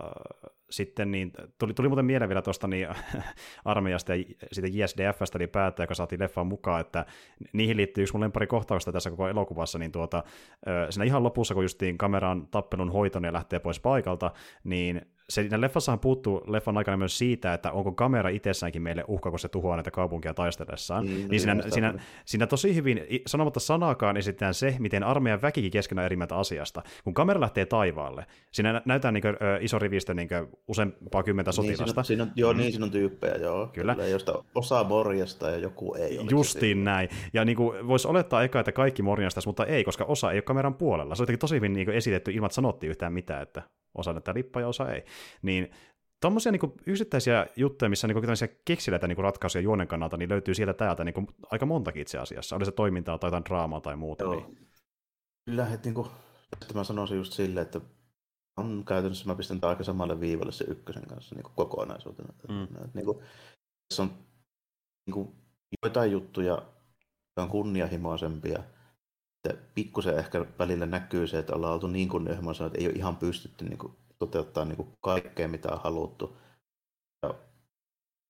sitten 0.74 1.11
niin, 1.11 1.32
tuli, 1.57 1.74
tuli 1.74 1.88
muuten 1.88 2.05
mieleen 2.05 2.30
vielä 2.30 2.41
tuosta 2.41 2.67
niin, 2.67 2.88
armeijasta 3.65 4.15
ja 4.15 4.24
siitä 4.51 4.67
JSDFstä, 4.71 5.38
eli 5.38 5.47
päätä, 5.47 5.84
joka 5.84 5.93
saatiin 5.93 6.19
leffaan 6.19 6.47
mukaan, 6.47 6.82
että 6.82 7.05
niihin 7.53 7.78
liittyy 7.78 8.01
yksi 8.01 8.13
mun 8.13 8.21
lempari 8.21 8.47
kohtausta 8.47 8.91
tässä 8.91 9.09
koko 9.09 9.28
elokuvassa, 9.28 9.80
niin 9.80 9.91
tuota, 9.91 10.24
siinä 10.89 11.05
ihan 11.05 11.24
lopussa, 11.24 11.53
kun 11.53 11.63
justiin 11.63 11.97
kameran 11.97 12.47
tappelun 12.47 12.91
ja 13.26 13.34
lähtee 13.34 13.59
pois 13.59 13.80
paikalta, 13.80 14.32
niin 14.63 15.01
siinä 15.30 15.61
leffassahan 15.61 15.99
puuttuu 15.99 16.43
leffan 16.47 16.78
aikana 16.78 16.97
myös 16.97 17.17
siitä, 17.17 17.53
että 17.53 17.71
onko 17.71 17.91
kamera 17.91 18.30
itsessäänkin 18.30 18.82
meille 18.82 19.03
uhka, 19.07 19.30
kun 19.30 19.39
se 19.39 19.49
tuhoaa 19.49 19.76
näitä 19.76 19.91
kaupunkia 19.91 20.34
taistellessaan. 20.34 21.05
Mm, 21.05 21.11
niin 21.11 21.39
siinä, 21.39 21.63
siinä, 21.69 21.93
siinä, 22.26 22.47
tosi 22.47 22.76
hyvin, 22.76 23.01
sanomatta 23.28 23.59
sanaakaan, 23.59 24.17
esitetään 24.17 24.53
se, 24.53 24.76
miten 24.80 25.03
armeijan 25.03 25.41
väkikin 25.41 25.71
keskenään 25.71 26.05
eri 26.05 26.15
mieltä 26.15 26.36
asiasta. 26.36 26.84
Kun 27.03 27.13
kamera 27.13 27.41
lähtee 27.41 27.65
taivaalle, 27.65 28.26
siinä 28.51 28.82
näytetään 28.86 29.13
niin 29.13 29.21
kuin, 29.21 29.36
iso 29.61 29.80
rivistö 29.80 30.13
niin 30.13 30.30
useampaa 30.67 31.24
kymmentä 31.24 31.51
sotilasta. 31.51 31.84
Niin, 31.84 31.91
siinä 31.91 31.99
on, 31.99 32.05
siinä 32.05 32.24
on, 32.24 32.32
joo, 32.36 32.53
mm. 32.53 32.59
niin 32.59 32.71
siinä 32.71 32.86
on 32.86 32.91
tyyppejä, 32.91 33.36
joo. 33.36 33.67
Kyllä. 33.67 33.95
kyllä 33.95 34.07
josta 34.07 34.43
osa 34.55 34.84
morjasta 34.84 35.49
ja 35.49 35.57
joku 35.57 35.95
ei 35.95 36.19
ole. 36.19 36.28
Justiin 36.32 36.78
siinä. 36.78 36.91
näin. 36.91 37.09
Ja 37.34 37.45
niin 37.45 37.55
kuin, 37.57 37.88
voisi 37.88 38.07
olettaa 38.07 38.43
eka, 38.43 38.59
että 38.59 38.71
kaikki 38.71 39.01
morjastaisi, 39.01 39.49
mutta 39.49 39.65
ei, 39.65 39.84
koska 39.84 40.05
osa 40.05 40.32
ei 40.32 40.38
ole 40.38 40.41
kameran 40.41 40.76
puolella. 40.76 41.15
Se 41.15 41.24
on 41.24 41.38
tosi 41.39 41.55
hyvin 41.55 41.74
niin 41.74 41.86
kuin, 41.86 41.97
esitetty 41.97 42.32
ilman, 42.32 42.45
että 42.45 42.55
sanottiin 42.55 42.89
yhtään 42.89 43.13
mitään, 43.13 43.41
että 43.41 43.61
osa 43.95 44.13
näyttää 44.13 44.33
lippaa 44.33 44.61
ja 44.61 44.67
osa 44.67 44.91
ei. 44.91 45.05
Niin 45.41 45.71
tuommoisia 46.21 46.51
niin 46.51 46.73
yksittäisiä 46.85 47.47
juttuja, 47.55 47.89
missä 47.89 48.07
niin 48.07 48.49
keksiläitä 48.65 49.07
niin 49.07 49.17
ratkaisuja 49.17 49.61
juonen 49.61 49.87
kannalta, 49.87 50.17
niin 50.17 50.29
löytyy 50.29 50.53
sieltä 50.53 50.73
täältä 50.73 51.03
niin 51.03 51.27
aika 51.51 51.65
montakin 51.65 52.01
itse 52.01 52.17
asiassa. 52.17 52.55
Oli 52.55 52.65
se 52.65 52.71
toimintaa 52.71 53.17
tai 53.17 53.27
jotain 53.27 53.45
draamaa 53.45 53.81
tai 53.81 53.95
muuta. 53.95 54.23
Joo. 54.23 54.35
Niin. 54.35 54.67
Kyllä, 55.45 55.67
että 55.73 55.87
niin 55.87 55.93
kuin, 55.93 56.07
että 56.61 56.73
mä 56.73 56.83
sanoisin 56.83 57.17
just 57.17 57.33
silleen, 57.33 57.65
että 57.65 57.81
on 58.57 58.83
käytännössä, 58.87 59.25
mä 59.25 59.35
pistän 59.35 59.59
aika 59.61 59.83
samalle 59.83 60.19
viivalle 60.19 60.51
se 60.51 60.63
ykkösen 60.63 61.07
kanssa 61.07 61.35
niin 61.35 61.43
kuin 61.43 61.53
kokonaisuutena. 61.55 62.33
Mm. 62.49 62.63
Että, 62.63 62.89
niin 62.93 63.05
kuin, 63.05 63.19
tässä 63.89 64.03
on 64.03 64.11
niin 65.05 65.13
kuin, 65.13 65.35
joitain 65.83 66.11
juttuja, 66.11 66.51
jotka 66.51 67.43
on 67.43 67.49
kunnianhimoisempia, 67.49 68.63
pikkusen 69.75 70.17
ehkä 70.17 70.45
välillä 70.59 70.85
näkyy 70.85 71.27
se, 71.27 71.39
että 71.39 71.55
ollaan 71.55 71.73
oltu 71.73 71.87
niin 71.87 72.09
kunnianhimoisia, 72.09 72.65
että 72.65 72.77
ei 72.77 72.87
ole 72.87 72.95
ihan 72.95 73.17
pystytty 73.17 73.65
niin 73.65 73.77
kuin, 73.77 73.93
toteuttaa 74.19 74.65
niin 74.65 74.77
kuin 74.77 74.93
kaikkea, 75.01 75.47
mitä 75.47 75.71
on 75.71 75.81
haluttu. 75.83 76.37
Ja 77.23 77.33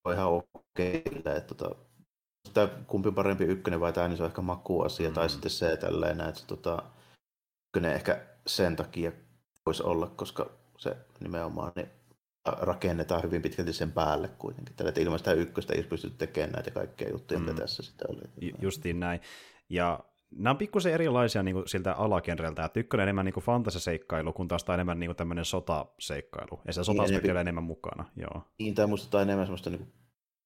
on 0.05 0.13
ihan 0.13 0.27
okei, 0.53 1.03
että 1.15 1.41
tota, 1.55 1.75
sitä 2.47 2.69
kumpi 2.87 3.11
parempi 3.11 3.43
ykkönen 3.43 3.79
vai 3.79 3.93
tämä, 3.93 4.07
niin 4.07 4.17
se 4.17 4.23
on 4.23 4.29
ehkä 4.29 4.41
makuasia, 4.41 5.09
mm. 5.09 5.13
tai 5.13 5.29
sitten 5.29 5.51
se 5.51 5.77
tälleen, 5.77 6.21
että 6.21 6.41
tota, 6.47 6.83
ykkönen 7.67 7.93
ehkä 7.93 8.25
sen 8.47 8.75
takia 8.75 9.11
voisi 9.65 9.83
olla, 9.83 10.07
koska 10.07 10.49
se 10.77 10.97
nimenomaan 11.19 11.71
niin 11.75 11.89
rakennetaan 12.45 13.23
hyvin 13.23 13.41
pitkälti 13.41 13.73
sen 13.73 13.91
päälle 13.91 14.27
kuitenkin. 14.27 14.75
Tällä, 14.75 14.89
että 14.89 15.01
ilman 15.01 15.19
sitä 15.19 15.33
ykköstä 15.33 15.73
ei 15.73 15.83
pysty 15.83 16.09
tekemään 16.09 16.51
näitä 16.51 16.71
kaikkia 16.71 17.09
juttuja, 17.09 17.39
mm. 17.39 17.45
mitä 17.45 17.61
tässä 17.61 17.83
sitten 17.83 18.07
oli. 18.11 18.53
Justiin 18.61 18.99
näin. 18.99 19.21
Ja 19.69 19.99
nämä 20.35 20.51
on 20.51 20.57
pikkusen 20.57 20.93
erilaisia 20.93 21.43
niin 21.43 21.55
kuin 21.55 21.67
siltä 21.67 21.93
alagenreltä, 21.93 22.65
että 22.65 22.79
ykkönen 22.79 23.03
enemmän 23.03 23.25
niin 23.25 23.43
fantasiseikkailu, 23.43 24.33
kun 24.33 24.47
taas 24.47 24.63
tämä 24.63 24.73
enemmän 24.73 24.99
niin 24.99 25.07
kuin 25.07 25.17
tämmöinen 25.17 25.45
sotaseikkailu, 25.45 26.61
ja 26.67 26.73
se 26.73 26.83
sota 26.83 27.03
niin, 27.03 27.37
enemmän 27.37 27.63
mukana. 27.63 28.05
Joo. 28.15 28.43
Niin, 28.59 28.75
tämä 28.75 28.87
muistuttaa 28.87 29.21
enemmän 29.21 29.45
semmoista 29.45 29.69
niin 29.69 29.93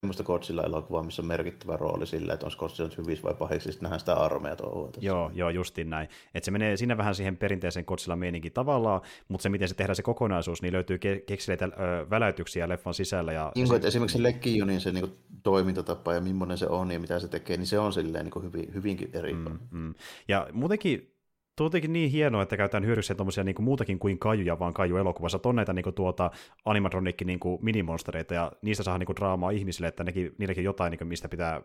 semmoista 0.01 0.23
Godzilla-elokuvaa, 0.23 1.03
missä 1.03 1.21
on 1.21 1.27
merkittävä 1.27 1.77
rooli 1.77 2.07
sillä, 2.07 2.33
että 2.33 2.45
onko 2.45 2.57
Godzilla 2.57 2.91
hyvissä 2.97 3.23
vai 3.23 3.33
pahiksi, 3.33 3.71
sitten 3.71 3.83
nähdään 3.83 3.99
sitä 3.99 4.13
armeija 4.13 4.55
tuohon. 4.55 4.91
Joo, 5.01 5.31
joo, 5.33 5.49
justiin 5.49 5.89
näin. 5.89 6.09
Et 6.33 6.43
se 6.43 6.51
menee 6.51 6.77
siinä 6.77 6.97
vähän 6.97 7.15
siihen 7.15 7.37
perinteiseen 7.37 7.85
Godzilla-meininkin 7.87 8.53
tavallaan, 8.53 9.01
mutta 9.27 9.43
se, 9.43 9.49
miten 9.49 9.67
se 9.67 9.75
tehdään 9.75 9.95
se 9.95 10.03
kokonaisuus, 10.03 10.61
niin 10.61 10.73
löytyy 10.73 10.97
ke- 10.97 11.23
keksileitä 11.25 11.65
ö, 11.65 11.69
väläytyksiä 12.09 12.69
leffan 12.69 12.93
sisällä. 12.93 13.33
Ja 13.33 13.51
niin, 13.55 13.75
että 13.75 13.87
esimerkiksi 13.87 14.17
se 14.17 14.65
niin 14.65 14.81
se 14.81 14.91
niin 14.91 15.17
toimintatapa 15.43 16.13
ja 16.13 16.21
millainen 16.21 16.57
se 16.57 16.67
on 16.67 16.91
ja 16.91 16.99
mitä 16.99 17.19
se 17.19 17.27
tekee, 17.27 17.57
niin 17.57 17.67
se 17.67 17.79
on 17.79 17.93
silleen 17.93 18.25
niin 18.25 18.43
hyvin, 18.43 18.73
hyvinkin 18.73 19.09
eri. 19.13 19.33
Mm, 19.33 19.59
mm. 19.71 19.93
Ja 20.27 20.47
muutenkin 20.53 21.16
tuo 21.57 21.69
on 21.69 21.93
niin 21.93 22.11
hienoa, 22.11 22.43
että 22.43 22.57
käytetään 22.57 22.85
hyödykseen 22.85 23.17
tuommoisia 23.17 23.43
niin 23.43 23.55
muutakin 23.59 23.99
kuin 23.99 24.19
kajuja, 24.19 24.59
vaan 24.59 24.73
kaju-elokuvassa. 24.73 25.39
On 25.43 25.55
näitä 25.55 25.73
niin 25.73 25.93
tuota, 25.95 26.31
animatronikki 26.65 27.25
niin 27.25 27.39
minimonstereita, 27.61 28.33
ja 28.33 28.51
niistä 28.61 28.83
saa 28.83 28.97
niin 28.97 29.15
draamaa 29.15 29.49
ihmisille, 29.49 29.87
että 29.87 30.03
nekin, 30.03 30.35
niilläkin 30.37 30.63
jotain, 30.63 30.91
niin 30.91 30.97
kuin, 30.97 31.07
mistä 31.07 31.29
pitää 31.29 31.61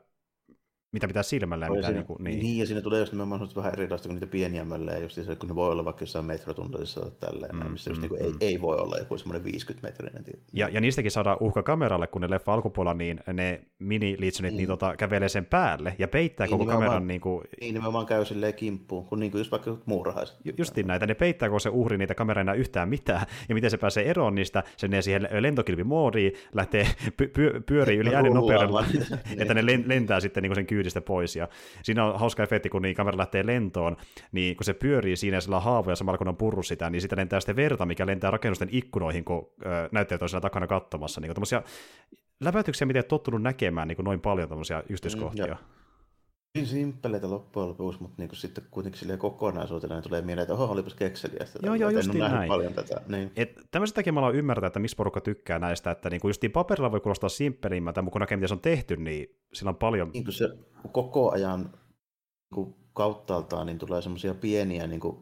mitä 0.92 1.06
pitää 1.06 1.22
silmällä. 1.22 1.68
Mitä, 1.68 1.82
siinä, 1.82 1.98
niin, 1.98 2.06
kuin, 2.06 2.24
niin. 2.24 2.38
niin, 2.38 2.58
ja 2.58 2.66
siinä 2.66 2.80
tulee 2.80 3.00
just 3.00 3.12
nimenomaan 3.12 3.48
vähän 3.56 3.72
erilaista 3.72 4.08
kuin 4.08 4.14
niitä 4.14 4.26
pieniä 4.26 4.64
möllejä, 4.64 4.98
just 4.98 5.14
se, 5.14 5.36
kun 5.36 5.48
ne 5.48 5.54
voi 5.54 5.70
olla 5.70 5.84
vaikka 5.84 6.02
jossain 6.02 6.24
metrotunnelissa 6.24 7.00
tai 7.00 7.10
tälleen, 7.20 7.56
mm, 7.56 7.70
missä 7.70 7.90
just 7.90 8.00
mm, 8.00 8.02
niin 8.02 8.08
kuin, 8.08 8.22
mm. 8.22 8.36
ei, 8.40 8.48
ei, 8.48 8.60
voi 8.60 8.76
olla 8.76 8.98
joku 8.98 9.18
semmoinen 9.18 9.44
50 9.44 9.88
metrinen. 9.88 10.24
Ja, 10.52 10.68
ja 10.68 10.80
niistäkin 10.80 11.10
saadaan 11.10 11.36
uhka 11.40 11.62
kameralle, 11.62 12.06
kun 12.06 12.20
ne 12.20 12.30
leffa 12.30 12.54
alkupuolella, 12.54 12.94
niin 12.94 13.20
ne 13.32 13.60
mini 13.78 14.16
liitsonit 14.18 14.52
niin. 14.52 14.56
niin 14.56 14.68
tota, 14.68 14.96
kävelee 14.96 15.28
sen 15.28 15.46
päälle 15.46 15.94
ja 15.98 16.08
peittää 16.08 16.46
niin, 16.46 16.58
koko 16.58 16.70
kameran. 16.70 17.06
Niin, 17.06 17.20
kuin... 17.20 17.44
niin 17.60 17.74
nimenomaan 17.74 18.06
käy 18.06 18.24
silleen 18.24 18.54
kimppuun, 18.54 19.06
kun 19.06 19.20
niin 19.20 19.30
kuin 19.30 19.40
just 19.40 19.50
vaikka 19.50 19.76
muurahaiset. 19.86 20.36
Ju, 20.44 20.52
justiin 20.58 20.86
näitä, 20.86 21.06
ne 21.06 21.14
peittää 21.14 21.48
koko 21.48 21.58
se 21.58 21.68
uhri 21.68 21.98
niitä 21.98 22.14
kameraa 22.14 22.54
yhtään 22.54 22.88
mitään, 22.88 23.26
ja 23.48 23.54
miten 23.54 23.70
se 23.70 23.76
pääsee 23.76 24.10
eroon 24.10 24.34
niistä, 24.34 24.62
se 24.76 24.88
menee 24.88 25.02
siihen 25.02 25.28
lentokilpimoodiin, 25.40 26.32
lähtee 26.54 26.86
py, 27.16 27.28
py, 27.28 27.60
pyörii 27.66 27.98
yli 27.98 28.14
äänen 28.14 28.32
nopeudella, 28.32 28.84
että 29.38 29.54
ne 29.54 29.66
lentää 29.86 30.20
sitten 30.20 30.42
niin 30.42 30.50
kuin 30.50 30.56
sen 30.56 30.66
kyydistä 30.82 31.00
pois, 31.00 31.36
ja 31.36 31.48
siinä 31.82 32.04
on 32.04 32.18
hauska 32.20 32.42
efekti, 32.42 32.68
kun 32.68 32.82
niin 32.82 32.96
kamera 32.96 33.18
lähtee 33.18 33.46
lentoon, 33.46 33.96
niin 34.32 34.56
kun 34.56 34.64
se 34.64 34.74
pyörii 34.74 35.16
siinä 35.16 35.36
ja 35.36 35.40
sillä 35.40 35.56
on 35.56 35.62
haavoja 35.62 35.96
samalla 35.96 36.18
kun 36.18 36.28
on 36.28 36.36
purru 36.36 36.62
sitä, 36.62 36.90
niin 36.90 37.02
sitä 37.02 37.16
lentää 37.16 37.40
sitten 37.40 37.56
verta, 37.56 37.86
mikä 37.86 38.06
lentää 38.06 38.30
rakennusten 38.30 38.68
ikkunoihin, 38.72 39.24
kun 39.24 39.50
äh, 39.66 39.88
on 40.22 40.28
siinä 40.28 40.40
takana 40.40 40.66
katsomassa. 40.66 41.20
Niin 41.20 41.34
läpäytyksiä, 42.40 42.86
mitä 42.86 43.00
et 43.00 43.08
tottunut 43.08 43.42
näkemään 43.42 43.88
niin 43.88 44.04
noin 44.04 44.20
paljon 44.20 44.48
tämmöisiä 44.48 44.82
yksityiskohtia. 44.88 45.54
Mm, 45.54 45.81
niin 46.54 46.66
simppeleitä 46.66 47.30
loppujen 47.30 47.68
lopuksi, 47.68 48.02
mutta 48.02 48.22
niin 48.22 48.36
sitten 48.36 48.64
kuitenkin 48.70 48.98
silleen 49.00 49.18
kokonaisuutena 49.18 49.94
niin 49.94 50.02
tulee 50.02 50.22
mieleen, 50.22 50.42
että 50.42 50.54
oho, 50.54 50.64
olipas 50.72 50.94
kekseliä. 50.94 51.46
Joo, 51.62 51.74
joo, 51.74 51.90
just 51.90 52.14
näin. 52.14 52.48
paljon 52.48 52.74
tätä. 52.74 53.00
Niin. 53.08 53.32
Et 53.36 53.60
tämmöisen 53.70 53.94
takia 53.94 54.12
mä 54.12 54.20
aloin 54.20 54.36
ymmärtää, 54.36 54.66
että 54.66 54.80
miksi 54.80 54.96
porukka 54.96 55.20
tykkää 55.20 55.58
näistä, 55.58 55.90
että 55.90 56.10
niin 56.10 56.20
justiin 56.24 56.52
paperilla 56.52 56.92
voi 56.92 57.00
kuulostaa 57.00 57.28
simppelimmältä, 57.28 58.02
mutta 58.02 58.12
kun 58.12 58.20
näkee, 58.20 58.36
miten 58.36 58.48
se 58.48 58.54
on 58.54 58.60
tehty, 58.60 58.96
niin 58.96 59.38
sillä 59.52 59.68
on 59.68 59.76
paljon... 59.76 60.10
Niin 60.12 60.24
kuin 60.24 60.34
se 60.34 60.48
koko 60.92 61.30
ajan 61.30 61.60
niin 61.60 61.70
kuin 62.54 62.74
kauttaaltaan 62.92 63.66
niin 63.66 63.78
tulee 63.78 64.02
semmoisia 64.02 64.34
pieniä 64.34 64.86
niin 64.86 65.00
kuin, 65.00 65.16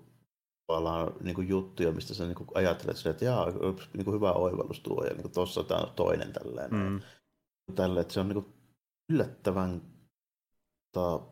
niin 1.22 1.34
kuin 1.34 1.48
juttuja, 1.48 1.92
mistä 1.92 2.14
sä 2.14 2.24
niin 2.24 2.34
kuin 2.34 2.48
ajattelet 2.54 2.96
sille, 2.96 3.10
että 3.10 3.24
jaa, 3.24 3.46
niin 3.94 4.04
kuin 4.04 4.14
hyvä 4.14 4.32
oivallus 4.32 4.80
tuo, 4.80 5.04
ja 5.04 5.14
niin 5.14 5.32
tuossa 5.32 5.64
tämä 5.64 5.80
on 5.80 5.92
toinen 5.96 6.32
tälleen. 6.32 6.70
Mm. 6.70 7.00
Tälle, 7.74 8.00
että 8.00 8.14
se 8.14 8.20
on 8.20 8.28
niin 8.28 8.42
kuin 8.42 8.54
yllättävän 9.12 9.82
tota, 10.92 11.26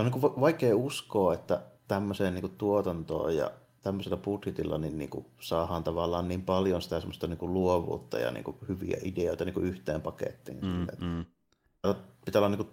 on 0.00 0.04
niin 0.04 0.20
kuin 0.20 0.40
vaikea 0.40 0.76
uskoa, 0.76 1.34
että 1.34 1.62
tämmöiseen 1.88 2.34
niin 2.34 2.42
kuin 2.42 2.56
tuotantoon 2.58 3.36
ja 3.36 3.50
tämmöisellä 3.82 4.16
budjetilla 4.16 4.78
niin, 4.78 4.98
niin 4.98 5.10
kuin 5.10 5.26
saadaan 5.40 5.84
tavallaan 5.84 6.28
niin 6.28 6.42
paljon 6.42 6.82
sitä 6.82 7.00
semmoista 7.00 7.26
niin 7.26 7.38
kuin 7.38 7.52
luovuutta 7.52 8.18
ja 8.18 8.30
niin 8.30 8.44
kuin 8.44 8.56
hyviä 8.68 8.96
ideoita 9.02 9.44
niin 9.44 9.54
kuin 9.54 9.66
yhteen 9.66 10.00
pakettiin. 10.00 10.58
Mm, 10.60 10.86
mm. 11.06 11.24
Pitää 12.24 12.40
olla 12.40 12.48
niin 12.48 12.66
kuin, 12.66 12.68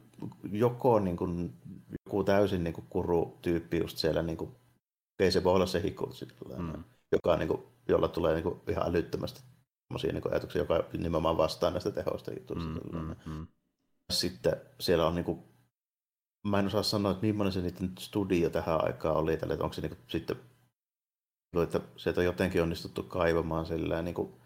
joko 0.52 1.00
niin 1.00 1.18
kuin, 1.18 1.54
joku 2.06 2.24
täysin 2.24 2.64
niin 2.64 2.74
kuin 2.74 2.86
kuru-tyyppi 2.90 3.78
just 3.78 3.98
siellä, 3.98 4.22
niin 4.22 4.38
kuin, 4.38 4.52
ei 5.20 5.32
se 5.32 5.44
voi 5.44 5.54
olla 5.54 5.66
se 5.66 5.84
hikku, 5.84 6.10
mm. 6.58 6.84
joka, 7.12 7.38
niin 7.38 7.48
kuin, 7.48 7.64
jolla 7.88 8.08
tulee 8.08 8.34
niin 8.34 8.44
kuin, 8.44 8.62
ihan 8.70 8.90
älyttömästi 8.90 9.42
niin 10.04 10.32
ajatuksia, 10.32 10.62
joka 10.62 10.84
nimenomaan 10.94 11.38
vastaa 11.38 11.72
näistä 11.72 11.92
tehoista 11.92 12.32
jutuista. 12.34 12.70
Mm, 12.70 13.00
mm, 13.00 13.16
mm 13.26 13.48
sitten 14.14 14.62
siellä 14.80 15.08
on 15.08 15.16
niinku, 15.16 15.43
mä 16.47 16.60
en 16.60 16.66
osaa 16.66 16.84
sanoa, 16.84 17.12
että 17.12 17.26
millainen 17.26 17.53
se 17.53 17.62
niiden 17.62 17.91
studio 17.99 18.49
tähän 18.49 18.86
aikaan 18.86 19.16
oli, 19.16 19.38
tälle, 19.38 19.53
että 19.53 19.64
onko 19.64 19.74
se 19.74 19.82
niinku 19.82 19.97
sitten, 20.08 20.38
että 21.64 21.82
sieltä 21.97 22.22
on 22.22 22.26
jotenkin 22.26 22.64
onnistuttu 22.64 23.03
kaivamaan 23.03 23.66
sillä 23.66 24.01
niinku 24.01 24.41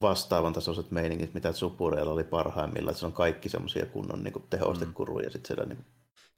vastaavan 0.00 0.52
tasoiset 0.52 0.90
meiningit, 0.90 1.34
mitä 1.34 1.52
Supureilla 1.52 2.12
oli 2.12 2.24
parhaimmillaan, 2.24 2.90
että 2.90 3.00
se 3.00 3.06
on 3.06 3.12
kaikki 3.12 3.48
semmoisia 3.48 3.86
kunnon 3.86 4.22
niinku 4.22 4.40
tehostekuruja 4.50 5.28
mm. 5.28 5.32
sitten 5.32 5.48
siellä 5.48 5.64
niinku 5.64 5.84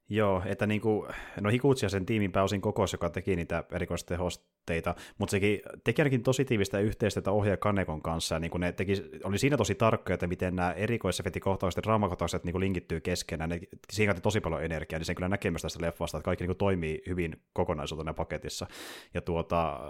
Joo, 0.09 0.43
että 0.45 0.67
niin 0.67 0.81
kuin, 0.81 1.09
no 1.41 1.51
Hikutsia 1.51 1.89
sen 1.89 2.07
tiimin 2.07 2.33
pääosin 2.33 2.61
kokos, 2.61 2.93
joka 2.93 3.11
teki 3.11 3.37
niitä 3.37 3.65
erikoistehosteita, 3.73 4.95
mutta 5.19 5.31
sekin 5.31 5.61
teki 5.85 6.03
ainakin 6.03 6.23
tosi 6.23 6.45
tiivistä 6.45 6.79
yhteistyötä 6.79 7.31
ohjaaja 7.31 7.57
Kanekon 7.57 8.03
kanssa, 8.03 8.35
ja 8.35 8.39
niin 8.39 8.51
kuin 8.51 8.61
ne 8.61 8.73
teki, 8.73 9.11
oli 9.25 9.39
siinä 9.39 9.57
tosi 9.57 9.75
tarkkoja, 9.75 10.15
että 10.15 10.27
miten 10.27 10.57
nämä 10.57 10.73
erikoisefektikohtaukset 10.73 11.77
ja 11.77 11.83
draamakohtaukset 11.83 12.45
niin 12.45 12.61
linkittyy 12.61 13.01
keskenään, 13.01 13.51
ne, 13.51 13.61
siinä 13.93 14.15
tosi 14.15 14.41
paljon 14.41 14.65
energiaa, 14.65 14.99
niin 14.99 15.07
sen 15.07 15.17
kyllä 15.17 15.29
näkee 15.29 15.51
myös 15.51 15.63
tästä 15.63 15.83
leffasta, 15.83 16.19
että 16.19 16.25
kaikki 16.25 16.43
niin 16.43 16.49
kuin 16.49 16.59
toimii 16.59 17.03
hyvin 17.07 17.43
kokonaisuutena 17.53 18.15
paketissa. 18.15 18.67
Ja 19.15 19.21
tuota, 19.21 19.81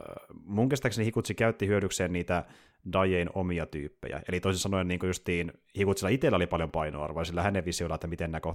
mun 0.45 0.69
käsittääkseni 0.69 1.07
Hikutsi 1.07 1.35
käytti 1.35 1.67
hyödykseen 1.67 2.13
niitä 2.13 2.45
Dajein 2.93 3.31
omia 3.35 3.67
tyyppejä. 3.67 4.23
Eli 4.29 4.41
toisin 4.41 4.61
sanoen 4.61 4.89
niin 4.89 5.01
justiin 5.03 5.53
Higutsilla 5.79 6.09
itsellä 6.09 6.37
oli 6.37 6.47
paljon 6.47 6.71
painoarvoa, 6.71 7.25
sillä 7.25 7.43
hänen 7.43 7.65
visioilla, 7.65 7.95
että 7.95 8.07
miten 8.07 8.31
nämä 8.31 8.55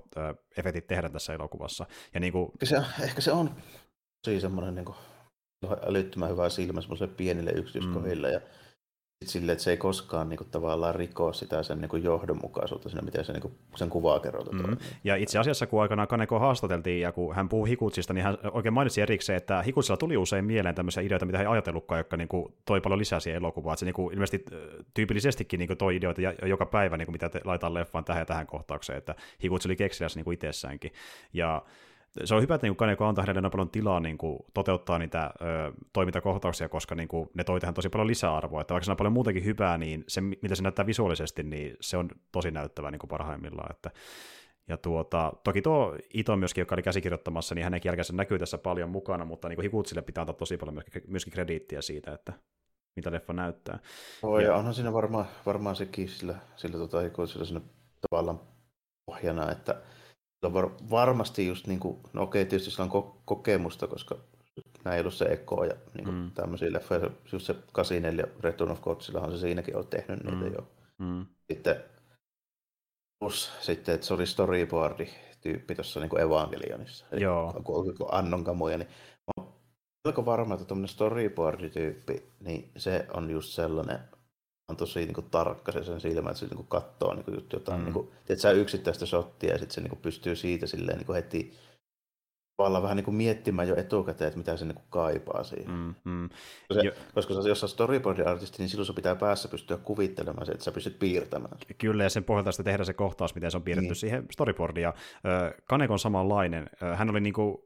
efektit 0.58 0.88
tehdään 0.88 1.14
tässä 1.14 1.34
elokuvassa. 1.34 1.86
Ja 2.14 2.20
niin 2.20 2.34
kuin... 2.34 2.52
se, 2.64 2.82
ehkä 3.04 3.22
se 3.22 3.32
on 3.32 3.56
tosi 4.26 4.42
semmoinen 4.42 4.76
niin 4.76 4.86
kuin, 4.86 4.96
älyttömän 5.88 6.30
hyvä 6.30 6.50
silmä 6.50 6.82
semmoiselle 6.82 7.14
pienille 7.18 7.52
yksityiskohdille, 7.52 8.28
mm. 8.28 8.34
ja 8.34 8.42
silleen, 9.26 9.54
että 9.54 9.64
se 9.64 9.72
ei 9.72 9.78
koskaan 9.78 10.30
niin 10.30 10.38
kuin, 10.38 10.48
tavallaan 10.52 10.96
rikoa 10.96 11.34
sitä 11.34 11.64
sen 11.64 11.82
niin 11.82 11.90
kuin, 11.90 12.04
johdonmukaisuutta 12.04 12.90
siinä, 12.90 13.02
miten 13.02 13.26
se, 13.26 13.34
niin 13.34 13.42
kuin, 13.42 13.54
sen 13.76 13.90
kuvaa 13.90 14.20
kerrotaan. 14.20 14.70
Mm. 14.70 14.78
Ja 15.04 15.16
itse 15.16 15.40
asiassa, 15.40 15.68
kun 15.68 15.82
aikanaan 15.82 16.08
Kaneko 16.08 16.40
haastateltiin 16.40 17.02
ja 17.02 17.12
kun 17.12 17.36
hän 17.36 17.50
puhui 17.50 17.70
Hikutsista, 17.70 18.14
niin 18.14 18.24
hän 18.24 18.38
oikein 18.52 18.74
mainitsi 18.74 19.02
erikseen, 19.02 19.38
että 19.38 19.62
Hikutsilla 19.62 19.98
tuli 19.98 20.18
usein 20.18 20.46
mieleen 20.46 20.76
tämmöisiä 20.76 21.04
ideoita, 21.04 21.26
mitä 21.26 21.38
hän 21.38 21.48
ei 21.48 21.52
ajatellutkaan, 21.52 22.00
jotka 22.00 22.18
niin 22.18 22.28
kuin, 22.28 22.54
toi 22.66 22.82
paljon 22.82 23.00
lisää 23.00 23.20
siihen 23.20 23.38
elokuvaan. 23.38 23.74
Että 23.74 23.80
se 23.80 23.86
niin 23.86 23.94
kuin, 23.94 24.14
ilmeisesti 24.14 24.46
tyypillisestikin 24.94 25.58
niin 25.58 25.68
kuin, 25.68 25.78
toi 25.78 25.96
ideoita 25.96 26.22
joka 26.46 26.66
päivä, 26.66 26.98
niin 26.98 27.06
kuin, 27.06 27.14
mitä 27.14 27.30
te 27.30 27.42
laitetaan 27.44 27.74
leffaan 27.74 28.06
tähän 28.06 28.22
ja 28.22 28.26
tähän 28.26 28.48
kohtaukseen, 28.48 28.98
että 28.98 29.16
Hikutsi 29.44 29.68
oli 29.68 29.76
kekseliäs 29.76 30.16
niin 30.16 30.26
kuin 30.26 30.34
itsessäänkin. 30.34 30.94
Ja 31.34 31.64
se 32.24 32.36
on 32.36 32.42
hyvä, 32.42 32.56
että 32.56 32.68
niin 32.68 32.76
Kaneko 32.76 33.06
antaa 33.06 33.26
hänelle 33.28 33.50
paljon 33.50 33.70
tilaa 33.70 34.00
niin 34.00 34.18
kuin, 34.18 34.40
toteuttaa 34.54 35.00
niitä 35.00 35.32
ö, 35.42 35.72
toimintakohtauksia, 35.94 36.70
koska 36.70 36.96
niin 36.96 37.08
kuin, 37.08 37.30
ne 37.34 37.44
toi 37.44 37.60
tähän 37.60 37.74
tosi 37.74 37.90
paljon 37.90 38.08
lisäarvoa. 38.08 38.62
Että 38.62 38.74
vaikka 38.74 38.86
se 38.86 38.92
on 38.92 38.98
paljon 38.98 39.14
muutenkin 39.14 39.46
hyvää, 39.46 39.78
niin 39.78 40.04
se, 40.08 40.22
mitä 40.22 40.56
se 40.56 40.64
näyttää 40.64 40.86
visuaalisesti, 40.86 41.44
niin 41.44 41.78
se 41.82 41.98
on 41.98 42.10
tosi 42.32 42.52
näyttävä 42.52 42.92
niin 42.92 43.00
kuin 43.00 43.10
parhaimmillaan. 43.10 43.72
Että, 43.72 43.92
ja 44.68 44.78
tuota, 44.78 45.34
toki 45.44 45.62
tuo 45.62 45.98
Ito 46.14 46.38
myöskin, 46.38 46.62
joka 46.62 46.76
oli 46.76 46.84
käsikirjoittamassa, 46.84 47.56
niin 47.56 47.64
hänenkin 47.64 47.90
jälkeen 47.90 48.06
näkyy 48.14 48.40
tässä 48.40 48.58
paljon 48.58 48.90
mukana, 48.90 49.26
mutta 49.26 49.50
niin 49.50 49.58
kuin 49.58 49.64
Hikutsille 49.64 50.02
pitää 50.02 50.22
antaa 50.22 50.36
tosi 50.36 50.58
paljon 50.58 50.74
myöskin, 50.74 51.04
myöskin 51.08 51.34
krediittiä 51.34 51.82
siitä, 51.82 52.14
että 52.14 52.34
mitä 52.96 53.12
leffa 53.12 53.34
näyttää. 53.34 53.80
Oi, 54.24 54.44
ja 54.44 54.56
onhan 54.56 54.74
siinä 54.74 54.94
varmaan, 54.94 55.26
varmaan 55.46 55.76
sekin 55.76 56.10
sillä, 56.10 56.36
sillä 56.56 56.78
tota, 56.78 57.00
Hikutsilla 57.00 57.46
siinä 57.46 57.62
tavallaan 58.10 58.40
pohjana, 59.06 59.52
että 59.52 59.82
var, 60.44 60.70
varmasti 60.90 61.48
just 61.48 61.68
niin 61.68 61.80
kuin, 61.80 62.00
no 62.14 62.24
okei, 62.24 62.46
tietysti 62.46 62.72
sillä 62.72 62.84
on 62.84 63.04
ko- 63.04 63.16
kokemusta, 63.26 63.88
koska 63.88 64.18
näin 64.84 64.96
ei 64.96 65.02
ollut 65.02 65.14
se 65.14 65.26
Eko 65.26 65.64
ja 65.64 65.74
niin 65.94 66.04
kuin 66.04 66.16
mm. 66.16 66.32
tämmöisiä 66.32 66.74
leffoja. 66.74 67.10
Just 67.32 67.46
se 67.46 67.56
84 67.72 68.28
Return 68.40 68.72
of 68.72 68.82
Godzillahan 68.82 69.32
se 69.32 69.38
siinäkin 69.38 69.78
on 69.78 69.88
tehnyt 69.88 70.24
niitä 70.24 70.46
mm. 70.46 70.54
jo. 70.54 70.68
Mm. 70.98 71.26
Sitten 71.52 71.84
plus 73.20 73.52
sitten, 73.62 73.96
että 73.96 74.08
se 74.08 74.14
oli 74.14 74.26
storyboardi 74.26 75.10
tyyppi 75.42 75.76
tuossa 75.76 76.00
niin 76.00 76.20
Evangelionissa. 76.20 77.06
Eli 77.12 77.24
Joo. 77.24 77.54
Kun, 77.64 77.98
kun 77.98 78.08
Annon 78.12 78.44
kamuja, 78.44 78.78
niin 78.78 78.90
Oliko 80.06 80.26
varma, 80.26 80.54
että 80.54 80.66
tuommoinen 80.66 80.96
storyboard-tyyppi, 80.96 82.24
niin 82.40 82.72
se 82.78 83.08
on 83.14 83.32
just 83.32 83.50
sellainen, 83.50 84.00
on 84.70 84.78
tosi 84.78 85.00
niin 85.00 85.14
kuin, 85.14 85.30
tarkka 85.32 85.72
se 85.72 85.84
sen 85.84 86.02
silmä, 86.02 86.30
että 86.30 86.40
se 86.40 86.46
niin 86.46 86.56
kuin, 86.56 86.68
katsoo 86.68 87.14
niin 87.14 87.26
kuin, 87.26 87.46
jotain 87.54 87.80
mm. 87.80 87.86
niin 87.86 87.94
kuin, 87.94 88.10
tiedätkö, 88.26 88.52
yksittäistä 88.52 89.06
shottia 89.06 89.52
ja 89.52 89.58
sitten 89.58 89.76
se 89.76 89.82
niin 89.82 89.90
kuin, 89.90 90.02
pystyy 90.02 90.36
siitä 90.36 90.68
silleen 90.68 90.98
niin 90.98 91.06
kuin, 91.06 91.16
heti 91.16 91.54
tavallaan 92.58 92.84
vähän 92.84 92.98
niin 92.98 93.06
kuin 93.06 93.16
miettimään 93.16 93.68
jo 93.68 93.76
etukäteen, 93.76 94.28
että 94.28 94.38
mitä 94.38 94.58
se 94.58 94.66
niin 94.66 94.76
kuin 94.76 94.86
kaipaa 94.90 95.44
siihen. 95.44 95.72
Mm, 95.72 95.94
mm. 96.04 96.30
Koska, 96.68 96.84
se, 96.84 96.94
koska 97.14 97.34
jos 97.48 97.64
on 97.64 97.70
storyboard-artisti, 97.70 98.58
niin 98.58 98.70
silloin 98.70 98.86
se 98.86 98.94
pitää 98.94 99.16
päässä 99.16 99.48
pystyä 99.48 99.78
kuvittelemaan 99.78 100.46
se, 100.46 100.52
että 100.52 100.64
sä 100.64 100.72
pystyt 100.72 101.00
piirtämään. 101.00 101.58
Kyllä, 101.78 102.04
ja 102.04 102.10
sen 102.10 102.24
pohjalta 102.24 102.52
sitten 102.52 102.66
tehdä 102.66 102.84
se 102.84 102.94
kohtaus, 102.94 103.36
miten 103.36 103.52
se 103.52 103.58
on 103.58 103.64
piirretty 103.64 103.88
niin. 103.88 103.96
siihen 103.96 104.26
storyboardiin. 104.32 104.84
Ja, 104.84 104.90
äh, 104.90 105.54
Kanekon 105.66 106.00
samanlainen. 106.00 106.70
Hän 106.96 107.10
oli 107.10 107.22
niin 107.22 107.34
kuin 107.34 107.58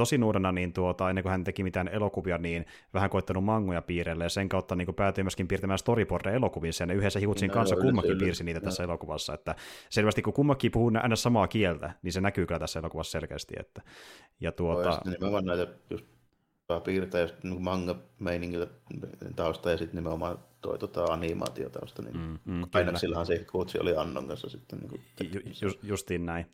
tosi 0.00 0.18
nuorena, 0.18 0.52
niin 0.52 0.72
tuota, 0.72 1.08
ennen 1.08 1.22
kuin 1.22 1.30
hän 1.30 1.44
teki 1.44 1.62
mitään 1.62 1.88
elokuvia, 1.88 2.38
niin 2.38 2.66
vähän 2.94 3.10
koittanut 3.10 3.44
mangoja 3.44 3.82
piirrelle, 3.82 4.24
ja 4.24 4.28
sen 4.28 4.48
kautta 4.48 4.76
niin 4.76 4.94
päätyi 4.94 5.24
myöskin 5.24 5.48
piirtämään 5.48 5.78
storyboardeja 5.78 6.36
elokuvissa, 6.36 6.82
ja 6.82 6.86
ne 6.86 6.94
yhdessä 6.94 7.18
Higutsin 7.20 7.48
no, 7.48 7.54
kanssa 7.54 7.76
kummakin 7.76 8.18
piirsi 8.18 8.44
niitä 8.44 8.60
no. 8.60 8.64
tässä 8.64 8.82
elokuvassa, 8.82 9.34
että 9.34 9.54
selvästi 9.90 10.22
kun 10.22 10.32
kummakin 10.32 10.72
puhuu 10.72 10.92
aina 11.02 11.16
samaa 11.16 11.48
kieltä, 11.48 11.92
niin 12.02 12.12
se 12.12 12.20
näkyy 12.20 12.46
kyllä 12.46 12.58
tässä 12.58 12.78
elokuvassa 12.78 13.10
selkeästi, 13.10 13.54
että 13.60 13.82
ja 14.40 14.52
tuota... 14.52 14.88
No, 14.88 14.94
ja 15.04 15.10
nimenomaan 15.10 15.44
näitä 15.44 15.72
just 15.90 16.06
piirtää 16.78 17.20
just 17.20 17.34
niin 17.42 17.62
manga-meiningillä 17.62 18.66
tausta 19.36 19.70
ja 19.70 19.76
sitten 19.76 19.96
nimenomaan 19.96 20.38
toi 20.60 20.78
tota, 20.78 21.04
animaatiotausta, 21.04 22.02
niin 22.02 22.16
mm, 22.16 22.38
mm, 22.44 22.64
aineksillahan 22.74 23.26
se 23.26 23.44
kuutsi 23.52 23.78
oli 23.80 23.96
Annon 23.96 24.28
kanssa 24.28 24.48
sitten. 24.48 24.78
Niin 24.78 24.90
kuin, 24.90 25.00
ju, 25.34 25.40
ju, 25.62 25.70
justiin 25.82 26.26
näin. 26.26 26.46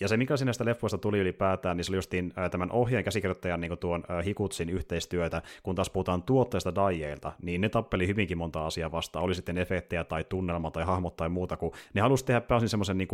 Ja 0.00 0.08
se, 0.08 0.16
mikä 0.16 0.36
sinne 0.36 0.52
leffoista 0.64 0.98
tuli 0.98 1.18
ylipäätään, 1.18 1.76
niin 1.76 1.84
se 1.84 1.90
oli 1.90 1.96
justiin 1.96 2.32
äh, 2.38 2.50
tämän 2.50 2.70
ohjeen 2.70 3.04
käsikirjoittajan 3.04 3.60
niin 3.60 3.78
tuon 3.78 4.04
äh, 4.10 4.24
Hikutsin 4.24 4.70
yhteistyötä, 4.70 5.42
kun 5.62 5.74
taas 5.74 5.90
puhutaan 5.90 6.22
tuotteista 6.22 6.74
dajeilta, 6.74 7.32
niin 7.42 7.60
ne 7.60 7.68
tappeli 7.68 8.06
hyvinkin 8.06 8.38
monta 8.38 8.66
asiaa 8.66 8.92
vastaan, 8.92 9.24
oli 9.24 9.34
sitten 9.34 9.58
efektejä 9.58 10.04
tai 10.04 10.24
tunnelma 10.24 10.70
tai 10.70 10.84
hahmot 10.84 11.16
tai 11.16 11.28
muuta, 11.28 11.56
kun 11.56 11.72
ne 11.94 12.00
halusi 12.00 12.24
tehdä 12.24 12.40
pääosin 12.40 12.68
semmoisen 12.68 12.98
niin 12.98 13.08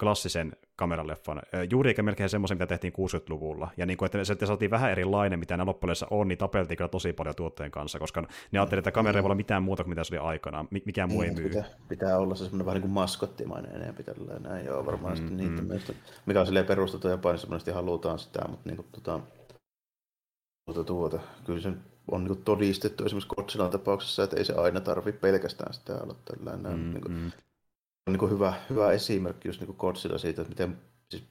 klassisen 0.00 0.52
kameraleffan, 0.76 1.42
juuri 1.70 1.90
eikä 1.90 2.02
melkein 2.02 2.28
semmoisen, 2.28 2.56
mitä 2.56 2.66
tehtiin 2.66 2.92
60-luvulla. 2.92 3.70
Ja 3.76 3.86
niin 3.86 3.96
kuin, 3.96 4.06
että 4.06 4.24
se 4.24 4.32
että 4.32 4.46
saatiin 4.46 4.70
vähän 4.70 4.90
erilainen, 4.90 5.38
mitä 5.38 5.56
ne 5.56 5.64
loppujen 5.64 5.96
on, 6.10 6.28
niin 6.28 6.38
tapeltiin 6.38 6.76
kyllä 6.76 6.88
tosi 6.88 7.12
paljon 7.12 7.34
tuotteen 7.34 7.70
kanssa, 7.70 7.98
koska 7.98 8.20
ne 8.52 8.58
ajattelivat, 8.58 8.86
että 8.86 8.94
kamera 8.94 9.18
ei 9.18 9.22
voi 9.22 9.26
olla 9.26 9.34
mitään 9.34 9.62
muuta 9.62 9.84
kuin 9.84 9.90
mitä 9.90 10.04
se 10.04 10.14
oli 10.14 10.28
aikanaan, 10.28 10.68
mikään 10.84 11.08
muu 11.08 11.22
ei 11.22 11.30
myy. 11.30 11.48
Pitää, 11.48 11.64
pitää 11.88 12.18
olla 12.18 12.34
se 12.34 12.44
semmoinen 12.44 12.66
vähän 12.66 12.74
niin 12.74 12.82
kuin 12.82 12.92
maskottimainen 12.92 13.74
enemmän 13.74 14.04
tällä 14.04 14.38
näin, 14.38 14.66
joo, 14.66 14.86
varmaan 14.86 15.18
mm, 15.18 15.36
niitä 15.36 15.62
mm. 15.62 15.68
Mielestä, 15.68 15.92
mikä 16.26 16.40
on 16.40 16.46
silleen 16.46 16.66
perustettu 16.66 17.08
Japanissa, 17.08 17.48
monesti 17.48 17.70
halutaan 17.70 18.18
sitä, 18.18 18.40
mutta 18.48 18.68
niin 18.68 18.76
kuin, 18.76 18.86
tota, 18.92 19.20
tuota, 20.66 20.84
tuota, 20.84 21.20
kyllä 21.44 21.60
se 21.60 21.72
on 22.10 22.24
niin 22.24 22.44
todistettu 22.44 23.04
esimerkiksi 23.04 23.34
Godzillan 23.36 23.70
tapauksessa, 23.70 24.24
että 24.24 24.36
ei 24.36 24.44
se 24.44 24.54
aina 24.54 24.80
tarvitse 24.80 25.20
pelkästään 25.20 25.74
sitä 25.74 25.94
olla 26.02 26.14
tällainen. 26.24 26.72
Mm, 26.72 26.90
niin 26.90 27.00
kuin, 27.00 27.14
mm 27.14 27.30
on 28.06 28.12
niin 28.12 28.30
hyvä, 28.30 28.54
hyvä 28.70 28.92
esimerkki 28.92 29.48
just 29.48 29.60
niin 29.60 29.74
Godzilla 29.78 30.18
siitä, 30.18 30.42
että 30.42 30.50
miten 30.50 30.78
siis 31.08 31.24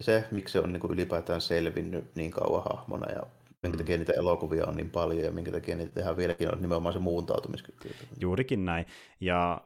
se, 0.00 0.24
miksi 0.30 0.52
se 0.52 0.60
on 0.60 0.72
niin 0.72 0.90
ylipäätään 0.90 1.40
selvinnyt 1.40 2.14
niin 2.14 2.30
kauan 2.30 2.62
hahmona 2.70 3.12
ja 3.12 3.22
minkä 3.62 3.76
mm. 3.76 3.78
takia 3.78 3.98
niitä 3.98 4.12
elokuvia 4.12 4.66
on 4.66 4.76
niin 4.76 4.90
paljon 4.90 5.24
ja 5.24 5.32
minkä 5.32 5.52
takia 5.52 5.76
niitä 5.76 5.94
tehdään 5.94 6.16
vieläkin 6.16 6.54
on 6.54 6.62
nimenomaan 6.62 6.92
se 6.92 6.98
muuntautumiskyky. 6.98 7.94
Juurikin 8.20 8.64
näin. 8.64 8.86
Ja 9.20 9.60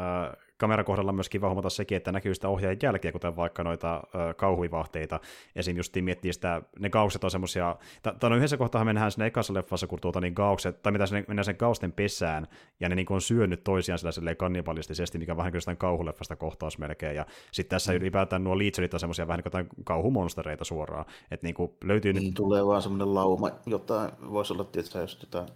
äh, 0.00 0.36
kameran 0.60 0.84
kohdalla 0.84 1.12
myös 1.12 1.28
kiva 1.28 1.46
huomata 1.46 1.70
sekin, 1.70 1.96
että 1.96 2.12
näkyy 2.12 2.34
sitä 2.34 2.48
ohjaajan 2.48 2.78
jälkeä, 2.82 3.12
kuten 3.12 3.36
vaikka 3.36 3.64
noita 3.64 4.02
ö, 4.14 4.34
kauhuivahteita. 4.34 5.20
Esim. 5.56 5.76
just 5.76 5.96
miettii 6.00 6.32
sitä, 6.32 6.62
ne 6.78 6.90
gaukset 6.90 7.24
on 7.24 7.30
semmoisia, 7.30 7.76
tai 8.02 8.30
no 8.30 8.36
yhdessä 8.36 8.56
kohtaa 8.56 8.84
mennään 8.84 9.12
sinne 9.12 9.26
ekassa 9.26 9.54
leffassa, 9.54 9.86
kun 9.86 10.00
tuota, 10.00 10.20
niin 10.20 10.32
gaukset, 10.32 10.82
tai 10.82 10.92
mitä 10.92 11.06
sinne, 11.06 11.24
mennään 11.28 11.44
sen 11.44 11.56
gausten 11.58 11.92
pesään, 11.92 12.46
ja 12.80 12.88
ne 12.88 12.94
niin 12.94 13.06
kuin 13.06 13.14
on 13.14 13.20
syönyt 13.20 13.64
toisiaan 13.64 13.98
sillä 13.98 14.12
silleen 14.12 14.36
kannibalistisesti, 14.36 15.18
mikä 15.18 15.32
on 15.32 15.36
vähän 15.36 15.52
kyllä 15.52 15.76
kauhuleffasta 15.76 16.36
kohtaus 16.36 16.78
melkein, 16.78 17.16
ja 17.16 17.26
sitten 17.52 17.76
tässä 17.76 17.92
mm. 17.92 17.96
ylipäätään 17.96 18.44
nuo 18.44 18.58
liitserit 18.58 18.94
on 18.94 19.00
semmoisia 19.00 19.28
vähän 19.28 19.42
niin 19.44 19.66
kuin 19.68 19.84
kauhumonstereita 19.84 20.64
suoraan, 20.64 21.04
että 21.30 21.46
niin 21.46 21.54
kuin 21.54 21.72
löytyy... 21.84 22.12
Niin, 22.12 22.34
tulee 22.34 22.66
vaan 22.66 22.82
semmoinen 22.82 23.14
lauma, 23.14 23.50
jotain, 23.66 24.10
voisi 24.32 24.52
olla 24.52 24.64
tietysti 24.64 24.98
jos 24.98 25.18
jotain, 25.22 25.48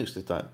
just 0.00 0.16
jotain 0.16 0.44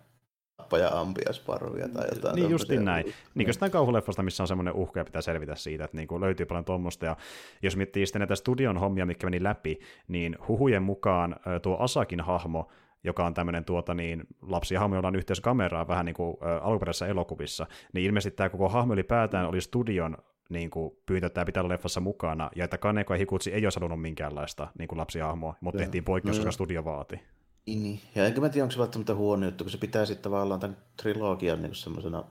ja 0.78 1.01
ampiasparvia 1.01 1.89
tai 1.89 2.09
jotain. 2.15 2.35
Niin 2.35 2.51
justiin 2.51 2.85
näin. 2.85 3.05
Niin 3.35 3.47
kuin 3.47 3.55
sitä 3.55 3.70
kauhuleffasta, 3.70 4.23
missä 4.23 4.43
on 4.43 4.49
semmoinen 4.49 4.74
uhka 4.74 5.01
ja 5.01 5.05
pitää 5.05 5.23
selvitä 5.23 5.55
siitä, 5.55 5.85
että 5.85 5.97
niin 5.97 6.09
kuin 6.09 6.20
löytyy 6.20 6.47
paljon 6.47 6.65
tuommoista. 6.65 7.07
Ja 7.07 7.16
jos 7.62 7.77
miettii 7.77 8.07
sitten 8.07 8.20
näitä 8.20 8.35
studion 8.35 8.78
hommia, 8.78 9.07
mitkä 9.07 9.27
meni 9.27 9.43
läpi, 9.43 9.81
niin 10.09 10.37
huhujen 10.49 10.82
mukaan 10.82 11.37
tuo 11.62 11.77
Asakin 11.78 12.20
hahmo, 12.20 12.69
joka 13.05 13.27
on 13.27 13.35
tämmöinen 13.35 13.65
tuota, 13.65 13.95
niin, 13.95 14.24
lapsihahmo, 14.43 14.95
jolla 14.95 15.09
on 15.09 15.16
yhteys 15.16 15.41
kameraa 15.41 15.89
vähän 15.89 16.07
niin 16.07 16.15
kuin 16.15 16.37
ä, 16.43 16.59
alkuperäisissä 16.59 17.07
elokuvissa, 17.07 17.66
niin 17.93 18.07
ilmeisesti 18.07 18.37
tämä 18.37 18.49
koko 18.49 18.69
hahmo 18.69 18.93
ylipäätään 18.93 19.47
oli 19.47 19.61
studion 19.61 20.16
niin 20.49 20.70
kuin, 20.70 20.97
pyyntö, 21.07 21.27
että 21.27 21.35
tämä 21.35 21.45
pitää 21.45 21.62
olla 21.62 21.73
leffassa 21.73 22.01
mukana, 22.01 22.51
ja 22.57 22.65
että 22.65 22.78
Kaneko 22.78 23.15
ja 23.15 23.19
Hikutsi 23.19 23.53
ei 23.53 23.66
olisi 23.66 23.81
halunnut 23.81 24.01
minkäänlaista 24.01 24.69
niin 24.78 24.89
kuin 24.89 24.99
lapsihahmoa, 24.99 25.55
mutta 25.61 25.78
tehtiin 25.78 26.05
poikkeus, 26.05 26.37
koska 26.37 26.51
studio 26.51 26.85
vaati. 26.85 27.20
Niin, 27.66 28.01
ja 28.15 28.27
enkä 28.27 28.41
mä 28.41 28.49
tiedä, 28.49 28.65
onko 28.65 28.73
se 28.73 28.78
välttämättä 28.78 29.15
huono 29.15 29.47
juttu, 29.47 29.65
kun 29.65 29.70
se 29.70 29.78
pitää 29.78 30.07
sitten 30.07 30.23
tavallaan 30.23 30.61
tämän 30.61 30.77
trilogian 31.03 31.62
niin 31.62 31.74
semmoisena 31.74 32.24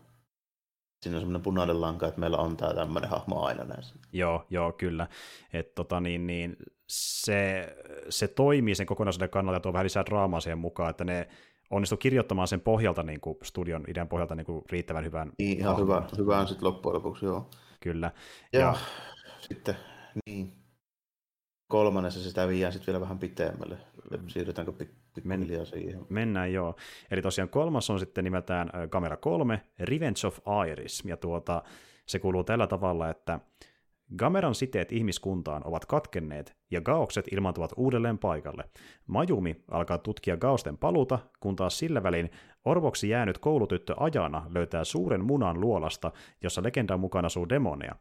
siinä 1.02 1.18
on 1.18 1.22
semmoinen 1.22 1.42
punainen 1.42 1.82
lanka, 1.82 2.08
että 2.08 2.20
meillä 2.20 2.38
on 2.38 2.58
tämä 2.58 2.74
tämmöinen 2.74 3.10
hahmo 3.10 3.42
aina 3.42 3.64
näissä. 3.64 3.96
Joo, 4.14 4.46
joo, 4.50 4.72
kyllä. 4.72 5.08
Et 5.54 5.76
tota, 5.76 6.00
niin, 6.00 6.28
niin, 6.28 6.58
se, 6.90 7.68
se 8.10 8.28
toimii 8.28 8.76
sen 8.76 8.86
kokonaisuuden 8.86 9.30
kannalta 9.30 9.56
ja 9.56 9.60
tuo 9.60 9.74
vähän 9.74 9.84
lisää 9.84 10.06
draamaa 10.06 10.40
siihen 10.40 10.58
mukaan, 10.58 10.90
että 10.90 11.04
ne 11.04 11.28
onnistu 11.70 11.98
kirjoittamaan 11.98 12.48
sen 12.48 12.62
pohjalta, 12.62 13.04
niin 13.04 13.22
kuin 13.22 13.38
studion 13.44 13.84
idean 13.88 14.08
pohjalta 14.08 14.36
niin 14.36 14.46
kuin 14.46 14.62
riittävän 14.70 15.06
hyvän 15.06 15.32
Niin, 15.38 15.60
ihan 15.60 15.78
hyvä, 15.78 16.04
hyvä 16.18 16.40
on 16.40 16.48
sitten 16.48 16.68
loppujen 16.68 16.96
lopuksi, 16.96 17.26
joo. 17.26 17.50
Kyllä. 17.80 18.12
Ja, 18.54 18.60
ja 18.60 18.76
sitten, 19.40 19.76
niin, 20.26 20.54
kolmannessa 21.70 22.24
sitä 22.24 22.48
viiään 22.48 22.74
sitten 22.74 22.94
vielä 22.94 23.02
vähän 23.02 23.20
pitemmälle. 23.20 23.78
Siirrytäänkö 24.28 24.72
pikkuhiljaa 24.72 25.66
siihen? 25.66 26.06
Mennään 26.10 26.54
joo. 26.54 26.76
Eli 27.12 27.22
tosiaan 27.22 27.50
kolmas 27.50 27.90
on 27.90 28.00
sitten 28.00 28.24
nimeltään 28.24 28.70
Kamera 28.90 29.18
3, 29.18 29.62
Revenge 29.80 30.28
of 30.28 30.40
Iris. 30.72 31.04
Ja 31.06 31.18
tuota, 31.18 31.64
se 32.06 32.20
kuuluu 32.20 32.44
tällä 32.44 32.68
tavalla, 32.68 33.10
että 33.10 33.40
Gameran 34.18 34.56
siteet 34.56 34.92
ihmiskuntaan 34.92 35.62
ovat 35.66 35.86
katkenneet 35.86 36.56
ja 36.72 36.82
Gaokset 36.82 37.26
ilmaantuvat 37.32 37.74
uudelleen 37.78 38.18
paikalle. 38.18 38.64
Majumi 39.08 39.64
alkaa 39.72 39.98
tutkia 39.98 40.38
Gaosten 40.38 40.78
paluuta, 40.78 41.20
kun 41.40 41.56
taas 41.56 41.80
sillä 41.80 42.04
välin 42.04 42.32
orvoksi 42.66 43.10
jäänyt 43.10 43.38
koulutyttö 43.38 43.94
Ajana 43.98 44.46
löytää 44.50 44.84
suuren 44.84 45.26
munan 45.26 45.62
luolasta, 45.62 46.12
jossa 46.44 46.64
legendan 46.64 47.00
mukana 47.00 47.26
asuu 47.26 47.50
demoneja. 47.50 47.96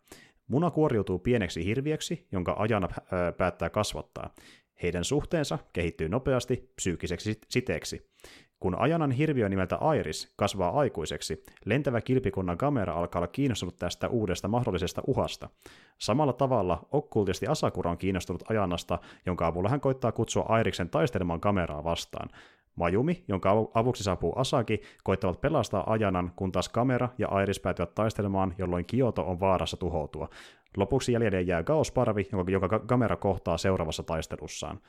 Muna 0.48 0.70
kuoriutuu 0.70 1.18
pieneksi 1.18 1.64
hirviöksi, 1.64 2.26
jonka 2.32 2.56
ajana 2.58 2.88
päättää 3.36 3.70
kasvattaa. 3.70 4.34
Heidän 4.82 5.04
suhteensa 5.04 5.58
kehittyy 5.72 6.08
nopeasti 6.08 6.72
psyykkiseksi 6.76 7.40
siteeksi. 7.48 8.10
Kun 8.60 8.78
ajanan 8.78 9.10
hirviö 9.10 9.48
nimeltä 9.48 9.78
Iris 10.00 10.32
kasvaa 10.36 10.80
aikuiseksi, 10.80 11.42
lentävä 11.64 12.00
kilpikunnan 12.00 12.58
kamera 12.58 12.92
alkaa 12.94 13.20
olla 13.20 13.26
kiinnostunut 13.26 13.76
tästä 13.78 14.08
uudesta 14.08 14.48
mahdollisesta 14.48 15.02
uhasta. 15.06 15.48
Samalla 15.98 16.32
tavalla 16.32 16.88
okkultisti 16.92 17.46
Asakura 17.46 17.90
on 17.90 17.98
kiinnostunut 17.98 18.50
ajanasta, 18.50 18.98
jonka 19.26 19.46
avulla 19.46 19.68
hän 19.68 19.80
koittaa 19.80 20.12
kutsua 20.12 20.60
Iriksen 20.60 20.90
taistelemaan 20.90 21.40
kameraa 21.40 21.84
vastaan. 21.84 22.28
Majumi, 22.78 23.24
jonka 23.28 23.50
avuksi 23.74 24.04
saapuu 24.04 24.32
Asaki, 24.36 24.80
koittavat 25.04 25.40
pelastaa 25.40 25.92
ajanan, 25.92 26.32
kun 26.36 26.52
taas 26.52 26.68
kamera 26.68 27.08
ja 27.18 27.40
Iris 27.42 27.60
päätyvät 27.60 27.94
taistelemaan, 27.94 28.54
jolloin 28.58 28.84
Kioto 28.84 29.22
on 29.22 29.40
vaarassa 29.40 29.76
tuhoutua. 29.76 30.28
Lopuksi 30.76 31.12
jäljelle 31.12 31.40
jää 31.40 31.62
Gauss-parvi, 31.62 32.28
jonka, 32.32 32.50
jonka 32.50 32.78
kamera 32.78 33.16
kohtaa 33.16 33.58
seuraavassa 33.58 34.02
taistelussaan. 34.02 34.80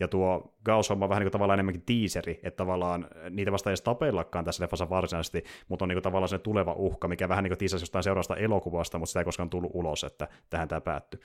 Ja 0.00 0.08
tuo 0.08 0.54
Gauss 0.64 0.90
on 0.90 1.00
vähän 1.00 1.20
niin 1.20 1.24
kuin 1.24 1.32
tavallaan 1.32 1.56
enemmänkin 1.56 1.82
tiiseri, 1.86 2.40
että 2.42 2.56
tavallaan 2.56 3.06
niitä 3.30 3.52
vasta 3.52 3.70
ei 3.70 3.72
edes 3.72 3.82
tapellakaan 3.82 4.44
tässä 4.44 4.62
leffassa 4.62 4.90
varsinaisesti, 4.90 5.44
mutta 5.68 5.84
on 5.84 5.88
niin 5.88 5.96
kuin 5.96 6.02
tavallaan 6.02 6.28
se 6.28 6.38
tuleva 6.38 6.72
uhka, 6.72 7.08
mikä 7.08 7.28
vähän 7.28 7.44
niin 7.44 7.50
kuin 7.50 7.58
tiisasi 7.58 7.82
jostain 7.82 8.02
seuraavasta 8.02 8.36
elokuvasta, 8.36 8.98
mutta 8.98 9.08
sitä 9.10 9.20
ei 9.20 9.24
koskaan 9.24 9.50
tullut 9.50 9.70
ulos, 9.74 10.04
että 10.04 10.28
tähän 10.50 10.68
tämä 10.68 10.80
päättyy. 10.80 11.20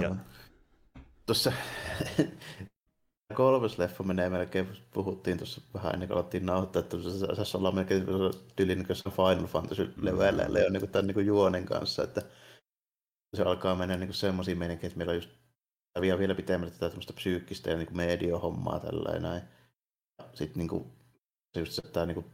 Ja... 0.00 0.14
Tuossa 1.26 1.52
kolmas 3.34 3.78
leffa 3.78 4.04
menee 4.04 4.30
melkein, 4.30 4.68
puhuttiin 4.94 5.38
tuossa 5.38 5.60
vähän 5.74 5.92
ennen 5.92 6.08
kuin 6.08 6.18
alettiin 6.18 6.46
nauhoittaa, 6.46 6.80
että 6.80 6.96
tässä 7.36 7.58
ollaan 7.58 7.74
melkein 7.74 8.06
tyylin 8.56 8.78
niin 8.78 9.14
Final 9.14 9.46
Fantasy 9.46 9.94
leveleillä 9.96 10.58
jo 10.58 10.70
niin 10.70 10.88
tämän 10.88 11.06
niin 11.06 11.26
juonen 11.26 11.66
kanssa, 11.66 12.04
että 12.04 12.22
se 13.36 13.42
alkaa 13.42 13.74
mennä 13.74 13.96
niin 13.96 14.14
semmoisiin 14.14 14.58
meininkiin, 14.58 14.88
että 14.88 14.98
meillä 14.98 15.10
on 15.10 15.16
just 15.16 15.30
vielä, 16.00 16.18
vielä 16.18 16.34
pitemmälle 16.34 16.72
tätä 16.74 16.88
tämmöistä 16.88 17.12
psyykkistä 17.12 17.70
ja 17.70 17.76
niin 17.76 17.96
mediohommaa 17.96 18.80
tällä 18.80 19.10
ja 19.14 19.20
näin. 19.20 19.42
Sitten 20.34 20.58
niin 20.58 20.68
kuin, 20.68 20.92
se 21.54 21.60
just 21.60 21.72
se, 21.72 21.82
tämä 21.82 22.06
niin 22.06 22.24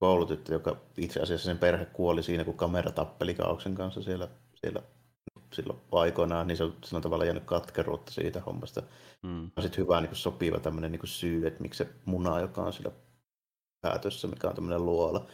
koulutyttö, 0.00 0.52
joka 0.52 0.76
itse 0.96 1.20
asiassa 1.20 1.44
sen 1.44 1.58
perhe 1.58 1.84
kuoli 1.84 2.22
siinä, 2.22 2.44
kun 2.44 2.56
kamera 2.56 2.92
tappeli 2.92 3.34
Kaauksen 3.34 3.74
kanssa 3.74 4.02
siellä, 4.02 4.28
siellä 4.54 4.82
silloin 5.52 5.78
aikoinaan, 5.92 6.46
niin 6.46 6.56
se 6.56 6.64
on, 6.64 6.74
se 6.84 6.96
on 6.96 7.02
tavallaan 7.02 7.26
jäänyt 7.26 7.44
katkeruutta 7.44 8.12
siitä 8.12 8.40
hommasta. 8.40 8.82
Mm. 9.22 9.50
On 9.56 9.62
sitten 9.62 9.84
hyvä 9.84 10.00
niin 10.00 10.08
kuin 10.08 10.16
sopiva 10.16 10.60
tämmöinen 10.60 10.92
niin 10.92 11.00
syy, 11.04 11.46
että 11.46 11.62
miksi 11.62 11.78
se 11.78 11.90
muna, 12.04 12.40
joka 12.40 12.62
on 12.62 12.72
sillä 12.72 12.90
päätössä, 13.80 14.28
mikä 14.28 14.48
on 14.48 14.54
tämmöinen 14.54 14.86
luola, 14.86 15.26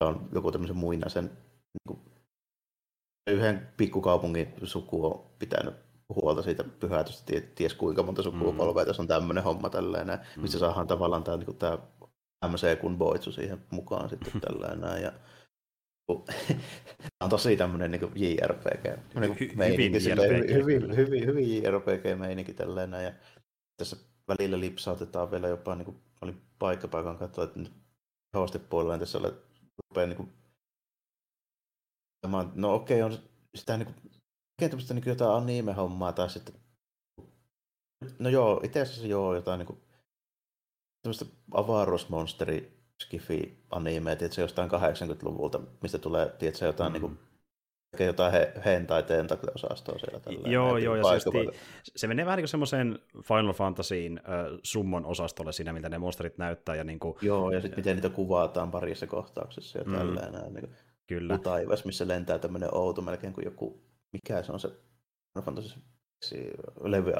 on 0.00 0.28
joku 0.34 0.52
tämmöisen 0.52 0.76
muinaisen 0.76 1.24
niin 1.24 1.86
kuin, 1.88 2.00
yhden 3.30 3.68
pikkukaupungin 3.76 4.54
suku 4.62 5.06
on 5.06 5.24
pitänyt 5.38 5.74
huolta 6.14 6.42
siitä 6.42 6.64
pyhätystä, 6.64 7.32
ties 7.54 7.74
kuinka 7.74 8.02
monta 8.02 8.22
sukupolvea 8.22 8.84
mm. 8.84 8.86
tässä 8.86 9.02
on 9.02 9.08
tämmöinen 9.08 9.44
homma 9.44 9.70
tällainen, 9.70 10.18
mm. 10.36 10.42
missä 10.42 10.58
saadaan 10.58 10.86
tavallaan 10.86 11.24
tämä, 11.24 11.36
niin 11.36 11.56
tämä 11.56 11.78
MC 12.48 12.80
kun 12.80 12.98
boitsu 12.98 13.32
siihen 13.32 13.62
mukaan 13.70 14.10
sitten 14.10 14.40
tällainen. 14.40 15.02
Ja 15.02 15.12
on 17.24 17.30
tosi 17.30 17.56
tämmöinen 17.56 17.90
niin 17.90 18.12
JRPG. 18.14 18.84
Niin 19.20 19.36
hyvin, 19.72 19.94
JRPG. 19.94 20.54
Hyvin, 20.54 20.96
hyvin, 20.96 21.26
hyvin, 21.26 21.62
JRPG-meininki 21.62 22.54
tällainen. 22.54 23.04
Ja 23.04 23.12
tässä 23.76 23.96
välillä 24.28 24.60
lipsautetaan 24.60 25.30
vielä 25.30 25.48
jopa, 25.48 25.74
niin 25.74 25.84
kuin, 25.84 25.96
oli 26.20 26.34
paikkapaikan 26.58 27.18
katsoa, 27.18 27.44
että 27.44 27.60
nyt 27.60 27.72
hostepuolella 28.34 28.98
tässä 28.98 29.18
ole, 29.18 29.34
rupeaa 29.88 30.06
niin 30.06 30.16
kuin, 30.16 30.32
no 32.54 32.74
okei, 32.74 33.02
okay, 33.02 33.16
on 33.16 33.22
sitä 33.54 33.76
niin 33.76 33.86
kuin, 33.86 33.96
tämmöistä 34.60 34.94
niin 34.94 35.04
jotain 35.06 35.42
anime-hommaa 35.42 36.12
tai 36.12 36.30
sitten, 36.30 36.54
no 38.18 38.28
joo, 38.28 38.60
itse 38.64 38.80
asiassa 38.80 39.06
joo, 39.06 39.34
jotain 39.34 39.58
niin 39.58 39.66
kuin, 39.66 39.80
tämmöistä 41.02 41.24
avaruusmonsteri 41.54 42.75
skifi 43.02 43.58
anime, 43.70 44.16
se 44.30 44.42
jostain 44.42 44.70
80-luvulta, 44.70 45.60
mistä 45.82 45.98
tulee, 45.98 46.28
tiedätkö, 46.38 46.66
jotain 46.66 46.92
mm. 46.92 46.92
niin 46.92 47.00
kuin, 47.00 47.18
jotain 48.04 48.32
he, 48.32 48.52
hentai 48.64 49.02
tentakle-osastoa 49.02 49.98
siellä. 49.98 50.20
Tällä 50.20 50.48
joo, 50.48 50.78
joo, 50.78 50.96
ja 50.96 51.20
se, 51.20 51.30
se 51.96 52.06
menee 52.06 52.26
vähän 52.26 52.36
niin 52.36 52.42
kuin 52.42 52.48
semmoiseen 52.48 52.98
Final 53.22 53.52
Fantasyin 53.52 54.18
äh, 54.18 54.58
summon 54.62 55.06
osastolle 55.06 55.52
siinä, 55.52 55.72
miltä 55.72 55.88
ne 55.88 55.98
monsterit 55.98 56.38
näyttää. 56.38 56.74
Ja 56.74 56.84
niin 56.84 56.98
kuin, 56.98 57.16
joo, 57.22 57.50
ja 57.50 57.60
sitten 57.60 57.78
miten 57.78 57.96
niitä 57.96 58.08
kuvataan 58.08 58.70
parissa 58.70 59.06
kohtauksessa 59.06 59.78
ja 59.78 59.84
mm. 59.84 59.92
tälleen. 59.92 60.54
Niin 60.54 60.68
Kyllä. 61.06 61.38
Taivas, 61.38 61.84
missä 61.84 62.08
lentää 62.08 62.38
tämmöinen 62.38 62.74
outo 62.74 63.02
melkein 63.02 63.32
kuin 63.32 63.44
joku, 63.44 63.82
mikä 64.12 64.42
se 64.42 64.52
on 64.52 64.60
se 64.60 64.68
Final 64.68 65.44
Fantasy 65.44 65.80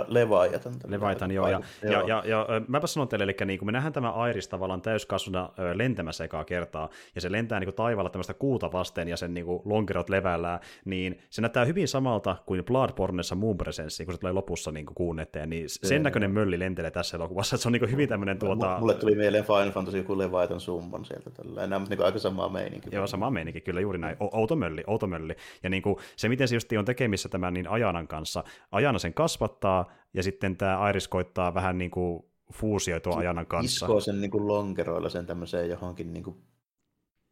Leviathan. 0.09 0.75
Leviathan, 0.87 1.31
joo. 1.31 1.49
Ja, 1.49 1.61
joo. 1.83 1.93
ja, 1.93 2.23
ja, 2.25 2.25
ja, 2.27 2.47
mäpä 2.69 2.87
sanon 2.87 3.09
teille, 3.09 3.25
eli 3.25 3.37
niin 3.45 3.59
kun 3.59 3.67
me 3.67 3.73
nähdään 3.73 3.93
tämä 3.93 4.11
Airis 4.11 4.49
tavallaan 4.49 4.83
täyskasvuna 4.83 5.51
lentämässä 5.75 6.25
ekaa 6.25 6.45
kertaa, 6.45 6.89
ja 7.15 7.21
se 7.21 7.33
lentää 7.33 7.61
niin 7.61 7.67
kuin 7.67 7.75
taivaalla 7.75 8.11
tämmöistä 8.11 8.35
kuuta 8.35 8.73
vasten, 8.73 9.09
ja 9.09 9.17
sen 9.17 9.35
niin 9.35 9.47
kuin 9.47 9.63
lonkerot 9.65 10.09
levällään, 10.09 10.61
niin 10.85 11.19
se 11.31 11.43
näyttää 11.43 11.65
hyvin 11.65 11.89
samalta 11.89 12.37
kuin 12.47 12.65
Bloodborneissa 12.65 13.35
Moon 13.35 13.57
Presence, 13.57 14.05
kun 14.05 14.15
se 14.15 14.21
tulee 14.21 14.33
lopussa 14.33 14.73
niin 14.73 14.87
kuin 14.87 14.95
kuun 14.95 15.21
eteen, 15.21 15.51
niin 15.51 15.69
sen 15.69 16.03
näköinen 16.03 16.31
mölli 16.31 16.59
lentelee 16.59 16.91
tässä 16.91 17.17
elokuvassa, 17.17 17.57
että 17.57 17.63
se 17.63 17.69
on 17.69 17.73
niin 17.73 17.81
kuin 17.81 17.91
hyvin 17.91 18.09
tämmöinen 18.09 18.39
tuota... 18.39 18.79
Mulle 18.81 18.95
tuli 18.95 19.15
mieleen 19.15 19.45
Final 19.45 19.71
Fantasy 19.71 19.99
joku 19.99 20.19
Leviathan 20.19 20.61
summon 20.61 21.05
sieltä, 21.05 21.31
tällä. 21.31 21.67
nämä 21.67 21.87
niin 21.89 22.05
aika 22.05 22.19
samaa 22.19 22.49
meininki. 22.49 22.89
Joo, 22.93 23.07
sama 23.07 23.31
meininki, 23.31 23.61
kyllä 23.61 23.81
juuri 23.81 23.99
näin, 23.99 24.17
outo 24.21 24.57
mölli, 24.57 24.85
outo 24.87 25.07
mölli, 25.07 25.37
ja 25.63 25.71
niin 25.71 25.83
kuin, 25.83 25.97
se 26.17 26.29
miten 26.29 26.49
se 26.49 26.57
just 26.57 26.73
on 26.79 26.85
tekemissä 26.85 27.29
tämän 27.29 27.55
niin 27.55 27.69
Ajanan 27.69 28.09
kanssa, 28.09 28.45
Ajana 28.87 28.99
sen 28.99 29.15
kasvattaa, 29.15 29.93
ja 30.15 30.23
sitten 30.23 30.57
tämä 30.57 30.91
Iris 30.91 31.09
koittaa 31.09 31.55
vähän 31.55 31.79
niin 31.79 31.91
kuin 31.91 32.25
fuusioitua 32.53 33.17
ajanan 33.17 33.47
kanssa. 33.47 33.87
Iskoo 33.87 34.01
sen 34.01 34.21
niin 34.21 34.31
kuin 34.31 34.49
lonkeroilla 34.49 35.09
sen 35.09 35.27
tämmöiseen 35.27 35.69
johonkin 35.69 36.13
niin 36.13 36.23
kuin, 36.23 36.37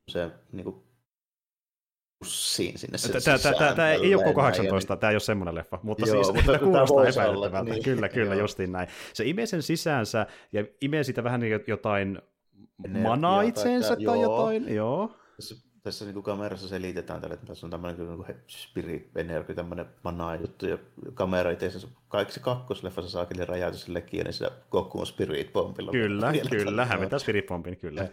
se, 0.09 0.31
niin 0.53 0.65
kuin 0.65 0.77
pussiin 2.19 2.79
sinne 2.79 2.99
Tämä, 3.77 3.91
ei 3.91 4.15
ole 4.15 4.35
18, 4.35 4.97
tämä 4.97 5.11
ei 5.11 5.15
ole 5.15 5.21
semmoinen 5.21 5.55
leffa, 5.55 5.79
mutta 5.83 6.07
Joo, 6.07 6.25
siis 6.25 6.35
mutta 6.35 6.53
tämä 6.53 6.59
kuulostaa 6.59 7.07
epäilyttävältä. 7.07 7.71
Niin. 7.71 7.83
Kyllä, 7.83 8.09
kyllä, 8.09 8.35
justiin 8.35 8.73
näin. 8.73 8.89
Se 9.13 9.25
imee 9.25 9.47
sen 9.47 9.63
sisäänsä 9.63 10.27
ja 10.53 10.65
imee 10.81 11.05
sitä 11.05 11.25
vähän 11.25 11.41
niin 11.41 11.61
jotain 11.67 12.23
manaa 13.03 13.43
itseensä 13.43 13.97
tai, 13.97 14.05
tai 14.05 14.21
jotain. 14.21 14.75
Joo 14.75 15.17
tässä 15.85 16.05
niin 16.05 16.15
kuin 16.15 16.25
kamerassa 16.25 16.69
selitetään 16.69 17.21
tälle, 17.21 17.35
että 17.35 17.47
tässä 17.47 17.67
on 17.67 17.71
tämmöinen 17.71 18.07
niin 18.07 18.17
kuin 18.17 18.37
spirit 18.47 19.17
energy, 19.17 19.55
tämmöinen 19.55 19.87
manaa 20.05 20.37
juttu, 20.37 20.67
ja 20.67 20.79
kamera 21.15 21.51
itse 21.51 21.67
asiassa 21.67 21.89
kaikki 22.09 22.41
kakkosleffassa 22.41 23.11
saakeli 23.11 23.45
räjäytys 23.45 23.83
sille 23.83 24.01
kiinni 24.01 24.33
sillä 24.33 24.51
Kokkuun 24.69 25.07
spirit 25.07 25.53
pompilla. 25.53 25.93
Kyllä, 25.93 26.33
kyllä, 26.51 26.85
hämmentää 26.85 27.19
spirit 27.19 27.47
pompin, 27.47 27.77
kyllä. 27.77 28.09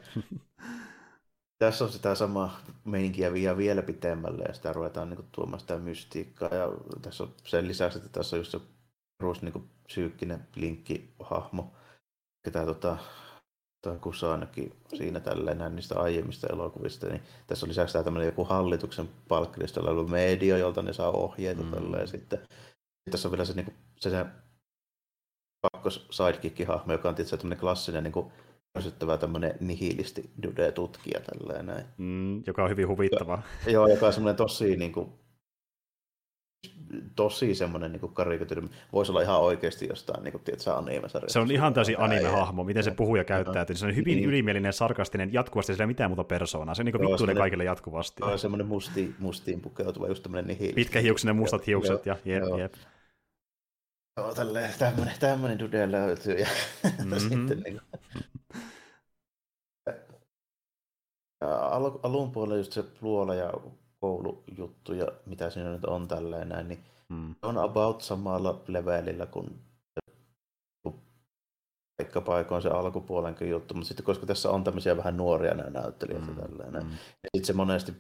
tässä 1.60 1.86
on 1.86 1.92
sitä 1.92 2.16
samaa 2.16 2.60
meininkiä 2.86 3.34
vielä, 3.34 3.58
vielä 3.58 3.82
pitemmälle, 3.82 4.44
ja 4.48 4.54
sitä 4.54 4.74
ruvetaan 4.74 5.10
niin 5.10 5.18
kuin, 5.18 5.28
tuomaan 5.32 5.60
sitä 5.60 5.78
mystiikkaa, 5.78 6.56
ja 6.56 6.72
tässä 7.02 7.24
on 7.24 7.34
sen 7.44 7.68
lisäksi, 7.68 7.98
että 7.98 8.10
tässä 8.10 8.36
on 8.36 8.40
just 8.40 8.52
se 8.52 8.60
perus 9.18 9.42
niin 9.42 9.54
kuin, 9.54 9.70
psyykkinen 9.86 10.48
linkki-hahmo, 10.56 11.72
ketä 12.46 12.66
tota, 12.66 12.98
tai 13.82 13.98
Kusanakin 14.02 14.74
siinä 14.94 15.20
tälleen 15.20 15.58
näin 15.58 15.76
niistä 15.76 16.00
aiemmista 16.00 16.48
elokuvista, 16.48 17.08
niin 17.08 17.22
tässä 17.48 17.66
on 17.66 17.70
lisäksi 17.70 17.94
tämä 17.94 18.04
tämmöinen 18.04 18.26
joku 18.26 18.44
hallituksen 18.44 19.10
palkkalistolla 19.28 19.92
ollut 19.92 20.10
media, 20.10 20.58
jolta 20.58 20.82
ne 20.82 20.94
saa 20.94 21.12
ohjeita 21.12 21.64
mm. 21.64 21.72
tälleen 21.72 22.08
sitten. 22.08 22.40
Tässä 23.12 23.28
on 23.28 23.32
vielä 23.32 23.46
se, 23.46 23.54
niin 23.54 23.66
kuin, 23.66 23.76
se, 24.00 24.10
se 24.10 24.26
kakkos 25.62 26.08
sidekick-hahmo, 26.12 26.92
joka 26.92 27.10
on 27.10 27.16
tietysti 27.16 27.38
tämmöinen 27.38 27.60
klassinen 27.60 28.04
niin 28.04 28.12
kuin, 28.12 28.32
tämmöinen 29.20 29.58
nihilisti 29.60 30.32
dude-tutkija 30.44 31.20
tälleen 31.20 31.66
näin. 31.66 31.86
Mm, 31.98 32.44
joka 32.48 32.64
on 32.64 32.70
hyvin 32.70 32.88
huvittava. 32.88 33.42
Ja, 33.66 33.72
joo, 33.72 33.88
joka 33.88 34.08
on 34.08 34.14
semmoinen 34.14 34.36
tosi 34.36 34.78
niin 34.78 34.92
kuin, 34.92 35.14
tosi 37.16 37.56
semmoinen 37.56 37.92
niin 37.92 38.14
karikatyyri. 38.14 38.68
Voisi 38.94 39.12
olla 39.12 39.22
ihan 39.22 39.42
oikeasti 39.42 39.88
jostain, 39.88 40.24
niin 40.24 40.32
kuin, 40.32 40.44
tiedätkö, 40.44 40.74
anime 40.74 41.08
Se 41.28 41.40
on 41.40 41.52
ihan 41.52 41.74
täysin 41.74 42.00
anime-hahmo, 42.00 42.64
miten 42.64 42.84
se 42.84 42.92
puhuu 42.92 43.16
ja 43.16 43.24
käyttää. 43.24 43.66
Se 43.74 43.86
on 43.86 43.96
hyvin 43.96 44.16
niin. 44.16 44.30
ylimielinen, 44.30 44.74
sarkastinen, 44.74 45.34
jatkuvasti 45.34 45.74
sillä 45.74 45.84
ei 45.84 45.88
mitään 45.88 46.10
muuta 46.10 46.24
persoonaa. 46.24 46.76
Se 46.76 46.82
on 46.82 46.86
niin 46.86 47.02
vittuinen 47.02 47.38
kaikille 47.38 47.64
jatkuvasti. 47.64 48.24
Joo, 48.26 48.38
semmoinen 48.38 48.68
musti, 48.68 49.16
mustiin 49.20 49.62
pukeutuva, 49.62 50.08
just 50.08 50.24
tämmöinen 50.24 50.58
niin 50.58 50.76
Pitkähiuksinen 50.76 51.36
mustat 51.36 51.68
hiukset 51.68 52.06
ja 52.06 52.18
jep, 52.26 52.44
joo. 52.44 52.58
jep. 52.58 52.74
Joo, 54.18 54.34
tälleen, 54.34 54.74
tämmöinen, 54.80 55.14
tämmöinen 55.20 55.60
dude 55.60 55.92
löytyy. 55.92 56.36
Ja 56.36 56.48
mm-hmm. 56.84 57.20
sitten, 57.30 57.60
niin 57.60 57.80
kuin... 57.80 58.02
ja 61.42 61.68
al- 61.68 62.00
alun 62.04 62.32
puolella 62.32 62.58
just 62.58 62.72
se 62.72 62.84
luola 63.02 63.36
ja 63.36 63.54
koulujuttu 64.02 64.94
ja 64.94 65.08
mitä 65.26 65.50
siinä 65.50 65.72
nyt 65.72 65.86
on 65.86 66.08
tälleen 66.08 66.50
näin, 66.50 66.68
niin 66.68 66.84
hmm. 67.10 67.36
on 67.42 67.58
about 67.58 68.02
samalla 68.02 68.62
levelillä 68.68 69.26
kuin 69.26 69.60
paikkapaikoin 72.02 72.62
se 72.62 72.70
alkupuolenkin 72.70 73.50
juttu, 73.50 73.74
mutta 73.74 73.88
sitten 73.88 74.06
koska 74.06 74.26
tässä 74.26 74.50
on 74.50 74.64
tämmöisiä 74.64 74.98
vähän 74.98 75.18
nuoria 75.18 75.54
nämä 75.54 75.70
näyttelijöitä 75.70 76.28
mm. 76.28 76.36
tälleen, 76.36 76.74
mm. 76.74 76.92
ja 76.92 77.30
sitten 77.36 77.46
se 77.46 77.54
monesti 77.54 77.94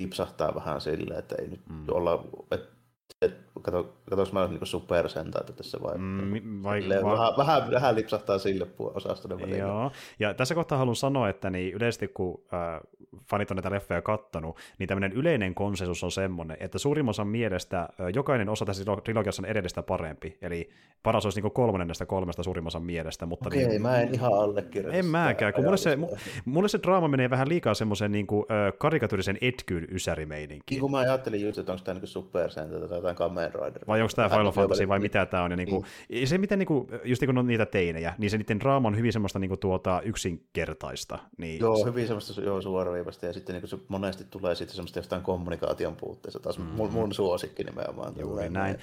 lipsahtaa 0.00 0.54
vähän 0.54 0.80
silleen, 0.80 1.18
että 1.18 1.34
ei 1.38 1.48
nyt 1.48 1.60
mm. 1.68 1.84
olla, 1.88 2.24
että 2.50 3.47
kato, 3.62 3.94
katsoinko 4.10 4.32
mä 4.32 4.46
niin 4.46 4.66
Super 4.66 5.08
Sentaita 5.08 5.52
tässä 5.52 5.78
vai? 5.82 5.98
Mm, 5.98 6.62
vai, 6.62 6.88
vai... 6.88 7.12
Vähän, 7.12 7.32
vähän, 7.38 7.70
vähän, 7.70 7.94
lipsahtaa 7.94 8.38
sille 8.38 8.66
osastolle 8.78 9.40
välillä. 9.40 9.58
Joo, 9.58 9.92
ja 10.18 10.34
tässä 10.34 10.54
kohtaa 10.54 10.78
haluan 10.78 10.96
sanoa, 10.96 11.28
että 11.28 11.50
niin 11.50 11.74
yleisesti 11.74 12.08
kun 12.08 12.40
äh, 12.54 12.80
fanit 13.30 13.50
on 13.50 13.56
näitä 13.56 13.70
leffoja 13.70 14.02
kattanut, 14.02 14.58
niin 14.78 14.88
tämmöinen 14.88 15.12
yleinen 15.12 15.54
konsensus 15.54 16.04
on 16.04 16.12
semmoinen, 16.12 16.56
että 16.60 16.78
suurimman 16.78 17.10
osan 17.10 17.28
mielestä 17.28 17.80
äh, 17.80 17.88
jokainen 18.14 18.48
osa 18.48 18.64
tässä 18.64 18.84
trilogiassa 19.04 19.42
on 19.42 19.46
edestä 19.46 19.82
parempi, 19.82 20.38
eli 20.42 20.70
paras 21.02 21.24
olisi 21.24 21.40
niin 21.40 21.52
kolmannen 21.52 21.88
näistä 21.88 22.06
kolmesta 22.06 22.42
suurimman 22.42 22.66
osan 22.66 22.82
mielestä. 22.82 23.26
Mutta 23.26 23.48
Okei, 23.48 23.68
niin, 23.68 23.82
mä 23.82 24.00
en 24.00 24.14
ihan 24.14 24.32
allekirjoita 24.32 24.98
En 24.98 25.06
mäkään, 25.06 25.52
kun 25.52 25.64
mulle 25.64 25.76
se, 25.76 25.98
mulle 26.44 26.68
se 26.68 26.78
draama 26.82 27.08
menee 27.08 27.30
vähän 27.30 27.48
liikaa 27.48 27.74
semmoisen 27.74 28.12
niin 28.12 28.26
kuin, 28.26 28.46
äh, 28.50 28.72
karikatyyrisen 28.78 29.38
etkyyn 29.40 29.86
ysärimeininkiin. 29.92 30.76
Niin 30.76 30.80
kuin 30.80 30.90
mä 30.90 30.98
ajattelin 30.98 31.42
just, 31.42 31.58
että 31.58 31.72
onko 31.72 31.84
tämä 31.84 31.98
niin 31.98 32.08
Super 32.08 32.50
Sentai 32.50 32.88
tai 32.88 32.98
jotain 32.98 33.16
Kamen 33.52 33.66
Rider. 33.66 33.84
Vai 33.86 34.02
onko 34.02 34.12
tämä 34.16 34.28
Final 34.28 34.52
Fantasy 34.52 34.88
vai 34.88 34.98
mitä 34.98 35.26
tämä 35.26 35.42
on. 35.42 35.50
Ja 35.50 35.56
niinku, 35.56 35.84
niin. 36.08 36.28
se, 36.28 36.38
miten 36.38 36.58
niinku, 36.58 36.88
just 37.04 37.22
niin 37.22 37.28
kuin 37.28 37.38
on 37.38 37.46
niitä 37.46 37.66
teinejä, 37.66 38.14
niin 38.18 38.30
se 38.30 38.38
niiden 38.38 38.60
draama 38.60 38.88
on 38.88 38.96
hyvin 38.96 39.12
semmoista 39.12 39.38
niinku 39.38 39.56
tuota, 39.56 40.00
yksinkertaista. 40.04 41.18
Niin 41.38 41.60
joo, 41.60 41.84
hyvin 41.84 42.06
semmoista 42.06 42.40
joo, 42.40 42.62
suoraviivasta. 42.62 43.26
Ja 43.26 43.32
sitten 43.32 43.52
niinku 43.52 43.66
se 43.66 43.78
monesti 43.88 44.24
tulee 44.30 44.54
sitten 44.54 44.76
semmoista 44.76 44.98
jostain 44.98 45.22
kommunikaation 45.22 45.96
puutteesta. 45.96 46.40
Taas 46.40 46.58
mm-hmm. 46.58 46.74
mun, 46.74 46.92
mun 46.92 47.14
suosikki 47.14 47.64
nimenomaan. 47.64 48.14
Juuri 48.18 48.50
näin. 48.50 48.78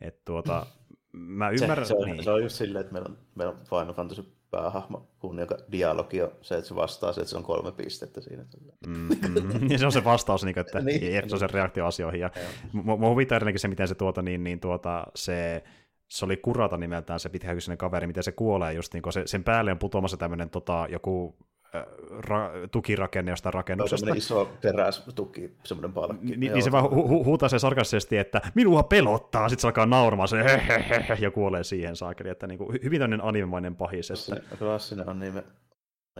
Et 0.00 0.24
tuota, 0.24 0.66
mä 1.12 1.50
ymmärrän. 1.50 1.86
Se, 1.86 1.88
se, 1.88 1.94
on, 1.94 2.08
niin. 2.08 2.24
se 2.24 2.30
on 2.30 2.42
just 2.42 2.56
silleen, 2.56 2.80
että 2.80 2.92
meillä 2.92 3.08
on, 3.08 3.18
meillä 3.34 3.52
on 3.52 3.58
Final 3.70 3.94
Fantasy 3.94 4.24
päähahmo, 4.50 5.08
kun 5.18 5.38
joka 5.38 5.56
dialogi 5.72 6.22
on 6.22 6.30
se, 6.42 6.54
että 6.54 6.68
se 6.68 6.74
vastaa 6.74 7.12
se, 7.12 7.20
että 7.20 7.30
se 7.30 7.36
on 7.36 7.42
kolme 7.42 7.72
pistettä 7.72 8.20
siinä. 8.20 8.44
Mm-hmm. 8.86 9.70
ja 9.70 9.78
se 9.78 9.86
on 9.86 9.92
se 9.92 10.04
vastaus, 10.04 10.44
niin, 10.44 10.58
että 10.58 10.80
niin. 10.80 11.28
se 11.28 11.34
on 11.34 11.40
se 11.40 11.46
reaktio 11.46 11.86
asioihin. 11.86 12.20
Ja 12.20 12.30
mua 12.72 13.10
huvittaa 13.10 13.36
edelleenkin 13.36 13.60
se, 13.60 13.68
miten 13.68 13.88
se, 13.88 13.94
tuota, 13.94 14.22
niin, 14.22 14.44
niin, 14.44 14.60
tuota, 14.60 15.06
se 15.14 15.62
se 16.10 16.24
oli 16.24 16.36
Kurata 16.36 16.76
nimeltään 16.76 17.20
se 17.20 17.28
pitkähykyinen 17.28 17.78
kaveri, 17.78 18.06
miten 18.06 18.22
se 18.22 18.32
kuolee 18.32 18.72
just 18.72 18.94
niin, 18.94 19.12
se, 19.12 19.22
sen 19.26 19.44
päälle 19.44 19.72
on 19.72 19.78
putoamassa 19.78 20.16
tämmöinen 20.16 20.50
tota, 20.50 20.86
joku 20.90 21.36
ra- 22.20 22.68
tukirakenne 22.70 23.32
jostain 23.32 23.54
rakennuksesta. 23.54 24.06
Se 24.06 24.10
on 24.10 24.16
iso 24.16 24.52
terästuki, 24.60 25.56
semmoinen 25.64 25.92
palkki. 25.92 26.36
Ni, 26.36 26.48
niin 26.48 26.62
se 26.62 26.72
vaan 26.72 26.84
hu- 26.84 27.08
hu- 27.08 27.24
huutaa 27.24 27.48
se 27.48 27.58
sarkastisesti, 27.58 28.18
että 28.18 28.40
minua 28.54 28.82
pelottaa, 28.82 29.48
sitten 29.48 29.60
se 29.60 29.68
alkaa 29.68 29.86
nauramaan 29.86 30.28
se 30.28 30.44
hehehe, 30.44 31.16
ja 31.20 31.30
kuolee 31.30 31.64
siihen 31.64 31.96
saakeli, 31.96 32.28
että 32.28 32.46
niin 32.46 32.58
kuin, 32.58 32.78
hyvin 32.84 33.00
tämmöinen 33.00 33.26
animemainen 33.26 33.76
pahis. 33.76 34.10
Että... 34.10 34.56
Klassinen 34.58 35.08
anime. 35.08 35.44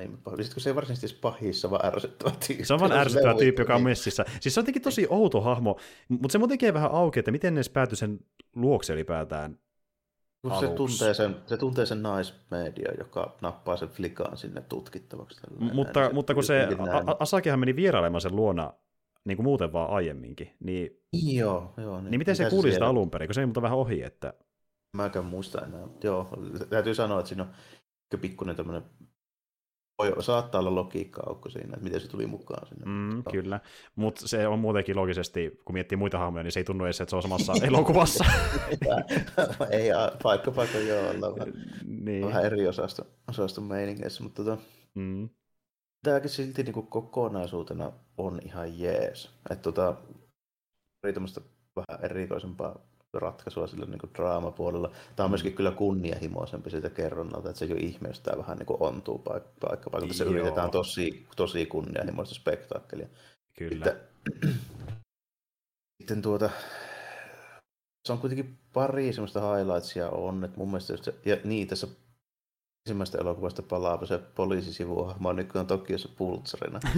Sitten 0.01 0.53
kun 0.55 0.63
se 0.63 0.71
ei 0.71 0.75
varsinaisesti 0.75 1.19
pahissa, 1.21 1.71
vaan 1.71 1.87
ärsyttävä 1.87 2.33
tyyppi. 2.47 2.65
Se 2.65 2.75
on 2.75 2.81
vaan 2.81 2.93
ärsyttävä 2.93 3.35
tyyppi, 3.35 3.63
joka 3.63 3.75
on 3.75 3.83
messissä. 3.83 4.25
Siis 4.41 4.55
se 4.55 4.61
on 4.61 4.63
jotenkin 4.63 4.83
tosi 4.83 5.07
outo 5.11 5.41
hahmo, 5.41 5.77
mutta 6.09 6.33
se 6.33 6.39
mun 6.39 6.49
tekee 6.49 6.75
vähän 6.75 6.91
auki, 6.91 7.19
että 7.19 7.31
miten 7.31 7.55
ne 7.55 7.61
päätyi 7.73 7.97
sen 7.97 8.21
luokse 8.57 8.93
ylipäätään 8.93 9.59
se 10.61 10.69
tuntee, 10.69 11.15
sen, 11.15 11.37
se 11.47 11.57
tuntee 11.57 11.87
sen 11.87 12.03
naismedia, 12.03 12.93
joka 12.99 13.37
nappaa 13.41 13.77
sen 13.77 13.89
flikaan 13.89 14.37
sinne 14.37 14.61
tutkittavaksi. 14.61 15.41
Mutta, 15.59 16.07
se, 16.09 16.13
mutta 16.13 16.35
kun 16.35 16.45
se, 16.45 16.69
a- 17.07 17.17
Asakihan 17.21 17.61
meni 17.61 17.77
vierailemaan 17.77 18.21
sen 18.21 18.37
luona 18.37 18.73
niin 19.25 19.37
kuin 19.37 19.45
muuten 19.45 19.73
vaan 19.73 19.91
aiemminkin, 19.91 20.57
niin, 20.61 21.03
joo, 21.13 21.75
joo, 21.77 22.01
niin, 22.01 22.11
niin 22.11 22.19
miten 22.19 22.37
se 22.37 22.51
kuuli 22.51 22.73
sitä 22.73 22.87
alun 22.87 23.11
perin, 23.11 23.29
kun 23.29 23.35
se 23.35 23.41
ei 23.41 23.47
muuta 23.47 23.63
vähän 23.63 23.79
ohi, 23.79 24.03
että... 24.03 24.35
Mäkään 24.97 25.25
muista 25.25 25.67
enää. 25.67 25.89
Joo, 26.03 26.29
täytyy 26.71 26.95
sanoa, 26.95 27.19
että 27.21 27.29
siinä 27.29 27.43
on 27.43 28.21
pikkuinen 28.21 28.57
tämmöinen 28.57 28.83
voi, 30.01 30.23
saattaa 30.23 30.61
olla 30.61 30.75
logiikka-aukko 30.75 31.51
siinä, 31.51 31.69
että 31.69 31.85
miten 31.85 32.01
se 32.01 32.09
tuli 32.09 32.27
mukaan 32.27 32.67
sinne. 32.69 32.85
Mm, 32.87 33.23
kyllä, 33.31 33.61
mutta 33.97 34.29
se 34.29 34.49
on 34.49 34.59
muutenkin 34.59 34.97
logisesti, 34.97 35.61
kun 35.65 35.73
miettii 35.73 35.97
muita 35.97 36.19
hahmoja, 36.19 36.43
niin 36.43 36.53
se 36.53 36.61
ei 36.61 36.65
tunnu 36.65 36.85
edes, 36.85 37.01
että 37.01 37.11
se 37.11 37.17
on 37.17 37.23
samassa 37.23 37.53
elokuvassa. 37.69 38.25
ei, 39.71 39.91
paikka 40.23 40.51
paikka 40.51 40.79
joo, 40.79 41.11
ollaan 41.11 41.35
vähän, 41.35 41.55
niin. 42.05 42.27
vähän 42.27 42.45
eri 42.45 42.69
osasto, 42.69 43.07
osaston 43.29 43.65
meiningeissä, 43.65 44.23
mutta 44.23 44.45
tota, 44.45 44.63
mm. 44.95 45.29
tämäkin 46.03 46.31
silti 46.31 46.63
niin 46.63 46.75
kuin 46.75 46.87
kokonaisuutena 46.87 47.93
on 48.17 48.41
ihan 48.45 48.79
jees. 48.79 49.31
Että 49.51 49.63
tota, 49.63 49.97
oli 51.05 51.15
vähän 51.77 52.05
erikoisempaa 52.05 52.90
ratkaisua 53.15 53.67
sillä 53.67 53.87
niin 53.87 53.99
kuin 53.99 54.11
draamapuolella. 54.15 54.91
Tämä 55.17 55.25
on 55.25 55.31
myöskin 55.31 55.55
kyllä 55.55 55.71
kunnianhimoisempi 55.71 56.71
siitä 56.71 56.91
kerronnalta, 56.91 57.49
että 57.49 57.59
se 57.59 57.65
ei 57.65 57.73
ole 57.73 57.81
ihme, 57.81 58.09
jos 58.09 58.21
tämä 58.21 58.39
vähän 58.39 58.59
niin 58.59 58.67
kuin 58.67 58.83
ontuu 58.83 59.19
paikka 59.19 59.51
paikka. 59.61 60.13
Se 60.13 60.25
yritetään 60.25 60.71
tosi, 60.71 61.27
tosi 61.37 61.67
kunnianhimoista 61.67 62.35
spektaakkelia. 62.35 63.09
Kyllä. 63.59 63.85
Sitten, 63.85 64.55
sitten 66.01 66.23
tuota, 66.23 66.51
se 68.07 68.13
on 68.13 68.19
kuitenkin 68.19 68.59
pari 68.73 69.13
semmoista 69.13 69.57
highlightsia 69.57 70.09
on, 70.09 70.45
että 70.45 70.59
mun 70.59 70.69
mielestä, 70.69 70.97
se, 71.03 71.15
ja 71.25 71.37
niin, 71.45 71.69
tässä 71.69 71.87
ensimmäistä 72.87 73.19
elokuvasta 73.19 73.63
palaava 73.63 74.07
se 74.07 74.19
poliisisivuhahmo 74.19 75.33
nykyään 75.33 75.67
Tokiossa 75.67 76.09
pultsarina. 76.17 76.81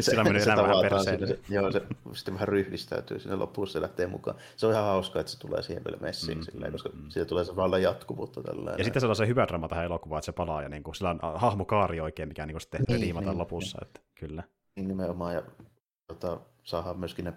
Sillä 0.00 0.24
menee 0.24 0.42
elämä 0.42 0.62
vähän 0.62 0.76
perseelle. 0.90 1.26
Se, 1.26 1.38
joo, 1.48 1.72
se 1.72 1.82
sitten 2.12 2.34
vähän 2.34 2.48
ryhdistäytyy 2.48 3.18
sinne 3.18 3.36
lopussa 3.36 3.72
se 3.72 3.80
lähtee 3.80 4.06
mukaan. 4.06 4.36
Se 4.56 4.66
on 4.66 4.72
ihan 4.72 4.84
hauskaa, 4.84 5.20
että 5.20 5.32
se 5.32 5.38
tulee 5.38 5.62
siihen 5.62 5.84
vielä 5.84 5.98
messiin, 6.00 6.38
mm, 6.38 6.44
silleen, 6.44 6.72
koska 6.72 6.88
mm. 6.88 7.10
siitä 7.10 7.28
tulee 7.28 7.44
se 7.44 7.56
vallan 7.56 7.82
jatkuvuutta. 7.82 8.42
Tällä 8.42 8.74
ja 8.78 8.84
sitten 8.84 9.00
se 9.00 9.06
on 9.06 9.16
se 9.16 9.26
hyvä 9.26 9.46
drama 9.48 9.68
tähän 9.68 9.84
elokuvaan, 9.84 10.18
että 10.18 10.26
se 10.26 10.32
palaa 10.32 10.62
ja 10.62 10.68
niin 10.68 10.82
kuin, 10.82 10.94
sillä 10.94 11.10
on 11.10 11.20
hahmokaari 11.34 12.00
oikein, 12.00 12.28
mikä 12.28 12.46
niin 12.46 12.54
kuin 12.54 12.60
sitten 12.60 12.84
niin, 12.88 13.00
liimata 13.00 13.30
niin, 13.30 13.38
lopussa. 13.38 13.78
Niin. 13.78 13.88
Että, 13.88 14.00
kyllä. 14.14 14.42
Niin 14.76 14.88
nimenomaan, 14.88 15.34
ja 15.34 15.42
tota, 16.06 16.40
saadaan 16.62 16.98
myöskin 16.98 17.24
ne 17.24 17.32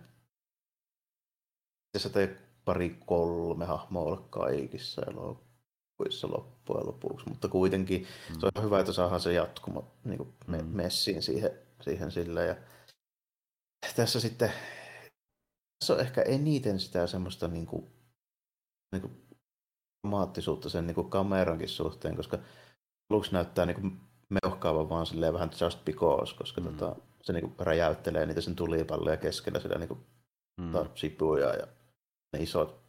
tässä 1.91 2.09
tei 2.09 2.29
pari 2.65 2.97
kolme 3.05 3.65
hahmoa 3.65 4.03
olla 4.03 4.25
kaikissa 4.29 5.01
elokuvissa 5.11 6.27
loppujen 6.27 6.87
lopuksi, 6.87 7.29
mutta 7.29 7.47
kuitenkin 7.47 8.01
mm. 8.01 8.39
se 8.39 8.47
on 8.55 8.63
hyvä, 8.63 8.79
että 8.79 8.93
saadaan 8.93 9.21
se 9.21 9.33
jatkuma 9.33 9.83
niin 10.03 10.17
kuin 10.17 10.29
mm. 10.47 10.65
messiin 10.65 11.21
siihen, 11.21 11.51
siihen 11.85 12.11
sillä. 12.11 12.41
Ja 12.41 12.55
tässä 13.95 14.19
sitten 14.19 14.51
tässä 15.79 15.93
on 15.93 15.99
ehkä 15.99 16.21
eniten 16.21 16.79
sitä 16.79 17.07
semmoista 17.07 17.47
niin 17.47 17.65
kuin, 17.65 17.87
niin 18.91 19.01
kuin 19.01 19.27
dramaattisuutta 20.03 20.69
sen 20.69 20.87
niin 20.87 20.95
kuin 20.95 21.09
kamerankin 21.09 21.69
suhteen, 21.69 22.15
koska 22.15 22.39
aluksi 23.09 23.33
näyttää 23.33 23.65
niin 23.65 23.81
kuin 23.81 24.01
meuhkaavan 24.29 24.89
vaan 24.89 25.05
silleen 25.05 25.33
vähän 25.33 25.49
just 25.61 25.85
because, 25.85 26.35
koska 26.35 26.61
mm. 26.61 26.67
tota, 26.67 26.95
se 27.21 27.33
niin 27.33 27.41
kuin 27.41 27.67
räjäyttelee 27.67 28.25
niitä 28.25 28.41
sen 28.41 28.55
tulipalloja 28.55 29.17
keskellä 29.17 29.59
sitä 29.59 29.77
niin 29.77 29.87
kuin, 29.87 29.99
mm. 30.61 30.71
tota, 30.71 30.89
sipuja 30.95 31.53
ja 31.55 31.67
ne 32.33 32.43
isot, 32.43 32.81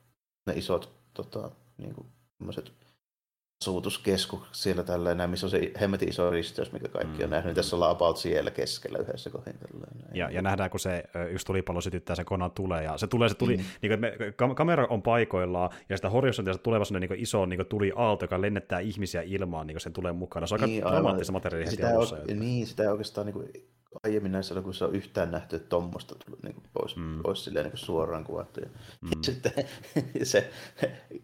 ne 0.47 0.55
isot 0.55 0.91
tota, 1.15 1.51
niin 1.79 1.95
kuin, 1.95 2.07
asutuskeskus 3.63 4.43
siellä 4.53 4.83
tällä 4.83 5.27
missä 5.27 5.47
on 5.47 5.51
se 5.51 5.73
hemmetin 5.81 6.09
iso 6.09 6.31
risteys, 6.31 6.73
mikä 6.73 6.89
kaikki 6.89 7.23
on 7.23 7.29
mm. 7.29 7.35
nähnyt. 7.35 7.55
Tässä 7.55 7.77
ollaan 7.77 7.93
about 7.93 8.17
siellä 8.17 8.51
keskellä 8.51 8.99
yhdessä 8.99 9.31
kohdin. 9.31 9.55
Ja, 10.15 10.31
ja 10.31 10.43
nähdään, 10.43 10.71
kun 10.71 10.81
se 10.81 11.05
yksi 11.31 11.47
tulipallo 11.47 11.81
sytyttää, 11.81 12.17
se 12.17 12.25
konan 12.25 12.51
tulee, 12.51 12.85
ja 12.85 12.99
se 12.99 13.07
tulee, 13.07 13.29
se 13.29 13.35
tuli, 13.35 13.57
mm. 13.57 13.65
niin 13.83 13.91
kuin, 13.91 14.01
me, 14.01 14.13
kamera 14.55 14.87
on 14.91 15.03
paikoillaan, 15.03 15.71
ja 15.89 15.97
sitä 15.97 16.11
horisontissa 16.11 16.63
tulee 16.63 16.85
sellainen 16.85 17.11
niin 17.11 17.23
iso 17.23 17.47
niin 17.47 17.67
tuli 17.69 17.93
aalto, 17.97 18.25
joka 18.25 18.41
lennättää 18.41 18.81
ihmisiä 18.81 19.23
ilmaan, 19.23 19.67
niin 19.67 19.75
kuin 19.75 19.81
sen 19.81 19.93
tulee 19.93 20.13
mukana. 20.13 20.47
Se 20.47 20.55
on 20.55 20.61
niin, 20.61 20.85
aika 20.85 20.97
dramaattista 20.97 21.33
materiaalia 21.33 21.71
heti 21.71 21.83
alussa. 21.83 22.17
On, 22.17 22.41
niin, 22.41 22.67
sitä 22.67 22.83
ei 22.83 22.89
oikeastaan 22.89 23.27
niin 23.27 23.35
kuin, 23.35 23.49
aiemmin 24.05 24.33
näissä 24.33 24.55
elokuvissa 24.55 24.87
on 24.87 24.95
yhtään 24.95 25.31
nähty, 25.31 25.57
että 25.57 25.69
tuommoista 25.69 26.15
niin 26.43 26.63
pois, 26.73 26.97
mm. 26.97 27.23
pois 27.23 27.45
silleen, 27.45 27.67
niin 27.67 27.77
suoraan 27.77 28.25
kuvattu. 28.25 28.61
Ja 28.61 28.67
mm. 29.01 29.11
sitten 29.27 29.53
se 30.23 30.51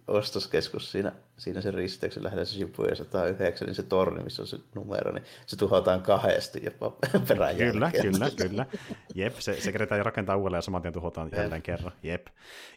ostoskeskus 0.08 0.92
siinä, 0.92 1.12
siinä 1.42 1.60
se 1.60 1.70
risteyksen 1.70 2.24
lähellä 2.24 2.44
se 2.44 2.52
Shibuya 2.52 2.94
109, 2.94 3.66
niin 3.66 3.74
se 3.74 3.82
torni, 3.82 4.24
missä 4.24 4.42
on 4.42 4.46
se 4.46 4.58
numero, 4.74 5.12
niin 5.12 5.24
se 5.46 5.56
tuhotaan 5.56 6.02
kahdesti 6.02 6.60
jopa 6.64 6.90
perään 7.28 7.56
Kyllä, 7.56 7.90
kyllä, 8.02 8.30
kyllä. 8.36 8.66
Jep, 9.14 9.34
se, 9.38 9.60
se 9.60 9.72
keretään 9.72 10.04
rakentaa 10.04 10.36
uudelleen 10.36 10.58
ja 10.58 10.62
saman 10.62 10.82
tien 10.82 10.94
tuhotaan 10.94 11.28
Jep. 11.32 11.38
jälleen 11.38 11.62
kerran. 11.62 11.92
Jep. 12.02 12.26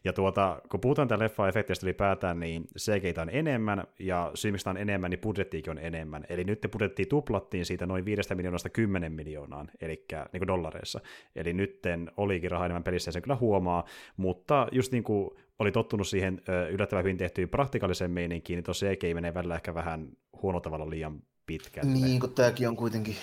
Ja 0.04 0.14
tuota, 0.14 0.62
kun 0.70 0.80
puhutaan 0.80 1.08
tämän 1.08 1.24
leffa 1.24 1.48
efektistä 1.48 1.86
ylipäätään, 1.86 2.40
niin 2.40 2.68
CGitä 2.80 3.22
on 3.22 3.30
enemmän, 3.30 3.84
ja 4.00 4.32
syy 4.34 4.52
mistä 4.52 4.70
on 4.70 4.78
enemmän, 4.78 5.12
niin 5.12 5.22
budjettiikin 5.22 5.72
on 5.72 5.78
enemmän. 5.78 6.26
Eli 6.30 6.44
nyt 6.44 6.68
budjettia 6.72 7.06
tuplattiin 7.10 7.66
siitä 7.66 7.86
noin 7.86 8.06
5 8.06 8.36
miljoonasta 8.36 8.70
10 8.70 9.12
miljoonaan 9.12 9.72
eli 9.82 10.06
niin 10.34 10.40
kuin 10.40 10.48
dollareissa. 10.48 11.00
Eli 11.36 11.54
nytten 11.54 12.12
olikin 12.18 12.52
rahaa 12.52 12.66
enemmän 12.66 12.84
pelissä 12.84 13.10
ja 13.10 13.14
sen 13.14 13.22
kyllä 13.22 13.36
huomaa, 13.36 13.86
mutta 14.18 14.68
just 14.72 14.92
niin 14.92 15.04
kuin 15.04 15.30
oli 15.60 15.72
tottunut 15.72 16.08
siihen 16.08 16.42
yllättävän 16.72 17.04
hyvin 17.04 17.18
tehtyyn 17.18 17.50
praktikaalisen 17.50 18.12
meininkiin, 18.12 18.58
niin 18.58 18.64
tosiaan 18.64 18.96
ei 19.04 19.14
menee 19.14 19.34
välillä 19.34 19.56
ehkä 19.56 19.74
vähän 19.74 20.10
huono 20.42 20.60
tavalla 20.60 20.90
liian 20.90 21.22
pitkälle. 21.46 21.92
Niin, 21.92 22.20
kun 22.20 22.34
tämäkin 22.34 22.68
on 22.68 22.76
kuitenkin, 22.76 23.16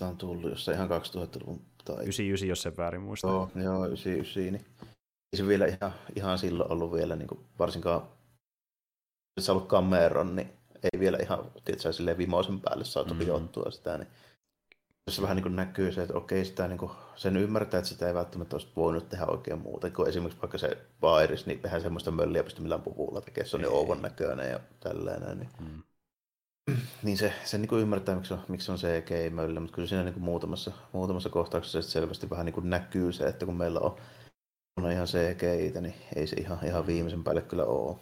on 0.00 0.16
tullut, 0.16 0.50
jos 0.50 0.68
ihan 0.68 0.88
2000-luvun 0.88 1.62
tai... 1.84 1.94
99, 1.94 2.48
jos 2.48 2.62
sen 2.62 2.76
väärin 2.76 3.00
muista. 3.00 3.28
Joo, 3.28 3.50
joo 3.54 3.86
99, 3.86 4.52
niin 4.52 4.66
ei 5.32 5.36
se 5.36 5.46
vielä 5.46 5.66
ihan, 5.66 5.92
ihan 6.16 6.38
silloin 6.38 6.72
ollut 6.72 6.92
vielä, 6.92 7.16
niin 7.16 7.28
kuin 7.28 7.40
varsinkaan 7.58 8.02
jos 9.36 9.50
ollut 9.50 9.68
Cameron, 9.68 10.36
niin 10.36 10.48
ei 10.82 11.00
vielä 11.00 11.18
ihan 11.22 11.52
tietysti, 11.64 11.92
silleen 11.92 12.18
vimoisen 12.18 12.60
päälle 12.60 12.84
saatu 12.84 13.14
mm-hmm. 13.14 13.70
sitä, 13.70 13.98
niin 13.98 14.08
tässä 15.04 15.22
vähän 15.22 15.36
niin 15.36 15.56
näkyy 15.56 15.92
se, 15.92 16.02
että 16.02 16.16
okei, 16.16 16.44
sitä 16.44 16.68
niin 16.68 16.78
kuin, 16.78 16.92
sen 17.16 17.36
ymmärtää, 17.36 17.78
että 17.78 17.90
sitä 17.90 18.08
ei 18.08 18.14
välttämättä 18.14 18.56
olisi 18.56 18.68
voinut 18.76 19.08
tehdä 19.08 19.26
oikein 19.26 19.58
muuta. 19.58 19.90
Kun 19.90 20.08
esimerkiksi 20.08 20.42
vaikka 20.42 20.58
se 20.58 20.78
Vairis, 21.02 21.46
niin 21.46 21.60
tehdään 21.60 21.82
semmoista 21.82 22.10
mölliä 22.10 22.44
pysty 22.44 22.62
millään 22.62 22.82
puvulla 22.82 23.20
tekemään, 23.20 23.48
se 23.48 23.56
on 23.56 23.62
niin 23.62 23.72
ouvon 23.72 24.02
näköinen 24.02 24.50
ja 24.50 24.60
tällainen. 24.80 25.38
Niin, 25.38 25.50
mm. 25.60 25.82
niin 27.02 27.18
se, 27.18 27.32
se 27.44 27.58
niin 27.58 27.80
ymmärtää, 27.80 28.14
miksi 28.14 28.34
on, 28.34 28.40
miksi 28.48 28.72
on 28.72 28.78
CGI-möllä, 28.78 29.60
mutta 29.60 29.74
kyllä 29.74 29.88
siinä 29.88 30.04
niin 30.04 30.14
kuin 30.14 30.24
muutamassa, 30.24 30.72
muutamassa 30.92 31.28
kohtauksessa 31.28 31.82
selvästi 31.82 32.30
vähän 32.30 32.46
niin 32.46 32.70
näkyy 32.70 33.12
se, 33.12 33.26
että 33.28 33.46
kun 33.46 33.56
meillä 33.56 33.80
on, 33.80 33.96
on 34.76 34.92
ihan 34.92 35.06
CGI, 35.06 35.80
niin 35.80 35.94
ei 36.16 36.26
se 36.26 36.36
ihan, 36.36 36.58
ihan 36.66 36.86
viimeisen 36.86 37.24
päälle 37.24 37.42
kyllä 37.42 37.64
ole. 37.64 37.96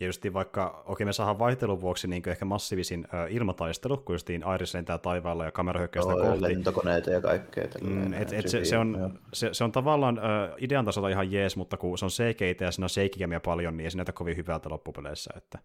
Ja 0.00 0.06
justiin 0.06 0.34
vaikka, 0.34 0.82
okei 0.86 1.04
me 1.04 1.12
saadaan 1.12 1.38
vaihtelun 1.38 1.80
vuoksi 1.80 2.08
niin 2.08 2.28
ehkä 2.28 2.44
massiivisin 2.44 3.08
äh, 3.14 3.32
ilmataistelu, 3.34 3.96
kun 3.96 4.14
justiin 4.14 4.44
Iris 4.54 4.74
lentää 4.74 4.98
taivaalla 4.98 5.44
ja 5.44 5.50
kamera 5.50 5.78
hyökkää 5.80 6.02
sitä 6.02 6.14
kohti. 6.14 6.42
lentokoneita 6.42 7.10
ja 7.10 7.20
kaikkea. 7.20 7.68
Mm, 7.80 8.12
et, 8.12 8.32
et 8.32 8.48
se, 8.48 8.64
se, 8.64 8.78
on, 8.78 9.18
se, 9.32 9.54
se, 9.54 9.64
on 9.64 9.72
tavallaan 9.72 10.18
äh, 10.18 10.54
idean 10.58 10.84
tasolla 10.84 11.08
ihan 11.08 11.32
jees, 11.32 11.56
mutta 11.56 11.76
kun 11.76 11.98
se 11.98 12.04
on 12.04 12.10
CGI 12.10 12.56
ja 12.60 12.70
siinä 12.70 12.84
on 12.84 12.90
shakikämiä 12.90 13.40
paljon, 13.40 13.76
niin 13.76 13.84
ei 13.84 13.90
se 13.90 13.96
näytä 13.96 14.12
kovin 14.12 14.36
hyvältä 14.36 14.68
loppupeleissä, 14.68 15.30
että 15.36 15.58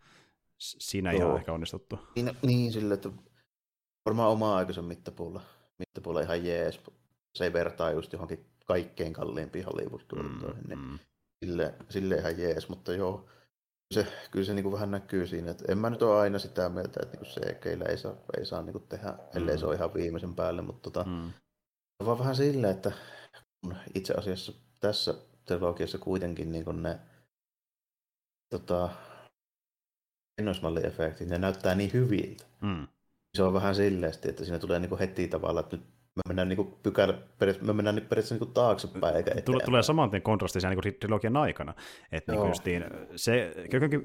siinä 0.58 1.12
ei 1.12 1.18
ihan 1.18 1.36
ehkä 1.36 1.54
onnistuttu. 1.54 2.00
Niin, 2.16 2.32
niin 2.42 2.72
sille, 2.72 2.94
että 2.94 3.10
varmaan 4.06 4.32
oma 4.32 4.58
aikaisen 4.58 4.86
mittapuulla, 4.86 5.42
mittapuulla 5.80 6.22
ihan 6.22 6.46
jees. 6.46 6.82
Se 7.36 7.44
ei 7.44 7.54
vertaa 7.54 7.92
just 7.92 8.14
johonkin 8.14 8.46
kaikkein 8.66 9.14
kalliimpiin 9.14 9.66
Hollywood-tuotantoihin, 9.66 10.64
mm, 10.64 10.70
niin 10.70 10.80
mm. 10.80 11.00
Sille, 11.46 11.74
sille 11.90 12.16
ihan 12.16 12.40
jees, 12.40 12.70
mutta 12.70 12.94
joo, 12.94 13.26
se, 13.92 14.08
kyllä 14.32 14.46
se 14.46 14.54
niin 14.54 14.64
kuin 14.64 14.74
vähän 14.74 14.92
näkyy 14.92 15.28
siinä, 15.28 15.52
että 15.52 15.66
en 15.68 15.78
mä 15.78 15.90
nyt 15.90 16.02
ole 16.02 16.20
aina 16.20 16.40
sitä 16.40 16.70
mieltä, 16.70 17.00
että 17.04 17.18
niin 17.18 17.34
CGillä 17.34 17.86
ei 17.86 17.98
saa, 17.98 18.16
ei 18.38 18.46
saa 18.46 18.62
niin 18.62 18.74
kuin 18.74 18.88
tehdä, 18.88 19.14
ellei 19.36 19.56
mm. 19.56 19.60
se 19.60 19.66
ole 19.66 19.76
ihan 19.76 19.94
viimeisen 19.94 20.36
päälle, 20.36 20.62
mutta 20.62 20.92
tota, 20.92 21.10
mm. 21.10 21.32
vaan 22.06 22.20
vähän 22.20 22.36
silleen, 22.36 22.76
että 22.76 22.92
itse 23.96 24.14
asiassa 24.14 24.54
tässä 24.80 25.14
trilogiassa 25.46 25.98
kuitenkin 25.98 26.52
niin 26.52 26.66
kuin 26.66 26.84
ne 26.84 27.00
tota, 28.50 28.90
ennoismalliefektit, 30.38 31.30
ne 31.30 31.38
näyttää 31.38 31.76
niin 31.76 31.94
hyviltä. 31.94 32.44
Mm. 32.62 32.88
Se 33.38 33.44
on 33.44 33.54
vähän 33.54 33.76
silleen, 33.76 34.14
että 34.26 34.44
siinä 34.46 34.60
tulee 34.60 34.80
niin 34.80 34.90
kuin 34.90 35.00
heti 35.00 35.28
tavalla, 35.28 35.60
että 35.60 35.78
nyt 35.78 35.86
me 36.16 36.22
mennään, 36.28 36.50
niin 36.50 36.58
kuin 36.58 36.74
pykälä, 36.84 37.14
me 37.62 37.74
mennään 37.74 37.96
nyt 37.96 38.10
periaatteessa 38.10 38.46
niin 38.46 38.54
taaksepäin 38.54 39.16
eikä 39.16 39.32
eteenpäin. 39.32 39.66
Tulee 39.66 39.84
saman 39.84 40.10
tien 40.10 40.22
kontrastisia 40.22 40.70
niin 40.70 40.82
kuin 40.82 40.96
trilogian 41.00 41.38
aikana. 41.38 41.74
Että 42.12 42.32
niin 42.32 42.48
justiin, 42.48 42.86
se, 43.16 43.54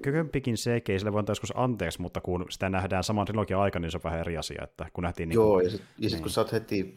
kökömpikin 0.02 0.54
CG, 0.54 0.86
sille 0.98 1.12
voi 1.12 1.18
antaa 1.18 1.30
joskus 1.30 1.52
anteeksi, 1.56 2.00
mutta 2.00 2.20
kun 2.20 2.46
sitä 2.50 2.68
nähdään 2.68 3.04
saman 3.04 3.26
trilogian 3.26 3.60
aikana, 3.60 3.82
niin 3.82 3.90
se 3.90 3.96
on 3.96 4.02
vähän 4.04 4.20
eri 4.20 4.36
asia. 4.36 4.64
Että 4.64 4.86
kun 4.92 5.04
nähtiin, 5.04 5.28
niin 5.28 5.34
Joo, 5.34 5.60
ja 5.60 5.70
sitten 5.70 5.88
niin. 5.98 6.10
sit, 6.10 6.20
kun 6.20 6.30
sä 6.30 6.40
oot 6.40 6.52
heti 6.52 6.94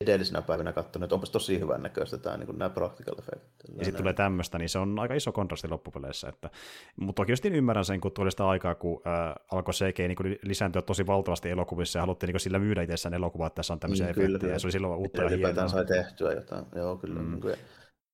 edellisenä 0.00 0.42
päivänä 0.42 0.72
katsonut, 0.72 1.04
että 1.04 1.14
onpas 1.14 1.30
tosi 1.30 1.60
hyvän 1.60 1.82
näköistä 1.82 2.18
tämä 2.18 2.36
niin 2.36 2.58
nämä 2.58 2.70
practical 2.70 3.14
effectit. 3.18 3.76
Ja 3.78 3.84
sitten 3.84 3.98
tulee 3.98 4.12
tämmöistä, 4.12 4.58
niin 4.58 4.68
se 4.68 4.78
on 4.78 4.98
aika 4.98 5.14
iso 5.14 5.32
kontrasti 5.32 5.68
loppupeleissä. 5.68 6.28
Että, 6.28 6.50
mutta 6.96 7.22
toki 7.22 7.32
just 7.32 7.44
ymmärrän 7.44 7.84
sen, 7.84 8.00
kun 8.00 8.12
tuli 8.12 8.30
sitä 8.30 8.48
aikaa, 8.48 8.74
kun 8.74 9.02
äh, 9.06 9.34
alkoi 9.52 9.74
CG 9.74 9.98
niin 9.98 10.38
lisääntyä 10.42 10.82
tosi 10.82 11.06
valtavasti 11.06 11.50
elokuvissa 11.50 11.98
ja 11.98 12.02
haluttiin 12.02 12.28
niin 12.28 12.40
sillä 12.40 12.58
myydä 12.58 12.82
itsessään 12.82 13.14
elokuvaa, 13.14 13.46
että 13.46 13.56
tässä 13.56 13.72
on 13.72 13.80
tämmöisiä 13.80 14.06
niin, 14.06 14.26
efektejä. 14.26 14.52
Ja 14.52 14.58
se 14.58 14.66
oli 14.66 14.72
silloin 14.72 14.98
uutta 14.98 15.22
ja 15.22 15.28
hienoa. 15.28 15.68
sai 15.68 15.86
tehtyä 15.86 16.32
jotain. 16.32 16.64
Joo, 16.74 16.96
kyllä. 16.96 17.20
Mm. 17.20 17.30
Niin 17.30 17.40
kuin, 17.40 17.54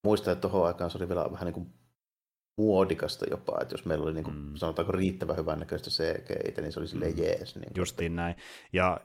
muistan, 0.04 0.32
että 0.32 0.48
tuohon 0.48 0.66
aikaan 0.66 0.90
se 0.90 0.98
oli 0.98 1.08
vielä 1.08 1.32
vähän 1.32 1.46
niin 1.46 1.54
kuin 1.54 1.66
muodikasta 2.58 3.26
jopa, 3.30 3.58
että 3.62 3.74
jos 3.74 3.84
meillä 3.84 4.04
oli 4.04 4.14
niin 4.14 4.24
kuin, 4.24 4.36
mm. 4.36 4.54
sanotaanko 4.54 4.92
riittävän 4.92 5.36
hyvän 5.36 5.58
näköistä 5.58 5.90
CGI, 5.90 6.62
niin 6.62 6.72
se 6.72 6.80
oli 6.80 6.88
silleen 6.88 7.12
mm. 7.12 7.18
jees. 7.18 7.56
Niin 7.56 7.72
Justiin 7.76 8.16
näin. 8.16 8.34
Ja 8.72 9.00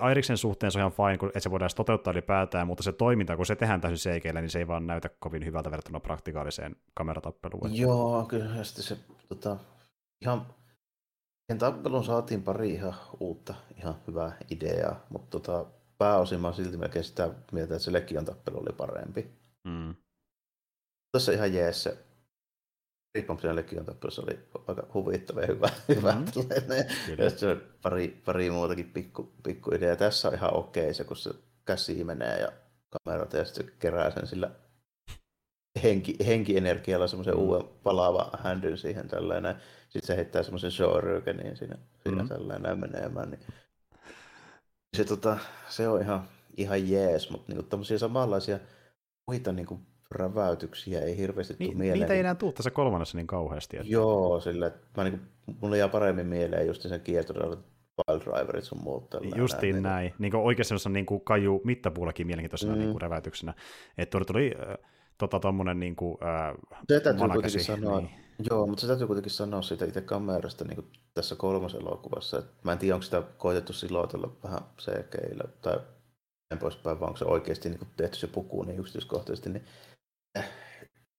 Airiksen 0.00 0.36
suhteen 0.36 0.72
se 0.72 0.78
on 0.78 0.80
ihan 0.80 0.92
fine, 0.92 1.18
kun, 1.18 1.28
että 1.28 1.40
se 1.40 1.50
voidaan 1.50 1.70
toteuttaa 1.76 2.12
ylipäätään, 2.12 2.66
mutta 2.66 2.82
se 2.82 2.92
toiminta, 2.92 3.36
kun 3.36 3.46
se 3.46 3.56
tehdään 3.56 3.80
täysin 3.80 4.12
cg 4.12 4.24
niin 4.34 4.50
se 4.50 4.58
ei 4.58 4.66
vaan 4.66 4.86
näytä 4.86 5.10
kovin 5.18 5.44
hyvältä 5.44 5.70
verrattuna 5.70 6.00
praktikaaliseen 6.00 6.76
kameratappeluun. 6.94 7.76
Joo, 7.76 8.24
kyllä 8.28 8.64
sitten 8.64 8.84
se 8.84 8.96
tota, 9.28 9.56
ihan 10.22 10.46
sen 11.50 11.58
tappelun 11.58 12.04
saatiin 12.04 12.42
pari 12.42 12.70
ihan 12.70 12.94
uutta, 13.20 13.54
ihan 13.78 13.94
hyvää 14.06 14.36
ideaa, 14.50 15.06
mutta 15.08 15.40
tota, 15.40 15.66
pääosin 15.98 16.40
mä 16.40 16.52
silti 16.52 16.76
melkein 16.76 17.04
sitä 17.04 17.30
mieltä, 17.52 17.74
että 17.74 17.84
se 17.84 17.92
Legion 17.92 18.24
tappelu 18.24 18.58
oli 18.58 18.72
parempi. 18.76 19.30
Mm. 19.64 19.94
Tässä 21.12 21.32
ihan 21.32 21.54
jees 21.54 21.82
se 21.82 21.98
Riippumatta 23.14 23.56
Legion 23.56 23.84
tappelussa 23.84 24.22
oli 24.22 24.38
aika 24.66 24.86
huvittava 24.94 25.40
ja 25.40 25.46
hyvä. 25.46 25.68
hyvä. 25.88 26.12
Mm-hmm. 26.12 27.24
ja 27.24 27.30
se 27.30 27.56
pari, 27.82 28.22
pari 28.24 28.50
muutakin 28.50 28.90
pikku, 28.90 29.32
pikku 29.42 29.74
idea. 29.74 29.96
Tässä 29.96 30.28
on 30.28 30.34
ihan 30.34 30.54
okei 30.54 30.94
se, 30.94 31.04
kun 31.04 31.16
se 31.16 31.30
käsi 31.64 32.04
menee 32.04 32.40
ja 32.40 32.52
kamerata 32.90 33.36
ja 33.36 33.44
sitten 33.44 33.72
kerää 33.78 34.10
sen 34.10 34.26
sillä 34.26 34.50
henki, 35.82 36.16
henkienergialla 36.26 37.06
semmoisen 37.06 37.34
mm. 37.34 37.40
uuden 37.40 37.68
palaavan 37.82 38.30
händyn 38.42 38.78
siihen 38.78 39.08
tällainen. 39.08 39.54
Sitten 39.82 40.06
se 40.06 40.16
heittää 40.16 40.42
semmoisen 40.42 40.70
showrykenin 40.70 41.56
siinä, 41.56 41.78
siinä 42.02 42.22
mm. 42.22 42.28
tällainen 42.28 42.78
menemään. 42.78 43.30
Niin. 43.30 43.40
Se, 44.96 45.04
tota, 45.04 45.38
se 45.68 45.88
on 45.88 46.00
ihan, 46.00 46.28
ihan 46.56 46.90
jees, 46.90 47.30
mutta 47.30 47.52
niinku 47.52 47.62
tämmöisiä 47.62 47.98
samanlaisia 47.98 48.58
muita 49.26 49.52
niinku 49.52 49.80
räväytyksiä 50.10 51.00
ei 51.00 51.16
hirveästi 51.16 51.56
Ni, 51.58 51.66
tule 51.66 51.78
mieleen. 51.78 52.00
Niitä 52.00 52.14
ei 52.14 52.20
enää 52.20 52.34
tule 52.34 52.52
tässä 52.52 52.70
kolmannessa 52.70 53.16
niin 53.16 53.26
kauheasti. 53.26 53.76
Että... 53.76 53.92
Joo, 53.92 54.40
sillä 54.40 54.66
että 54.66 54.80
mä 54.96 55.04
niin, 55.04 55.20
mulle 55.60 55.78
jää 55.78 55.88
paremmin 55.88 56.26
mieleen 56.26 56.66
just 56.66 56.82
sen 56.82 57.00
kiertoradalla 57.00 57.62
Wild 58.08 58.22
Driverit 58.22 58.64
sun 58.64 58.82
muut. 58.82 59.14
Justiin 59.36 59.72
näin. 59.72 59.82
näin. 59.82 60.14
Niin 60.18 60.32
kuin 60.32 60.42
oikeasti 60.42 60.68
semmoisessa 60.68 60.90
niin 60.90 61.06
kuin 61.06 61.20
kaju 61.20 61.60
mittapuullakin 61.64 62.26
mielenkiintoisena 62.26 62.72
mm. 62.72 62.78
niin 62.78 62.90
kuin 62.90 63.02
räväytyksenä. 63.02 63.54
Että 63.98 64.10
tuli, 64.12 64.24
tuli 64.24 64.54
äh, 64.68 64.76
tota, 65.18 65.40
tommonen 65.40 65.80
niin 65.80 65.96
kuin, 65.96 66.18
äh, 66.24 66.54
se 66.88 67.00
täytyy 67.00 67.28
kuitenkin 67.28 67.64
sanoa, 67.64 68.00
niin. 68.00 68.10
Joo, 68.50 68.66
mutta 68.66 68.80
se 68.80 68.86
täytyy 68.86 69.06
kuitenkin 69.06 69.32
sanoa 69.32 69.62
siitä 69.62 69.84
itse 69.84 70.00
kamerasta 70.00 70.64
niin 70.64 70.74
kuin 70.74 70.86
tässä 71.14 71.36
kolmas 71.36 71.74
elokuvassa. 71.74 72.38
Että 72.38 72.52
mä 72.64 72.72
en 72.72 72.78
tiedä, 72.78 72.94
onko 72.94 73.04
sitä 73.04 73.22
koetettu 73.38 73.72
siloitella 73.72 74.36
vähän 74.44 74.60
CGillä 74.78 75.44
tai 75.62 75.78
en 76.50 76.58
poispäin, 76.58 77.00
vaan 77.00 77.08
onko 77.08 77.18
se 77.18 77.24
oikeasti 77.24 77.68
niin 77.68 77.78
kuin 77.78 77.88
tehty 77.96 78.16
se 78.16 78.26
puku 78.26 78.62
niin 78.62 78.80
yksityiskohtaisesti, 78.80 79.50
niin 79.50 79.64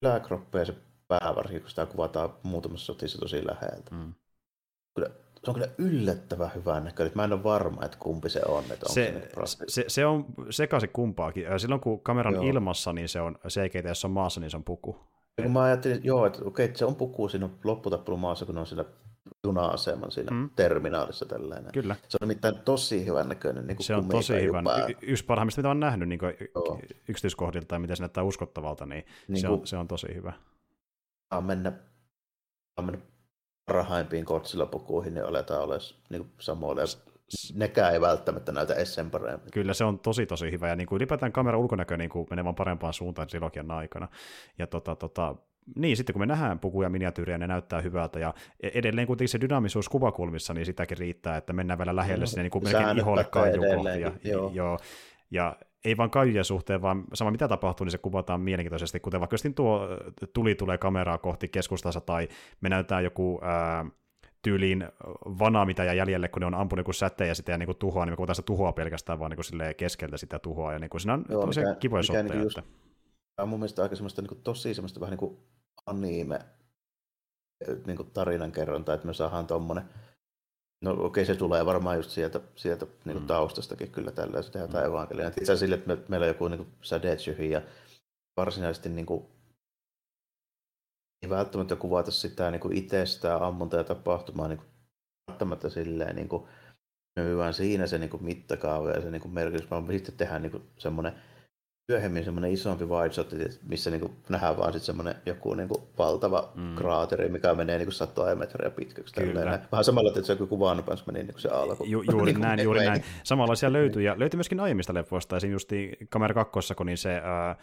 yläkroppa 0.02 0.60
ja 0.60 0.66
se 0.66 0.74
pää 1.08 1.34
varsinkin, 1.36 1.62
kun 1.62 1.70
sitä 1.70 1.86
kuvataan 1.86 2.34
muutamassa 2.44 2.86
sotissa 2.86 3.20
tosi 3.20 3.48
läheltä. 3.48 3.96
Mm. 3.96 4.14
Kyllä, 4.96 5.10
se 5.44 5.52
on 5.52 5.54
kyllä 5.54 5.70
yllättävän 5.78 6.52
hyvän 6.56 6.84
näköinen. 6.84 7.12
Mä 7.16 7.24
en 7.24 7.34
ole 7.34 7.44
varma, 7.44 7.86
että 7.86 7.98
kumpi 7.98 8.30
se 8.30 8.42
on. 8.48 8.64
Että 8.64 8.94
se, 8.94 9.30
se, 9.46 9.58
se, 9.68 9.86
se, 9.88 10.06
on 10.06 10.26
sekaisin 10.50 10.90
kumpaakin. 10.94 11.60
Silloin 11.60 11.82
kun 11.82 12.02
kameran 12.02 12.34
joo. 12.34 12.44
ilmassa, 12.44 12.94
niin 12.94 13.10
se 13.10 13.22
on 13.22 13.36
CGT, 13.48 13.88
jos 13.88 14.06
on 14.06 14.12
maassa, 14.12 14.40
niin 14.40 14.52
se 14.52 14.58
on 14.58 14.64
puku. 14.64 15.00
Ja 15.38 15.44
kun 15.44 15.54
mä 15.54 15.64
ajattelin, 15.64 16.02
joo, 16.04 16.26
että 16.26 16.40
okei, 16.46 16.66
että 16.66 16.80
se 16.80 16.86
on 16.86 16.96
puku 16.96 17.30
siinä 17.30 17.50
lopputappelun 17.64 18.20
maassa, 18.20 18.46
kun 18.46 18.56
ne 18.56 18.62
on 18.62 18.68
siinä 18.68 18.86
juna-aseman 19.44 20.12
siinä 20.12 20.32
mm. 20.32 20.50
terminaalissa 20.56 21.26
tällainen. 21.26 21.72
Kyllä. 21.72 21.96
Se 22.10 22.18
on 22.22 22.28
nimittäin 22.28 22.56
tosi 22.56 23.06
hyvän 23.06 23.30
näköinen. 23.30 23.68
Niin 23.68 23.84
se 23.84 23.96
on 23.96 24.10
tosi 24.10 24.42
hyvän. 24.42 24.66
Y- 24.90 24.96
yksi 25.02 25.26
parhaimmista, 25.26 25.62
mitä 25.62 25.70
on 25.70 25.80
nähnyt 25.80 26.10
niin 26.10 26.20
yksityiskohdilta 27.10 27.76
ja 27.76 27.80
miten 27.80 27.98
se 27.98 28.04
näyttää 28.04 28.24
uskottavalta, 28.24 28.86
niin, 28.86 29.06
niin 29.28 29.42
se, 29.42 29.48
on, 29.48 29.68
se 29.68 29.78
on 29.78 29.88
tosi 29.88 30.08
hyvä. 30.16 30.34
On 31.32 31.44
mennä, 31.44 31.74
mennä 32.82 33.02
parhaimpiin 33.66 34.26
Godzilla-pukuihin, 34.26 35.14
niin 35.14 35.26
aletaan 35.26 35.64
olla 35.64 35.76
niin 36.10 36.32
samoille. 36.40 36.84
Nekään 37.56 37.94
ei 37.94 38.02
välttämättä 38.02 38.52
näytä 38.52 38.74
edes 38.74 38.96
sen 38.96 39.12
paremmin. 39.12 39.52
Kyllä 39.54 39.74
se 39.74 39.84
on 39.84 40.00
tosi 40.00 40.26
tosi 40.26 40.52
hyvä 40.52 40.68
ja 40.68 40.76
niin 40.76 40.88
kuin 40.88 40.98
ylipäätään 40.98 41.32
kamera 41.32 41.58
ulkonäkö 41.58 41.98
niin 41.98 42.10
kuin 42.10 42.28
menee 42.30 42.44
vaan 42.46 42.56
parempaan 42.56 42.94
suuntaan 42.94 43.28
trilogian 43.28 43.72
aikana. 43.72 44.08
Ja 44.58 44.68
tota, 44.68 44.96
tota, 44.96 45.36
niin, 45.76 45.98
sitten 45.98 46.14
kun 46.14 46.22
me 46.22 46.26
nähdään 46.26 46.60
pukuja 46.60 46.90
miniatyyrejä, 46.90 47.38
ne 47.38 47.48
näyttää 47.48 47.82
hyvältä, 47.82 48.20
ja 48.20 48.34
e- 48.60 48.72
edelleen 48.74 49.08
kuitenkin 49.08 49.30
se 49.30 49.42
dynaamisuus 49.42 49.90
kuvakulmissa, 49.90 50.54
niin 50.54 50.66
sitäkin 50.66 50.98
riittää, 50.98 51.38
että 51.38 51.54
mennään 51.54 51.80
vielä 51.80 51.96
lähelle 51.96 52.24
no, 52.24 52.26
sinne 52.26 52.44
niin 52.44 52.52
kuin 52.52 52.64
melkein 52.64 52.98
iholle 52.98 53.24
kaijukohtia. 53.24 54.12
Joo. 54.24 54.52
joo. 54.54 54.80
Ja 55.32 55.56
ei 55.86 55.98
vaan 55.98 56.10
kaijujen 56.10 56.46
suhteen, 56.46 56.82
vaan 56.82 57.04
sama 57.14 57.32
mitä 57.32 57.48
tapahtuu, 57.48 57.86
niin 57.86 57.92
se 57.92 57.98
kuvataan 57.98 58.42
mielenkiintoisesti, 58.42 59.00
kuten 59.00 59.20
vaikka 59.20 59.38
tuo 59.56 59.88
tuli 60.34 60.56
tulee 60.56 60.78
kameraa 60.78 61.18
kohti 61.18 61.48
keskustassa, 61.48 62.02
tai 62.02 62.28
me 62.62 62.70
näytetään 62.70 63.04
joku 63.04 63.40
ää, 63.44 63.86
tyyliin 64.42 64.88
vana, 65.40 65.66
mitä 65.66 65.84
jää 65.84 65.94
jäljelle, 65.94 66.28
kun 66.28 66.40
ne 66.40 66.46
on 66.46 66.54
ampunut 66.54 66.96
säteen 66.96 67.28
ja 67.28 67.36
sitä 67.36 67.58
niin 67.58 67.76
tuhoa, 67.80 68.06
niin 68.06 68.14
me 68.14 68.16
kuvataan 68.16 68.36
sitä 68.36 68.46
tuhoa 68.46 68.72
pelkästään 68.72 69.20
vaan 69.20 69.32
niin 69.32 69.76
keskeltä 69.78 70.18
sitä 70.18 70.40
tuhoa, 70.40 70.74
ja 70.74 70.80
niin 70.80 70.90
kuin 70.90 71.02
siinä 71.02 71.14
on 71.14 71.26
Joo, 71.30 71.46
mikä, 71.46 71.76
kivoja 71.80 72.04
mikä 72.10 72.24
Niin 72.24 72.44
just, 72.44 72.58
että... 72.58 72.72
Tämä 73.36 73.44
on 73.44 73.50
mun 73.50 73.60
mielestä 73.60 73.84
aika 73.84 73.96
semmoista 73.96 74.22
niin 74.22 74.30
kuin, 74.30 74.42
tosi 74.44 74.74
semmoista 74.74 75.00
vähän 75.00 75.12
niin 75.12 75.20
kuin 75.20 75.38
anime 75.86 76.40
niin 77.86 77.98
kuin 77.98 78.12
tarinankerronta, 78.12 78.94
että 78.94 79.08
me 79.08 79.14
saadaan 79.14 79.48
tuommoinen 79.48 79.84
No 80.84 80.92
okei, 80.92 81.06
okay, 81.06 81.26
se 81.26 81.36
tulee 81.36 81.66
varmaan 81.66 81.98
just 81.98 82.10
sieltä, 82.10 82.40
sieltä 82.56 82.86
niin 82.86 83.14
kuin 83.14 83.24
mm. 83.24 83.28
taustastakin 83.28 83.92
kyllä 83.92 84.12
tällä, 84.12 84.42
se 84.42 84.52
tehdään 84.52 84.84
mm. 84.84 84.90
evankelia. 84.90 85.28
Itse 85.28 85.42
asiassa 85.42 85.60
sille, 85.60 85.76
että 85.76 85.88
me, 85.88 85.98
meillä 86.08 86.24
on 86.24 86.28
joku 86.28 86.48
niin 86.48 86.68
sädeetsyhi 86.82 87.50
ja 87.50 87.62
varsinaisesti 88.38 88.90
niin 88.90 89.06
kuin, 89.06 89.26
ei 91.22 91.30
välttämättä 91.30 91.76
kuvata 91.76 92.12
sitä 92.12 92.52
niin 92.52 92.60
kuin 92.60 92.78
itse 92.78 93.06
sitä 93.06 93.46
ammunta 93.46 93.78
ja 93.78 93.84
tapahtumaa 93.84 94.48
niin 94.48 94.58
kuin, 94.58 94.68
välttämättä 95.28 95.70
silleen 95.70 96.16
niin 96.16 96.30
kuin, 96.30 96.44
me 97.16 97.54
siinä 97.54 97.88
se 97.88 97.98
niin 97.98 98.10
kuin, 98.10 98.24
mittakaava 98.24 98.90
ja 98.90 99.02
se 99.02 99.12
niin 99.12 99.22
kuin, 99.22 99.34
merkitys, 99.34 99.72
vaan 99.72 99.88
sitten 99.92 100.16
tehdään 100.18 100.42
niin 100.42 100.52
kuin, 100.52 100.64
semmoinen 100.78 101.14
myöhemmin 101.92 102.24
semmoinen 102.24 102.52
isompi 102.52 102.86
wide 102.86 103.14
shot, 103.14 103.34
missä 103.68 103.90
niinku 103.90 104.12
nähdään 104.30 104.58
vaan 104.58 104.74
sitten 104.74 104.86
semmoinen 104.86 105.16
joku 105.26 105.54
niinku 105.54 105.90
valtava 105.98 106.52
mm. 106.56 106.76
kraateri, 106.76 107.30
mikä 107.30 107.54
menee 107.54 107.78
niinku 107.78 107.92
satoja 107.92 108.36
metriä 108.36 108.70
pitkäksi. 108.70 109.14
Kyllä. 109.14 109.60
Vähän 109.72 109.84
samalla, 109.84 110.10
että 110.10 110.24
se 110.24 110.38
joku 110.40 110.60
vaannopäns 110.60 111.06
meni 111.06 111.24
niinku 111.24 111.40
se 111.40 111.50
alku. 111.50 111.84
Ju, 111.84 112.02
juuri 112.12 112.32
niin 112.34 112.42
näin, 112.42 112.60
juuri 112.60 112.86
näin. 112.86 113.04
Samanlaisia 113.24 113.74
löytyy, 113.74 114.02
ja 114.02 114.20
löytyy 114.20 114.38
myöskin 114.38 114.60
aiemmista 114.60 114.94
leffoista, 114.94 115.38
esimerkiksi 115.38 115.76
just 115.76 116.10
kamera 116.10 116.34
kakkosessa, 116.34 116.76
kun 116.76 116.86
niin 116.86 116.98
se 116.98 117.16
äh, 117.16 117.58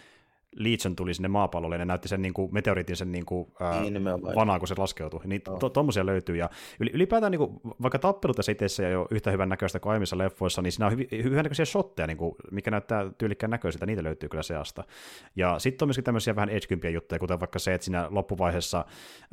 Legion 0.56 0.96
tuli 0.96 1.14
sinne 1.14 1.28
maapallolle 1.28 1.74
ja 1.74 1.78
ne 1.78 1.84
näytti 1.84 2.08
sen 2.08 2.22
niin 2.22 2.34
kuin, 2.34 2.54
meteoriitin 2.54 2.96
sen 2.96 3.12
niin 3.12 3.26
kuin, 3.26 3.52
ää, 3.60 3.80
niin, 3.80 4.04
vanaa, 4.34 4.58
kun 4.58 4.68
se 4.68 4.74
laskeutui. 4.78 5.20
Niin 5.24 5.42
tuommoisia 5.72 6.02
to, 6.02 6.06
löytyy. 6.06 6.36
Ja 6.36 6.50
ylipäätään 6.80 7.32
niin 7.32 7.38
kuin, 7.38 7.60
vaikka 7.82 7.98
tappelu 7.98 8.34
tässä 8.34 8.52
itse 8.52 8.88
ei 8.88 8.96
ole 8.96 9.06
yhtä 9.10 9.30
hyvän 9.30 9.48
näköistä 9.48 9.80
kuin 9.80 9.90
aiemmissa 9.90 10.18
leffoissa, 10.18 10.62
niin 10.62 10.72
siinä 10.72 10.86
on 10.86 10.92
hy- 10.92 11.22
hyvän 11.22 11.44
näköisiä 11.44 11.64
shotteja, 11.64 12.06
niin 12.06 12.16
kuin, 12.16 12.34
mikä 12.50 12.70
näyttää 12.70 13.10
tyylikkään 13.18 13.50
näköisiltä, 13.50 13.86
niitä 13.86 14.02
löytyy 14.02 14.28
kyllä 14.28 14.42
seasta. 14.42 14.84
Ja 15.36 15.58
sitten 15.58 15.84
on 15.84 15.88
myöskin 15.88 16.04
tämmöisiä 16.04 16.36
vähän 16.36 16.48
edge 16.48 16.90
juttuja, 16.90 17.18
kuten 17.18 17.40
vaikka 17.40 17.58
se, 17.58 17.74
että 17.74 17.84
siinä 17.84 18.06
loppuvaiheessa 18.10 18.84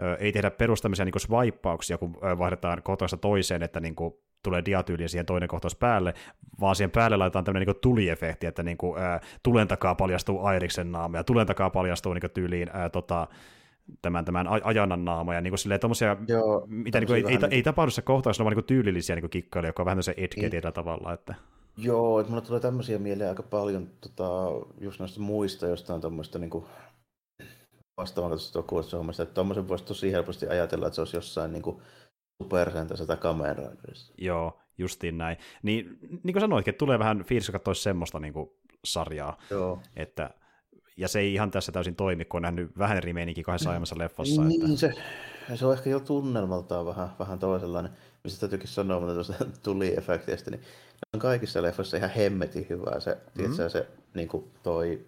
ö, 0.02 0.16
ei 0.20 0.32
tehdä 0.32 0.52
perustamisia 0.52 1.06
niin 1.06 1.20
swipeauksia, 1.20 1.98
kun 1.98 2.18
vaihdetaan 2.22 2.84
kohtaista 2.84 3.18
toiseen, 3.18 3.64
että 3.64 3.80
niin 3.80 3.96
kuin, 3.96 4.14
tulee 4.46 4.66
diatyyliä 4.66 5.08
siihen 5.08 5.26
toinen 5.26 5.50
kohtaus 5.50 5.76
päälle, 5.76 6.14
vaan 6.60 6.76
siihen 6.76 6.92
päälle 6.92 7.18
laitetaan 7.18 7.46
tämmöinen 7.46 7.68
niin 7.68 7.82
tuliefekti, 7.82 8.48
että 8.48 8.64
niin 8.64 8.78
kuin, 8.78 9.02
ää, 9.02 9.22
tulen 9.44 9.68
takaa 9.68 9.96
paljastuu 9.96 10.46
Airiksen 10.46 10.92
naama 10.92 11.18
ja 11.18 11.24
tulen 11.24 11.48
takaa 11.48 11.70
paljastuu 11.70 12.14
niin 12.14 12.22
kuin, 12.22 12.32
tyyliin 12.32 12.70
ää, 12.74 12.90
tota, 12.90 13.28
tämän, 14.02 14.26
tämän 14.26 14.48
ajannan 14.48 15.06
naama 15.06 15.34
ja 15.34 15.42
niin 15.42 15.52
kuin, 15.52 15.60
silleen, 15.60 15.80
tommosia, 15.80 16.18
Joo, 16.28 16.66
mitä 16.68 17.00
niin 17.00 17.08
kuin, 17.08 17.16
ei, 17.16 17.32
ei, 17.32 17.38
niin... 17.38 17.54
ei, 17.54 17.64
tapahdu 17.64 17.92
se 17.92 18.02
kohtaus, 18.02 18.40
vaan 18.40 18.56
niin 18.56 18.66
tyylillisiä 18.66 19.16
niin 19.16 19.30
kikkailuja, 19.30 19.70
jotka 19.70 19.84
on 19.84 19.86
vähän 19.86 20.04
se 20.04 20.14
etke 20.18 20.42
niin. 20.42 20.52
tietyllä 20.52 20.72
tavalla. 20.72 21.14
Että... 21.14 21.36
Joo, 21.78 22.20
että 22.20 22.32
mulle 22.32 22.46
tulee 22.46 22.60
tämmöisiä 22.60 23.00
mieleen 23.00 23.30
aika 23.30 23.44
paljon 23.44 23.90
tota, 24.02 24.52
just 24.82 25.00
noista 25.00 25.20
muista 25.20 25.68
jostain 25.68 26.02
tuommoista 26.02 26.40
niin 26.40 26.64
vastaavan 27.98 28.32
katsotusta 28.32 28.62
kuulosta 28.64 29.24
että 29.24 29.34
tuommoisen 29.34 29.68
voisi 29.68 29.86
tosi 29.86 30.12
helposti 30.12 30.48
ajatella, 30.48 30.88
että 30.88 30.96
se 30.96 31.02
olisi 31.02 31.18
jossain 31.18 31.52
niin 31.52 31.64
kuin, 31.64 31.82
Super 32.44 32.72
Sentai 32.72 33.18
kameraa. 33.18 33.72
Joo, 34.18 34.62
justiin 34.78 35.18
näin. 35.18 35.38
Niin, 35.64 36.00
niin 36.24 36.34
kuin 36.34 36.42
sanoitkin, 36.42 36.72
että 36.72 36.80
tulee 36.80 37.00
vähän 37.00 37.24
fiilis, 37.24 37.48
joka 37.48 37.60
toisi 37.60 37.82
semmoista 37.82 38.20
niin 38.20 38.34
kuin, 38.34 38.50
sarjaa. 38.86 39.38
Joo. 39.50 39.80
Että, 39.96 40.30
ja 40.98 41.08
se 41.08 41.20
ei 41.20 41.34
ihan 41.34 41.52
tässä 41.52 41.72
täysin 41.72 41.96
toimi, 41.96 42.26
kun 42.26 42.38
on 42.38 42.42
nähnyt 42.42 42.78
vähän 42.78 42.98
eri 42.98 43.14
meininkiä 43.14 43.44
kahdessa 43.44 43.70
aiemmassa 43.70 43.98
leffassa. 43.98 44.44
Niin, 44.44 44.62
että... 44.62 44.78
se, 44.78 44.94
se 45.56 45.66
on 45.66 45.74
ehkä 45.74 45.90
jo 45.90 46.00
tunnelmaltaan 46.00 46.86
vähän, 46.86 47.10
vähän 47.20 47.40
toisenlainen. 47.40 47.92
Mistä 48.24 48.40
täytyykin 48.40 48.68
sanoa, 48.68 49.00
mutta 49.00 49.14
tuosta 49.14 49.46
tuli 49.64 49.98
efektistä, 49.98 50.52
niin 50.52 50.62
on 51.14 51.20
kaikissa 51.20 51.62
leffoissa 51.62 51.98
ihan 51.98 52.10
hemmetin 52.10 52.68
hyvää. 52.70 53.00
Se, 53.00 53.14
mm. 53.14 53.32
tiedätkö, 53.34 53.70
se 53.70 53.88
niin 54.14 54.28
kuin 54.28 54.52
toi 54.64 55.06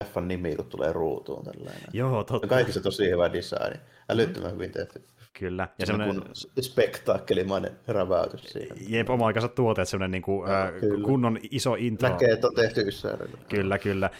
leffan 0.00 0.28
nimi, 0.28 0.56
kun 0.56 0.66
tulee 0.66 0.92
ruutuun. 0.92 1.44
Tällainen. 1.44 1.82
Joo, 1.92 2.24
totta. 2.24 2.48
Kaikissa 2.48 2.80
tosi 2.80 3.10
hyvä 3.10 3.32
design. 3.32 3.80
Älyttömän 4.08 4.52
hyvin 4.52 4.72
tehty. 4.72 5.04
Kyllä. 5.38 5.68
Ja 5.78 5.86
semmoinen 5.86 6.22
kun 6.22 6.32
spektaakkelimainen 6.60 7.70
räväytys 7.88 8.42
siihen. 8.42 8.76
Jep, 8.88 9.10
oma 9.10 9.26
aikansa 9.26 9.48
tuote, 9.48 9.82
että 9.82 9.90
semmoinen 9.90 10.10
niin 10.10 10.22
kuin, 10.22 10.48
no, 10.48 10.54
äh, 10.54 10.72
kunnon 11.04 11.38
iso 11.50 11.74
intro. 11.74 12.08
Näkee, 12.08 12.32
että 12.32 12.46
on 12.46 12.54
tehty 12.54 12.80
Ysärillä. 12.80 13.38
Kyllä, 13.48 13.78
kyllä. 13.78 14.10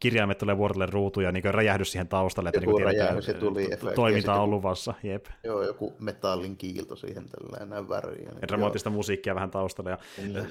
Kirjaimet 0.00 0.38
tulee 0.38 0.56
vuorotelle 0.56 0.86
ruutuun 0.86 1.24
ja 1.24 1.32
niin 1.32 1.44
räjähdys 1.44 1.92
siihen 1.92 2.08
taustalle, 2.08 2.48
että 2.48 2.60
joku 2.60 2.76
niin 2.76 2.86
räjähdys 2.86 3.28
ja 3.28 3.34
tuli 3.34 3.68
toiminta 3.94 4.34
on 4.34 4.50
luvassa. 4.50 4.94
Jep. 5.02 5.26
Joo, 5.44 5.62
joku 5.62 5.94
metallin 5.98 6.56
kiilto 6.56 6.96
siihen 6.96 7.24
tällainen 7.28 7.88
väriin. 7.88 8.28
Niin, 8.28 8.48
dramaattista 8.48 8.90
musiikkia 8.90 9.34
vähän 9.34 9.50
taustalla. 9.50 9.90
Ja 9.90 9.98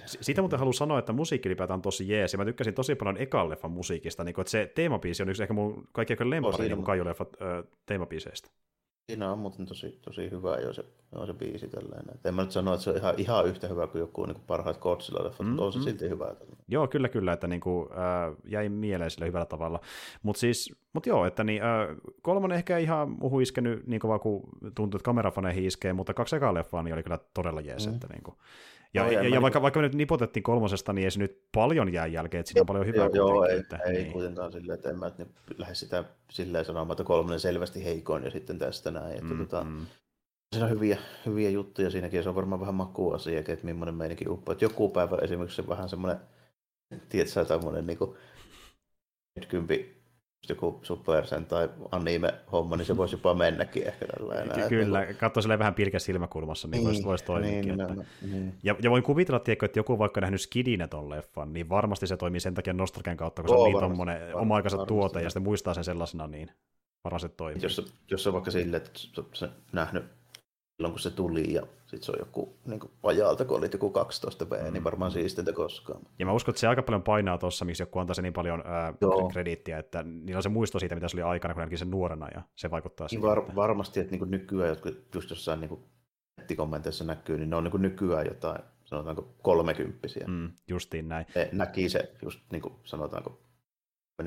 siitä 0.05 0.41
muuten 0.41 0.59
haluan 0.59 0.73
sanoa, 0.73 0.99
että 0.99 1.13
musiikki 1.13 1.49
ylipäätään 1.49 1.77
on 1.77 1.81
tosi 1.81 2.09
jees. 2.09 2.33
Ja 2.33 2.37
mä 2.37 2.45
tykkäsin 2.45 2.73
tosi 2.73 2.95
paljon 2.95 3.17
ekan 3.17 3.49
leffan 3.49 3.71
musiikista. 3.71 4.23
Niin 4.23 4.35
kuin, 4.35 4.43
että 4.43 4.51
se 4.51 4.71
teemabiisi 4.75 5.23
on 5.23 5.29
yksi 5.29 5.43
ehkä 5.43 5.53
mun 5.53 5.87
kaikkein 5.91 6.29
lempari 6.29 6.67
niin 6.67 6.83
Kaiju-leffat 6.83 7.37
teemabiiseistä. 7.85 8.49
Siinä 9.07 9.31
on 9.31 9.39
muuten 9.39 9.65
tosi, 9.65 9.99
tosi 10.01 10.31
hyvä 10.31 10.55
jo 10.55 10.73
se, 10.73 10.85
jo 11.15 11.25
se 11.25 11.33
biisi 11.33 11.67
tällainen. 11.67 12.15
Et 12.15 12.25
en 12.25 12.35
mä 12.35 12.41
nyt 12.41 12.51
sano, 12.51 12.73
että 12.73 12.83
se 12.83 12.89
on 12.89 12.97
ihan, 12.97 13.13
ihan 13.17 13.45
yhtä 13.47 13.67
hyvä 13.67 13.87
kuin 13.87 13.99
joku 13.99 14.25
niin 14.25 14.35
kuin 14.35 14.45
parhaat 14.47 14.77
Godzilla-leffat, 14.77 15.43
mm, 15.43 15.47
mutta 15.47 15.63
on 15.63 15.73
se 15.73 15.79
mm. 15.79 15.83
silti 15.83 16.09
hyvä. 16.09 16.25
Tällainen. 16.25 16.57
Joo, 16.67 16.87
kyllä, 16.87 17.09
kyllä, 17.09 17.33
että 17.33 17.47
niin 17.47 17.61
kuin, 17.61 17.89
äh, 17.91 18.35
jäi 18.45 18.69
mieleen 18.69 19.11
sille 19.11 19.27
hyvällä 19.27 19.45
tavalla. 19.45 19.79
Mutta 20.23 20.39
siis, 20.39 20.75
mut 20.93 21.05
joo, 21.05 21.25
että 21.25 21.43
niin, 21.43 21.63
äh, 21.63 21.97
kolmonen 22.21 22.57
ehkä 22.57 22.77
ihan 22.77 23.09
muhu 23.09 23.39
iskenyt 23.39 23.87
niin 23.87 23.99
kovaa 23.99 24.19
kuin 24.19 24.43
tuntuu, 24.75 24.97
että 24.97 25.05
kamerafaneihin 25.05 25.65
iskee, 25.65 25.93
mutta 25.93 26.13
kaksi 26.13 26.35
ekaa 26.35 26.53
leffaa 26.53 26.83
niin 26.83 26.93
oli 26.93 27.03
kyllä 27.03 27.19
todella 27.33 27.61
jees. 27.61 27.87
Mm. 27.87 27.93
Että 27.93 28.07
niin 28.07 28.23
kuin, 28.23 28.35
ja, 28.93 29.03
no, 29.03 29.11
ja, 29.11 29.23
ja 29.27 29.41
vaikka, 29.41 29.61
vaikka 29.61 29.79
me 29.79 29.83
nyt 29.83 29.95
nipotettiin 29.95 30.43
kolmosesta, 30.43 30.93
niin 30.93 31.05
ei 31.05 31.11
se 31.11 31.19
nyt 31.19 31.41
paljon 31.51 31.93
jää 31.93 32.07
jälkeen, 32.07 32.39
että 32.39 32.49
siinä 32.49 32.61
on 32.61 32.65
paljon 32.65 32.85
hyvää 32.85 33.09
Joo, 33.13 33.27
joo 33.27 33.45
ei, 33.45 33.57
että, 33.57 33.77
ei 33.77 33.93
niin. 33.93 34.11
kuitenkaan 34.11 34.51
silleen, 34.51 34.75
että 34.75 34.89
en 34.89 34.99
mä 34.99 35.11
nyt 35.17 35.29
lähde 35.57 35.75
sitä 35.75 36.03
silleen 36.31 36.65
sanomaan, 36.65 36.91
että 36.91 37.03
kolmonen 37.03 37.39
selvästi 37.39 37.85
heikoin 37.85 38.23
ja 38.23 38.31
sitten 38.31 38.59
tästä 38.59 38.91
näin. 38.91 39.13
Että 39.13 39.33
mm, 39.33 39.37
tota, 39.37 39.63
mm. 39.63 39.85
Siinä 40.53 40.65
on 40.65 40.71
hyviä, 40.71 40.97
hyviä 41.25 41.49
juttuja 41.49 41.89
siinäkin, 41.89 42.17
ja 42.17 42.23
se 42.23 42.29
on 42.29 42.35
varmaan 42.35 42.61
vähän 42.61 42.75
makuasia, 42.75 43.39
että 43.39 43.57
millainen 43.63 43.95
meininki 43.95 44.29
uppaa. 44.29 44.53
Että 44.53 44.65
joku 44.65 44.89
päivä 44.89 45.17
esimerkiksi 45.21 45.55
se 45.55 45.67
vähän 45.67 45.89
semmoinen, 45.89 46.19
tiedätkö, 47.09 47.45
tämmöinen 47.45 47.87
niin 47.87 47.97
kuin, 47.97 48.17
10 49.47 50.02
joku 50.49 50.79
Super 50.81 51.27
Sen 51.27 51.45
tai 51.45 51.69
anime-homma, 51.91 52.77
niin 52.77 52.85
se 52.85 52.97
voisi 52.97 53.15
jopa 53.15 53.33
mennäkin 53.33 53.87
ehkä 53.87 54.05
tällainen. 54.05 54.69
Kyllä, 54.69 55.01
että... 55.01 55.13
katso 55.13 55.41
silleen 55.41 55.59
vähän 55.59 55.73
pilkä 55.73 55.99
silmäkulmassa, 55.99 56.67
niin, 56.67 56.71
niin 56.71 56.85
voisi, 56.85 57.03
voisi 57.03 57.25
toimiakin. 57.25 57.61
Niin, 57.61 57.81
että... 57.81 57.93
no, 57.93 58.03
niin. 58.21 58.53
Ja, 58.63 58.75
ja 58.81 58.89
voin 58.89 59.03
kuvitella, 59.03 59.39
tiedätkö, 59.39 59.65
että 59.65 59.79
joku 59.79 59.99
vaikka 59.99 60.21
nähnyt 60.21 60.41
Skidinä 60.41 60.87
ton 60.87 61.09
leffan, 61.09 61.53
niin 61.53 61.69
varmasti 61.69 62.07
se 62.07 62.17
toimii 62.17 62.39
sen 62.39 62.53
takia 62.53 62.73
Nostalgian 62.73 63.17
kautta, 63.17 63.41
kun 63.41 63.49
se 63.49 63.55
on 63.55 63.63
niin 63.63 63.79
tommonen 63.79 64.35
oma-aikansa 64.35 64.85
tuote, 64.85 65.21
ja 65.21 65.29
sitten 65.29 65.43
muistaa 65.43 65.73
sen 65.73 65.83
sellaisena, 65.83 66.27
niin 66.27 66.51
varmasti 67.03 67.29
toimii. 67.29 67.63
Jos, 67.63 67.93
jos 68.11 68.27
on 68.27 68.33
vaikka 68.33 68.51
silleen, 68.51 68.83
että 68.83 68.99
se 69.33 69.49
nähnyt 69.71 70.03
silloin 70.83 70.93
kun 70.93 70.99
se 70.99 71.09
tuli 71.09 71.53
ja 71.53 71.61
sitten 71.85 72.03
se 72.03 72.11
on 72.11 72.19
joku 72.19 72.57
niin 72.65 72.79
vajaalta, 73.03 73.45
kun 73.45 73.57
olit 73.57 73.73
joku 73.73 73.89
12 73.89 74.49
V, 74.49 74.65
mm. 74.65 74.73
niin 74.73 74.83
varmaan 74.83 75.11
siistintä 75.11 75.53
koskaan. 75.53 76.01
Ja 76.19 76.25
mä 76.25 76.33
uskon, 76.33 76.51
että 76.51 76.59
se 76.59 76.67
aika 76.67 76.83
paljon 76.83 77.03
painaa 77.03 77.37
tuossa, 77.37 77.65
miksi 77.65 77.83
joku 77.83 77.99
antaa 77.99 78.13
se 78.13 78.21
niin 78.21 78.33
paljon 78.33 78.63
ää, 78.65 78.93
krediittiä, 79.31 79.79
että 79.79 80.03
niillä 80.03 80.39
on 80.39 80.43
se 80.43 80.49
muisto 80.49 80.79
siitä, 80.79 80.95
mitä 80.95 81.07
se 81.07 81.15
oli 81.15 81.23
aikana, 81.23 81.67
kun 81.67 81.77
sen 81.77 81.91
nuorena, 81.91 82.27
ja 82.35 82.41
se 82.55 82.71
vaikuttaa 82.71 83.05
niin 83.05 83.09
siihen. 83.09 83.29
Var. 83.29 83.55
Varmasti, 83.55 83.99
että 83.99 84.15
niin 84.15 84.31
nykyään, 84.31 84.69
jotka 84.69 84.89
just 85.15 85.29
jossain 85.29 85.59
niin 85.59 85.79
nettikommenteissa 86.37 87.03
näkyy, 87.03 87.37
niin 87.37 87.49
ne 87.49 87.55
on 87.55 87.63
niin 87.63 87.81
nykyään 87.81 88.25
jotain, 88.25 88.63
sanotaanko 88.85 89.35
kolmekymppisiä. 89.41 90.27
Mm, 90.27 90.51
justiin 90.67 91.09
näin. 91.09 91.25
Ne 91.35 91.49
näki 91.51 91.89
se 91.89 92.11
just 92.21 92.39
niin 92.51 92.61
kuin, 92.61 92.73
sanotaanko 92.83 93.42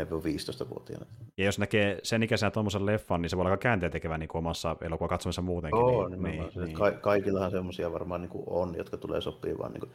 10-15-vuotiaana. 0.05 1.07
Ja 1.37 1.45
jos 1.45 1.59
näkee 1.59 1.99
sen 2.03 2.23
ikäisenä 2.23 2.51
tuommoisen 2.51 2.87
leffan, 2.87 3.23
niin 3.23 3.31
se 3.31 3.37
voi 3.37 3.43
olla 3.43 3.51
aika 3.51 3.63
käänteen 3.63 3.93
tekevä 3.93 4.19
niin 4.19 4.29
kuin 4.29 4.39
omassa 4.39 4.77
elokuva 4.81 5.09
katsomassa 5.09 5.43
muutenkin. 5.43 5.81
Oo, 5.81 6.09
niin, 6.09 6.23
niin, 6.23 6.41
niin, 6.41 6.65
niin. 6.65 6.77
Ka- 6.77 6.91
kaikillahan 6.91 7.51
semmoisia 7.51 7.93
varmaan 7.93 8.21
niin 8.21 8.31
kuin 8.31 8.45
on, 8.47 8.75
jotka 8.77 8.97
tulee 8.97 9.21
sopivaan. 9.21 9.73
Niin 9.73 9.81
kuin, 9.81 9.93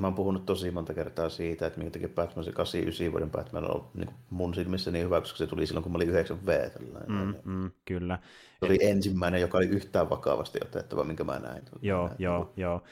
mä 0.00 0.06
oon 0.06 0.14
puhunut 0.14 0.46
tosi 0.46 0.70
monta 0.70 0.94
kertaa 0.94 1.28
siitä, 1.28 1.66
että 1.66 1.78
minkä 1.78 1.92
takia 1.92 2.14
Batman 2.14 2.44
se 2.44 2.52
89 2.52 3.12
vuoden 3.12 3.30
Batman 3.30 3.70
on 3.70 3.90
niin 3.94 4.10
mun 4.30 4.54
silmissä 4.54 4.90
niin 4.90 5.04
hyvä, 5.04 5.20
koska 5.20 5.38
se 5.38 5.46
tuli 5.46 5.66
silloin, 5.66 5.82
kun 5.82 5.92
mä 5.92 5.96
olin 5.96 6.08
9 6.08 6.46
V. 6.46 6.70
Mm, 7.08 7.34
mm, 7.44 7.70
kyllä. 7.84 8.18
Se 8.60 8.66
oli 8.66 8.78
ensimmäinen, 8.80 9.40
joka 9.40 9.58
oli 9.58 9.66
yhtään 9.66 10.10
vakavasti 10.10 10.58
otettava, 10.62 11.04
minkä 11.04 11.24
mä 11.24 11.38
näin. 11.38 11.62
Joo, 11.82 12.06
näin. 12.06 12.16
joo, 12.18 12.52
joo. 12.56 12.82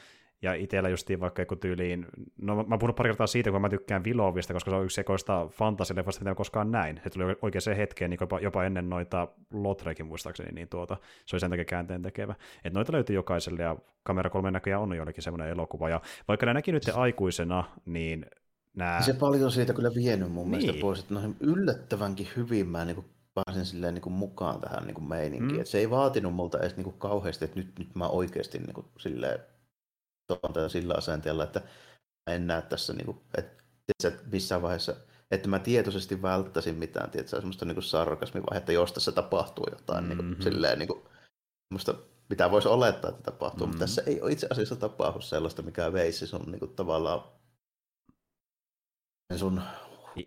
Ja 0.41 0.53
itsellä 0.53 0.89
justiin 0.89 1.19
vaikka 1.19 1.41
joku 1.41 1.55
tyyliin, 1.55 2.05
no 2.41 2.63
mä 2.63 2.77
puhun 2.77 2.95
pari 2.95 3.09
kertaa 3.09 3.27
siitä, 3.27 3.51
kun 3.51 3.61
mä 3.61 3.69
tykkään 3.69 4.03
Vilovista, 4.03 4.53
koska 4.53 4.71
se 4.71 4.77
on 4.77 4.85
yksi 4.85 5.01
ekoista 5.01 5.47
fantasileffoista, 5.51 6.23
mitä 6.23 6.35
koskaan 6.35 6.71
näin. 6.71 7.01
Se 7.03 7.09
tuli 7.09 7.23
oikein 7.41 7.61
se 7.61 7.77
hetkeen, 7.77 8.09
niin 8.09 8.17
jopa, 8.21 8.39
jopa 8.39 8.63
ennen 8.63 8.89
noita 8.89 9.27
Lotrekin 9.53 10.05
muistaakseni, 10.05 10.51
niin 10.51 10.69
tuota, 10.69 10.97
se 11.25 11.35
oli 11.35 11.39
sen 11.39 11.49
takia 11.49 11.65
käänteen 11.65 12.01
tekevä. 12.01 12.35
Että 12.63 12.79
noita 12.79 12.93
löytyy 12.93 13.15
jokaiselle, 13.15 13.63
ja 13.63 13.77
kamera 14.03 14.29
kolme 14.29 14.51
näköjään 14.51 14.81
on 14.81 14.95
jollekin 14.95 15.23
semmoinen 15.23 15.49
elokuva. 15.49 15.89
Ja 15.89 16.01
vaikka 16.27 16.45
ne 16.45 16.53
näki 16.53 16.71
nyt 16.71 16.89
aikuisena, 16.93 17.63
niin 17.85 18.25
nämä... 18.75 19.01
Se 19.01 19.13
paljon 19.13 19.51
siitä 19.51 19.73
kyllä 19.73 19.91
vienyt 19.95 20.31
mun 20.31 20.51
niin. 20.51 20.61
mielestä 20.61 20.81
pois, 20.81 20.99
että 20.99 21.13
no 21.13 21.21
yllättävänkin 21.39 22.27
hyvin 22.35 22.67
mä 22.67 22.85
niin 22.85 23.05
pääsin 23.33 23.65
silleen 23.65 23.93
niin 23.93 24.01
kuin 24.01 24.13
mukaan 24.13 24.61
tähän 24.61 24.83
niin 24.83 24.95
kuin 24.95 25.09
meininkiin. 25.09 25.53
Mm. 25.53 25.61
Et 25.61 25.67
se 25.67 25.77
ei 25.77 25.89
vaatinut 25.89 26.33
multa 26.33 26.59
edes 26.59 26.75
niin 26.75 26.83
kuin 26.83 26.95
kauheasti, 26.99 27.45
että 27.45 27.59
nyt, 27.59 27.79
nyt 27.79 27.95
mä 27.95 28.07
oikeasti 28.07 28.59
niin 28.59 28.73
kuin 28.73 28.87
silleen 28.97 29.39
tuon 30.35 30.69
sillä 30.69 30.93
asenteella, 30.97 31.43
että 31.43 31.61
en 32.27 32.47
näe 32.47 32.61
tässä, 32.61 32.93
niin 32.93 33.05
kuin, 33.05 33.17
että, 33.37 33.63
että 34.03 34.23
missään 34.31 34.61
vaiheessa, 34.61 34.95
että 35.31 35.49
mä 35.49 35.59
tietoisesti 35.59 36.21
välttäisin 36.21 36.75
mitään, 36.75 37.11
tietysti, 37.11 37.37
semmoista 37.37 37.65
niin 37.65 37.83
sarkasmivaihetta, 37.83 38.71
jos 38.71 38.93
tässä 38.93 39.11
tapahtuu 39.11 39.65
jotain, 39.71 40.03
mm-hmm. 40.03 40.17
niin 40.17 40.35
kuin, 40.35 40.43
silleen, 40.43 40.79
niin 40.79 40.87
kuin, 40.87 41.01
semmoista, 41.67 41.93
mitä 42.29 42.51
voisi 42.51 42.67
olettaa, 42.67 43.09
että 43.09 43.23
tapahtuu, 43.23 43.67
mm-hmm. 43.67 43.69
mutta 43.69 43.85
tässä 43.85 44.03
ei 44.05 44.21
ole 44.21 44.31
itse 44.31 44.47
asiassa 44.49 44.75
tapahdu 44.75 45.21
sellaista, 45.21 45.61
mikä 45.61 45.93
veisi 45.93 46.27
sun 46.27 46.51
niin 46.51 46.59
kuin, 46.59 46.75
tavallaan 46.75 47.23
sun 49.37 49.61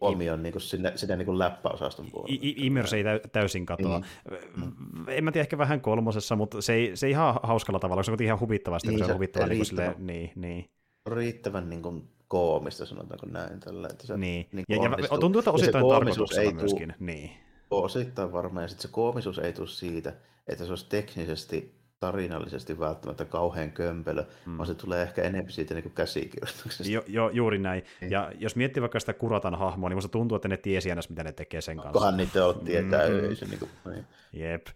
huomioon 0.01 0.43
niin 0.43 0.53
kuin 0.53 0.63
sinne, 0.63 0.93
sinne 0.97 1.17
niin 1.17 1.27
kuin 1.27 1.39
läppäosaston 1.39 2.07
puolelle. 2.11 2.39
Immers 2.43 2.93
ei 2.93 3.05
täysin 3.33 3.67
katoa. 3.67 4.03
Mm. 4.31 4.63
mm. 4.65 5.05
En 5.09 5.25
mä 5.25 5.33
tiedä, 5.33 5.43
ehkä 5.43 5.59
vähän 5.59 5.81
kolmosessa, 5.81 6.37
mutta 6.37 6.63
se 6.63 6.73
ei, 6.73 6.97
se 6.97 7.07
ei 7.07 7.11
ihan 7.11 7.41
hauskalla 7.43 7.79
tavalla, 7.79 8.03
se 8.03 8.13
on 8.13 8.23
ihan 8.23 8.41
huvittavasti, 8.41 8.89
niin, 8.89 8.99
kun 8.99 9.07
se 9.07 9.13
on 9.13 9.17
huvittavaa. 9.17 9.49
Niin, 9.49 9.67
sille, 9.67 9.95
niin, 9.99 10.33
niin. 10.37 10.71
Riittävän 11.07 11.71
niin 11.71 11.83
kuin, 11.83 12.09
koomista, 12.33 12.87
sanotaanko 12.87 13.27
näin. 13.27 13.61
Tällä, 13.61 13.89
että 13.91 14.07
se, 14.07 14.17
niin. 14.17 14.49
niin 14.53 14.65
ja, 14.69 14.77
ja, 15.11 15.19
tuntuu, 15.19 15.39
että 15.39 15.51
osittain 15.51 15.89
tarkoituksella 15.89 16.51
myöskin. 16.51 16.95
Niin. 16.99 17.31
Osittain 17.71 18.33
varmaan, 18.33 18.65
ja 18.65 18.69
sitten 18.69 18.83
se 18.83 18.89
koomisuus 18.95 19.39
ei 19.39 19.53
tule 19.53 19.69
siitä, 19.69 20.13
että 20.47 20.65
se 20.65 20.71
olisi 20.71 20.89
teknisesti 20.89 21.82
tarinallisesti 22.03 22.79
välttämättä 22.79 23.25
kauhean 23.25 23.73
kömpelö, 23.73 24.25
mm. 24.47 24.57
vaan 24.57 24.67
se 24.67 24.75
tulee 24.75 25.03
ehkä 25.03 25.23
enemmän 25.23 25.53
siitä 25.53 25.75
niin 25.75 25.93
käsikirjoituksesta. 25.95 26.93
Jo, 26.93 27.03
jo, 27.07 27.31
juuri 27.31 27.59
näin. 27.59 27.85
Niin. 28.01 28.11
Ja 28.11 28.33
jos 28.39 28.57
miettii 28.57 28.81
vaikka 28.81 29.01
sitä 29.01 29.13
Kuratan 29.13 29.55
hahmoa, 29.55 29.89
niin 29.89 29.97
musta 29.97 30.09
tuntuu, 30.09 30.37
että 30.37 30.49
ne 30.49 30.57
tiesi 30.57 30.91
aina, 30.91 31.03
mitä 31.09 31.25
ne 31.25 31.33
tekee 31.33 31.61
sen 31.61 31.77
kanssa. 31.77 31.93
Kohan 31.93 32.17
niitä 32.17 32.47
on 32.47 32.61
tietää. 32.65 33.09
Mm. 33.09 33.37
Se, 33.37 33.47
niin 33.47 33.59
kuin, 33.59 33.71
niin. 33.85 34.05
Jep. 34.33 34.67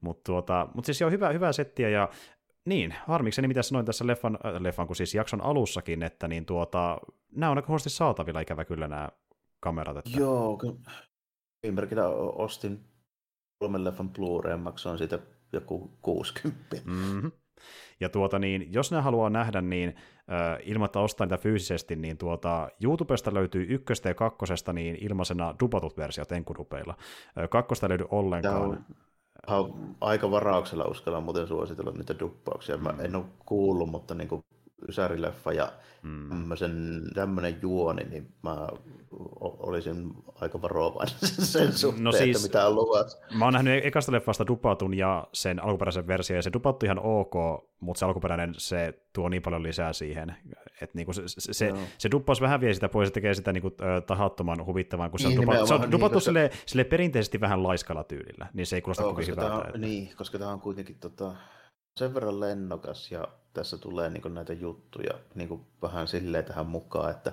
Mutta 0.00 0.32
tuota, 0.32 0.68
mut 0.74 0.84
siis 0.84 1.02
on 1.02 1.12
hyvä, 1.12 1.32
hyvä 1.32 1.52
settiä 1.52 1.88
ja 1.88 2.08
niin, 2.64 2.94
harmikseni 3.06 3.48
mitä 3.48 3.62
sanoin 3.62 3.86
tässä 3.86 4.06
leffan, 4.06 4.38
äh, 4.46 4.62
leffan 4.62 4.86
kun 4.86 4.96
siis 4.96 5.14
jakson 5.14 5.40
alussakin, 5.40 6.02
että 6.02 6.28
niin 6.28 6.46
tuota, 6.46 6.98
nämä 7.36 7.50
on 7.50 7.58
aika 7.58 7.68
huonosti 7.68 7.90
saatavilla 7.90 8.40
ikävä 8.40 8.64
kyllä 8.64 8.88
nämä 8.88 9.08
kamerat. 9.60 9.96
Että... 9.96 10.10
Joo, 10.18 10.56
kyllä. 10.56 10.74
Viime 11.62 11.82
ostin 12.34 12.84
kolmen 13.58 13.84
leffan 13.84 14.10
Blu-ray, 14.10 14.56
maksoin 14.56 14.98
siitä 14.98 15.18
joku 15.54 15.98
60. 16.02 16.76
Mm-hmm. 16.84 17.32
Ja 18.00 18.08
tuota 18.08 18.38
niin, 18.38 18.72
jos 18.72 18.92
ne 18.92 19.00
haluaa 19.00 19.30
nähdä, 19.30 19.60
niin 19.60 19.88
äh, 19.88 20.58
ilmoittaa 20.64 21.02
ostaa 21.02 21.26
niitä 21.26 21.38
fyysisesti, 21.38 21.96
niin 21.96 22.18
tuota, 22.18 22.68
YouTubesta 22.82 23.34
löytyy 23.34 23.66
ykköstä 23.68 24.08
ja 24.08 24.14
kakkosesta 24.14 24.72
niin 24.72 24.98
ilmaisena 25.00 25.54
dupatut 25.60 25.96
versiot 25.96 26.32
enkudupeilla. 26.32 26.94
Äh, 27.38 27.48
kakkosta 27.50 27.88
löydy 27.88 28.04
ollenkaan. 28.10 28.84
Tämä 29.46 29.58
on, 29.58 29.96
aika 30.00 30.30
varauksella 30.30 30.84
uskallan 30.84 31.22
muuten 31.22 31.46
suositella 31.46 31.90
niitä 31.90 32.18
duppauksia. 32.18 32.76
Mä 32.76 32.94
en 32.98 33.16
ole 33.16 33.24
kuullut, 33.46 33.90
mutta 33.90 34.14
niin 34.14 34.28
kuin 34.28 34.44
ysärileffa 34.88 35.52
ja 35.52 35.72
mm. 36.02 36.46
tämmöinen 37.14 37.58
juoni, 37.62 38.04
niin 38.04 38.34
mä 38.42 38.68
olisin 39.40 40.12
aika 40.34 40.62
varovainen 40.62 41.14
sen 41.52 41.72
suhteen, 41.72 42.04
no 42.04 42.12
siis, 42.12 42.36
että 42.36 42.48
mitä 42.48 42.66
on 42.66 42.74
luvassa. 42.74 43.18
Mä 43.38 43.44
oon 43.44 43.52
nähnyt 43.52 43.84
ekasta 43.84 44.12
leffasta 44.12 44.46
Dupatun 44.46 44.94
ja 44.94 45.28
sen 45.32 45.62
alkuperäisen 45.62 46.06
version, 46.06 46.36
ja 46.36 46.42
se 46.42 46.52
Dupattu 46.52 46.86
ihan 46.86 46.98
ok, 47.02 47.34
mutta 47.80 47.98
se 47.98 48.04
alkuperäinen, 48.04 48.54
se 48.56 49.00
tuo 49.12 49.28
niin 49.28 49.42
paljon 49.42 49.62
lisää 49.62 49.92
siihen, 49.92 50.36
että 50.80 50.98
niinku 50.98 51.12
se, 51.12 51.22
se, 51.26 51.72
no. 51.72 51.78
se 51.98 52.10
duppaus 52.10 52.40
vähän 52.40 52.60
vie 52.60 52.74
sitä 52.74 52.88
pois 52.88 53.06
ja 53.06 53.10
tekee 53.10 53.34
sitä 53.34 53.52
niinku, 53.52 53.70
tahattoman 54.06 54.66
huvittavan, 54.66 55.10
kun 55.10 55.20
se 55.20 55.28
niin, 55.28 55.38
on, 55.38 55.46
dupa, 55.46 55.66
se 55.66 55.74
on 55.74 55.92
dupattu 55.92 56.18
niin, 56.18 56.24
sille, 56.24 56.50
sille 56.66 56.84
perinteisesti 56.84 57.40
vähän 57.40 57.62
laiskalla 57.62 58.04
tyylillä, 58.04 58.46
niin 58.52 58.66
se 58.66 58.76
ei 58.76 58.82
kuulosta 58.82 59.02
kovin 59.02 59.26
hyvältä. 59.26 59.54
On, 59.54 59.66
että... 59.66 59.78
Niin, 59.78 60.10
koska 60.16 60.38
tämä 60.38 60.50
on 60.50 60.60
kuitenkin 60.60 60.96
tota, 60.98 61.34
sen 61.98 62.14
verran 62.14 62.40
lennokas 62.40 63.12
ja 63.12 63.28
tässä 63.54 63.78
tulee 63.78 64.10
niin 64.10 64.34
näitä 64.34 64.52
juttuja 64.52 65.18
niin 65.34 65.66
vähän 65.82 66.08
silleen 66.08 66.44
tähän 66.44 66.66
mukaan, 66.66 67.10
että 67.10 67.32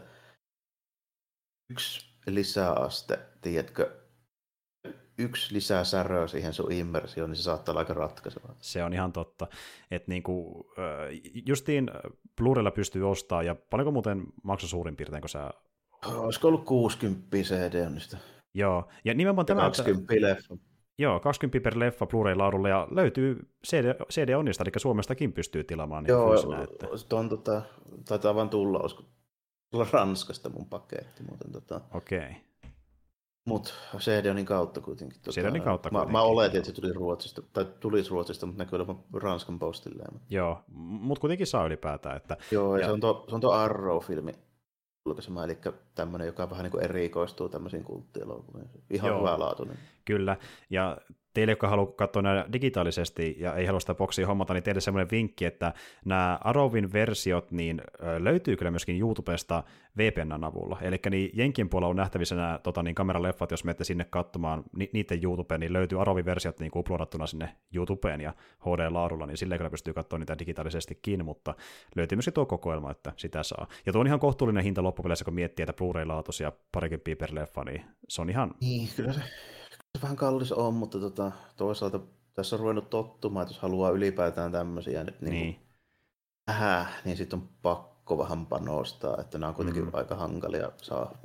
yksi 1.72 2.15
lisäaste, 2.27 3.19
tiedätkö, 3.41 4.02
yksi 5.18 5.53
lisää 5.53 5.84
säröä 5.84 6.27
siihen 6.27 6.53
sun 6.53 6.72
immersioon, 6.72 7.30
niin 7.30 7.38
se 7.38 7.43
saattaa 7.43 7.73
olla 7.73 7.80
aika 7.80 7.93
ratkaisevaa. 7.93 8.56
Se 8.57 8.84
on 8.84 8.93
ihan 8.93 9.14
totta. 9.14 9.48
Että 9.91 10.11
niinku, 10.11 10.65
justiin 11.45 11.91
Blu-raylla 12.41 12.72
pystyy 12.72 13.10
ostamaan, 13.10 13.45
ja 13.45 13.56
paljonko 13.56 13.91
muuten 13.91 14.23
maksoi 14.43 14.69
suurin 14.69 14.95
piirtein, 14.95 15.22
kun 15.22 15.30
sä... 15.30 15.52
Olisiko 16.06 16.48
ollut 16.48 16.65
60 16.65 17.38
CD 17.38 17.89
niistä? 17.89 18.18
Joo, 18.53 18.89
ja 19.06 19.14
nimenomaan 19.14 19.45
tämä... 19.45 19.61
20 19.61 20.14
leffa. 20.19 20.57
Joo, 21.02 21.19
20 21.19 21.64
per 21.64 21.80
leffa 21.80 22.06
Blu-ray-laadulla, 22.06 22.69
ja 22.69 22.88
löytyy 22.91 23.49
CD, 23.68 23.95
CD 24.10 24.30
Onnista, 24.34 24.64
eli 24.64 24.72
Suomestakin 24.78 25.34
pystyy 25.34 25.64
tilaamaan. 25.64 26.03
Niin 26.03 26.11
Joo, 26.11 26.30
fyysinen, 26.30 26.61
että... 26.61 26.88
on, 27.15 27.30
tota, 27.30 27.61
taitaa 28.07 28.36
vaan 28.36 28.49
tulla, 28.49 28.80
olisiko 28.80 29.03
tulla 29.72 29.88
Ranskasta 29.91 30.49
mun 30.49 30.65
paketti 30.65 31.23
muuten. 31.23 31.52
Tota. 31.52 31.82
Okei. 31.94 32.18
Okay. 32.18 32.34
Mut 33.45 33.73
CD-onin 33.98 34.45
kautta 34.45 34.82
kuitenkin. 34.82 35.22
Tota, 35.22 35.32
CD-onin 35.32 35.61
kautta 35.61 35.90
mä, 35.90 35.91
kuitenkin. 35.91 36.11
Mä 36.11 36.22
oletin, 36.22 36.57
että 36.57 36.68
se 36.72 36.82
tuli 36.82 36.94
Ruotsista, 36.94 37.41
tai 37.53 37.65
tulisi 37.80 38.10
Ruotsista, 38.10 38.45
mutta 38.45 38.64
näkyy 38.64 38.76
olevan 38.76 38.99
Ranskan 39.14 39.60
postille. 39.60 40.03
Joo, 40.30 40.64
mutta 40.78 41.22
kuitenkin 41.22 41.48
saa 41.48 41.65
ylipäätään. 41.65 42.18
Että... 42.18 42.38
Joo, 42.52 42.76
ja, 42.76 42.82
ja... 42.82 42.88
se 42.88 42.91
on 42.91 42.99
tuo 42.99 43.26
se 43.30 43.36
on 43.36 43.41
tuo 43.41 43.52
Arrow-filmi 43.52 44.34
julkaisema, 45.06 45.44
eli 45.44 45.57
tämmöinen, 45.95 46.26
joka 46.26 46.49
vähän 46.49 46.64
niin 46.64 46.72
kuin 46.72 46.84
erikoistuu 46.84 47.49
tämmöisiin 47.49 47.84
kulttielokuviin. 47.84 48.69
Ihan 48.90 49.07
Joo, 49.07 49.19
hyvä 49.19 49.40
laatuinen. 49.40 49.78
Kyllä, 50.06 50.38
ja 50.69 50.98
teille, 51.34 51.52
jotka 51.52 51.68
haluaa 51.68 51.91
katsoa 51.91 52.22
näitä 52.22 52.53
digitaalisesti 52.53 53.36
ja 53.40 53.56
ei 53.56 53.65
halua 53.65 53.80
sitä 53.80 53.95
boksia 53.95 54.28
hommata, 54.28 54.53
niin 54.53 54.64
teille 54.64 54.82
semmoinen 54.82 55.11
vinkki, 55.11 55.45
että 55.45 55.73
nämä 56.06 56.40
Arrowin 56.44 56.94
versiot 56.94 57.52
niin 57.52 57.82
löytyy 58.19 58.56
kyllä 58.56 58.72
myöskin 58.72 58.99
YouTubesta 58.99 59.64
VPNn 59.98 60.44
avulla. 60.44 60.78
Eli 60.82 60.99
niin 61.10 61.30
Jenkin 61.34 61.69
puolella 61.69 61.90
on 61.90 61.95
nähtävissä 61.95 62.36
nämä 62.36 62.60
tota, 62.64 62.84
niin 62.84 62.95
kameraleffat, 62.95 63.52
jos 63.52 63.64
menette 63.64 63.84
sinne 63.84 64.06
katsomaan 64.10 64.64
ni- 64.76 64.90
niiden 64.94 65.23
YouTubeen, 65.23 65.60
niin 65.60 65.73
löytyy 65.73 66.02
Arrowin 66.02 66.26
versiot 66.26 66.60
niin 66.60 66.72
uploadattuna 66.76 67.28
sinne 67.28 67.56
YouTubeen 67.73 68.22
ja 68.22 68.34
HD-laadulla, 68.60 69.26
niin 69.26 69.38
silleen 69.38 69.60
kyllä 69.60 69.72
pystyy 69.72 69.94
katsoa 69.94 70.19
niitä 70.19 70.40
digitaalisestikin, 70.40 71.26
mutta 71.26 71.56
löytyy 71.95 72.15
myöskin 72.15 72.34
tuo 72.34 72.45
kokoelma, 72.45 72.91
että 72.91 73.14
sitä 73.18 73.44
saa. 73.44 73.68
Ja 73.86 73.91
tuo 73.91 74.02
on 74.02 74.07
ihan 74.07 74.19
kohtuullinen 74.19 74.64
hinta 74.64 74.84
loppupeleissä, 74.84 75.26
kun 75.26 75.34
miettii, 75.34 75.64
että 75.64 75.73
Blu-ray-laatus 75.73 76.40
ja 76.40 76.52
parikymppiä 76.72 77.15
per 77.15 77.30
leffa, 77.36 77.64
niin 77.64 77.82
se 78.07 78.22
on 78.22 78.30
ihan... 78.30 78.53
Niin, 78.61 78.90
kyllä 78.95 79.14
se 79.14 79.22
vähän 80.02 80.18
kallis 80.18 80.52
on, 80.52 80.73
mutta 80.73 80.99
tota, 80.99 81.32
toisaalta 81.57 81.99
tässä 82.34 82.56
on 82.56 82.60
ruvennut 82.60 82.90
tottumaan, 82.90 83.44
että 83.44 83.53
jos 83.53 83.61
haluaa 83.61 83.91
ylipäätään 83.91 84.52
tämmöisiä 84.52 85.03
nyt 85.03 85.22
niin, 85.22 85.32
niin. 85.32 85.60
Äh, 86.49 87.02
niin 87.06 87.18
sitten 87.18 87.40
on 87.40 87.49
pakko 87.61 88.18
vähän 88.18 88.45
panostaa, 88.45 89.18
että 89.22 89.38
nämä 89.38 89.49
on 89.49 89.56
kuitenkin 89.56 89.84
mm. 89.84 89.90
aika 89.94 90.15
hankalia 90.15 90.72
saa. 90.82 91.18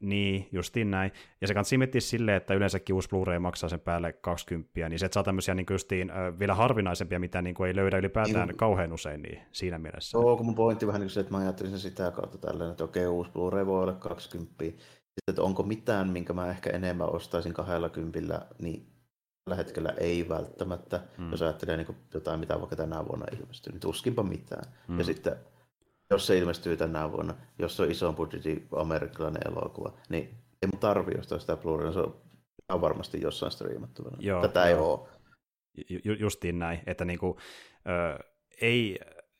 Niin, 0.00 0.48
justiin 0.52 0.90
näin. 0.90 1.12
Ja 1.40 1.46
se 1.46 1.54
kannattaa 1.54 1.78
miettiä 1.78 2.00
silleen, 2.00 2.36
että 2.36 2.54
yleensäkin 2.54 2.94
uusi 2.94 3.08
Blu-ray 3.08 3.38
maksaa 3.38 3.68
sen 3.68 3.80
päälle 3.80 4.12
20, 4.12 4.88
niin 4.88 4.98
se, 4.98 5.06
että 5.06 5.14
saa 5.14 5.22
tämmöisiä 5.22 5.54
niin 5.54 5.66
justiin, 5.70 6.12
vielä 6.38 6.54
harvinaisempia, 6.54 7.20
mitä 7.20 7.42
niin 7.42 7.54
kuin 7.54 7.68
ei 7.68 7.76
löydä 7.76 7.98
ylipäätään 7.98 8.48
niin, 8.48 8.56
kauhean 8.56 8.92
usein, 8.92 9.22
niin 9.22 9.38
siinä 9.52 9.78
mielessä. 9.78 10.18
Joo, 10.18 10.36
kun 10.36 10.46
mun 10.46 10.54
pointti 10.54 10.86
vähän 10.86 11.00
niin 11.00 11.10
se, 11.10 11.20
että 11.20 11.32
mä 11.32 11.38
ajattelin 11.38 11.70
sen 11.70 11.80
sitä 11.80 12.10
kautta 12.10 12.38
tällä, 12.38 12.70
että 12.70 12.84
okei, 12.84 13.06
uusi 13.06 13.30
Blu-ray 13.30 13.66
voi 13.66 13.82
olla 13.82 13.92
20, 13.92 14.64
että 15.28 15.42
onko 15.42 15.62
mitään, 15.62 16.08
minkä 16.08 16.32
mä 16.32 16.50
ehkä 16.50 16.70
enemmän 16.70 17.14
ostaisin 17.14 17.54
kahdella 17.54 17.88
kympillä, 17.88 18.46
niin 18.58 18.86
tällä 19.44 19.56
hetkellä 19.56 19.94
ei 19.98 20.28
välttämättä. 20.28 21.00
Mm. 21.18 21.30
Jos 21.30 21.42
ajattelee 21.42 21.76
niin 21.76 21.96
jotain, 22.14 22.40
mitä 22.40 22.58
vaikka 22.58 22.76
tänä 22.76 23.06
vuonna 23.08 23.26
ilmestyy, 23.40 23.72
niin 23.72 23.80
tuskinpa 23.80 24.22
mitään. 24.22 24.72
Mm. 24.88 24.98
Ja 24.98 25.04
sitten 25.04 25.36
jos 26.10 26.26
se 26.26 26.38
ilmestyy 26.38 26.76
tänä 26.76 27.12
vuonna, 27.12 27.34
jos 27.58 27.76
se 27.76 27.82
on 27.82 27.90
ison 27.90 28.14
budjetin 28.14 28.68
amerikkalainen 28.76 29.42
elokuva, 29.52 29.92
niin 30.08 30.24
ei 30.62 30.68
mun 30.72 30.80
tarvi 30.80 31.18
ostaa 31.18 31.38
sitä 31.38 31.56
blu 31.56 31.92
se 31.92 32.00
on 32.68 32.80
varmasti 32.80 33.20
jossain 33.20 33.52
striimattavana. 33.52 34.16
Joo, 34.20 34.42
Tätä 34.42 34.66
ei 34.66 34.74
ole. 34.74 35.08
Ju- 36.04 36.16
justiin 36.18 36.58
näin, 36.58 36.80
että 36.86 37.04
niinku, 37.04 37.38
ö, 37.88 38.24
ei 38.60 38.98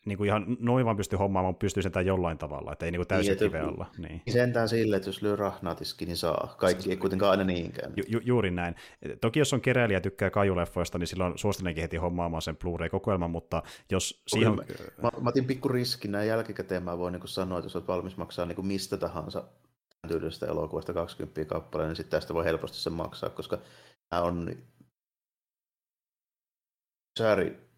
niin 0.09 0.19
kuin 0.19 0.29
ihan 0.29 0.57
noin 0.61 0.85
vaan 0.85 0.97
pysty 0.97 1.17
hommaamaan, 1.17 1.51
mutta 1.51 1.65
pystyy 1.65 1.83
sentään 1.83 2.07
jollain 2.07 2.39
tavalla, 2.39 2.73
että 2.73 2.85
ei 2.85 2.91
niin 2.91 2.99
kuin 2.99 3.09
täysin 3.09 3.31
niin, 3.31 3.39
kive 3.39 3.63
olla. 3.63 3.87
Niin. 3.99 4.23
Sentään 4.29 4.69
sille, 4.69 4.97
että 4.97 5.09
jos 5.09 5.23
lyö 5.23 5.37
rahnaatiski, 5.37 6.07
niin 6.07 6.17
saa. 6.17 6.55
Kaikki 6.59 6.91
ei 6.91 6.97
kuitenkaan 6.97 7.31
aina 7.31 7.45
niinkään. 7.45 7.93
Ju, 7.97 8.05
ju, 8.09 8.21
juuri 8.25 8.51
näin. 8.51 8.75
Toki 9.21 9.39
jos 9.39 9.53
on 9.53 9.61
keräilijä 9.61 9.97
ja 9.97 10.01
tykkää 10.01 10.31
kajuleffoista, 10.31 10.99
niin 10.99 11.07
silloin 11.07 11.39
suosittelenkin 11.39 11.83
heti 11.83 11.97
hommaamaan 11.97 12.43
sen 12.43 12.57
Blu-ray-kokoelman, 12.57 13.31
mutta 13.31 13.63
jos 13.91 14.23
siihen... 14.27 14.55
Mä, 14.55 14.63
mä, 15.03 15.11
mä 15.21 15.29
otin 15.29 15.45
pikku 15.45 15.69
riskin 15.69 16.13
näin 16.13 16.29
jälkikäteen, 16.29 16.83
mä 16.83 16.99
voin 16.99 17.13
niin 17.13 17.29
sanoa, 17.29 17.59
että 17.59 17.67
jos 17.67 17.77
olet 17.77 17.89
valmis 17.89 18.17
maksaa 18.17 18.47
niin 18.47 18.57
kuin 18.57 18.67
mistä 18.67 18.97
tahansa 18.97 19.45
tyylisestä 20.09 20.47
elokuvasta 20.47 20.93
20 20.93 21.45
kappaleen, 21.45 21.89
niin 21.89 21.97
sitten 21.97 22.21
tästä 22.21 22.35
voi 22.35 22.45
helposti 22.45 22.79
sen 22.79 22.93
maksaa, 22.93 23.31
koska 23.31 23.59
nämä 24.11 24.23
on 24.23 24.57
sääri, 27.19 27.69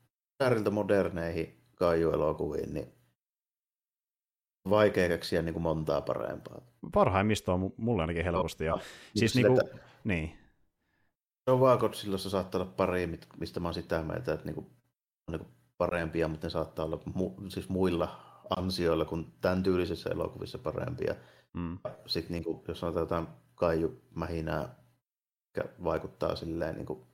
sääriltä 0.43 0.71
moderneihin 0.71 1.60
kaiju-elokuviin, 1.81 2.75
niin 2.75 2.93
vaikea 4.71 5.09
keksiä 5.09 5.43
niin 5.43 5.53
kuin 5.53 5.63
montaa 5.63 6.01
parempaa. 6.01 6.61
Parhaimmista 6.93 7.53
on 7.53 7.73
mulle 7.77 8.03
ainakin 8.03 8.25
helposti. 8.25 8.65
Ja, 8.65 8.73
no, 8.73 8.81
siis 9.17 9.35
niin 9.35 9.47
kuin, 9.47 9.65
että, 9.67 9.79
niin. 10.05 10.39
Sovakotsilossa 11.51 12.31
saattaa 12.31 12.61
olla 12.61 12.73
pari, 12.77 13.19
mistä 13.41 13.61
mä 13.61 13.69
oon 13.69 13.75
sitä 13.75 14.03
mieltä, 14.03 14.33
että 14.33 14.47
niin 14.47 14.55
kuin, 14.55 14.67
on 15.29 15.33
niin 15.33 15.41
kuin 15.41 15.55
parempia, 15.79 16.29
mutta 16.29 16.47
ne 16.47 16.51
saattaa 16.51 16.85
olla 16.85 17.01
mu- 17.09 17.51
siis 17.51 17.69
muilla 17.69 18.21
ansioilla 18.57 19.05
kuin 19.05 19.33
tämän 19.41 19.63
tyylisessä 19.63 20.11
elokuvissa 20.11 20.59
parempia. 20.59 21.15
Mm. 21.53 21.79
Sitten 22.07 22.33
niin 22.33 22.45
kuin, 22.45 22.63
jos 22.69 22.81
sanotaan 22.81 23.03
jotain 23.03 23.27
kaiju 23.55 24.03
mähinää, 24.15 24.75
vaikuttaa 25.85 26.37
silleen 26.37 26.75
niin 26.75 26.87
kuin 26.87 27.10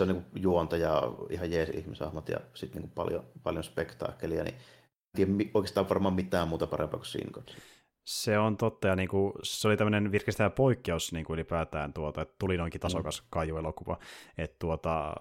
se 0.00 0.04
on 0.04 0.08
niin 0.08 0.42
juonta 0.42 0.76
ja 0.76 1.02
ihan 1.30 1.52
jees 1.52 1.68
ihmisahmat 1.68 2.28
ja 2.28 2.40
sitten 2.54 2.82
niin 2.82 2.90
paljon, 2.90 3.24
paljon 3.42 3.64
spektaakkelia, 3.64 4.44
niin 4.44 4.54
en 4.54 4.60
tiedä 5.16 5.50
oikeastaan 5.54 5.88
varmaan 5.88 6.14
mitään 6.14 6.48
muuta 6.48 6.66
parempaa 6.66 6.98
kuin 6.98 7.06
Sin 7.06 7.32
Se 8.04 8.38
on 8.38 8.56
totta, 8.56 8.88
ja 8.88 8.96
niin 8.96 9.08
kuin, 9.08 9.32
se 9.42 9.68
oli 9.68 9.76
tämmöinen 9.76 10.12
virkistävä 10.12 10.50
poikkeus 10.50 11.12
niin 11.12 11.24
kuin 11.24 11.34
ylipäätään, 11.34 11.92
tuota, 11.92 12.22
että 12.22 12.34
tuli 12.38 12.56
noinkin 12.56 12.80
tasokas 12.80 13.22
mm. 13.22 13.26
Kaiju-elokuva. 13.30 13.98
Että 14.38 14.56
tuota, 14.58 15.12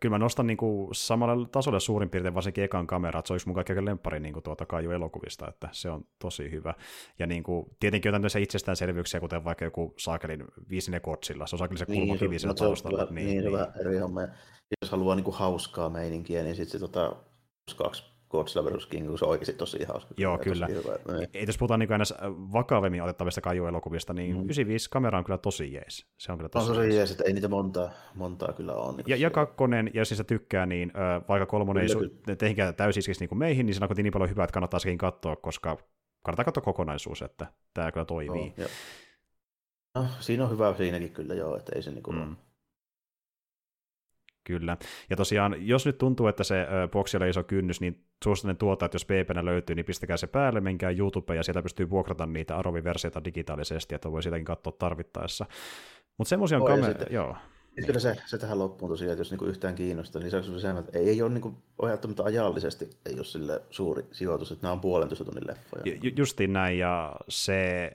kyllä 0.00 0.14
mä 0.14 0.18
nostan 0.18 0.46
niin 0.46 0.56
kuin, 0.56 0.88
samalle 0.92 1.48
tasolle 1.48 1.80
suurin 1.80 2.10
piirtein 2.10 2.34
varsinkin 2.34 2.64
ekan 2.64 2.86
kamera, 2.86 3.18
että 3.18 3.26
se 3.26 3.34
olisi 3.34 3.46
mun 3.46 3.54
kaikkein 3.54 3.84
lemppari 3.84 4.20
niin 4.20 4.32
kuin, 4.32 4.42
tuota 4.42 4.66
Kaiju-elokuvista, 4.66 5.48
että 5.48 5.68
se 5.72 5.90
on 5.90 6.04
tosi 6.18 6.50
hyvä. 6.50 6.74
Ja 7.18 7.26
niin 7.26 7.42
kuin, 7.42 7.66
tietenkin 7.80 8.08
jotain 8.08 8.20
tämmöisiä 8.20 8.40
itsestäänselvyyksiä, 8.40 9.20
kuten 9.20 9.44
vaikka 9.44 9.64
joku 9.64 9.94
Saakelin 9.98 10.44
viisinen 10.70 11.00
kotsilla, 11.00 11.46
se 11.46 11.56
on 11.56 11.58
Saakelin 11.58 11.78
se 11.78 11.84
niin, 11.88 12.00
kulmakivi 12.00 12.38
siellä 12.38 12.54
taustalla. 12.54 13.04
Niin, 13.04 13.14
niin, 13.14 13.26
niin, 13.26 13.44
hyvä 13.44 13.72
eri 13.80 13.98
homma. 13.98 14.20
Jos 14.82 14.90
haluaa 14.90 15.16
niin 15.16 15.24
kuin, 15.24 15.36
hauskaa 15.36 15.90
meininkiä, 15.90 16.42
niin 16.42 16.56
sitten 16.56 16.72
se 16.72 16.78
tota, 16.78 17.16
kaksi 17.76 18.13
Godzilla 18.34 18.70
vs. 18.70 18.86
King, 18.86 19.08
kun 19.08 19.18
se 19.18 19.24
on 19.24 19.30
oikeasti 19.30 19.52
tosi 19.52 19.84
hauska. 19.84 20.14
Joo, 20.16 20.38
kyllä. 20.38 20.66
Niin. 20.66 21.28
Ei, 21.34 21.44
jos 21.46 21.58
puhutaan 21.58 21.80
niin 21.80 21.88
vakavemmin 22.52 23.02
otettavista 23.02 23.40
kajuelokuvista, 23.40 24.12
niin 24.12 24.36
mm. 24.36 24.44
95 24.44 24.90
kamera 24.90 25.18
on 25.18 25.24
kyllä 25.24 25.38
tosi 25.38 25.72
jees. 25.72 26.06
Se 26.18 26.32
on 26.32 26.38
kyllä 26.38 26.48
tosi, 26.48 26.70
on 26.70 26.76
tosi 26.76 26.96
jees, 26.96 27.10
että 27.10 27.24
ei 27.24 27.32
niitä 27.32 27.48
montaa, 27.48 27.90
montaa 28.14 28.52
kyllä 28.52 28.72
ole. 28.72 28.96
Niin 28.96 29.04
ja, 29.06 29.16
ja 29.16 29.30
kakkonen, 29.30 29.90
jos 29.94 30.10
niistä 30.10 30.24
tykkää, 30.24 30.66
niin 30.66 30.92
äh, 30.96 31.28
vaikka 31.28 31.46
kolmonen 31.46 31.86
kyllä, 31.86 32.10
ei 32.28 32.36
tehinkään 32.36 32.74
täysin 32.74 33.02
niin 33.20 33.28
kuin 33.28 33.38
meihin, 33.38 33.66
niin 33.66 33.74
siinä 33.74 33.88
on 33.90 33.96
niin 33.96 34.12
paljon 34.12 34.30
hyvää, 34.30 34.44
että 34.44 34.54
kannattaa 34.54 34.80
sekin 34.80 34.98
katsoa, 34.98 35.36
koska 35.36 35.78
kannattaa 36.22 36.44
katsoa 36.44 36.62
kokonaisuus, 36.62 37.22
että 37.22 37.46
tämä 37.74 37.92
kyllä 37.92 38.06
toimii. 38.06 38.54
No, 38.56 40.02
no, 40.02 40.06
siinä 40.20 40.44
on 40.44 40.50
hyvä 40.50 40.74
siinäkin 40.76 41.10
kyllä 41.10 41.34
joo, 41.34 41.56
että 41.56 41.72
ei 41.76 41.82
se 41.82 41.90
niin 41.90 42.02
kuin 42.02 42.16
mm. 42.16 42.36
Kyllä. 44.44 44.76
Ja 45.10 45.16
tosiaan, 45.16 45.56
jos 45.58 45.86
nyt 45.86 45.98
tuntuu, 45.98 46.26
että 46.26 46.44
se 46.44 46.66
boksi 46.92 47.16
on 47.16 47.28
iso 47.28 47.44
kynnys, 47.44 47.80
niin 47.80 48.04
suosittelen 48.24 48.56
tuota, 48.56 48.84
että 48.84 48.94
jos 48.94 49.04
pp 49.04 49.30
löytyy, 49.42 49.76
niin 49.76 49.86
pistäkää 49.86 50.16
se 50.16 50.26
päälle, 50.26 50.60
menkää 50.60 50.90
YouTubeen, 50.90 51.36
ja 51.36 51.42
sieltä 51.42 51.62
pystyy 51.62 51.90
vuokrata 51.90 52.26
niitä 52.26 52.56
Arovi-versioita 52.56 53.24
digitaalisesti, 53.24 53.94
että 53.94 54.12
voi 54.12 54.22
sitäkin 54.22 54.44
katsoa 54.44 54.72
tarvittaessa. 54.78 55.46
Mutta 56.18 56.28
semmoisia 56.28 56.58
on 56.58 56.64
kamera... 56.64 56.94
Joo. 57.10 57.36
Kyllä 57.86 58.00
se, 58.00 58.16
se 58.26 58.38
tähän 58.38 58.58
loppuun 58.58 58.90
tosiaan, 58.90 59.12
että 59.12 59.20
jos 59.20 59.30
niinku 59.30 59.44
yhtään 59.44 59.74
kiinnostaa, 59.74 60.22
niin 60.22 60.36
on 60.36 60.60
se, 60.60 60.70
että 60.70 60.98
ei, 60.98 61.08
ei 61.08 61.22
ole 61.22 61.30
niinku, 61.30 61.62
ajattelematta 61.82 62.24
ajallisesti 62.24 62.90
ei 63.06 63.14
ole 63.14 63.24
sille 63.24 63.62
suuri 63.70 64.04
sijoitus, 64.12 64.52
että 64.52 64.62
nämä 64.62 64.72
on 64.72 64.80
puolentoista 64.80 65.24
tunnin 65.24 65.46
leffoja. 65.46 65.82
Ju, 66.02 66.10
justiin 66.16 66.52
näin, 66.52 66.78
ja 66.78 67.16
se 67.28 67.92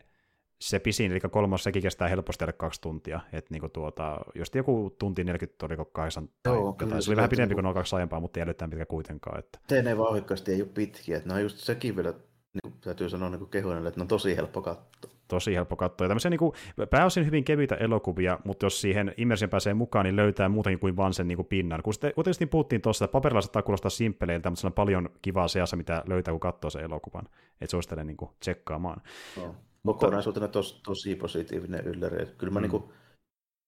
se 0.61 0.79
pisin, 0.79 1.11
eli 1.11 1.19
kolmas, 1.19 1.63
sekin 1.63 1.81
kestää 1.81 2.07
helposti 2.07 2.43
alle 2.43 2.53
kaksi 2.53 2.81
tuntia. 2.81 3.19
Että 3.33 3.53
niinku 3.53 3.69
tuota, 3.69 4.17
just 4.35 4.55
joku 4.55 4.95
tunti 4.99 5.23
40 5.23 5.65
oliko 5.65 5.85
kahdeksan 5.85 6.29
tai 6.43 6.53
Joo, 6.53 6.75
jotain. 6.81 7.01
Se 7.01 7.09
oli 7.09 7.15
vähän 7.15 7.29
pidempi 7.29 7.55
kuin 7.55 7.63
nuo 7.63 7.73
kaksi 7.73 7.95
aiempaa, 7.95 8.19
mutta 8.19 8.39
ei 8.39 8.45
pitkä 8.69 8.85
kuitenkaan. 8.85 9.39
Että... 9.39 9.59
TN 9.67 9.97
vauhikkaasti 9.97 10.51
ei 10.51 10.61
ole 10.61 10.69
pitkiä. 10.73 11.17
Että 11.17 11.33
on 11.33 11.41
just 11.41 11.57
sekin 11.57 11.95
vielä, 11.95 12.13
niin 12.53 12.73
täytyy 12.81 13.09
sanoa 13.09 13.29
niin 13.29 13.49
kehuinen, 13.49 13.87
että 13.87 13.99
ne 13.99 14.01
on 14.01 14.07
tosi 14.07 14.35
helppo 14.35 14.61
katsoa. 14.61 15.11
Tosi 15.27 15.55
helppo 15.55 15.75
katsoa. 15.75 16.05
Ja 16.05 16.09
tämmöisiä 16.09 16.29
niin 16.29 16.39
kuin, 16.39 16.53
pääosin 16.89 17.25
hyvin 17.25 17.43
kevyitä 17.43 17.75
elokuvia, 17.75 18.39
mutta 18.43 18.65
jos 18.65 18.81
siihen 18.81 19.13
immersion 19.17 19.49
pääsee 19.49 19.73
mukaan, 19.73 20.05
niin 20.05 20.15
löytää 20.15 20.49
muutenkin 20.49 20.79
kuin 20.79 20.97
vain 20.97 21.13
sen 21.13 21.27
niin 21.27 21.35
kuin 21.35 21.47
pinnan. 21.47 21.83
Kun 21.83 21.93
sitten, 21.93 22.13
kuten 22.15 22.33
sitten 22.33 22.49
puhuttiin 22.49 22.81
tuossa, 22.81 23.05
että 23.05 23.11
paperilla 23.11 23.41
saattaa 23.41 23.61
kuulostaa 23.61 23.89
simppeleiltä, 23.89 24.49
mutta 24.49 24.61
se 24.61 24.67
on 24.67 24.73
paljon 24.73 25.09
kivaa 25.21 25.47
seassa, 25.47 25.77
mitä 25.77 26.03
löytää, 26.07 26.31
kun 26.31 26.39
katsoo 26.39 26.69
sen 26.69 26.83
elokuvan. 26.83 27.25
Että 27.61 27.71
suosittelen 27.71 28.07
niin 28.07 28.17
kuin 28.17 28.31
tsekkaamaan. 28.39 29.01
No 29.37 29.55
kokonaisuutena 29.85 30.47
tos, 30.47 30.81
tosi 30.83 31.15
positiivinen 31.15 31.85
ylläri. 31.85 32.25
Kyllä 32.37 32.53
mä 32.53 32.59
mm. 32.59 32.69
niin 32.69 32.83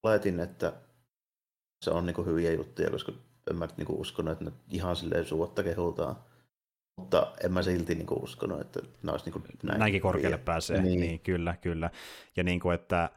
laitin, 0.04 0.40
että 0.40 0.74
se 1.86 1.92
on 1.92 2.06
niin 2.06 2.26
hyviä 2.26 2.52
juttuja, 2.52 2.90
koska 2.90 3.12
en 3.50 3.56
mä 3.56 3.68
niin 3.78 3.88
uskonut, 3.90 4.32
että 4.32 4.46
ne 4.46 4.52
ihan 4.70 4.96
silleen 4.96 5.26
suotta 5.26 5.64
kehutaan. 5.64 6.16
Mutta 6.98 7.34
en 7.44 7.54
mä 7.54 7.64
silti 7.64 7.96
niin 7.96 8.08
uskonut, 8.22 8.62
että 8.62 8.80
ne 9.04 9.12
olisi 9.12 9.30
niin 9.30 9.44
näin 9.64 9.80
Näinkin 9.80 10.02
korkealle 10.02 10.36
hyviä. 10.36 10.46
pääsee, 10.46 10.82
niin. 10.82 11.00
niin. 11.00 11.20
kyllä, 11.20 11.56
kyllä. 11.62 11.90
Ja 12.38 12.44
niin 12.44 12.60
kuin, 12.60 12.76
että 12.76 13.10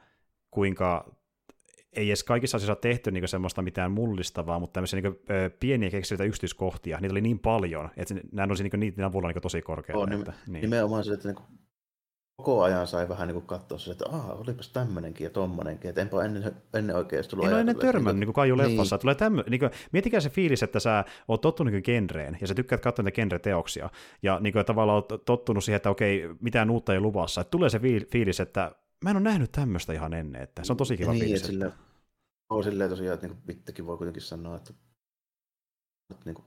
kuinka 0.51 1.15
ei 1.93 2.09
edes 2.09 2.25
kaikissa 2.25 2.57
asioissa 2.57 2.81
tehty 2.81 3.11
niin 3.11 3.29
semmoista 3.29 3.63
mitään 3.63 3.93
mullistavaa, 3.93 4.59
mutta 4.59 4.73
tämmöisiä 4.73 5.01
niin 5.01 5.13
kuin, 5.13 5.25
pieniä 5.61 5.91
keksityitä 5.91 6.25
yksityiskohtia, 6.25 6.99
niitä 7.01 7.13
oli 7.13 7.21
niin 7.21 7.39
paljon, 7.39 7.91
että 7.97 8.15
nämä 8.33 8.47
nousi 8.47 8.63
niin 8.63 8.81
niiden 8.81 9.05
avulla 9.05 9.29
niin 9.29 9.43
tosi 9.43 9.63
korkealle. 9.63 10.03
On, 10.05 10.13
että, 10.13 10.33
niin. 10.47 10.63
Nimenomaan 10.63 11.05
se, 11.05 11.13
että 11.13 11.29
niin 11.29 11.64
koko 12.37 12.63
ajan 12.63 12.87
sai 12.87 13.09
vähän 13.09 13.29
niin 13.29 13.35
kuin 13.35 13.47
katsoa 13.47 13.79
se, 13.79 13.91
että 13.91 14.05
aah, 14.09 14.41
olipas 14.41 14.69
tämmöinenkin 14.69 15.25
ja 15.25 15.31
tommonenkin, 15.31 15.89
että 15.89 16.01
enpä 16.01 16.25
ennen, 16.25 16.57
ennen 16.75 16.97
oikeasti 16.97 17.31
tullut 17.31 17.47
En 17.47 17.53
ole 17.53 17.61
ennen 17.61 17.77
törmännyt 17.77 18.27
niin 18.27 18.35
Kaiju 18.35 18.59
leffassa. 18.59 18.97
Niin. 18.97 19.01
Tulee 19.01 19.15
tämmö, 19.15 19.45
niin 19.51 19.61
kuin, 19.61 19.71
miettikää 19.93 20.21
se 20.21 20.31
fiilis, 20.31 20.63
että 20.63 20.81
sä 20.81 21.05
oot 21.29 21.41
tottunut 21.41 21.73
niin 21.73 21.83
genreen 21.85 22.39
ja 22.41 22.47
sä 22.47 22.55
tykkäät 22.55 22.81
katsoa 22.81 23.03
niitä 23.03 23.15
genre-teoksia 23.15 23.91
ja 24.23 24.41
niin 24.41 24.53
kuin, 24.53 24.65
tavallaan 24.65 24.95
oot 24.95 25.25
tottunut 25.25 25.65
siihen, 25.65 25.77
että 25.77 25.91
okei, 25.91 26.29
mitään 26.41 26.71
uutta 26.71 26.93
ei 26.93 27.01
luvassa. 27.01 27.41
Että 27.41 27.51
tulee 27.51 27.71
se 27.71 27.81
fiilis, 28.11 28.41
että 28.41 28.73
mä 29.05 29.11
en 29.11 29.17
ole 29.17 29.25
nähnyt 29.25 29.53
tämmöistä 29.53 29.93
ihan 29.93 30.15
ennen, 30.15 30.43
että 30.43 30.65
se 30.65 30.73
on 30.73 30.77
tosi 30.77 30.97
kiva 30.97 31.13
niin, 31.13 31.25
fiilis. 31.25 31.47
Sille, 31.47 31.73
on 32.51 32.65
silleen 32.65 32.91
tosiaan, 32.91 33.15
että 33.15 33.27
niin 33.27 33.39
Vittekin 33.47 33.87
voi 33.87 33.97
kuitenkin 33.97 34.23
sanoa, 34.23 34.57
että, 34.57 34.75
että 36.13 36.25
niin 36.25 36.35
kuin, 36.35 36.47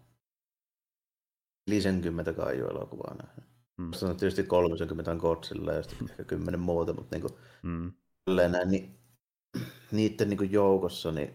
50 1.69 2.33
Kaiju-elokuvaa 2.33 3.15
nähnyt. 3.23 3.56
Mm. 3.77 3.93
Se 3.93 4.05
on 4.05 4.17
tietysti 4.17 4.43
30 4.43 5.11
on 5.11 5.17
Godzilla 5.17 5.73
ja 5.73 5.83
sitten 5.83 6.09
ehkä 6.09 6.23
10 6.23 6.59
muuta, 6.59 6.93
mutta 6.93 7.15
niin 7.15 7.21
kuin, 7.21 7.33
mm. 7.63 7.93
näin, 8.51 8.71
niin, 8.71 8.99
niiden 9.91 10.29
niin 10.29 10.37
kuin 10.37 10.51
joukossa, 10.51 11.11
niin 11.11 11.33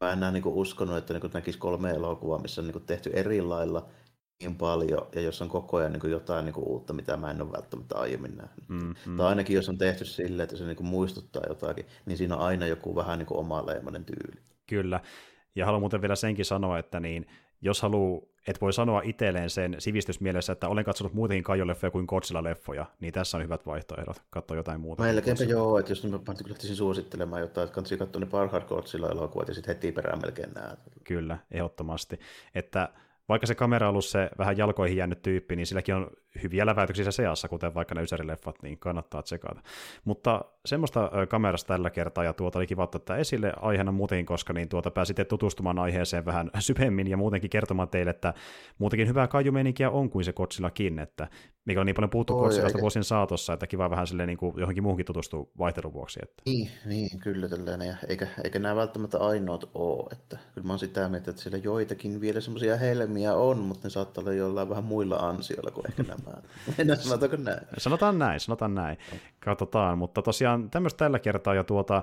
mä 0.00 0.12
en 0.12 0.18
enää 0.18 0.30
niin 0.30 0.42
kuin 0.42 0.54
uskonut, 0.54 0.96
että 0.96 1.12
niin 1.12 1.20
kuin 1.20 1.30
näkisi 1.34 1.58
kolme 1.58 1.90
elokuvaa, 1.90 2.38
missä 2.38 2.60
on 2.60 2.66
niin 2.66 2.72
kuin 2.72 2.86
tehty 2.86 3.10
eri 3.12 3.42
lailla 3.42 3.88
niin 4.40 4.56
paljon, 4.56 5.08
ja 5.14 5.20
jos 5.20 5.42
on 5.42 5.48
koko 5.48 5.76
ajan 5.76 5.92
niin 5.92 6.00
kuin 6.00 6.10
jotain 6.10 6.44
niin 6.44 6.54
kuin 6.54 6.68
uutta, 6.68 6.92
mitä 6.92 7.16
mä 7.16 7.30
en 7.30 7.42
ole 7.42 7.52
välttämättä 7.52 7.98
aiemmin 7.98 8.36
nähnyt. 8.36 8.68
Mm, 8.68 8.94
mm. 9.06 9.16
Tai 9.16 9.26
ainakin 9.26 9.56
jos 9.56 9.68
on 9.68 9.78
tehty 9.78 10.04
silleen, 10.04 10.44
että 10.44 10.56
se 10.56 10.64
niin 10.64 10.76
kuin 10.76 10.86
muistuttaa 10.86 11.42
jotakin, 11.48 11.86
niin 12.06 12.18
siinä 12.18 12.36
on 12.36 12.42
aina 12.42 12.66
joku 12.66 12.96
vähän 12.96 13.18
niin 13.18 13.26
kuin 13.26 13.38
oma 13.38 13.66
leimainen 13.66 14.04
tyyli. 14.04 14.42
Kyllä, 14.66 15.00
ja 15.54 15.66
haluan 15.66 15.82
muuten 15.82 16.00
vielä 16.00 16.16
senkin 16.16 16.44
sanoa, 16.44 16.78
että 16.78 17.00
niin, 17.00 17.26
jos 17.60 17.82
haluaa, 17.82 18.22
et 18.46 18.60
voi 18.60 18.72
sanoa 18.72 19.02
itselleen 19.04 19.50
sen 19.50 19.76
sivistysmielessä, 19.78 20.52
että 20.52 20.68
olen 20.68 20.84
katsonut 20.84 21.12
muutenkin 21.12 21.44
Kaijo-leffoja 21.44 21.90
kuin 21.90 22.06
Godzilla-leffoja, 22.08 22.86
niin 23.00 23.12
tässä 23.12 23.36
on 23.36 23.42
hyvät 23.42 23.66
vaihtoehdot, 23.66 24.22
katsoa 24.30 24.56
jotain 24.56 24.80
muuta. 24.80 25.02
Melkeinpä 25.02 25.44
joo, 25.44 25.78
että 25.78 25.92
jos 25.92 26.04
mä 26.04 26.18
lähtisin 26.48 26.76
suosittelemaan 26.76 27.42
jotain, 27.42 27.64
että 27.64 27.74
kannattaa 27.74 27.98
katsoa 27.98 28.20
ne 28.20 28.26
parhaat 28.26 28.68
Godzilla-elokuvat 28.68 29.48
ja 29.48 29.54
sitten 29.54 29.74
heti 29.74 29.92
perään 29.92 30.20
melkein 30.20 30.52
näet. 30.54 30.78
Kyllä, 31.04 31.38
ehdottomasti. 31.50 32.20
Että 32.54 32.88
vaikka 33.30 33.46
se 33.46 33.54
kamera 33.54 33.86
on 33.86 33.90
ollut 33.90 34.04
se 34.04 34.30
vähän 34.38 34.58
jalkoihin 34.58 34.96
jäänyt 34.96 35.22
tyyppi, 35.22 35.56
niin 35.56 35.66
silläkin 35.66 35.94
on 35.94 36.10
hyviä 36.42 36.66
läväytyksiä 36.66 37.10
seassa, 37.10 37.48
kuten 37.48 37.74
vaikka 37.74 37.94
ne 37.94 38.02
Ysäri-leffat, 38.02 38.54
niin 38.62 38.78
kannattaa 38.78 39.22
tsekata. 39.22 39.60
Mutta 40.04 40.44
semmoista 40.66 41.10
kamerasta 41.28 41.68
tällä 41.74 41.90
kertaa, 41.90 42.24
ja 42.24 42.32
tuota 42.32 42.58
oli 42.58 42.66
kiva 42.66 42.82
ottaa 42.82 43.16
esille 43.16 43.52
aiheena 43.60 43.92
muutenkin, 43.92 44.26
koska 44.26 44.52
niin 44.52 44.68
tuota 44.68 44.90
pääsitte 44.90 45.24
tutustumaan 45.24 45.78
aiheeseen 45.78 46.24
vähän 46.24 46.50
syvemmin 46.58 47.06
ja 47.06 47.16
muutenkin 47.16 47.50
kertomaan 47.50 47.88
teille, 47.88 48.10
että 48.10 48.34
muutenkin 48.78 49.08
hyvää 49.08 49.28
kaijumeininkiä 49.28 49.90
on 49.90 50.10
kuin 50.10 50.24
se 50.24 50.32
Kotsillakin, 50.32 50.98
että 50.98 51.28
mikä 51.64 51.80
on 51.80 51.86
niin 51.86 51.94
paljon 51.96 52.10
puhuttu 52.10 52.38
Kotsillasta 52.38 52.80
vuosien 52.80 53.04
saatossa, 53.04 53.52
että 53.52 53.66
kiva 53.66 53.90
vähän 53.90 54.06
silleen 54.06 54.26
niin 54.26 54.38
kuin 54.38 54.54
johonkin 54.56 54.82
muuhunkin 54.82 55.06
tutustua 55.06 55.46
vaihtelun 55.58 55.92
vuoksi. 55.92 56.20
Että. 56.22 56.42
Niin, 56.46 56.70
niin, 56.86 57.18
kyllä 57.18 57.48
tällainen, 57.48 57.88
ja 57.88 57.94
eikä, 58.08 58.26
eikä 58.44 58.58
nämä 58.58 58.76
välttämättä 58.76 59.18
ainoat 59.18 59.70
ole, 59.74 60.08
että 60.12 60.38
kyllä 60.54 60.66
mä 60.66 60.72
oon 60.72 60.78
sitä 60.78 61.08
mieltä, 61.08 61.30
että 61.30 61.42
siellä 61.42 61.58
joitakin 61.58 62.20
vielä 62.20 62.40
semmoisia 62.40 62.76
helmiä 62.76 63.19
on, 63.28 63.58
mutta 63.58 63.86
ne 63.88 63.90
saattaa 63.90 64.22
olla 64.22 64.32
jollain 64.32 64.68
vähän 64.68 64.84
muilla 64.84 65.16
ansioilla 65.16 65.70
kuin 65.70 65.86
ehkä 65.88 66.02
nämä 66.02 66.38
Mennään 66.78 66.98
sanotaanko 66.98 67.36
näin? 67.36 67.60
Sanotaan 67.78 68.18
näin, 68.18 68.40
sanotaan 68.40 68.74
näin. 68.74 68.98
Katsotaan, 69.40 69.98
mutta 69.98 70.22
tosiaan 70.22 70.70
tämmöistä 70.70 70.98
tällä 70.98 71.18
kertaa 71.18 71.54
ja 71.54 71.64
tuota, 71.64 72.02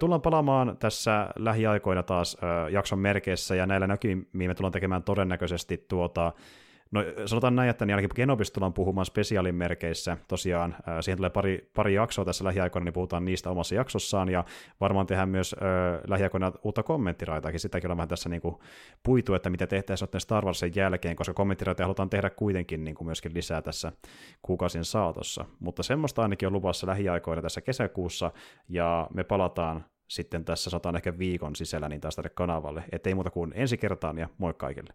tullaan 0.00 0.22
palaamaan 0.22 0.76
tässä 0.76 1.28
lähiaikoina 1.36 2.02
taas 2.02 2.36
jakson 2.70 2.98
merkeissä 2.98 3.54
ja 3.54 3.66
näillä 3.66 3.86
näkymiin 3.86 4.28
me 4.32 4.54
tullaan 4.54 4.72
tekemään 4.72 5.02
todennäköisesti 5.02 5.84
tuota 5.88 6.32
No 6.90 7.04
sanotaan 7.26 7.56
näin, 7.56 7.70
että 7.70 7.86
niin 7.86 7.96
ainakin 7.96 8.28
tullaan 8.52 8.72
puhumaan 8.72 9.06
spesiaalin 9.06 9.54
merkeissä. 9.54 10.16
Tosiaan 10.28 10.76
äh, 10.88 10.96
siihen 11.00 11.16
tulee 11.16 11.30
pari, 11.30 11.70
pari 11.74 11.94
jaksoa 11.94 12.24
tässä 12.24 12.44
lähiaikoina, 12.44 12.84
niin 12.84 12.92
puhutaan 12.92 13.24
niistä 13.24 13.50
omassa 13.50 13.74
jaksossaan, 13.74 14.28
ja 14.28 14.44
varmaan 14.80 15.06
tehdään 15.06 15.28
myös 15.28 15.54
äh, 15.54 16.00
lähiaikoina 16.08 16.52
uutta 16.62 16.82
kommenttiraitaakin. 16.82 17.60
Sitäkin 17.60 17.88
ollaan 17.88 17.96
vähän 17.96 18.08
tässä 18.08 18.28
niin 18.28 18.42
kuin, 18.42 18.56
puitu, 19.02 19.34
että 19.34 19.50
mitä 19.50 19.66
tehtäisiin 19.66 20.08
Star 20.18 20.44
Warsin 20.44 20.72
jälkeen, 20.76 21.16
koska 21.16 21.34
kommenttiraita 21.34 21.82
halutaan 21.82 22.10
tehdä 22.10 22.30
kuitenkin 22.30 22.84
niin 22.84 22.94
kuin 22.94 23.06
myöskin 23.06 23.34
lisää 23.34 23.62
tässä 23.62 23.92
kuukausien 24.42 24.84
saatossa. 24.84 25.44
Mutta 25.60 25.82
semmoista 25.82 26.22
ainakin 26.22 26.46
on 26.46 26.52
luvassa 26.52 26.86
lähiaikoina 26.86 27.42
tässä 27.42 27.60
kesäkuussa, 27.60 28.30
ja 28.68 29.08
me 29.14 29.24
palataan 29.24 29.84
sitten 30.08 30.44
tässä 30.44 30.70
sataan 30.70 30.96
ehkä 30.96 31.18
viikon 31.18 31.56
sisällä 31.56 31.88
niin 31.88 32.00
taas 32.00 32.16
tälle 32.16 32.30
kanavalle. 32.34 32.84
Että 32.92 33.10
ei 33.10 33.14
muuta 33.14 33.30
kuin 33.30 33.52
ensi 33.56 33.78
kertaan 33.78 34.18
ja 34.18 34.28
moi 34.38 34.54
kaikille. 34.54 34.94